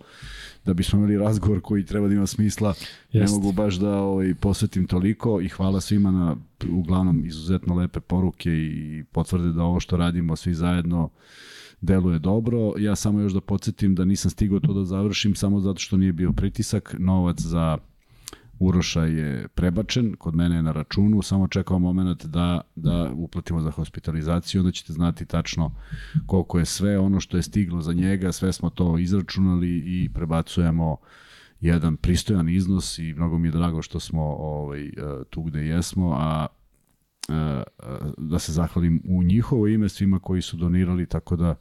da 0.64 0.74
bismo 0.74 0.98
imali 0.98 1.18
razgovor 1.18 1.60
koji 1.60 1.84
treba 1.84 2.08
da 2.08 2.14
ima 2.14 2.26
smisla, 2.26 2.74
ne 3.12 3.20
Jeste. 3.20 3.34
mogu 3.36 3.52
baš 3.52 3.74
da 3.74 3.98
ovaj, 3.98 4.34
posvetim 4.34 4.86
toliko 4.86 5.40
i 5.40 5.48
hvala 5.48 5.80
svima 5.80 6.10
na 6.10 6.36
uglavnom 6.70 7.24
izuzetno 7.26 7.74
lepe 7.74 8.00
poruke 8.00 8.50
i 8.50 9.04
potvrde 9.12 9.52
da 9.52 9.62
ovo 9.62 9.80
što 9.80 9.96
radimo 9.96 10.36
svi 10.36 10.54
zajedno 10.54 11.10
deluje 11.80 12.18
dobro. 12.18 12.72
Ja 12.78 12.96
samo 12.96 13.20
još 13.20 13.32
da 13.32 13.40
podsjetim 13.40 13.94
da 13.94 14.04
nisam 14.04 14.30
stigao 14.30 14.60
to 14.60 14.72
da 14.72 14.84
završim 14.84 15.34
samo 15.34 15.60
zato 15.60 15.78
što 15.78 15.96
nije 15.96 16.12
bio 16.12 16.32
pritisak. 16.32 16.94
Novac 16.98 17.40
za 17.40 17.78
Uroša 18.58 19.04
je 19.04 19.48
prebačen, 19.48 20.14
kod 20.18 20.34
mene 20.34 20.56
je 20.56 20.62
na 20.62 20.72
računu, 20.72 21.22
samo 21.22 21.48
čekao 21.48 21.78
moment 21.78 22.24
da, 22.26 22.60
da 22.76 23.10
uplatimo 23.14 23.60
za 23.60 23.70
hospitalizaciju, 23.70 24.60
onda 24.60 24.72
ćete 24.72 24.92
znati 24.92 25.26
tačno 25.26 25.74
koliko 26.26 26.58
je 26.58 26.64
sve 26.64 26.98
ono 26.98 27.20
što 27.20 27.36
je 27.36 27.42
stiglo 27.42 27.82
za 27.82 27.92
njega, 27.92 28.32
sve 28.32 28.52
smo 28.52 28.70
to 28.70 28.98
izračunali 28.98 29.68
i 29.76 30.10
prebacujemo 30.14 30.96
jedan 31.60 31.96
pristojan 31.96 32.48
iznos 32.48 32.98
i 32.98 33.14
mnogo 33.14 33.38
mi 33.38 33.48
je 33.48 33.52
drago 33.52 33.82
što 33.82 34.00
smo 34.00 34.22
ovaj, 34.22 34.86
eh, 34.86 34.92
tu 35.30 35.42
gde 35.42 35.66
jesmo, 35.66 36.16
a 36.18 36.46
eh, 37.28 37.62
da 38.18 38.38
se 38.38 38.52
zahvalim 38.52 39.02
u 39.08 39.22
njihovo 39.22 39.66
ime 39.66 39.88
svima 39.88 40.18
koji 40.18 40.42
su 40.42 40.56
donirali, 40.56 41.06
tako 41.06 41.36
da 41.36 41.54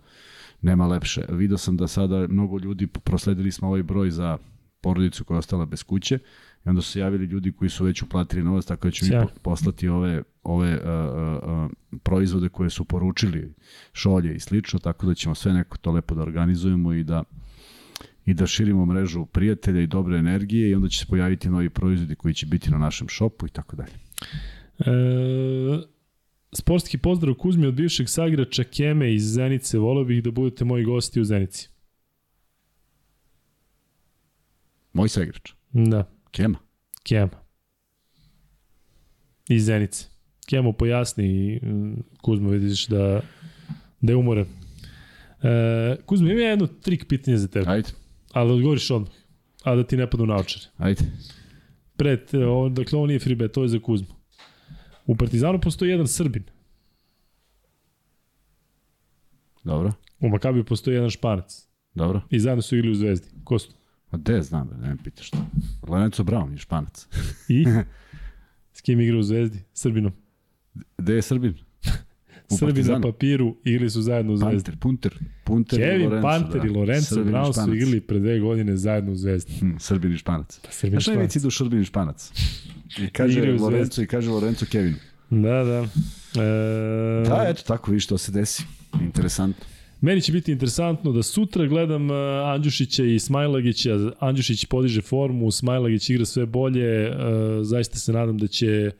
nema 0.61 0.87
lepše. 0.87 1.25
Video 1.29 1.57
sam 1.57 1.77
da 1.77 1.87
sada 1.87 2.27
mnogo 2.27 2.59
ljudi, 2.59 2.87
prosledili 2.87 3.51
smo 3.51 3.67
ovaj 3.67 3.83
broj 3.83 4.11
za 4.11 4.37
porodicu 4.81 5.23
koja 5.23 5.35
je 5.35 5.39
ostala 5.39 5.65
bez 5.65 5.83
kuće 5.83 6.19
i 6.65 6.69
onda 6.69 6.81
su 6.81 6.91
se 6.91 6.99
javili 6.99 7.25
ljudi 7.25 7.51
koji 7.51 7.69
su 7.69 7.85
već 7.85 8.01
uplatili 8.01 8.43
novac, 8.43 8.65
tako 8.65 8.87
da 8.87 8.91
ću 8.91 9.05
mi 9.05 9.11
poslati 9.41 9.87
ove, 9.87 10.23
ove 10.43 10.73
uh, 10.73 10.83
uh, 10.83 11.65
uh, 11.65 11.99
proizvode 12.03 12.49
koje 12.49 12.69
su 12.69 12.85
poručili, 12.85 13.53
šolje 13.93 14.35
i 14.35 14.39
slično, 14.39 14.79
tako 14.79 15.05
da 15.05 15.13
ćemo 15.13 15.35
sve 15.35 15.53
neko 15.53 15.77
to 15.77 15.91
lepo 15.91 16.15
da 16.15 16.21
organizujemo 16.21 16.93
i 16.93 17.03
da 17.03 17.23
i 18.25 18.33
da 18.33 18.47
širimo 18.47 18.85
mrežu 18.85 19.25
prijatelja 19.25 19.81
i 19.81 19.87
dobre 19.87 20.17
energije 20.17 20.69
i 20.69 20.75
onda 20.75 20.89
će 20.89 20.99
se 20.99 21.05
pojaviti 21.05 21.49
novi 21.49 21.69
proizvodi 21.69 22.15
koji 22.15 22.33
će 22.33 22.45
biti 22.45 22.71
na 22.71 22.77
našem 22.77 23.07
šopu 23.09 23.45
i 23.45 23.49
tako 23.49 23.75
dalje. 23.75 23.91
E, 24.79 24.85
sportski 26.53 26.97
pozdrav 26.97 27.35
Kuzmi 27.35 27.67
od 27.67 27.73
bivšeg 27.73 28.09
sagrača 28.09 28.63
Keme 28.63 29.13
iz 29.13 29.33
Zenice. 29.33 29.77
Voleo 29.77 30.03
bih 30.03 30.23
da 30.23 30.31
budete 30.31 30.65
moji 30.65 30.83
gosti 30.83 31.21
u 31.21 31.23
Zenici. 31.23 31.69
Moj 34.93 35.09
saigrač, 35.09 35.51
Da, 35.71 36.14
Kema. 36.35 36.57
Kema. 37.03 37.29
Iz 39.49 39.65
Zenice. 39.65 40.07
Kemo 40.47 40.73
pojasni, 40.73 41.59
mm, 41.63 41.93
Kuzma 42.21 42.49
vidiš 42.49 42.87
da, 42.87 43.21
da 44.01 44.11
je 44.11 44.15
umoran. 44.15 44.45
E, 45.43 45.97
Kuzma, 46.05 46.31
ima 46.31 46.41
jedno 46.41 46.67
trik 46.67 47.05
pitanje 47.09 47.37
za 47.37 47.47
tebe, 47.47 47.65
Ajde, 47.71 47.89
ali 48.31 48.51
odgovoriš 48.51 48.91
odmah, 48.91 49.09
a 49.63 49.75
da 49.75 49.83
ti 49.83 49.97
ne 49.97 50.09
padnu 50.09 50.25
naočare. 50.25 50.65
ajde. 50.77 51.01
Pred, 51.97 52.19
e, 52.33 52.45
ovo, 52.45 52.69
dakle, 52.69 52.97
ovo 52.97 53.07
nije 53.07 53.19
free 53.19 53.35
bet, 53.35 53.51
to 53.51 53.63
je 53.63 53.69
za 53.69 53.79
Kuzmu. 53.79 54.07
U 55.05 55.15
Partizanu 55.15 55.61
postoji 55.61 55.91
jedan 55.91 56.07
Srbin, 56.07 56.43
Dobro, 59.63 59.93
u 60.19 60.29
Makabiju 60.29 60.63
postoji 60.65 60.95
jedan 60.95 61.09
Španac 61.09 61.67
dobro. 61.93 62.21
i 62.29 62.39
zajedno 62.39 62.61
su 62.61 62.75
igrali 62.75 62.91
u 62.91 62.95
Zvezdi. 62.95 63.27
Ko 63.43 63.59
su? 63.59 63.71
A 64.15 64.17
de 64.17 64.41
znam, 64.41 64.69
ne 64.81 64.87
me 64.89 64.97
pitaš 65.03 65.27
što. 65.27 65.37
Lorenzo 65.87 66.23
Brown 66.23 66.51
je 66.51 66.57
španac. 66.57 67.07
I? 67.49 67.65
S 68.77 68.81
kim 68.81 68.99
igra 69.01 69.17
u 69.17 69.23
Zvezdi? 69.23 69.59
Srbinom. 69.73 70.11
Gde 70.97 71.13
je 71.13 71.21
Srbin? 71.21 71.53
U 72.49 72.55
Srbi 72.57 72.71
na 72.71 72.73
Partizanu. 72.73 73.01
papiru 73.01 73.55
igrali 73.63 73.89
su 73.89 74.01
zajedno 74.01 74.33
u 74.33 74.37
Zvezdi. 74.37 74.71
Panter, 74.71 74.77
Punter, 74.79 75.19
Punter 75.43 75.79
i 75.79 75.83
Kevin 75.83 76.05
Lorenzo, 76.05 76.27
Panter 76.27 76.61
da. 76.61 76.67
i 76.67 76.69
Lorenzo 76.69 77.15
Srbin 77.15 77.29
i 77.29 77.31
Brown 77.31 77.65
su 77.65 77.73
igrali 77.75 78.01
pre 78.01 78.19
dve 78.19 78.39
godine 78.39 78.77
zajedno 78.77 79.11
u 79.11 79.15
Zvezdi. 79.15 79.53
Hm, 79.59 79.77
Srbin 79.79 80.13
i 80.13 80.17
Španac. 80.17 80.59
Pa 80.59 80.71
Srbin 80.71 80.91
Znaš 80.91 81.03
šta 81.03 81.11
je 81.13 81.29
idu 81.35 81.51
Srbin 81.51 81.81
i 81.81 81.85
Španac? 81.85 82.31
I 82.99 83.09
kaže 83.09 83.53
u 83.53 83.63
Lorenzo 83.63 84.01
i 84.01 84.07
kaže 84.07 84.29
Lorenzo 84.29 84.65
Kevin. 84.71 84.95
Da, 85.29 85.63
da. 85.63 85.87
E, 86.41 87.29
Da, 87.29 87.45
eto, 87.47 87.63
tako 87.67 87.91
vi 87.91 87.99
što 87.99 88.17
se 88.17 88.31
desi. 88.31 88.63
Interesantno. 89.01 89.65
Meni 90.05 90.21
će 90.21 90.31
biti 90.31 90.51
interesantno 90.51 91.11
da 91.11 91.23
sutra 91.23 91.65
gledam 91.65 92.09
uh, 92.09 92.17
Andjušića 92.45 93.03
i 93.03 93.19
Smajlagića. 93.19 93.97
Andjušić 94.19 94.65
podiže 94.65 95.01
formu, 95.01 95.51
Smajlagić 95.51 96.09
igra 96.09 96.25
sve 96.25 96.45
bolje. 96.45 97.09
Uh, 97.09 97.15
zaista 97.61 97.97
se 97.97 98.13
nadam 98.13 98.37
da 98.37 98.47
će 98.47 98.91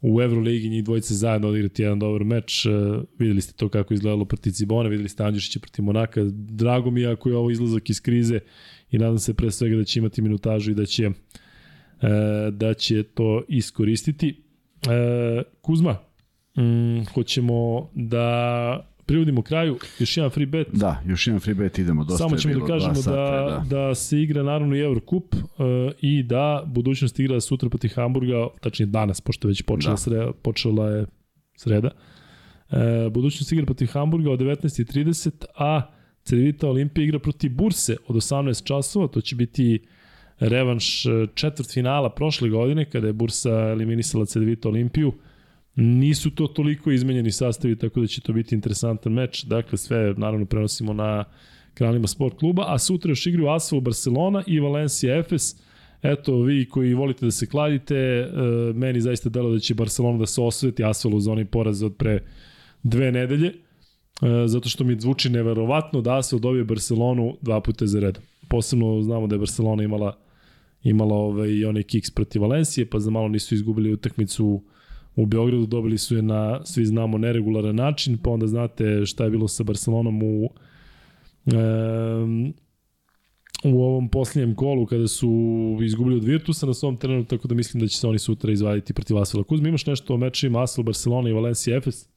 u 0.00 0.22
Euroligi 0.22 0.68
njih 0.68 0.84
dvojice 0.84 1.14
zajedno 1.14 1.48
odigrati 1.48 1.82
jedan 1.82 1.98
dobar 1.98 2.24
meč. 2.24 2.66
Uh, 2.66 2.72
videli 3.18 3.40
ste 3.40 3.52
to 3.52 3.68
kako 3.68 3.94
izgledalo 3.94 4.24
protiv 4.24 4.50
Cibona, 4.50 4.88
videli 4.88 5.08
ste 5.08 5.24
Andjušića 5.24 5.60
protiv 5.60 5.84
Monaka. 5.84 6.20
Drago 6.32 6.90
mi 6.90 7.00
je 7.00 7.12
ako 7.12 7.28
je 7.28 7.36
ovo 7.36 7.50
izlazak 7.50 7.90
iz 7.90 8.00
krize 8.00 8.40
i 8.90 8.98
nadam 8.98 9.18
se 9.18 9.34
pre 9.34 9.50
svega 9.50 9.76
da 9.76 9.84
će 9.84 9.98
imati 9.98 10.22
minutažu 10.22 10.70
i 10.70 10.74
da 10.74 10.86
će, 10.86 11.10
da 12.52 12.74
će 12.74 13.02
to 13.02 13.42
iskoristiti. 13.48 14.42
Kuzma, 15.60 15.96
mm, 16.58 17.04
hoćemo 17.14 17.90
da 17.94 18.93
privodimo 19.06 19.42
kraju, 19.42 19.78
još 19.98 20.16
jedan 20.16 20.30
free 20.30 20.46
bet. 20.46 20.68
Da, 20.72 21.02
još 21.06 21.26
jedan 21.26 21.40
free 21.40 21.54
bet, 21.54 21.78
idemo, 21.78 22.04
dosta 22.04 22.24
Samo 22.24 22.36
ćemo 22.36 22.54
da 22.54 22.66
kažemo 22.66 22.94
da, 22.94 23.02
sata, 23.02 23.64
da. 23.68 23.76
da 23.76 23.94
se 23.94 24.22
igra 24.22 24.42
naravno 24.42 24.76
i 24.76 24.80
Eurocup 24.80 25.34
uh, 25.34 25.40
i 26.00 26.22
da 26.22 26.62
budućnost 26.66 27.20
igra 27.20 27.40
sutra 27.40 27.68
protiv 27.68 27.90
Hamburga, 27.94 28.46
tačnije 28.60 28.86
danas, 28.86 29.20
pošto 29.20 29.48
već 29.48 29.62
počela, 29.62 29.90
Da. 29.90 29.94
da. 29.94 29.96
sreda, 29.96 30.32
počela 30.42 30.90
je 30.90 31.06
sreda. 31.56 31.90
Uh, 32.70 32.78
budućnost 33.12 33.52
igra 33.52 33.66
protiv 33.66 33.86
Hamburga 33.86 34.30
od 34.30 34.40
19.30, 34.40 35.44
a 35.56 35.82
Cedevita 36.22 36.68
Olimpija 36.68 37.04
igra 37.04 37.18
protiv 37.18 37.54
Burse 37.54 37.96
od 38.08 38.16
18 38.16 38.64
časova, 38.64 39.08
to 39.08 39.20
će 39.20 39.36
biti 39.36 39.86
revanš 40.38 41.06
uh, 41.06 41.12
četvrt 41.34 41.72
finala 41.72 42.10
prošle 42.10 42.48
godine, 42.48 42.90
kada 42.90 43.06
je 43.06 43.12
Bursa 43.12 43.50
eliminisala 43.50 44.26
Cedevita 44.26 44.68
Olimpiju. 44.68 45.12
Nisu 45.76 46.30
to 46.30 46.46
toliko 46.46 46.90
izmenjeni 46.90 47.32
sastavi, 47.32 47.76
tako 47.76 48.00
da 48.00 48.06
će 48.06 48.20
to 48.20 48.32
biti 48.32 48.54
interesantan 48.54 49.12
meč. 49.12 49.44
Dakle, 49.44 49.78
sve 49.78 50.14
naravno 50.16 50.46
prenosimo 50.46 50.92
na 50.92 51.24
kanalima 51.74 52.06
sport 52.06 52.38
kluba, 52.38 52.64
a 52.68 52.78
sutra 52.78 53.10
još 53.10 53.26
igraju 53.26 53.48
Asvel 53.48 53.80
Barcelona 53.80 54.42
i 54.46 54.60
Valencia 54.60 55.16
Efes. 55.18 55.56
Eto, 56.02 56.42
vi 56.42 56.68
koji 56.68 56.94
volite 56.94 57.24
da 57.24 57.30
se 57.30 57.46
kladite, 57.46 57.94
e, 57.96 58.28
meni 58.74 59.00
zaista 59.00 59.28
delo 59.28 59.50
da 59.50 59.58
će 59.58 59.74
Barcelona 59.74 60.18
da 60.18 60.26
se 60.26 60.40
osveti 60.40 60.84
Asvel 60.84 61.14
u 61.14 61.20
zoni 61.20 61.44
poraza 61.44 61.86
od 61.86 61.96
pre 61.96 62.22
dve 62.82 63.12
nedelje, 63.12 63.48
e, 63.48 63.54
zato 64.46 64.68
što 64.68 64.84
mi 64.84 65.00
zvuči 65.00 65.30
neverovatno 65.30 66.00
da 66.00 66.18
Asvel 66.18 66.40
dobije 66.40 66.64
Barcelonu 66.64 67.36
dva 67.42 67.60
puta 67.60 67.86
za 67.86 68.00
red. 68.00 68.18
Posebno 68.48 69.02
znamo 69.02 69.26
da 69.26 69.34
je 69.34 69.38
Barcelona 69.38 69.82
imala 69.82 70.16
imala 70.82 71.14
ovaj, 71.14 71.64
onaj 71.64 71.82
kiks 71.82 72.10
protiv 72.10 72.42
Valencije, 72.42 72.90
pa 72.90 72.98
za 72.98 73.10
malo 73.10 73.28
nisu 73.28 73.54
izgubili 73.54 73.92
utakmicu 73.92 74.62
u 75.16 75.26
Beogradu, 75.26 75.66
dobili 75.66 75.98
su 75.98 76.16
je 76.16 76.22
na, 76.22 76.60
svi 76.64 76.84
znamo, 76.84 77.18
neregularan 77.18 77.76
način, 77.76 78.18
pa 78.18 78.30
onda 78.30 78.46
znate 78.46 79.06
šta 79.06 79.24
je 79.24 79.30
bilo 79.30 79.48
sa 79.48 79.64
Barcelonom 79.64 80.22
u 80.22 80.48
um, 81.46 82.54
u 83.64 83.82
ovom 83.82 84.08
posljednjem 84.08 84.54
kolu 84.54 84.86
kada 84.86 85.08
su 85.08 85.30
izgubili 85.82 86.16
od 86.16 86.24
Virtusa 86.24 86.66
na 86.66 86.74
svom 86.74 86.96
terenu, 86.96 87.24
tako 87.24 87.48
da 87.48 87.54
mislim 87.54 87.80
da 87.80 87.86
će 87.86 87.98
se 87.98 88.08
oni 88.08 88.18
sutra 88.18 88.52
izvaditi 88.52 88.92
protiv 88.92 89.18
Asvela. 89.18 89.44
Kuzma, 89.44 89.68
imaš 89.68 89.86
nešto 89.86 90.14
o 90.14 90.16
mečima 90.16 90.62
Asvel, 90.62 90.84
Barcelona 90.84 91.30
i 91.30 91.32
Valencia 91.32 91.76
Efes? 91.76 92.08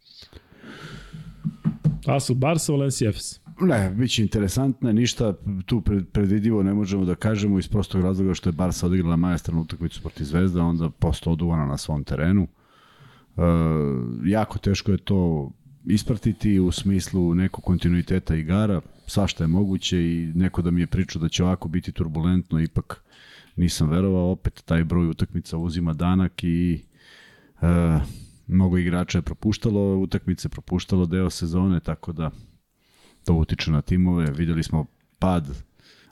Asvel, 2.05 2.37
Barca, 2.37 2.71
Valencia 2.71 3.09
Efes. 3.09 3.39
Ne, 3.61 3.95
bit 3.97 4.11
će 4.11 4.21
interesantno, 4.21 4.91
ništa 4.91 5.33
tu 5.65 5.81
pred- 5.81 6.05
predvidivo 6.11 6.63
ne 6.63 6.73
možemo 6.73 7.05
da 7.05 7.15
kažemo 7.15 7.59
iz 7.59 7.67
prostog 7.67 8.01
razloga 8.01 8.33
što 8.33 8.49
je 8.49 8.53
Barca 8.53 8.85
odigrala 8.85 9.15
majestranu 9.15 9.61
utakmicu 9.61 10.01
protiv 10.01 10.23
Zvezda, 10.23 10.63
onda 10.63 10.89
posto 10.89 11.31
oduvana 11.31 11.65
na 11.65 11.77
svom 11.77 12.03
terenu. 12.03 12.43
E, 12.43 12.66
jako 14.25 14.59
teško 14.59 14.91
je 14.91 14.97
to 14.97 15.51
ispratiti 15.85 16.59
u 16.59 16.71
smislu 16.71 17.35
nekog 17.35 17.63
kontinuiteta 17.63 18.35
igara, 18.35 18.81
svašta 19.07 19.43
je 19.43 19.47
moguće 19.47 20.01
i 20.01 20.31
neko 20.35 20.61
da 20.61 20.71
mi 20.71 20.81
je 20.81 20.87
pričao 20.87 21.21
da 21.21 21.29
će 21.29 21.43
ovako 21.43 21.67
biti 21.67 21.91
turbulentno, 21.91 22.59
ipak 22.59 23.03
nisam 23.55 23.89
verovao, 23.89 24.31
opet 24.31 24.63
taj 24.65 24.83
broj 24.83 25.09
utakmica 25.09 25.57
uzima 25.57 25.93
danak 25.93 26.43
i 26.43 26.81
e, 27.61 27.99
mnogo 28.47 28.77
igrača 28.77 29.17
je 29.17 29.21
propuštalo 29.21 29.97
utakmice, 29.97 30.49
propuštalo 30.49 31.05
deo 31.05 31.29
sezone, 31.29 31.79
tako 31.79 32.13
da 32.13 32.31
to 33.25 33.33
utiče 33.33 33.71
na 33.71 33.81
timove. 33.81 34.31
Videli 34.31 34.63
smo 34.63 34.85
pad 35.19 35.66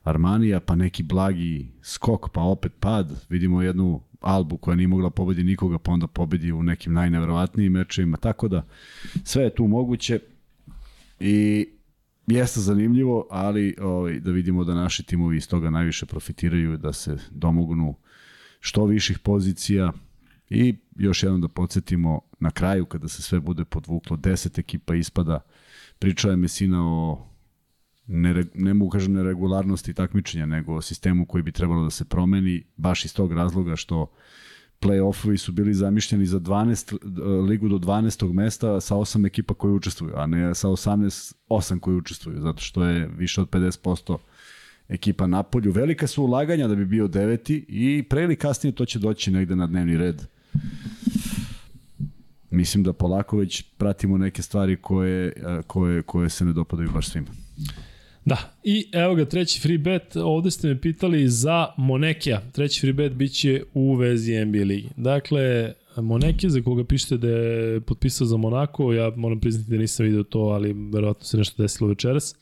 Armanija, 0.06 0.60
pa 0.60 0.76
neki 0.76 1.04
blagi 1.04 1.68
skok, 1.82 2.30
pa 2.30 2.42
opet 2.42 2.72
pad. 2.80 3.26
Vidimo 3.30 3.62
jednu 3.62 4.02
Albu 4.22 4.58
koja 4.58 4.76
nije 4.76 4.88
mogla 4.88 5.10
pobedi 5.10 5.44
nikoga, 5.44 5.80
pa 5.80 5.92
onda 5.92 6.08
pobedi 6.08 6.52
u 6.52 6.64
nekim 6.64 6.94
najneverovatnijim 6.94 7.74
mečevima. 7.74 8.18
Tako 8.18 8.48
da 8.48 8.68
sve 9.24 9.44
je 9.44 9.56
tu 9.56 9.68
moguće 9.68 10.20
i 11.20 11.68
jeste 12.28 12.60
zanimljivo, 12.60 13.28
ali 13.32 13.76
ovaj, 13.82 14.20
da 14.20 14.32
vidimo 14.32 14.64
da 14.64 14.74
naši 14.74 15.04
timovi 15.04 15.38
iz 15.38 15.48
toga 15.48 15.70
najviše 15.70 16.06
profitiraju, 16.06 16.78
da 16.78 16.94
se 16.94 17.18
domognu 17.32 17.96
što 18.60 18.86
viših 18.86 19.20
pozicija 19.20 19.92
i 20.50 20.76
još 20.96 21.24
jednom 21.24 21.42
da 21.42 21.48
podsjetimo 21.48 22.22
na 22.40 22.52
kraju 22.52 22.86
kada 22.86 23.08
se 23.08 23.22
sve 23.22 23.40
bude 23.40 23.66
podvuklo, 23.66 24.18
10 24.18 24.60
ekipa 24.60 24.96
ispada, 24.96 25.40
pričao 26.00 26.32
je 26.32 26.38
Mesina 26.38 26.88
o 26.88 27.28
ne, 28.08 28.44
ne 28.54 28.74
mogu 28.74 28.90
kažem 28.90 29.14
neregularnosti 29.14 29.94
takmičenja, 29.94 30.46
nego 30.46 30.82
sistemu 30.82 31.26
koji 31.26 31.44
bi 31.44 31.52
trebalo 31.52 31.84
da 31.84 31.90
se 31.90 32.06
promeni, 32.06 32.64
baš 32.78 33.06
iz 33.06 33.14
tog 33.14 33.34
razloga 33.34 33.76
što 33.76 34.12
play-offovi 34.82 35.38
su 35.38 35.52
bili 35.52 35.74
zamišljeni 35.74 36.26
za 36.26 36.40
12, 36.40 37.48
ligu 37.48 37.70
do 37.70 37.78
12. 37.78 38.34
mesta 38.34 38.82
sa 38.82 38.96
8 38.96 39.28
ekipa 39.28 39.54
koji 39.54 39.74
učestvuju, 39.74 40.14
a 40.16 40.26
ne 40.26 40.56
sa 40.56 40.68
18, 40.68 41.34
8 41.50 41.80
koji 41.80 41.98
učestvuju, 41.98 42.42
zato 42.42 42.62
što 42.62 42.84
je 42.84 43.10
više 43.18 43.42
od 43.42 43.50
50% 43.50 44.18
ekipa 44.90 45.28
na 45.28 45.44
polju. 45.44 45.72
Velika 45.72 46.08
su 46.08 46.24
ulaganja 46.24 46.68
da 46.68 46.76
bi 46.76 46.86
bio 46.86 47.08
deveti 47.08 47.66
i 47.68 48.04
pre 48.10 48.24
ili 48.24 48.36
kasnije 48.36 48.76
to 48.76 48.86
će 48.86 49.00
doći 49.00 49.32
negde 49.32 49.56
na 49.56 49.68
dnevni 49.68 49.98
red. 49.98 50.22
Mislim 52.52 52.84
da 52.84 52.94
polako 52.94 53.38
već 53.38 53.62
pratimo 53.78 54.18
neke 54.18 54.42
stvari 54.42 54.78
koje, 54.82 55.34
a, 55.46 55.62
koje, 55.68 56.02
koje 56.02 56.30
se 56.30 56.46
ne 56.46 56.54
dopadaju 56.54 56.92
baš 56.92 57.10
svima. 57.10 57.28
Da, 58.26 58.56
i 58.64 58.88
evo 58.92 59.16
ga 59.16 59.26
treći 59.26 59.62
free 59.62 59.78
bet, 59.78 60.16
ovde 60.16 60.52
ste 60.52 60.68
me 60.68 60.82
pitali 60.82 61.30
za 61.30 61.68
Monekija. 61.78 62.42
Treći 62.52 62.82
free 62.82 62.94
bet 62.94 63.14
biće 63.14 63.64
u 63.74 63.96
vezi 63.96 64.46
NBA 64.46 64.64
ligi. 64.64 64.90
Dakle, 64.98 65.74
Moneke, 65.98 66.50
za 66.50 66.62
koga 66.62 66.84
pišete 66.84 67.18
da 67.18 67.28
je 67.28 67.82
potpisao 67.82 68.28
za 68.28 68.38
Monako, 68.38 68.94
ja 68.94 69.12
moram 69.16 69.40
priznati 69.40 69.70
da 69.70 69.78
nisam 69.78 70.06
video 70.06 70.24
to, 70.24 70.40
ali 70.40 70.74
verovatno 70.94 71.24
se 71.24 71.38
nešto 71.38 71.64
desilo 71.64 71.90
večeras. 71.90 72.36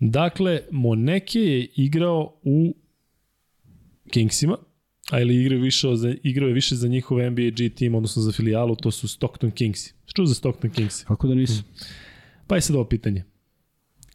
Dakle, 0.00 0.60
Moneke 0.70 1.40
je 1.40 1.68
igrao 1.76 2.40
u 2.42 2.76
Kingsima, 4.10 4.56
a 5.10 5.20
ili 5.20 5.42
igrao, 5.42 5.58
više 5.58 5.96
za, 5.96 6.14
igrao 6.22 6.48
je 6.48 6.54
više 6.54 6.74
za 6.74 6.88
njihov 6.88 7.18
NBA 7.18 7.50
G 7.56 7.68
tim, 7.68 7.94
odnosno 7.94 8.22
za 8.22 8.32
filijalu, 8.32 8.76
to 8.76 8.90
su 8.90 9.08
Stockton 9.08 9.50
Kingsi. 9.50 9.94
Što 10.04 10.26
za 10.26 10.34
Stockton 10.34 10.70
Kingsi? 10.70 11.04
Kako 11.04 11.28
da 11.28 11.34
nisam? 11.34 11.64
Pa 12.46 12.54
je 12.54 12.60
sad 12.60 12.76
ovo 12.76 12.84
pitanje. 12.84 13.31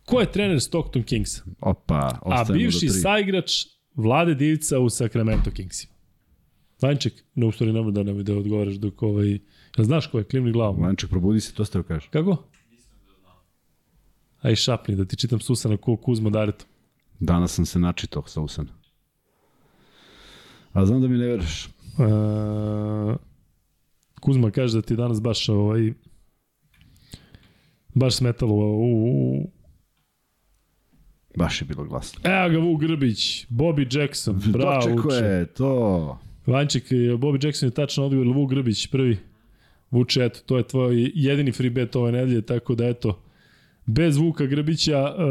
Ko 0.07 0.19
je 0.19 0.31
trener 0.31 0.61
Stockton 0.61 1.03
Kingsa? 1.03 1.43
Opa, 1.61 2.19
A 2.25 2.43
bivši 2.47 2.89
saigrač 2.89 3.65
Vlade 3.95 4.35
Divica 4.35 4.79
u 4.79 4.89
Sacramento 4.89 5.51
Kingsima. 5.51 5.93
Vanček, 6.81 7.13
ne 7.35 7.45
u 7.45 7.51
stvari 7.51 7.73
nema 7.73 7.91
da 7.91 8.03
ne 8.03 8.13
da 8.23 8.37
odgovaraš 8.37 8.75
dok 8.75 9.03
ovaj... 9.03 9.39
Jel 9.77 9.85
znaš 9.85 10.07
ko 10.07 10.17
je 10.17 10.23
klimni 10.23 10.51
glavom? 10.51 10.81
Vanček, 10.81 11.09
probudi 11.09 11.41
se, 11.41 11.53
to 11.53 11.65
ste 11.65 11.77
joj 11.77 11.83
kažeš. 11.83 12.09
Kako? 12.09 12.37
Aj 14.41 14.55
šapni, 14.55 14.95
da 14.95 15.05
ti 15.05 15.17
čitam 15.17 15.39
Susana 15.39 15.77
ko 15.77 15.97
Kuzma 15.97 16.29
Dareto. 16.29 16.65
Danas 17.19 17.51
sam 17.51 17.65
se 17.65 17.79
načitao 17.79 18.23
sa 18.27 18.41
usana. 18.41 18.71
A 20.73 20.85
znam 20.85 21.01
da 21.01 21.07
mi 21.07 21.17
ne 21.17 21.25
veruješ. 21.25 21.67
Uh, 21.97 23.15
Kuzma 24.21 24.51
kaže 24.51 24.77
da 24.77 24.81
ti 24.81 24.95
danas 24.95 25.21
baš 25.21 25.49
ovaj 25.49 25.93
baš 27.93 28.15
smetalo 28.15 28.55
u, 28.55 29.07
u 29.43 29.56
Baš 31.37 31.61
je 31.61 31.65
bilo 31.65 31.83
glasno. 31.83 32.21
Evo 32.23 32.49
ga 32.49 32.57
Vuk 32.57 32.81
Grbić, 32.81 33.45
Bobby 33.49 33.99
Jackson, 33.99 34.41
bravo 34.53 34.81
Dočeko 34.81 35.07
uče. 35.07 35.25
je 35.25 35.45
to. 35.45 36.19
Vanček, 36.45 36.89
Bobby 36.91 37.45
Jackson 37.45 37.67
je 37.67 37.73
tačno 37.73 38.05
odgovor, 38.05 38.27
Vuk 38.27 38.49
Grbić 38.49 38.87
prvi. 38.87 39.17
Vuče, 39.91 40.25
eto, 40.25 40.39
to 40.45 40.57
je 40.57 40.63
tvoj 40.63 41.11
jedini 41.15 41.51
free 41.51 41.69
bet 41.69 41.95
ove 41.95 42.11
nedelje, 42.11 42.41
tako 42.41 42.75
da 42.75 42.87
eto, 42.87 43.19
bez 43.87 44.17
Vuka 44.17 44.45
Grbića 44.45 45.15
uh, 45.17 45.23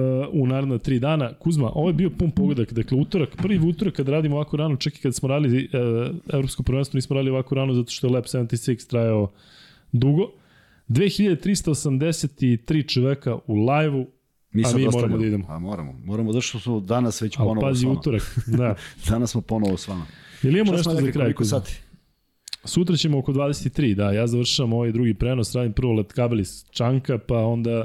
u 0.43 0.47
naredna 0.47 0.79
tri 0.79 0.99
dana. 0.99 1.35
Kuzma, 1.35 1.71
ovo 1.75 1.89
je 1.89 1.93
bio 1.93 2.11
pun 2.11 2.31
pogodak, 2.31 2.73
dakle 2.73 2.99
utorak, 2.99 3.37
prvi 3.37 3.69
utorak 3.69 3.95
kad 3.95 4.09
radimo 4.09 4.37
ovako 4.37 4.57
rano, 4.57 4.77
čak 4.77 4.99
i 4.99 5.01
kad 5.01 5.15
smo 5.15 5.29
radili 5.29 5.69
uh, 5.73 5.81
Evropsko 6.33 6.63
prvenstvo, 6.63 6.97
nismo 6.97 7.15
radili 7.15 7.31
ovako 7.31 7.55
rano 7.55 7.75
zato 7.75 7.91
što 7.91 8.07
je 8.07 8.13
Lab 8.13 8.25
76 8.25 8.91
trajao 8.91 9.33
dugo. 9.93 10.31
2383 10.89 12.95
čoveka 12.95 13.39
u 13.47 13.55
live-u, 13.55 14.07
Mi 14.57 14.63
A 14.67 14.77
mi 14.77 14.89
moramo 14.89 15.19
da 15.19 15.27
idemo. 15.27 15.45
A 15.49 15.59
moramo. 15.59 15.93
Moramo 16.05 16.33
da 16.33 16.41
što 16.41 16.59
smo 16.59 16.81
danas 16.81 17.23
već 17.23 17.37
ponovo 17.37 17.61
s 17.61 17.63
pazi 17.63 17.87
vama. 17.87 17.99
utorak. 17.99 18.39
Da. 18.47 18.75
Danas 19.09 19.31
smo 19.31 19.41
ponovo 19.41 19.77
s 19.77 19.89
vama. 19.89 20.07
Ili 20.43 20.61
imamo 20.61 20.77
nešto 20.77 20.95
za 20.95 21.13
kraj? 21.13 21.35
sati? 21.45 21.81
Sutra 22.65 22.97
ćemo 22.97 23.19
oko 23.19 23.33
23, 23.33 23.95
da, 23.95 24.13
ja 24.13 24.27
završavam 24.27 24.73
ovaj 24.73 24.93
drugi 24.93 25.15
prenos, 25.15 25.55
radim 25.55 25.73
prvo 25.73 25.93
let 25.93 26.13
kabel 26.13 26.41
iz 26.41 26.65
Čanka, 26.71 27.19
pa 27.19 27.39
onda 27.39 27.85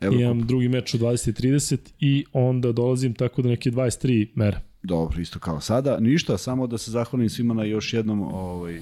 Evrokup. 0.00 0.20
imam 0.20 0.46
drugi 0.46 0.68
meč 0.68 0.94
u 0.94 0.98
20.30 0.98 1.78
i 2.00 2.24
onda 2.32 2.72
dolazim 2.72 3.14
tako 3.14 3.42
da 3.42 3.48
neke 3.48 3.70
23 3.70 4.28
mere. 4.34 4.60
Dobro, 4.82 5.20
isto 5.20 5.38
kao 5.38 5.60
sada. 5.60 6.00
Ništa, 6.00 6.38
samo 6.38 6.66
da 6.66 6.78
se 6.78 6.90
zahvalim 6.90 7.28
svima 7.28 7.54
na 7.54 7.64
još 7.64 7.92
jednom 7.92 8.22
ovaj, 8.22 8.80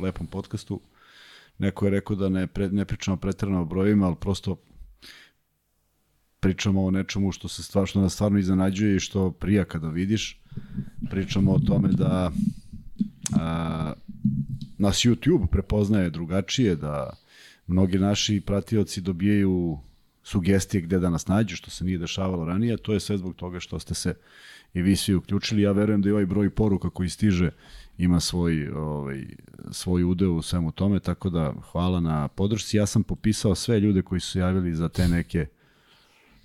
lepom 0.00 0.26
podcastu. 0.26 0.80
Neko 1.58 1.84
je 1.84 1.90
rekao 1.90 2.16
da 2.16 2.28
ne, 2.28 2.46
pre, 2.46 2.68
ne 2.68 2.84
pričamo 2.84 3.16
pretrano 3.16 3.60
o 3.60 3.64
brojima, 3.64 4.06
ali 4.06 4.16
prosto 4.16 4.56
pričamo 6.42 6.84
o 6.84 6.90
nečemu 6.90 7.32
što 7.32 7.48
se 7.48 7.62
stvar, 7.62 7.86
što 7.86 8.00
nas 8.00 8.14
stvarno 8.14 8.38
iznenađuje 8.38 8.96
i 8.96 9.00
što 9.00 9.30
prija 9.30 9.64
kada 9.64 9.88
vidiš. 9.88 10.40
Pričamo 11.10 11.52
o 11.52 11.58
tome 11.58 11.88
da 11.88 12.32
a, 13.40 13.92
nas 14.78 14.96
YouTube 14.96 15.46
prepoznaje 15.46 16.10
drugačije, 16.10 16.76
da 16.76 17.10
mnogi 17.66 17.98
naši 17.98 18.40
pratioci 18.40 19.00
dobijaju 19.00 19.78
sugestije 20.22 20.80
gde 20.80 20.98
da 20.98 21.10
nas 21.10 21.26
nađu, 21.26 21.56
što 21.56 21.70
se 21.70 21.84
nije 21.84 21.98
dešavalo 21.98 22.44
ranije. 22.44 22.76
To 22.76 22.92
je 22.92 23.00
sve 23.00 23.18
zbog 23.18 23.34
toga 23.36 23.60
što 23.60 23.78
ste 23.78 23.94
se 23.94 24.14
i 24.74 24.82
vi 24.82 24.96
svi 24.96 25.14
uključili. 25.14 25.62
Ja 25.62 25.72
verujem 25.72 26.02
da 26.02 26.08
i 26.08 26.12
ovaj 26.12 26.26
broj 26.26 26.50
poruka 26.50 26.90
koji 26.90 27.08
stiže 27.08 27.50
ima 27.98 28.20
svoj, 28.20 28.68
ovaj, 28.68 29.26
svoj 29.70 30.04
udeo 30.04 30.32
u 30.32 30.42
svemu 30.42 30.72
tome, 30.72 31.00
tako 31.00 31.30
da 31.30 31.54
hvala 31.72 32.00
na 32.00 32.28
podršci. 32.28 32.76
Ja 32.76 32.86
sam 32.86 33.02
popisao 33.02 33.54
sve 33.54 33.80
ljude 33.80 34.02
koji 34.02 34.20
su 34.20 34.38
javili 34.38 34.74
za 34.74 34.88
te 34.88 35.08
neke 35.08 35.46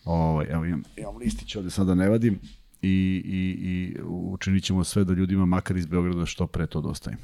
ovaj, 0.08 0.46
evo 0.50 0.66
imam, 0.66 0.84
imam 0.98 1.18
listić 1.18 1.56
ovde 1.56 1.70
sada 1.70 1.96
ne 1.96 2.10
vadim 2.10 2.40
i, 2.82 3.22
i, 3.26 3.68
i 3.70 4.02
učinit 4.06 4.64
ćemo 4.64 4.84
sve 4.84 5.04
da 5.04 5.14
ljudima 5.14 5.46
makar 5.46 5.78
iz 5.78 5.86
Beograda 5.86 6.26
što 6.26 6.48
pre 6.48 6.68
to 6.68 6.82
dostavimo. 6.82 7.22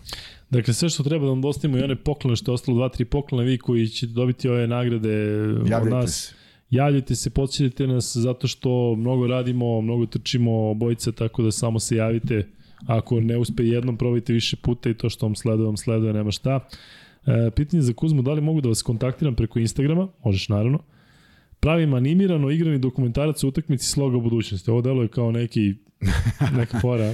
Dakle, 0.50 0.74
sve 0.74 0.90
što 0.90 1.04
treba 1.04 1.26
da 1.26 1.30
vam 1.30 1.42
dostavimo 1.42 1.78
i 1.78 1.84
one 1.84 1.96
poklone 1.96 2.36
što 2.36 2.52
je 2.52 2.54
ostalo, 2.54 2.78
dva, 2.78 2.90
tri 2.90 3.06
poklone, 3.06 3.46
vi 3.46 3.58
koji 3.58 3.88
ćete 3.88 4.14
dobiti 4.14 4.50
ove 4.50 4.68
nagrade 4.68 5.34
od 5.62 5.70
Javljajte 5.70 5.96
nas. 5.96 6.12
se. 6.12 6.36
Javljajte 6.70 7.16
se, 7.16 7.30
podsjetite 7.30 7.88
nas 7.88 8.18
zato 8.18 8.48
što 8.48 8.96
mnogo 8.96 9.28
radimo, 9.28 9.82
mnogo 9.82 10.06
trčimo 10.06 10.70
obojice, 10.70 11.12
tako 11.12 11.44
da 11.44 11.52
samo 11.52 11.80
se 11.80 11.96
javite. 11.96 12.48
Ako 12.88 13.20
ne 13.20 13.38
uspe 13.38 13.64
jednom, 13.64 13.98
probajte 13.98 14.34
više 14.34 14.56
puta 14.56 14.90
i 14.90 14.94
to 14.94 15.10
što 15.10 15.26
vam 15.26 15.36
sleduje, 15.36 15.66
vam 15.66 15.78
sleduje, 15.78 16.14
nema 16.14 16.32
šta. 16.32 16.60
E, 17.26 17.52
pitanje 17.56 17.82
za 17.82 17.94
Kuzmu, 17.94 18.22
da 18.22 18.34
li 18.34 18.42
mogu 18.42 18.62
da 18.62 18.70
vas 18.70 18.82
kontaktiram 18.82 19.36
preko 19.36 19.60
Instagrama? 19.60 20.08
Možeš, 20.24 20.50
naravno. 20.50 20.80
Pravim 21.64 21.94
animirano 21.94 22.50
igrani 22.50 22.80
dokumentarac 22.80 23.44
o 23.44 23.48
utakmici 23.48 23.86
sloga 23.88 24.20
budućnosti. 24.20 24.72
Ovo 24.72 24.82
deluje 24.82 25.08
kao 25.08 25.32
neki 25.32 25.76
neka 26.58 26.80
fora. 26.80 27.14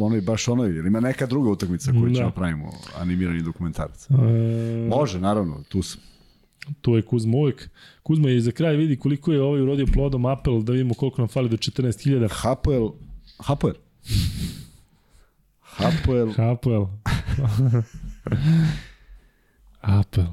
ono 0.00 0.14
je 0.14 0.20
baš 0.22 0.48
ono, 0.48 0.64
ili 0.64 0.88
ima 0.88 1.00
neka 1.00 1.26
druga 1.26 1.50
utakmica 1.50 1.90
koju 1.92 2.08
Da. 2.08 2.14
ćemo 2.14 2.30
pravimo, 2.30 2.72
animirani 2.98 3.42
dokumentarac. 3.42 4.10
E, 4.10 4.14
Može, 4.88 5.20
naravno, 5.20 5.62
tu 5.68 5.82
sam. 5.82 6.00
tu 6.80 6.96
je 6.96 7.02
Kuzma 7.02 7.36
uvek. 7.36 7.70
Kuzma 8.02 8.30
i 8.30 8.40
za 8.40 8.50
kraj 8.50 8.76
vidi 8.76 8.96
koliko 8.96 9.32
je 9.32 9.42
ovaj 9.42 9.60
urodio 9.60 9.86
plodom 9.92 10.26
apel, 10.26 10.62
da 10.62 10.72
vidimo 10.72 10.94
koliko 10.94 11.20
nam 11.22 11.28
fali 11.28 11.48
do 11.48 11.56
14.000. 11.56 12.28
Hapoel, 12.30 12.88
Hapoel. 13.38 13.74
Hapoel, 15.60 16.28
Apel. 16.38 16.86
apel. 20.00 20.26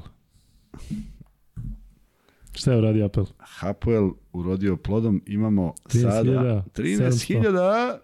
Šta 2.54 2.72
je 2.72 2.78
uradio 2.78 3.04
apel? 3.04 3.24
Hapoel 3.38 4.10
urodio 4.32 4.76
plodom, 4.76 5.22
imamo 5.26 5.74
13.000, 5.86 6.00
sada 6.02 6.64
13.000 6.74 7.98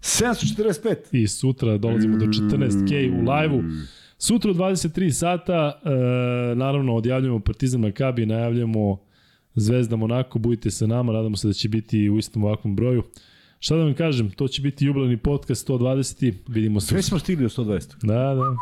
745. 0.00 0.96
I 1.12 1.28
sutra 1.28 1.78
dolazimo 1.78 2.16
do 2.16 2.26
14k 2.26 3.20
u 3.20 3.30
live-u. 3.30 3.62
Sutra 4.18 4.50
u 4.50 4.54
23 4.54 5.10
sata, 5.10 5.80
e, 5.84 6.54
naravno, 6.54 6.94
odjavljujemo 6.94 7.40
Partizan 7.40 7.80
Makabi, 7.80 8.26
najavljamo 8.26 8.98
Zvezda 9.54 9.96
Monako, 9.96 10.38
budite 10.38 10.70
sa 10.70 10.86
nama, 10.86 11.12
nadamo 11.12 11.36
se 11.36 11.46
da 11.46 11.52
će 11.52 11.68
biti 11.68 12.10
u 12.10 12.18
istom 12.18 12.44
ovakvom 12.44 12.76
broju. 12.76 13.02
Šta 13.60 13.76
da 13.76 13.82
vam 13.82 13.94
kažem, 13.94 14.30
to 14.30 14.48
će 14.48 14.62
biti 14.62 14.86
jubilani 14.86 15.16
podcast 15.16 15.68
120. 15.68 16.34
Vidimo 16.48 16.80
se. 16.80 16.86
Sve 16.86 17.02
smo 17.02 17.18
stigli 17.18 17.42
do 17.42 17.48
120. 17.48 18.06
Da, 18.06 18.34
da. 18.34 18.56